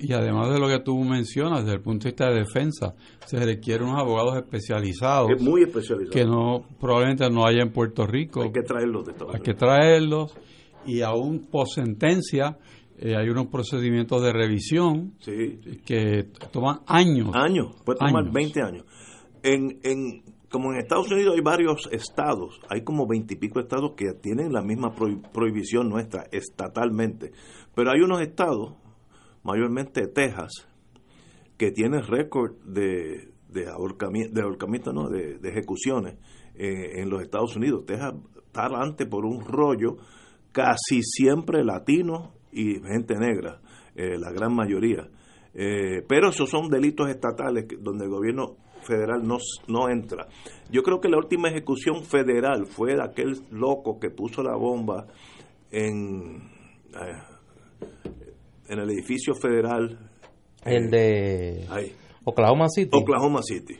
y 0.00 0.12
además 0.12 0.50
de 0.52 0.60
lo 0.60 0.68
que 0.68 0.80
tú 0.80 0.98
mencionas, 1.04 1.64
desde 1.64 1.76
el 1.76 1.82
punto 1.82 2.04
de 2.04 2.10
vista 2.10 2.30
de 2.30 2.40
defensa, 2.40 2.94
se 3.26 3.38
requieren 3.44 3.88
unos 3.88 4.00
abogados 4.00 4.36
especializados. 4.36 5.40
muy 5.40 5.62
especializados. 5.62 6.14
Que 6.14 6.24
no, 6.24 6.64
probablemente 6.78 7.28
no 7.30 7.46
haya 7.46 7.62
en 7.62 7.72
Puerto 7.72 8.06
Rico. 8.06 8.42
Hay 8.42 8.52
que 8.52 8.62
traerlos 8.62 9.06
de 9.06 9.14
Hay 9.32 9.40
que 9.40 9.54
traerlos. 9.54 10.36
Y 10.86 11.02
aún 11.02 11.46
por 11.50 11.68
sentencia, 11.68 12.58
eh, 12.98 13.16
hay 13.16 13.28
unos 13.28 13.46
procedimientos 13.46 14.22
de 14.22 14.32
revisión 14.32 15.14
que 15.84 16.28
toman 16.52 16.80
años. 16.86 17.30
Años, 17.34 17.76
puede 17.84 17.98
tomar 17.98 18.30
20 18.30 18.62
años. 18.62 18.84
En, 19.42 19.78
en, 19.82 20.22
como 20.50 20.72
en 20.72 20.80
Estados 20.80 21.10
Unidos 21.10 21.34
hay 21.36 21.42
varios 21.42 21.88
estados, 21.92 22.60
hay 22.68 22.82
como 22.82 23.06
veintipico 23.06 23.60
estados 23.60 23.92
que 23.96 24.12
tienen 24.20 24.52
la 24.52 24.62
misma 24.62 24.94
prohibición 25.32 25.88
nuestra 25.88 26.24
estatalmente, 26.32 27.32
pero 27.74 27.92
hay 27.92 28.00
unos 28.00 28.20
estados 28.20 28.74
mayormente 29.42 30.06
Texas, 30.08 30.68
que 31.56 31.70
tiene 31.70 32.00
récord 32.00 32.56
de, 32.64 33.32
de 33.48 33.68
ahorcamiento, 33.68 34.34
de, 34.34 34.42
ahorcamiento, 34.42 34.92
¿no? 34.92 35.08
de, 35.08 35.38
ejecuciones 35.44 36.14
eh, 36.54 37.00
en 37.00 37.10
los 37.10 37.22
Estados 37.22 37.56
Unidos. 37.56 37.84
Texas 37.86 38.14
está 38.46 38.66
adelante 38.66 39.06
por 39.06 39.24
un 39.24 39.44
rollo 39.44 39.96
casi 40.52 41.02
siempre 41.02 41.64
latino 41.64 42.34
y 42.52 42.80
gente 42.80 43.14
negra, 43.16 43.60
eh, 43.94 44.18
la 44.18 44.32
gran 44.32 44.54
mayoría. 44.54 45.08
Eh, 45.52 46.04
pero 46.08 46.28
esos 46.28 46.48
son 46.48 46.68
delitos 46.68 47.08
estatales 47.08 47.66
donde 47.80 48.04
el 48.04 48.10
gobierno 48.10 48.56
federal 48.82 49.26
no, 49.26 49.38
no 49.68 49.88
entra. 49.88 50.26
Yo 50.70 50.82
creo 50.82 51.00
que 51.00 51.08
la 51.08 51.18
última 51.18 51.48
ejecución 51.48 52.04
federal 52.04 52.66
fue 52.66 52.94
de 52.94 53.02
aquel 53.02 53.42
loco 53.50 53.98
que 53.98 54.10
puso 54.10 54.42
la 54.42 54.56
bomba 54.56 55.06
en 55.70 56.42
en 58.70 58.78
el 58.78 58.90
edificio 58.90 59.34
federal. 59.34 59.98
El 60.64 60.90
de 60.90 61.66
Oklahoma 62.24 62.68
City. 62.68 62.90
Oklahoma 62.92 63.40
City. 63.42 63.78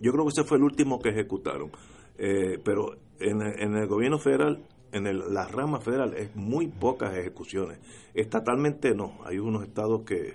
Yo 0.00 0.12
creo 0.12 0.24
que 0.24 0.30
ese 0.30 0.44
fue 0.44 0.58
el 0.58 0.64
último 0.64 0.98
que 1.00 1.08
ejecutaron. 1.08 1.70
Eh, 2.18 2.58
pero 2.62 2.92
en, 3.18 3.74
el 3.74 3.86
gobierno 3.86 4.18
federal, 4.18 4.62
en 4.92 5.06
el, 5.06 5.18
la 5.32 5.48
rama 5.48 5.80
federal, 5.80 6.14
es 6.14 6.36
muy 6.36 6.68
pocas 6.68 7.16
ejecuciones. 7.16 7.78
Estatalmente 8.14 8.94
no. 8.94 9.18
Hay 9.24 9.38
unos 9.38 9.62
estados 9.64 10.02
que, 10.04 10.34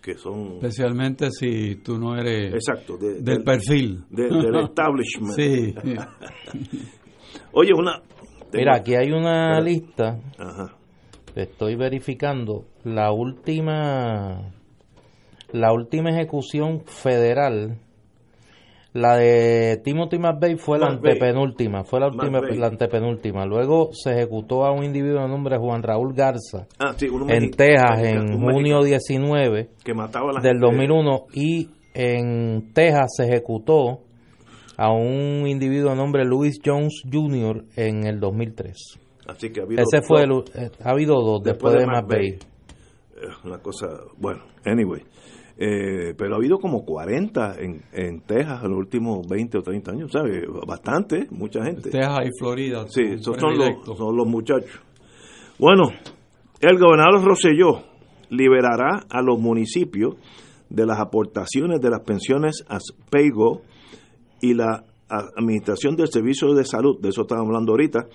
que 0.00 0.14
son... 0.14 0.54
Especialmente 0.54 1.30
si 1.30 1.76
tú 1.76 1.98
no 1.98 2.16
eres 2.16 2.54
Exacto, 2.54 2.96
del, 2.96 3.44
perfil. 3.44 4.04
del 4.08 4.56
establishment. 4.64 5.34
sí. 5.34 5.74
Oye, 7.52 7.72
una... 7.74 8.02
Mira, 8.54 8.76
aquí 8.76 8.94
hay 8.94 9.10
una 9.10 9.60
lista. 9.60 10.18
Ajá 10.38 10.76
estoy 11.42 11.76
verificando 11.76 12.64
la 12.86 13.10
última 13.10 14.52
la 15.50 15.72
última 15.72 16.10
ejecución 16.10 16.82
federal 16.86 17.78
la 18.92 19.16
de 19.16 19.80
Timothy 19.84 20.18
McVeigh 20.18 20.56
fue 20.56 20.78
la 20.78 20.86
antepenúltima, 20.86 21.82
fue 21.84 22.00
la 22.00 22.06
última, 22.06 22.40
la 22.40 22.68
antepenúltima. 22.68 23.44
Luego 23.44 23.90
se 23.92 24.12
ejecutó 24.12 24.64
a 24.64 24.72
un 24.72 24.84
individuo 24.84 25.20
de 25.20 25.28
nombre 25.28 25.58
Juan 25.58 25.82
Raúl 25.82 26.14
Garza 26.14 26.66
ah, 26.78 26.94
en 27.28 27.50
Texas 27.50 28.02
en 28.02 28.40
junio 28.40 28.82
19 28.82 29.68
del 30.42 30.60
2001 30.60 31.26
y 31.34 31.68
en 31.92 32.72
Texas 32.72 33.16
se 33.16 33.24
ejecutó 33.24 34.00
a 34.78 34.92
un 34.92 35.46
individuo 35.46 35.90
de 35.90 35.96
nombre 35.96 36.24
Louis 36.24 36.58
Jones 36.64 37.02
Jr. 37.12 37.64
en 37.76 38.06
el 38.06 38.18
2003. 38.18 39.00
Así 39.26 39.50
que 39.50 39.60
ha 39.60 39.64
habido 39.64 39.82
Ese 39.82 40.02
fue 40.06 40.22
el, 40.22 40.30
eh, 40.54 40.70
ha 40.82 40.90
habido 40.90 41.16
dos 41.16 41.42
después, 41.42 41.74
de, 41.74 41.80
de 41.80 42.38
Una 43.44 43.58
cosa, 43.58 43.86
bueno, 44.18 44.42
anyway. 44.64 45.02
Eh, 45.58 46.14
pero 46.18 46.34
ha 46.34 46.36
habido 46.36 46.58
como 46.58 46.84
40 46.84 47.56
en, 47.58 47.82
en 47.92 48.20
Texas 48.20 48.62
en 48.62 48.70
los 48.70 48.78
últimos 48.78 49.26
20 49.26 49.58
o 49.58 49.62
30 49.62 49.90
años, 49.90 50.12
¿sabes? 50.12 50.44
Bastante, 50.66 51.28
mucha 51.30 51.64
gente. 51.64 51.90
Texas 51.90 52.26
y 52.26 52.30
Florida. 52.38 52.86
Sí, 52.88 53.02
esos 53.02 53.38
son 53.38 53.56
los, 53.56 53.96
son 53.96 54.16
los 54.16 54.26
muchachos. 54.26 54.82
Bueno, 55.58 55.84
el 56.60 56.78
gobernador 56.78 57.24
Rosselló 57.24 57.82
liberará 58.28 59.06
a 59.08 59.22
los 59.22 59.38
municipios 59.38 60.16
de 60.68 60.84
las 60.84 61.00
aportaciones 61.00 61.80
de 61.80 61.90
las 61.90 62.00
pensiones 62.00 62.64
a 62.68 62.78
PAYGO 63.10 63.62
y 64.42 64.54
la 64.54 64.84
administración 65.08 65.96
del 65.96 66.08
servicio 66.08 66.52
de 66.54 66.64
salud, 66.64 67.00
de 67.00 67.10
eso 67.10 67.22
estamos 67.22 67.46
hablando 67.46 67.72
ahorita, 67.72 68.08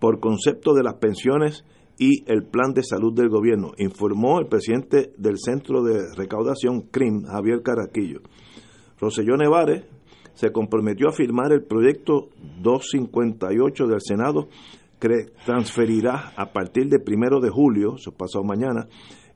por 0.00 0.18
concepto 0.20 0.74
de 0.74 0.82
las 0.82 0.94
pensiones 0.94 1.64
y 1.98 2.22
el 2.30 2.44
plan 2.44 2.72
de 2.72 2.84
salud 2.84 3.12
del 3.12 3.28
gobierno, 3.28 3.72
informó 3.76 4.38
el 4.38 4.46
presidente 4.46 5.12
del 5.18 5.38
Centro 5.38 5.82
de 5.82 6.14
Recaudación 6.16 6.82
CRIM, 6.82 7.24
Javier 7.24 7.62
Caraquillo. 7.62 8.20
Roselló 9.00 9.36
Nevares 9.36 9.84
se 10.34 10.52
comprometió 10.52 11.08
a 11.08 11.12
firmar 11.12 11.52
el 11.52 11.64
proyecto 11.64 12.28
258 12.62 13.86
del 13.88 14.00
Senado 14.00 14.48
que 15.00 15.26
transferirá 15.44 16.32
a 16.36 16.52
partir 16.52 16.88
del 16.88 17.02
primero 17.02 17.40
de 17.40 17.50
julio, 17.50 17.96
su 17.98 18.12
pasado 18.12 18.44
mañana, 18.44 18.86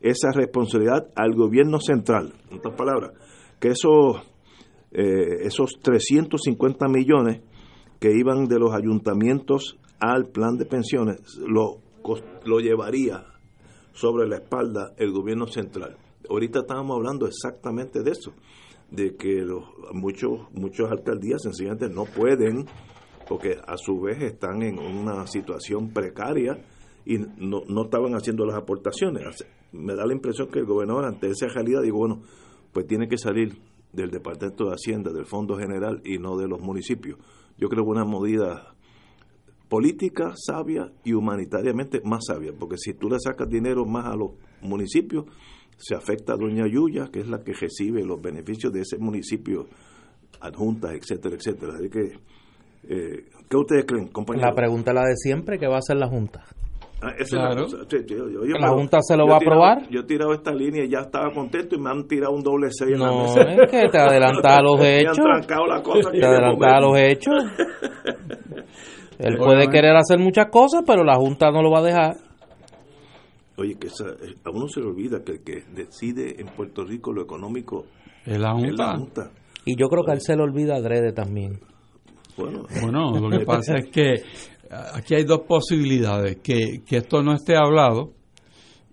esa 0.00 0.30
responsabilidad 0.32 1.08
al 1.16 1.34
gobierno 1.34 1.80
central. 1.80 2.34
En 2.50 2.58
otras 2.58 2.76
palabras, 2.76 3.12
que 3.58 3.68
esos, 3.68 4.16
eh, 4.92 5.42
esos 5.42 5.78
350 5.82 6.86
millones 6.88 7.42
que 7.98 8.12
iban 8.16 8.46
de 8.46 8.58
los 8.58 8.72
ayuntamientos 8.72 9.78
al 10.00 10.26
plan 10.26 10.56
de 10.56 10.66
pensiones 10.66 11.20
lo, 11.46 11.81
lo 12.44 12.60
llevaría 12.60 13.24
sobre 13.92 14.28
la 14.28 14.36
espalda 14.36 14.94
el 14.96 15.12
gobierno 15.12 15.46
central. 15.46 15.96
Ahorita 16.28 16.60
estábamos 16.60 16.96
hablando 16.96 17.26
exactamente 17.26 18.02
de 18.02 18.10
eso, 18.10 18.32
de 18.90 19.16
que 19.16 19.42
los, 19.42 19.64
muchos, 19.92 20.50
muchas 20.52 20.90
alcaldías 20.90 21.42
sencillamente 21.42 21.88
no 21.88 22.04
pueden, 22.04 22.66
porque 23.28 23.56
a 23.66 23.76
su 23.76 24.00
vez 24.00 24.22
están 24.22 24.62
en 24.62 24.78
una 24.78 25.26
situación 25.26 25.90
precaria 25.90 26.64
y 27.04 27.18
no, 27.18 27.62
no 27.66 27.84
estaban 27.84 28.14
haciendo 28.14 28.44
las 28.44 28.56
aportaciones. 28.56 29.44
Me 29.72 29.94
da 29.94 30.06
la 30.06 30.12
impresión 30.12 30.48
que 30.48 30.60
el 30.60 30.66
gobernador 30.66 31.04
ante 31.04 31.28
esa 31.28 31.48
realidad 31.48 31.82
digo, 31.82 31.98
bueno, 31.98 32.22
pues 32.72 32.86
tiene 32.86 33.08
que 33.08 33.18
salir 33.18 33.58
del 33.92 34.10
Departamento 34.10 34.66
de 34.66 34.74
Hacienda, 34.74 35.12
del 35.12 35.26
Fondo 35.26 35.56
General 35.56 36.00
y 36.04 36.18
no 36.18 36.36
de 36.36 36.48
los 36.48 36.60
municipios. 36.60 37.18
Yo 37.58 37.68
creo 37.68 37.84
que 37.84 37.90
una 37.90 38.04
medida 38.04 38.71
política 39.72 40.34
sabia 40.36 40.92
y 41.02 41.14
humanitariamente 41.14 42.02
más 42.04 42.26
sabia, 42.26 42.52
porque 42.52 42.76
si 42.76 42.92
tú 42.92 43.08
le 43.08 43.16
sacas 43.18 43.48
dinero 43.48 43.86
más 43.86 44.04
a 44.04 44.14
los 44.14 44.32
municipios, 44.60 45.24
se 45.78 45.94
afecta 45.94 46.34
a 46.34 46.36
Doña 46.36 46.66
Yuya, 46.66 47.08
que 47.10 47.20
es 47.20 47.26
la 47.26 47.38
que 47.42 47.54
recibe 47.54 48.04
los 48.04 48.20
beneficios 48.20 48.70
de 48.70 48.82
ese 48.82 48.98
municipio, 48.98 49.68
adjuntas, 50.42 50.92
etcétera, 50.92 51.36
etcétera. 51.36 51.72
Así 51.76 51.88
que, 51.88 52.00
eh, 52.86 53.24
¿qué 53.48 53.56
ustedes 53.56 53.86
creen, 53.86 54.08
compañeros? 54.08 54.50
La 54.50 54.54
pregunta 54.54 54.90
es 54.90 54.94
la 54.94 55.04
de 55.08 55.16
siempre, 55.16 55.58
¿qué 55.58 55.66
va 55.66 55.76
a 55.76 55.78
hacer 55.78 55.96
la 55.96 56.06
Junta? 56.06 56.44
Ah, 57.00 57.14
claro. 57.30 57.66
la, 57.66 58.58
¿La 58.60 58.68
Junta 58.68 58.98
se 59.00 59.16
lo 59.16 59.26
va 59.26 59.36
a 59.36 59.38
aprobar? 59.38 59.88
Yo 59.88 60.00
he 60.00 60.04
tirado 60.04 60.34
esta 60.34 60.52
línea 60.52 60.84
y 60.84 60.90
ya 60.90 60.98
estaba 60.98 61.32
contento 61.32 61.76
y 61.76 61.80
me 61.80 61.88
han 61.88 62.06
tirado 62.06 62.34
un 62.34 62.42
doble 62.42 62.68
6 62.70 62.98
no, 62.98 63.24
es 63.24 63.70
que 63.70 63.88
te 63.88 63.98
adelantas 63.98 64.58
a 64.58 64.60
los 64.60 64.78
hechos. 64.84 65.16
te 65.16 66.26
adelantas 66.26 66.72
a 66.74 66.80
los 66.80 66.98
hechos. 66.98 67.34
Él 69.22 69.36
puede 69.38 69.68
querer 69.68 69.94
hacer 69.96 70.18
muchas 70.18 70.46
cosas, 70.50 70.82
pero 70.86 71.04
la 71.04 71.14
Junta 71.14 71.50
no 71.50 71.62
lo 71.62 71.70
va 71.70 71.78
a 71.78 71.82
dejar. 71.82 72.16
Oye, 73.56 73.76
que 73.78 73.86
eh, 73.86 74.34
a 74.44 74.50
uno 74.50 74.66
se 74.66 74.80
le 74.80 74.86
olvida 74.86 75.22
que 75.22 75.32
el 75.32 75.44
que 75.44 75.62
decide 75.72 76.40
en 76.40 76.48
Puerto 76.48 76.84
Rico 76.84 77.12
lo 77.12 77.22
económico 77.22 77.84
es 78.26 78.38
la 78.38 78.52
Junta. 78.52 79.30
Y 79.64 79.76
yo 79.76 79.88
creo 79.88 80.04
que 80.04 80.10
a 80.10 80.14
él 80.14 80.20
se 80.20 80.34
le 80.34 80.42
olvida 80.42 80.74
adrede 80.74 81.12
también. 81.12 81.60
Bueno, 82.36 82.64
bueno 82.80 83.20
lo 83.20 83.38
que 83.38 83.44
pasa 83.44 83.76
es 83.76 83.90
que 83.90 84.22
aquí 84.94 85.14
hay 85.14 85.24
dos 85.24 85.42
posibilidades, 85.46 86.38
que, 86.38 86.82
que 86.84 86.96
esto 86.96 87.22
no 87.22 87.34
esté 87.34 87.56
hablado 87.56 88.14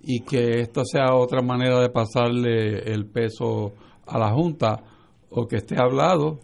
y 0.01 0.21
que 0.21 0.59
esto 0.61 0.83
sea 0.85 1.15
otra 1.15 1.41
manera 1.41 1.79
de 1.79 1.89
pasarle 1.89 2.91
el 2.91 3.05
peso 3.07 3.73
a 4.05 4.19
la 4.19 4.31
Junta 4.31 4.83
o 5.29 5.47
que 5.47 5.57
esté 5.57 5.75
hablado 5.79 6.39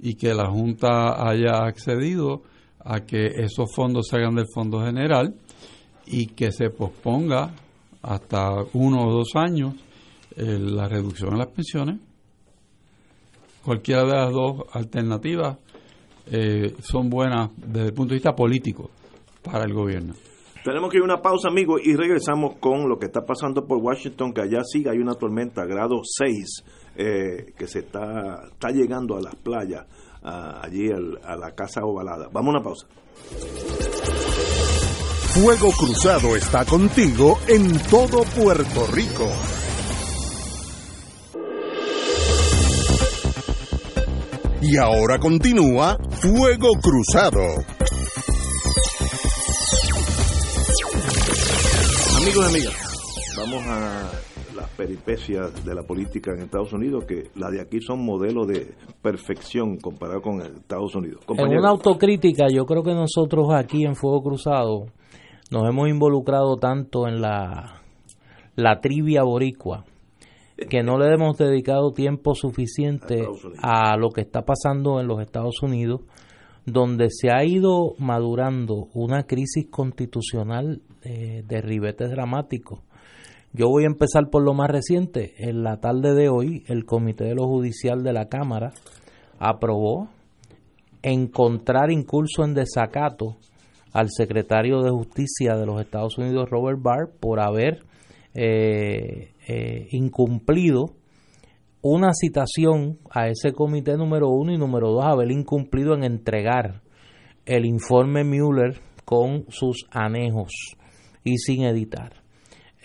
y 0.00 0.14
que 0.14 0.34
la 0.34 0.50
Junta 0.50 1.28
haya 1.28 1.64
accedido 1.64 2.42
a 2.90 3.00
que 3.00 3.26
esos 3.26 3.70
fondos 3.74 4.08
se 4.08 4.16
hagan 4.16 4.34
del 4.34 4.46
Fondo 4.52 4.80
General 4.80 5.34
y 6.06 6.28
que 6.28 6.50
se 6.50 6.70
posponga 6.70 7.54
hasta 8.00 8.48
uno 8.72 9.06
o 9.06 9.12
dos 9.12 9.32
años 9.34 9.74
eh, 10.34 10.58
la 10.58 10.88
reducción 10.88 11.32
en 11.32 11.38
las 11.38 11.48
pensiones. 11.48 12.00
Cualquiera 13.62 14.04
de 14.04 14.14
las 14.14 14.32
dos 14.32 14.62
alternativas 14.72 15.58
eh, 16.30 16.74
son 16.80 17.10
buenas 17.10 17.50
desde 17.58 17.88
el 17.88 17.92
punto 17.92 18.10
de 18.10 18.16
vista 18.16 18.34
político 18.34 18.90
para 19.42 19.64
el 19.64 19.74
gobierno. 19.74 20.14
Tenemos 20.64 20.90
que 20.90 20.96
ir 20.96 21.02
a 21.02 21.04
una 21.04 21.20
pausa, 21.20 21.48
amigos, 21.48 21.82
y 21.84 21.94
regresamos 21.94 22.56
con 22.58 22.88
lo 22.88 22.98
que 22.98 23.06
está 23.06 23.20
pasando 23.20 23.66
por 23.66 23.78
Washington, 23.78 24.32
que 24.32 24.40
allá 24.40 24.62
sigue, 24.64 24.90
hay 24.90 24.98
una 24.98 25.14
tormenta 25.14 25.64
grado 25.66 26.00
6 26.02 26.64
eh, 26.96 27.52
que 27.56 27.66
se 27.66 27.80
está, 27.80 28.48
está 28.50 28.70
llegando 28.70 29.16
a 29.16 29.20
las 29.20 29.36
playas, 29.36 29.86
allí 30.28 30.90
a 30.90 31.36
la 31.36 31.54
Casa 31.54 31.84
Ovalada. 31.84 32.28
Vamos 32.32 32.54
a 32.54 32.58
una 32.58 32.64
pausa. 32.64 32.86
Fuego 35.34 35.70
Cruzado 35.72 36.36
está 36.36 36.64
contigo 36.64 37.38
en 37.46 37.78
todo 37.84 38.24
Puerto 38.24 38.86
Rico. 38.92 39.28
Y 44.60 44.76
ahora 44.76 45.18
continúa 45.18 45.96
Fuego 46.20 46.70
Cruzado. 46.82 47.40
Amigos 52.16 52.44
y 52.44 52.48
amigas, 52.48 52.74
vamos 53.36 53.62
a 53.68 54.10
peripecias 54.78 55.64
de 55.64 55.74
la 55.74 55.82
política 55.82 56.32
en 56.32 56.42
Estados 56.42 56.72
Unidos, 56.72 57.04
que 57.04 57.30
la 57.34 57.50
de 57.50 57.60
aquí 57.60 57.80
son 57.80 58.04
modelos 58.04 58.46
de 58.46 58.74
perfección 59.02 59.76
comparado 59.76 60.22
con 60.22 60.40
Estados 60.40 60.94
Unidos. 60.94 61.20
En 61.36 61.58
una 61.58 61.70
autocrítica, 61.70 62.46
yo 62.48 62.64
creo 62.64 62.84
que 62.84 62.94
nosotros 62.94 63.48
aquí 63.52 63.84
en 63.84 63.96
Fuego 63.96 64.22
Cruzado 64.22 64.86
nos 65.50 65.68
hemos 65.68 65.88
involucrado 65.88 66.58
tanto 66.58 67.08
en 67.08 67.20
la, 67.20 67.82
la 68.54 68.80
trivia 68.80 69.24
boricua 69.24 69.84
que 70.70 70.84
no 70.84 70.96
le 70.96 71.12
hemos 71.12 71.36
dedicado 71.36 71.92
tiempo 71.92 72.36
suficiente 72.36 73.26
a 73.60 73.96
lo 73.96 74.10
que 74.10 74.20
está 74.20 74.42
pasando 74.42 75.00
en 75.00 75.08
los 75.08 75.20
Estados 75.20 75.60
Unidos, 75.62 76.02
donde 76.66 77.10
se 77.10 77.30
ha 77.32 77.44
ido 77.44 77.94
madurando 77.98 78.88
una 78.94 79.24
crisis 79.24 79.66
constitucional 79.70 80.82
eh, 81.02 81.42
de 81.46 81.60
ribetes 81.62 82.10
dramáticos. 82.10 82.80
Yo 83.52 83.68
voy 83.68 83.84
a 83.84 83.86
empezar 83.86 84.28
por 84.30 84.42
lo 84.42 84.52
más 84.52 84.68
reciente. 84.70 85.34
En 85.38 85.62
la 85.62 85.80
tarde 85.80 86.14
de 86.14 86.28
hoy, 86.28 86.64
el 86.66 86.84
Comité 86.84 87.24
de 87.24 87.34
lo 87.34 87.46
Judicial 87.46 88.02
de 88.02 88.12
la 88.12 88.28
Cámara 88.28 88.72
aprobó 89.38 90.08
encontrar 91.02 91.90
incurso 91.90 92.44
en 92.44 92.54
desacato 92.54 93.36
al 93.92 94.08
secretario 94.10 94.82
de 94.82 94.90
Justicia 94.90 95.56
de 95.56 95.64
los 95.64 95.80
Estados 95.80 96.18
Unidos, 96.18 96.50
Robert 96.50 96.80
Barr, 96.82 97.10
por 97.18 97.40
haber 97.40 97.84
eh, 98.34 99.32
eh, 99.48 99.88
incumplido 99.92 100.94
una 101.80 102.12
citación 102.12 102.98
a 103.10 103.28
ese 103.28 103.52
comité 103.52 103.96
número 103.96 104.28
uno 104.28 104.52
y 104.52 104.58
número 104.58 104.90
dos, 104.90 105.04
haber 105.04 105.30
incumplido 105.30 105.94
en 105.94 106.04
entregar 106.04 106.82
el 107.46 107.64
informe 107.64 108.24
Mueller 108.24 108.80
con 109.04 109.46
sus 109.48 109.86
anejos 109.90 110.52
y 111.24 111.38
sin 111.38 111.62
editar. 111.62 112.17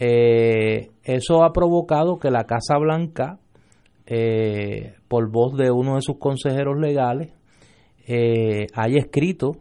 Eh, 0.06 0.90
eso 1.04 1.44
ha 1.44 1.54
provocado 1.54 2.20
que 2.20 2.30
la 2.30 2.44
Casa 2.46 2.78
Blanca, 2.78 3.40
por 5.08 5.32
voz 5.32 5.56
de 5.56 5.72
uno 5.72 5.96
de 5.96 6.02
sus 6.02 6.18
consejeros 6.18 6.78
legales, 6.78 7.32
haya 8.76 9.00
escrito 9.00 9.54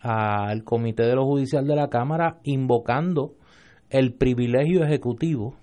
al 0.00 0.64
Comité 0.64 1.04
de 1.04 1.14
lo 1.14 1.24
Judicial 1.24 1.66
de 1.66 1.76
la 1.76 1.88
Cámara 1.88 2.38
invocando 2.42 3.34
el 3.88 4.12
privilegio 4.12 4.84
ejecutivo 4.84 5.54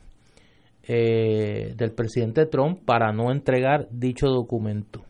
eh, 0.83 1.73
del 1.77 1.91
presidente 1.91 2.45
Trump 2.47 2.79
para 2.85 3.11
no 3.11 3.31
entregar 3.31 3.87
dicho 3.91 4.27
documento. 4.27 5.03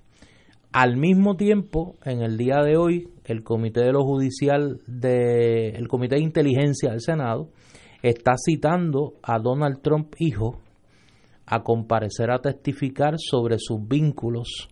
Al 0.74 0.98
mismo 0.98 1.36
tiempo, 1.36 1.96
en 2.04 2.22
el 2.22 2.38
día 2.38 2.62
de 2.64 2.78
hoy, 2.78 3.08
el 3.26 3.44
Comité 3.44 3.82
de 3.82 3.94
lo 3.94 4.04
Judicial 4.04 4.80
de 4.88 5.70
el 5.70 5.88
Comité 5.88 6.16
de 6.16 6.22
Inteligencia 6.22 6.92
del 6.92 7.02
Senado 7.02 7.50
está 8.02 8.34
citando 8.38 9.14
a 9.22 9.40
Donald 9.40 9.82
Trump 9.82 10.14
hijo 10.20 10.60
a 11.46 11.62
comparecer 11.64 12.32
a 12.32 12.40
testificar 12.40 13.16
sobre 13.18 13.58
sus 13.60 13.86
vínculos 13.88 14.70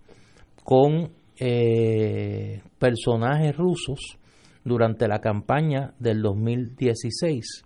con 0.64 1.12
eh, 1.40 2.62
personajes 2.78 3.56
rusos 3.56 4.00
durante 4.64 5.08
la 5.08 5.20
campaña 5.20 5.94
del 6.00 6.22
2016. 6.22 7.64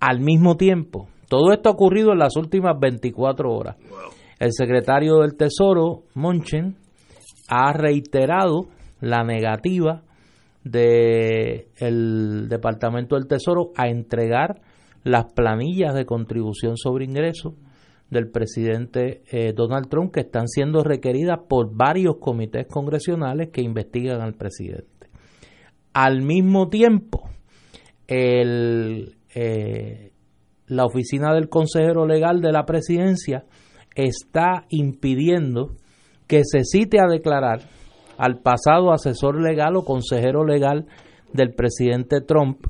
Al 0.00 0.20
mismo 0.20 0.56
tiempo, 0.56 1.08
todo 1.28 1.52
esto 1.52 1.68
ha 1.70 1.72
ocurrido 1.72 2.12
en 2.12 2.18
las 2.18 2.36
últimas 2.36 2.78
24 2.78 3.50
horas. 3.50 3.76
El 4.38 4.52
secretario 4.52 5.20
del 5.20 5.36
Tesoro, 5.36 6.02
Monchen, 6.14 6.76
ha 7.48 7.72
reiterado 7.72 8.68
la 9.00 9.22
negativa 9.22 10.02
del 10.64 12.48
Departamento 12.48 13.16
del 13.16 13.26
Tesoro 13.26 13.70
a 13.76 13.88
entregar 13.88 14.60
las 15.04 15.32
planillas 15.32 15.94
de 15.94 16.06
contribución 16.06 16.76
sobre 16.76 17.04
ingresos 17.04 17.54
del 18.10 18.30
presidente 18.30 19.22
eh, 19.30 19.52
Donald 19.54 19.88
Trump 19.88 20.12
que 20.12 20.20
están 20.20 20.48
siendo 20.48 20.82
requeridas 20.82 21.40
por 21.48 21.74
varios 21.74 22.16
comités 22.16 22.66
congresionales 22.66 23.50
que 23.50 23.62
investigan 23.62 24.20
al 24.20 24.34
presidente. 24.34 25.08
Al 25.92 26.22
mismo 26.22 26.68
tiempo, 26.68 27.28
el, 28.06 29.16
eh, 29.34 30.12
la 30.66 30.84
oficina 30.84 31.34
del 31.34 31.48
consejero 31.48 32.06
legal 32.06 32.40
de 32.40 32.52
la 32.52 32.64
presidencia 32.64 33.44
está 33.94 34.64
impidiendo 34.70 35.76
que 36.26 36.42
se 36.44 36.64
cite 36.64 36.98
a 37.00 37.06
declarar 37.06 37.60
al 38.16 38.40
pasado 38.40 38.92
asesor 38.92 39.40
legal 39.40 39.76
o 39.76 39.84
consejero 39.84 40.44
legal 40.44 40.86
del 41.32 41.52
presidente 41.52 42.20
Trump 42.20 42.64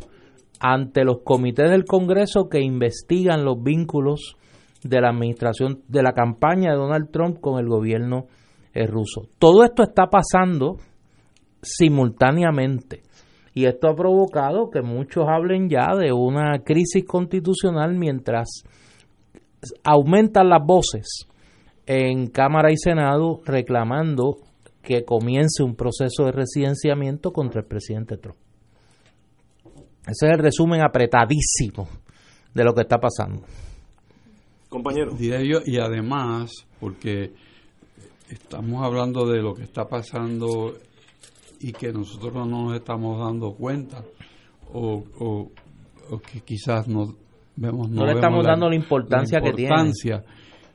ante 0.60 1.04
los 1.04 1.22
comités 1.24 1.70
del 1.70 1.84
Congreso 1.84 2.48
que 2.48 2.60
investigan 2.60 3.44
los 3.44 3.62
vínculos 3.62 4.36
de 4.82 5.00
la 5.00 5.10
administración 5.10 5.82
de 5.88 6.02
la 6.02 6.12
campaña 6.12 6.70
de 6.70 6.76
Donald 6.76 7.10
Trump 7.10 7.40
con 7.40 7.58
el 7.58 7.68
gobierno 7.68 8.26
eh, 8.74 8.86
ruso. 8.86 9.28
Todo 9.38 9.64
esto 9.64 9.82
está 9.82 10.06
pasando 10.06 10.76
simultáneamente 11.62 13.02
y 13.54 13.66
esto 13.66 13.88
ha 13.88 13.94
provocado 13.94 14.68
que 14.70 14.82
muchos 14.82 15.26
hablen 15.28 15.68
ya 15.68 15.94
de 15.96 16.12
una 16.12 16.58
crisis 16.64 17.04
constitucional 17.06 17.94
mientras 17.96 18.64
aumentan 19.82 20.50
las 20.50 20.60
voces 20.64 21.26
en 21.86 22.26
Cámara 22.26 22.70
y 22.70 22.76
Senado 22.76 23.40
reclamando 23.44 24.36
que 24.82 25.04
comience 25.04 25.62
un 25.62 25.76
proceso 25.76 26.24
de 26.24 26.32
residenciamiento 26.32 27.32
contra 27.32 27.62
el 27.62 27.66
presidente 27.66 28.18
Trump. 28.18 28.43
Ese 30.06 30.26
es 30.26 30.32
el 30.32 30.38
resumen 30.38 30.82
apretadísimo 30.82 31.88
de 32.52 32.64
lo 32.64 32.74
que 32.74 32.82
está 32.82 32.98
pasando. 32.98 33.42
Compañero. 34.68 35.16
y 35.18 35.78
además, 35.78 36.50
porque 36.80 37.32
estamos 38.28 38.84
hablando 38.84 39.26
de 39.26 39.40
lo 39.40 39.54
que 39.54 39.62
está 39.62 39.86
pasando 39.86 40.74
y 41.60 41.72
que 41.72 41.92
nosotros 41.92 42.34
no 42.34 42.46
nos 42.46 42.74
estamos 42.74 43.18
dando 43.18 43.54
cuenta, 43.54 44.04
o, 44.72 45.50
que 46.30 46.40
quizás 46.40 46.88
no 46.88 47.14
vemos 47.56 47.88
no, 47.88 48.04
le 48.04 48.12
estamos 48.12 48.44
dando 48.44 48.68
la 48.68 48.74
importancia, 48.74 49.40
que 49.40 49.52
tiene. 49.52 49.74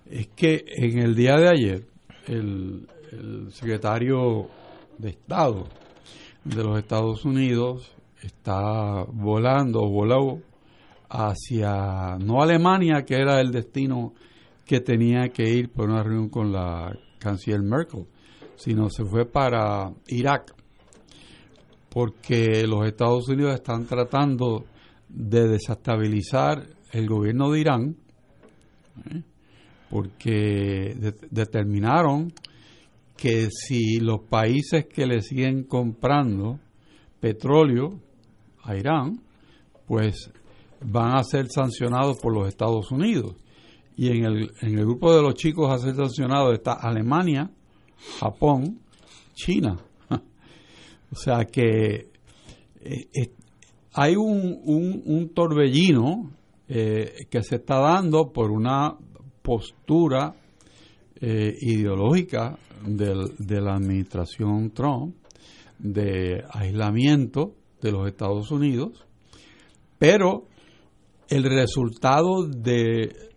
Es 0.09 0.27
que 0.29 0.63
en 0.65 0.99
el 0.99 1.13
día 1.13 1.35
de 1.35 1.49
ayer, 1.49 1.87
el, 2.25 2.87
el 3.11 3.51
secretario 3.51 4.47
de 4.97 5.09
Estado 5.09 5.67
de 6.43 6.63
los 6.63 6.79
Estados 6.79 7.25
Unidos 7.25 7.91
está 8.21 9.03
volando, 9.11 9.87
voló 9.87 10.41
hacia, 11.09 12.17
no 12.19 12.41
Alemania, 12.41 13.03
que 13.03 13.15
era 13.15 13.39
el 13.41 13.51
destino 13.51 14.13
que 14.65 14.81
tenía 14.81 15.29
que 15.29 15.49
ir 15.49 15.69
por 15.71 15.89
una 15.89 16.03
reunión 16.03 16.29
con 16.29 16.51
la 16.51 16.95
canciller 17.17 17.61
Merkel, 17.61 18.05
sino 18.55 18.89
se 18.89 19.03
fue 19.03 19.25
para 19.25 19.91
Irak, 20.07 20.53
porque 21.89 22.67
los 22.67 22.85
Estados 22.85 23.27
Unidos 23.29 23.55
están 23.55 23.85
tratando 23.85 24.65
de 25.07 25.47
desestabilizar 25.47 26.67
el 26.91 27.07
gobierno 27.07 27.51
de 27.51 27.59
Irán, 27.59 27.95
¿eh? 29.11 29.23
porque 29.89 30.95
determinaron 31.31 32.31
que 33.17 33.49
si 33.49 33.99
los 33.99 34.21
países 34.29 34.85
que 34.85 35.07
le 35.07 35.21
siguen 35.21 35.63
comprando 35.63 36.59
petróleo 37.19 37.99
Irán, 38.75 39.21
pues 39.87 40.31
van 40.81 41.15
a 41.15 41.23
ser 41.23 41.47
sancionados 41.49 42.17
por 42.19 42.33
los 42.33 42.47
Estados 42.47 42.91
Unidos. 42.91 43.35
Y 43.95 44.09
en 44.09 44.25
el, 44.25 44.51
en 44.61 44.77
el 44.77 44.85
grupo 44.85 45.13
de 45.13 45.21
los 45.21 45.33
chicos 45.33 45.71
a 45.71 45.77
ser 45.77 45.95
sancionados 45.95 46.53
está 46.53 46.73
Alemania, 46.73 47.51
Japón, 48.19 48.79
China. 49.33 49.77
o 51.11 51.15
sea 51.15 51.45
que 51.45 52.09
eh, 52.81 53.31
hay 53.93 54.15
un, 54.15 54.61
un, 55.05 55.29
torbellino 55.33 56.31
eh, 56.67 57.25
que 57.29 57.43
se 57.43 57.55
está 57.57 57.79
dando 57.79 58.31
por 58.31 58.51
una 58.51 58.95
postura 59.41 60.33
eh, 61.19 61.57
ideológica 61.59 62.57
de 62.85 63.61
la 63.61 63.75
administración 63.75 64.71
Trump 64.71 65.15
de 65.79 66.43
aislamiento 66.51 67.55
de 67.81 67.91
los 67.91 68.07
Estados 68.07 68.51
Unidos, 68.51 69.05
pero 69.97 70.45
el 71.29 71.43
resultado 71.43 72.45
de 72.47 73.29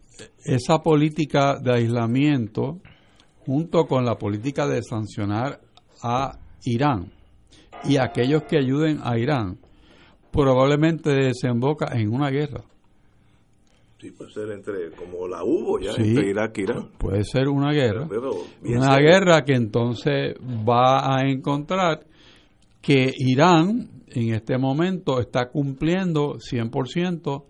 esa 0.44 0.78
política 0.78 1.58
de 1.58 1.72
aislamiento 1.72 2.80
junto 3.44 3.86
con 3.86 4.04
la 4.04 4.16
política 4.16 4.66
de 4.66 4.82
sancionar 4.82 5.60
a 6.02 6.38
Irán 6.64 7.12
y 7.84 7.96
aquellos 7.96 8.44
que 8.44 8.58
ayuden 8.58 9.00
a 9.02 9.18
Irán 9.18 9.58
probablemente 10.30 11.10
desemboca 11.10 11.88
en 11.98 12.12
una 12.12 12.30
guerra. 12.30 12.62
Sí, 14.00 14.10
puede 14.10 14.32
ser 14.32 14.50
entre, 14.50 14.90
como 14.92 15.28
la 15.28 15.44
hubo 15.44 15.78
ya 15.78 15.92
entre 15.96 16.30
Irak 16.30 16.58
y 16.58 16.62
Irán. 16.62 16.88
Puede 16.98 17.22
ser 17.24 17.48
una 17.48 17.72
guerra. 17.72 18.08
una 18.64 18.96
guerra 18.98 19.44
que 19.44 19.54
entonces 19.54 20.34
va 20.68 21.16
a 21.16 21.28
encontrar 21.28 22.04
que 22.82 23.12
Irán 23.16 24.02
en 24.08 24.34
este 24.34 24.58
momento 24.58 25.20
está 25.20 25.48
cumpliendo 25.48 26.34
100% 26.34 27.44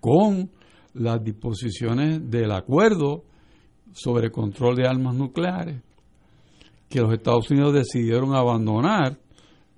con 0.00 0.50
las 0.94 1.22
disposiciones 1.22 2.28
del 2.28 2.50
acuerdo 2.50 3.24
sobre 3.92 4.32
control 4.32 4.74
de 4.76 4.88
armas 4.88 5.14
nucleares, 5.14 5.80
que 6.88 7.00
los 7.00 7.12
Estados 7.12 7.50
Unidos 7.50 7.74
decidieron 7.74 8.34
abandonar 8.34 9.18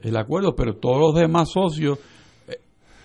el 0.01 0.17
acuerdo, 0.17 0.55
pero 0.55 0.77
todos 0.77 0.99
los 0.99 1.15
demás 1.15 1.51
socios 1.51 1.99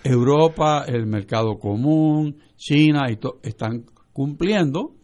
Europa, 0.02 0.84
el 0.86 1.06
mercado 1.06 1.58
común, 1.58 2.36
China, 2.56 3.06
y 3.10 3.18
están 3.46 3.84
cumpliendo. 4.12 4.94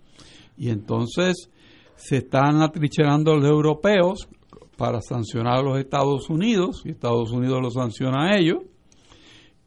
Y 0.56 0.70
entonces 0.70 1.50
se 1.96 2.18
están 2.18 2.62
atrincherando 2.62 3.36
los 3.36 3.44
europeos 3.44 4.28
para 4.76 5.00
sancionar 5.00 5.58
a 5.58 5.62
los 5.62 5.78
Estados 5.78 6.28
Unidos 6.28 6.82
y 6.84 6.90
Estados 6.90 7.30
Unidos 7.32 7.60
los 7.62 7.74
sanciona 7.74 8.30
a 8.30 8.38
ellos 8.38 8.58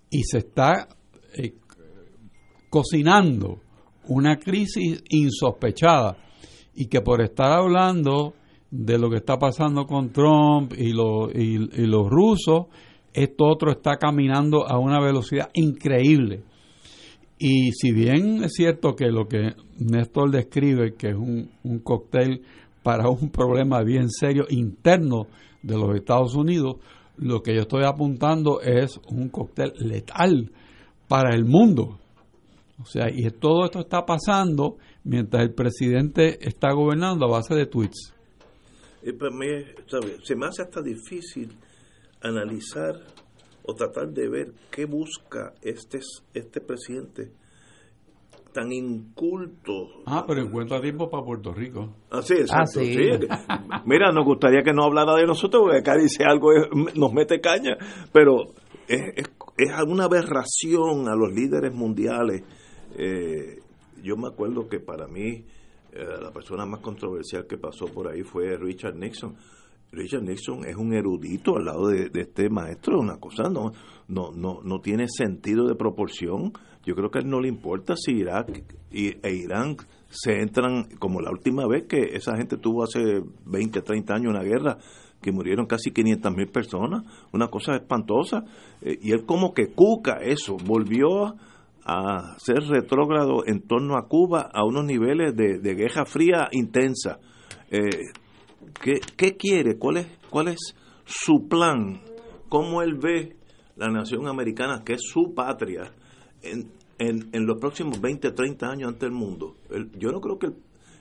y 0.10 0.24
se 0.24 0.40
está 0.40 0.88
eh, 1.34 1.54
cocinando 2.70 3.60
una 4.08 4.38
crisis 4.38 5.04
insospechada 5.10 6.18
y 6.74 6.88
que 6.88 7.02
por 7.02 7.22
estar 7.22 7.52
hablando 7.52 8.34
de 8.72 8.98
lo 8.98 9.10
que 9.10 9.18
está 9.18 9.38
pasando 9.38 9.86
con 9.86 10.12
Trump 10.12 10.74
y, 10.78 10.90
y 10.90 11.86
los 11.88 12.10
rusos 12.10 12.68
esto 13.14 13.46
otro 13.46 13.72
está 13.72 13.98
caminando 13.98 14.68
a 14.68 14.78
una 14.78 15.00
velocidad 15.00 15.50
increíble. 15.54 16.44
Y 17.38 17.72
si 17.72 17.92
bien 17.92 18.44
es 18.44 18.54
cierto 18.54 18.96
que 18.96 19.08
lo 19.08 19.28
que 19.28 19.54
Néstor 19.78 20.32
describe, 20.32 20.96
que 20.96 21.10
es 21.10 21.16
un, 21.16 21.50
un 21.64 21.80
cóctel 21.80 22.42
para 22.84 23.10
un 23.10 23.30
problema 23.30 23.82
bien 23.84 24.10
serio 24.10 24.46
interno 24.50 25.28
de 25.62 25.78
los 25.78 25.96
Estados 25.96 26.36
Unidos, 26.36 26.78
lo 27.18 27.42
que 27.42 27.54
yo 27.54 27.62
estoy 27.62 27.84
apuntando 27.86 28.62
es 28.62 29.00
un 29.08 29.30
cóctel 29.30 29.74
letal 29.80 30.52
para 31.08 31.36
el 31.36 31.46
mundo. 31.46 32.00
O 32.82 32.86
sea, 32.86 33.10
y 33.10 33.30
todo 33.32 33.66
esto 33.66 33.80
está 33.80 34.06
pasando 34.06 34.78
mientras 35.04 35.44
el 35.44 35.54
presidente 35.54 36.38
está 36.42 36.72
gobernando 36.72 37.26
a 37.26 37.30
base 37.30 37.56
de 37.56 37.66
tweets. 37.66 38.14
Y 39.04 39.12
para 39.14 39.36
mí, 39.36 39.48
se 40.24 40.36
me 40.36 40.46
hace 40.46 40.62
hasta 40.62 40.82
difícil 40.82 41.50
analizar 42.22 42.96
o 43.64 43.74
tratar 43.74 44.10
de 44.10 44.30
ver 44.30 44.54
qué 44.72 44.86
busca 44.86 45.54
este, 45.62 46.00
este 46.34 46.62
presidente 46.62 47.32
tan 48.54 48.72
inculto. 48.72 50.04
Ah, 50.06 50.24
pero 50.28 50.42
encuentra 50.42 50.82
tiempo 50.82 51.10
para 51.10 51.24
Puerto 51.24 51.54
Rico. 51.54 51.96
Ah, 52.12 52.22
sí, 52.22 52.34
exacto. 52.34 52.82
Ah, 53.48 53.84
Mira, 53.86 54.12
nos 54.12 54.26
gustaría 54.26 54.64
que 54.64 54.74
no 54.74 54.84
hablara 54.84 55.16
de 55.16 55.26
nosotros, 55.26 55.64
porque 55.64 55.80
acá 55.80 55.96
dice 55.98 56.24
algo, 56.24 56.50
nos 56.96 57.14
mete 57.14 57.40
caña, 57.40 57.78
pero 58.12 58.54
es, 58.88 59.02
es, 59.16 59.30
es 59.58 59.72
una 59.88 60.06
aberración 60.06 61.08
a 61.10 61.16
los 61.16 61.32
líderes 61.32 61.74
mundiales. 61.74 62.44
Eh, 62.98 63.60
yo 64.04 64.18
me 64.18 64.28
acuerdo 64.28 64.68
que 64.68 64.80
para 64.80 65.08
mí 65.08 65.46
eh, 65.92 66.06
la 66.22 66.32
persona 66.32 66.66
más 66.66 66.80
controversial 66.80 67.46
que 67.48 67.58
pasó 67.58 67.86
por 67.86 68.08
ahí 68.08 68.24
fue 68.24 68.58
Richard 68.58 68.96
Nixon 68.96 69.36
Richard 69.92 70.24
Nixon 70.24 70.66
es 70.66 70.76
un 70.76 70.94
erudito 70.94 71.58
al 71.58 71.66
lado 71.66 71.88
de, 71.88 72.12
este 72.14 72.50
maestro, 72.50 73.00
una 73.00 73.18
cosa 73.18 73.50
no, 73.50 73.72
no, 74.08 74.32
no, 74.32 74.62
no 74.64 74.80
tiene 74.82 75.08
sentido 75.08 75.68
de 75.68 75.76
proporción. 75.76 76.54
Yo 76.86 76.96
creo 76.96 77.10
que 77.12 77.20
a 77.20 77.22
él 77.22 77.30
no 77.30 77.42
le 77.42 77.48
importa 77.48 77.96
si 77.96 78.14
Irak 78.14 78.64
e 78.92 79.34
Irán 79.34 79.78
se 80.10 80.42
entran, 80.42 80.86
como 80.98 81.22
la 81.22 81.30
última 81.30 81.68
vez 81.68 81.86
que 81.88 82.16
esa 82.16 82.36
gente 82.36 82.58
tuvo 82.58 82.84
hace 82.84 83.22
20, 83.46 83.82
30 83.82 84.14
años 84.14 84.32
una 84.32 84.44
guerra, 84.44 84.78
que 85.22 85.32
murieron 85.32 85.66
casi 85.66 85.92
500 85.92 86.36
mil 86.36 86.48
personas, 86.48 87.04
una 87.34 87.48
cosa 87.48 87.76
espantosa. 87.76 88.46
Eh, 88.82 88.98
y 89.02 89.12
él 89.12 89.26
como 89.26 89.54
que 89.54 89.68
cuca 89.74 90.20
eso, 90.22 90.58
volvió 90.58 91.36
a 91.86 92.38
ser 92.40 92.64
retrógrado 92.68 93.44
en 93.46 93.62
torno 93.62 93.98
a 93.98 94.08
Cuba 94.08 94.50
a 94.54 94.64
unos 94.64 94.86
niveles 94.86 95.36
de, 95.36 95.76
guerra 95.76 96.06
fría 96.06 96.48
intensa. 96.52 97.20
Eh, 97.70 97.90
¿qué, 98.82 99.00
¿Qué 99.18 99.36
quiere? 99.36 99.78
¿Cuál 99.78 99.98
es, 99.98 100.08
¿Cuál 100.30 100.50
es 100.50 100.76
su 101.06 101.48
plan? 101.48 102.02
¿Cómo 102.48 102.82
él 102.82 102.96
ve 102.96 103.36
la 103.76 103.88
nación 103.88 104.28
americana, 104.28 104.84
que 104.86 104.94
es 104.94 105.02
su 105.02 105.34
patria, 105.34 105.92
en, 106.44 106.72
en, 106.98 107.30
en 107.32 107.46
los 107.46 107.60
próximos 107.60 108.00
20, 108.02 108.32
30 108.32 108.70
años 108.70 108.90
ante 108.90 109.06
el 109.06 109.12
mundo? 109.12 109.56
yo 109.98 110.12
no 110.12 110.22
creo 110.22 110.40
que 110.40 110.48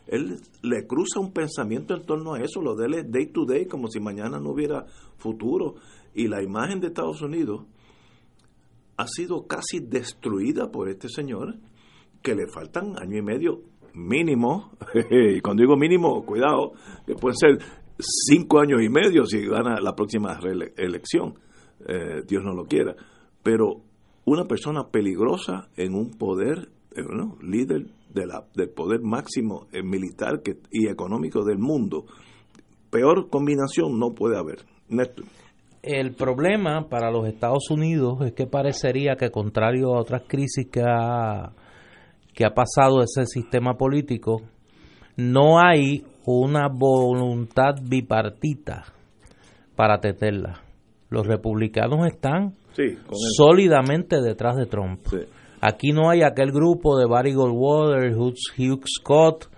él, 0.08 0.40
le 0.62 0.86
cruza 0.86 1.20
un 1.20 1.32
pensamiento 1.32 1.94
en 1.94 2.04
torno 2.04 2.34
a 2.34 2.40
eso, 2.40 2.62
lo 2.62 2.74
de 2.74 2.86
él 2.86 3.10
day 3.10 3.26
to 3.26 3.44
day, 3.44 3.66
como 3.66 3.88
si 3.88 4.00
mañana 4.00 4.40
no 4.40 4.50
hubiera 4.50 4.86
futuro. 5.18 5.76
Y 6.14 6.28
la 6.28 6.42
imagen 6.42 6.80
de 6.80 6.88
Estados 6.88 7.20
Unidos 7.22 7.66
ha 8.96 9.06
sido 9.06 9.46
casi 9.46 9.80
destruida 9.80 10.70
por 10.70 10.88
este 10.88 11.08
señor, 11.08 11.54
que 12.22 12.34
le 12.34 12.48
faltan 12.48 12.98
año 12.98 13.18
y 13.18 13.22
medio 13.22 13.60
mínimo, 13.94 14.72
y 15.10 15.40
cuando 15.40 15.62
digo 15.62 15.76
mínimo, 15.76 16.24
cuidado, 16.24 16.72
que 17.06 17.14
pueden 17.14 17.36
ser 17.36 17.58
cinco 17.98 18.60
años 18.60 18.82
y 18.82 18.88
medio 18.88 19.24
si 19.24 19.46
gana 19.46 19.80
la 19.80 19.94
próxima 19.94 20.38
elección, 20.76 21.34
eh, 21.86 22.22
Dios 22.26 22.42
no 22.44 22.54
lo 22.54 22.64
quiera, 22.64 22.96
pero 23.42 23.82
una 24.28 24.44
persona 24.44 24.88
peligrosa 24.88 25.68
en 25.76 25.94
un 25.94 26.10
poder, 26.10 26.68
eh, 26.94 27.02
líder 27.42 27.86
de 28.12 28.26
la, 28.26 28.44
del 28.54 28.70
poder 28.70 29.00
máximo 29.02 29.66
eh, 29.72 29.82
militar 29.82 30.40
y 30.70 30.88
económico 30.88 31.44
del 31.44 31.58
mundo. 31.58 32.06
Peor 32.90 33.28
combinación 33.28 33.98
no 33.98 34.14
puede 34.14 34.38
haber. 34.38 34.64
Néstor 34.88 35.26
el 35.82 36.14
problema 36.14 36.88
para 36.88 37.10
los 37.10 37.26
Estados 37.26 37.70
Unidos 37.70 38.20
es 38.22 38.32
que 38.32 38.46
parecería 38.46 39.16
que 39.16 39.30
contrario 39.30 39.94
a 39.94 40.00
otras 40.00 40.22
crisis 40.26 40.68
que 40.70 40.82
ha, 40.82 41.52
que 42.34 42.44
ha 42.44 42.50
pasado 42.50 43.02
ese 43.02 43.26
sistema 43.26 43.74
político, 43.74 44.42
no 45.16 45.60
hay 45.60 46.04
una 46.24 46.68
voluntad 46.68 47.76
bipartita 47.82 48.84
para 49.76 49.94
atenderla. 49.94 50.60
Los 51.10 51.26
republicanos 51.26 52.06
están 52.06 52.52
sólidamente 53.36 54.20
detrás 54.20 54.56
de 54.56 54.66
Trump. 54.66 55.00
Aquí 55.60 55.92
no 55.92 56.08
hay 56.10 56.22
aquel 56.22 56.52
grupo 56.52 56.98
de 56.98 57.06
Barry 57.06 57.34
Goldwater, 57.34 58.14
Hugh 58.16 58.84
Scott, 58.86 59.48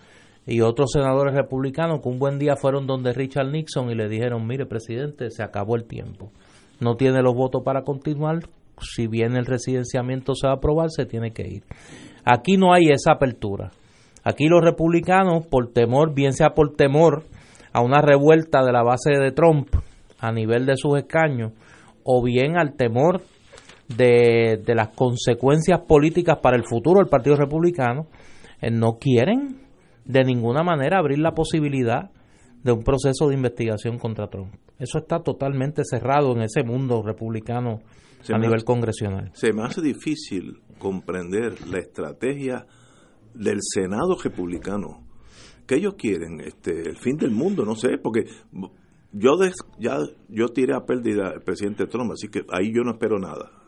y 0.46 0.62
otros 0.62 0.90
senadores 0.92 1.34
republicanos 1.34 2.00
que 2.00 2.08
un 2.08 2.18
buen 2.18 2.38
día 2.38 2.56
fueron 2.56 2.86
donde 2.86 3.12
Richard 3.12 3.50
Nixon 3.50 3.90
y 3.90 3.94
le 3.94 4.08
dijeron, 4.08 4.46
mire 4.46 4.66
presidente, 4.66 5.30
se 5.30 5.42
acabó 5.42 5.76
el 5.76 5.84
tiempo, 5.84 6.32
no 6.80 6.96
tiene 6.96 7.22
los 7.22 7.34
votos 7.34 7.62
para 7.64 7.82
continuar, 7.82 8.40
si 8.80 9.06
bien 9.06 9.36
el 9.36 9.46
residenciamiento 9.46 10.34
se 10.34 10.46
va 10.46 10.54
a 10.54 10.56
aprobar, 10.56 10.90
se 10.90 11.04
tiene 11.04 11.32
que 11.32 11.46
ir. 11.46 11.62
Aquí 12.24 12.56
no 12.56 12.72
hay 12.72 12.88
esa 12.90 13.12
apertura. 13.12 13.70
Aquí 14.24 14.48
los 14.48 14.62
republicanos, 14.62 15.46
por 15.46 15.72
temor, 15.72 16.14
bien 16.14 16.32
sea 16.32 16.50
por 16.50 16.74
temor 16.74 17.24
a 17.72 17.82
una 17.82 18.00
revuelta 18.00 18.64
de 18.64 18.72
la 18.72 18.82
base 18.82 19.12
de 19.12 19.32
Trump 19.32 19.68
a 20.18 20.32
nivel 20.32 20.66
de 20.66 20.76
sus 20.76 20.98
escaños, 20.98 21.52
o 22.12 22.22
bien 22.24 22.58
al 22.58 22.74
temor 22.74 23.22
de, 23.86 24.60
de 24.66 24.74
las 24.74 24.88
consecuencias 24.88 25.80
políticas 25.86 26.38
para 26.42 26.56
el 26.56 26.64
futuro 26.64 26.98
del 26.98 27.08
Partido 27.08 27.36
Republicano, 27.36 28.08
eh, 28.60 28.70
no 28.70 28.98
quieren 28.98 29.58
de 30.04 30.24
ninguna 30.24 30.64
manera 30.64 30.98
abrir 30.98 31.20
la 31.20 31.32
posibilidad 31.32 32.10
de 32.64 32.72
un 32.72 32.82
proceso 32.82 33.28
de 33.28 33.34
investigación 33.34 33.98
contra 33.98 34.28
Trump. 34.28 34.54
Eso 34.78 34.98
está 34.98 35.20
totalmente 35.20 35.82
cerrado 35.84 36.32
en 36.32 36.42
ese 36.42 36.64
mundo 36.64 37.00
republicano 37.02 37.80
a 38.28 38.38
nivel 38.38 38.64
congresional. 38.64 39.30
Se 39.34 39.52
me 39.52 39.62
hace 39.62 39.80
difícil 39.80 40.58
comprender 40.78 41.68
la 41.68 41.78
estrategia 41.78 42.66
del 43.34 43.58
Senado 43.60 44.16
republicano. 44.22 45.06
que 45.66 45.76
ellos 45.76 45.94
quieren? 45.94 46.40
Este, 46.40 46.88
el 46.88 46.96
fin 46.96 47.16
del 47.16 47.30
mundo, 47.30 47.64
no 47.64 47.76
sé, 47.76 47.98
porque 48.02 48.24
yo 49.12 49.38
ya 49.78 49.98
yo 50.28 50.48
tiré 50.48 50.74
a 50.74 50.84
pérdida 50.84 51.30
al 51.30 51.42
presidente 51.42 51.86
Trump, 51.86 52.12
así 52.12 52.28
que 52.28 52.44
ahí 52.50 52.72
yo 52.72 52.82
no 52.82 52.92
espero 52.92 53.18
nada 53.18 53.60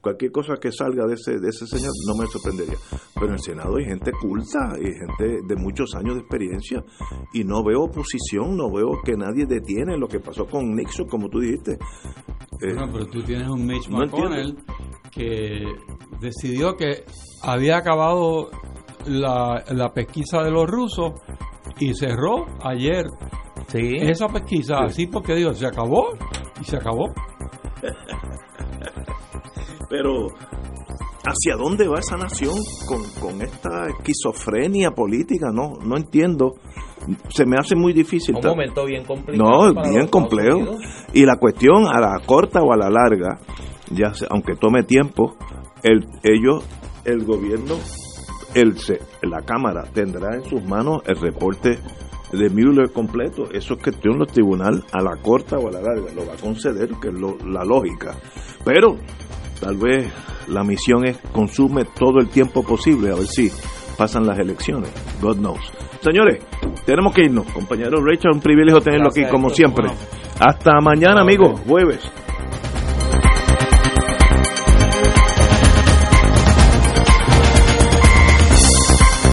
cualquier 0.00 0.32
cosa 0.32 0.54
que 0.60 0.70
salga 0.72 1.06
de 1.06 1.14
ese, 1.14 1.38
de 1.38 1.48
ese 1.48 1.66
señor 1.66 1.92
no 2.06 2.14
me 2.16 2.26
sorprendería. 2.26 2.76
Pero 3.14 3.26
en 3.26 3.32
el 3.34 3.40
Senado 3.40 3.76
hay 3.76 3.84
gente 3.84 4.12
culta 4.12 4.76
y 4.80 4.84
gente 4.84 5.40
de 5.46 5.56
muchos 5.56 5.94
años 5.94 6.14
de 6.14 6.20
experiencia 6.20 6.84
y 7.32 7.44
no 7.44 7.62
veo 7.64 7.84
oposición, 7.84 8.56
no 8.56 8.70
veo 8.70 9.00
que 9.04 9.16
nadie 9.16 9.46
detiene 9.46 9.96
lo 9.98 10.08
que 10.08 10.20
pasó 10.20 10.46
con 10.46 10.74
Nixon, 10.74 11.08
como 11.08 11.28
tú 11.28 11.40
dijiste. 11.40 11.72
Eh, 11.72 12.74
pero 12.92 13.06
tú 13.06 13.22
tienes 13.22 13.48
un 13.48 13.66
Mitch 13.66 13.88
McConnell 13.88 14.56
que 15.10 15.64
decidió 16.20 16.76
que 16.76 17.04
había 17.42 17.78
acabado 17.78 18.50
la, 19.06 19.64
la 19.70 19.92
pesquisa 19.92 20.42
de 20.42 20.50
los 20.50 20.66
rusos 20.66 21.12
y 21.78 21.94
cerró 21.94 22.46
ayer 22.62 23.06
esa 23.74 24.28
pesquisa, 24.28 24.78
así 24.78 25.06
porque 25.06 25.34
digo, 25.34 25.52
se 25.52 25.66
acabó 25.66 26.12
y 26.60 26.64
se 26.64 26.76
acabó. 26.76 27.08
Pero, 29.90 30.28
¿hacia 31.24 31.56
dónde 31.56 31.88
va 31.88 31.98
esa 31.98 32.16
nación 32.16 32.54
con, 32.86 33.42
esta 33.42 33.86
esquizofrenia 33.88 34.90
política? 34.92 35.48
No, 35.52 35.78
no 35.82 35.96
entiendo. 35.96 36.54
Se 37.30 37.46
me 37.46 37.56
hace 37.58 37.74
muy 37.74 37.92
difícil. 37.92 38.36
Un 38.36 38.44
momento 38.44 38.84
bien 38.84 39.04
complicado. 39.04 39.72
No, 39.72 39.82
bien 39.90 40.08
complejo. 40.08 40.76
Y 41.14 41.24
la 41.24 41.36
cuestión 41.36 41.86
a 41.86 42.00
la 42.00 42.20
corta 42.24 42.60
o 42.60 42.72
a 42.72 42.76
la 42.76 42.90
larga, 42.90 43.38
ya 43.90 44.12
aunque 44.28 44.56
tome 44.56 44.82
tiempo, 44.82 45.36
el, 45.82 46.06
ellos, 46.22 46.64
el 47.04 47.24
gobierno, 47.24 47.76
el, 48.54 48.74
la 49.22 49.40
Cámara 49.42 49.84
tendrá 49.92 50.34
en 50.34 50.44
sus 50.44 50.62
manos 50.64 51.02
el 51.06 51.18
reporte 51.18 51.78
de 52.32 52.50
Mueller 52.50 52.92
completo. 52.92 53.48
Eso 53.52 53.74
es 53.74 53.82
cuestión 53.82 54.18
los 54.18 54.28
tribunal 54.28 54.84
a 54.92 55.02
la 55.02 55.16
corta 55.22 55.56
o 55.58 55.68
a 55.68 55.72
la 55.72 55.80
larga. 55.80 56.12
Lo 56.14 56.26
va 56.26 56.34
a 56.34 56.36
conceder, 56.36 56.88
que 57.00 57.08
es 57.08 57.14
la 57.44 57.64
lógica. 57.64 58.14
Pero 58.64 58.98
Tal 59.60 59.76
vez 59.76 60.12
la 60.48 60.62
misión 60.62 61.04
es 61.04 61.18
consume 61.32 61.84
todo 61.84 62.20
el 62.20 62.28
tiempo 62.28 62.62
posible 62.62 63.10
a 63.10 63.16
ver 63.16 63.26
si 63.26 63.50
pasan 63.96 64.26
las 64.26 64.38
elecciones. 64.38 64.90
God 65.20 65.38
knows. 65.38 65.60
Señores, 66.00 66.44
tenemos 66.86 67.12
que 67.12 67.22
irnos. 67.24 67.46
Compañero 67.52 68.00
Rachel, 68.04 68.30
un 68.34 68.40
privilegio 68.40 68.80
tenerlo 68.80 69.08
aquí 69.08 69.24
como 69.28 69.50
siempre. 69.50 69.88
Hasta 70.38 70.80
mañana, 70.80 71.22
amigos, 71.22 71.60
jueves. 71.66 72.08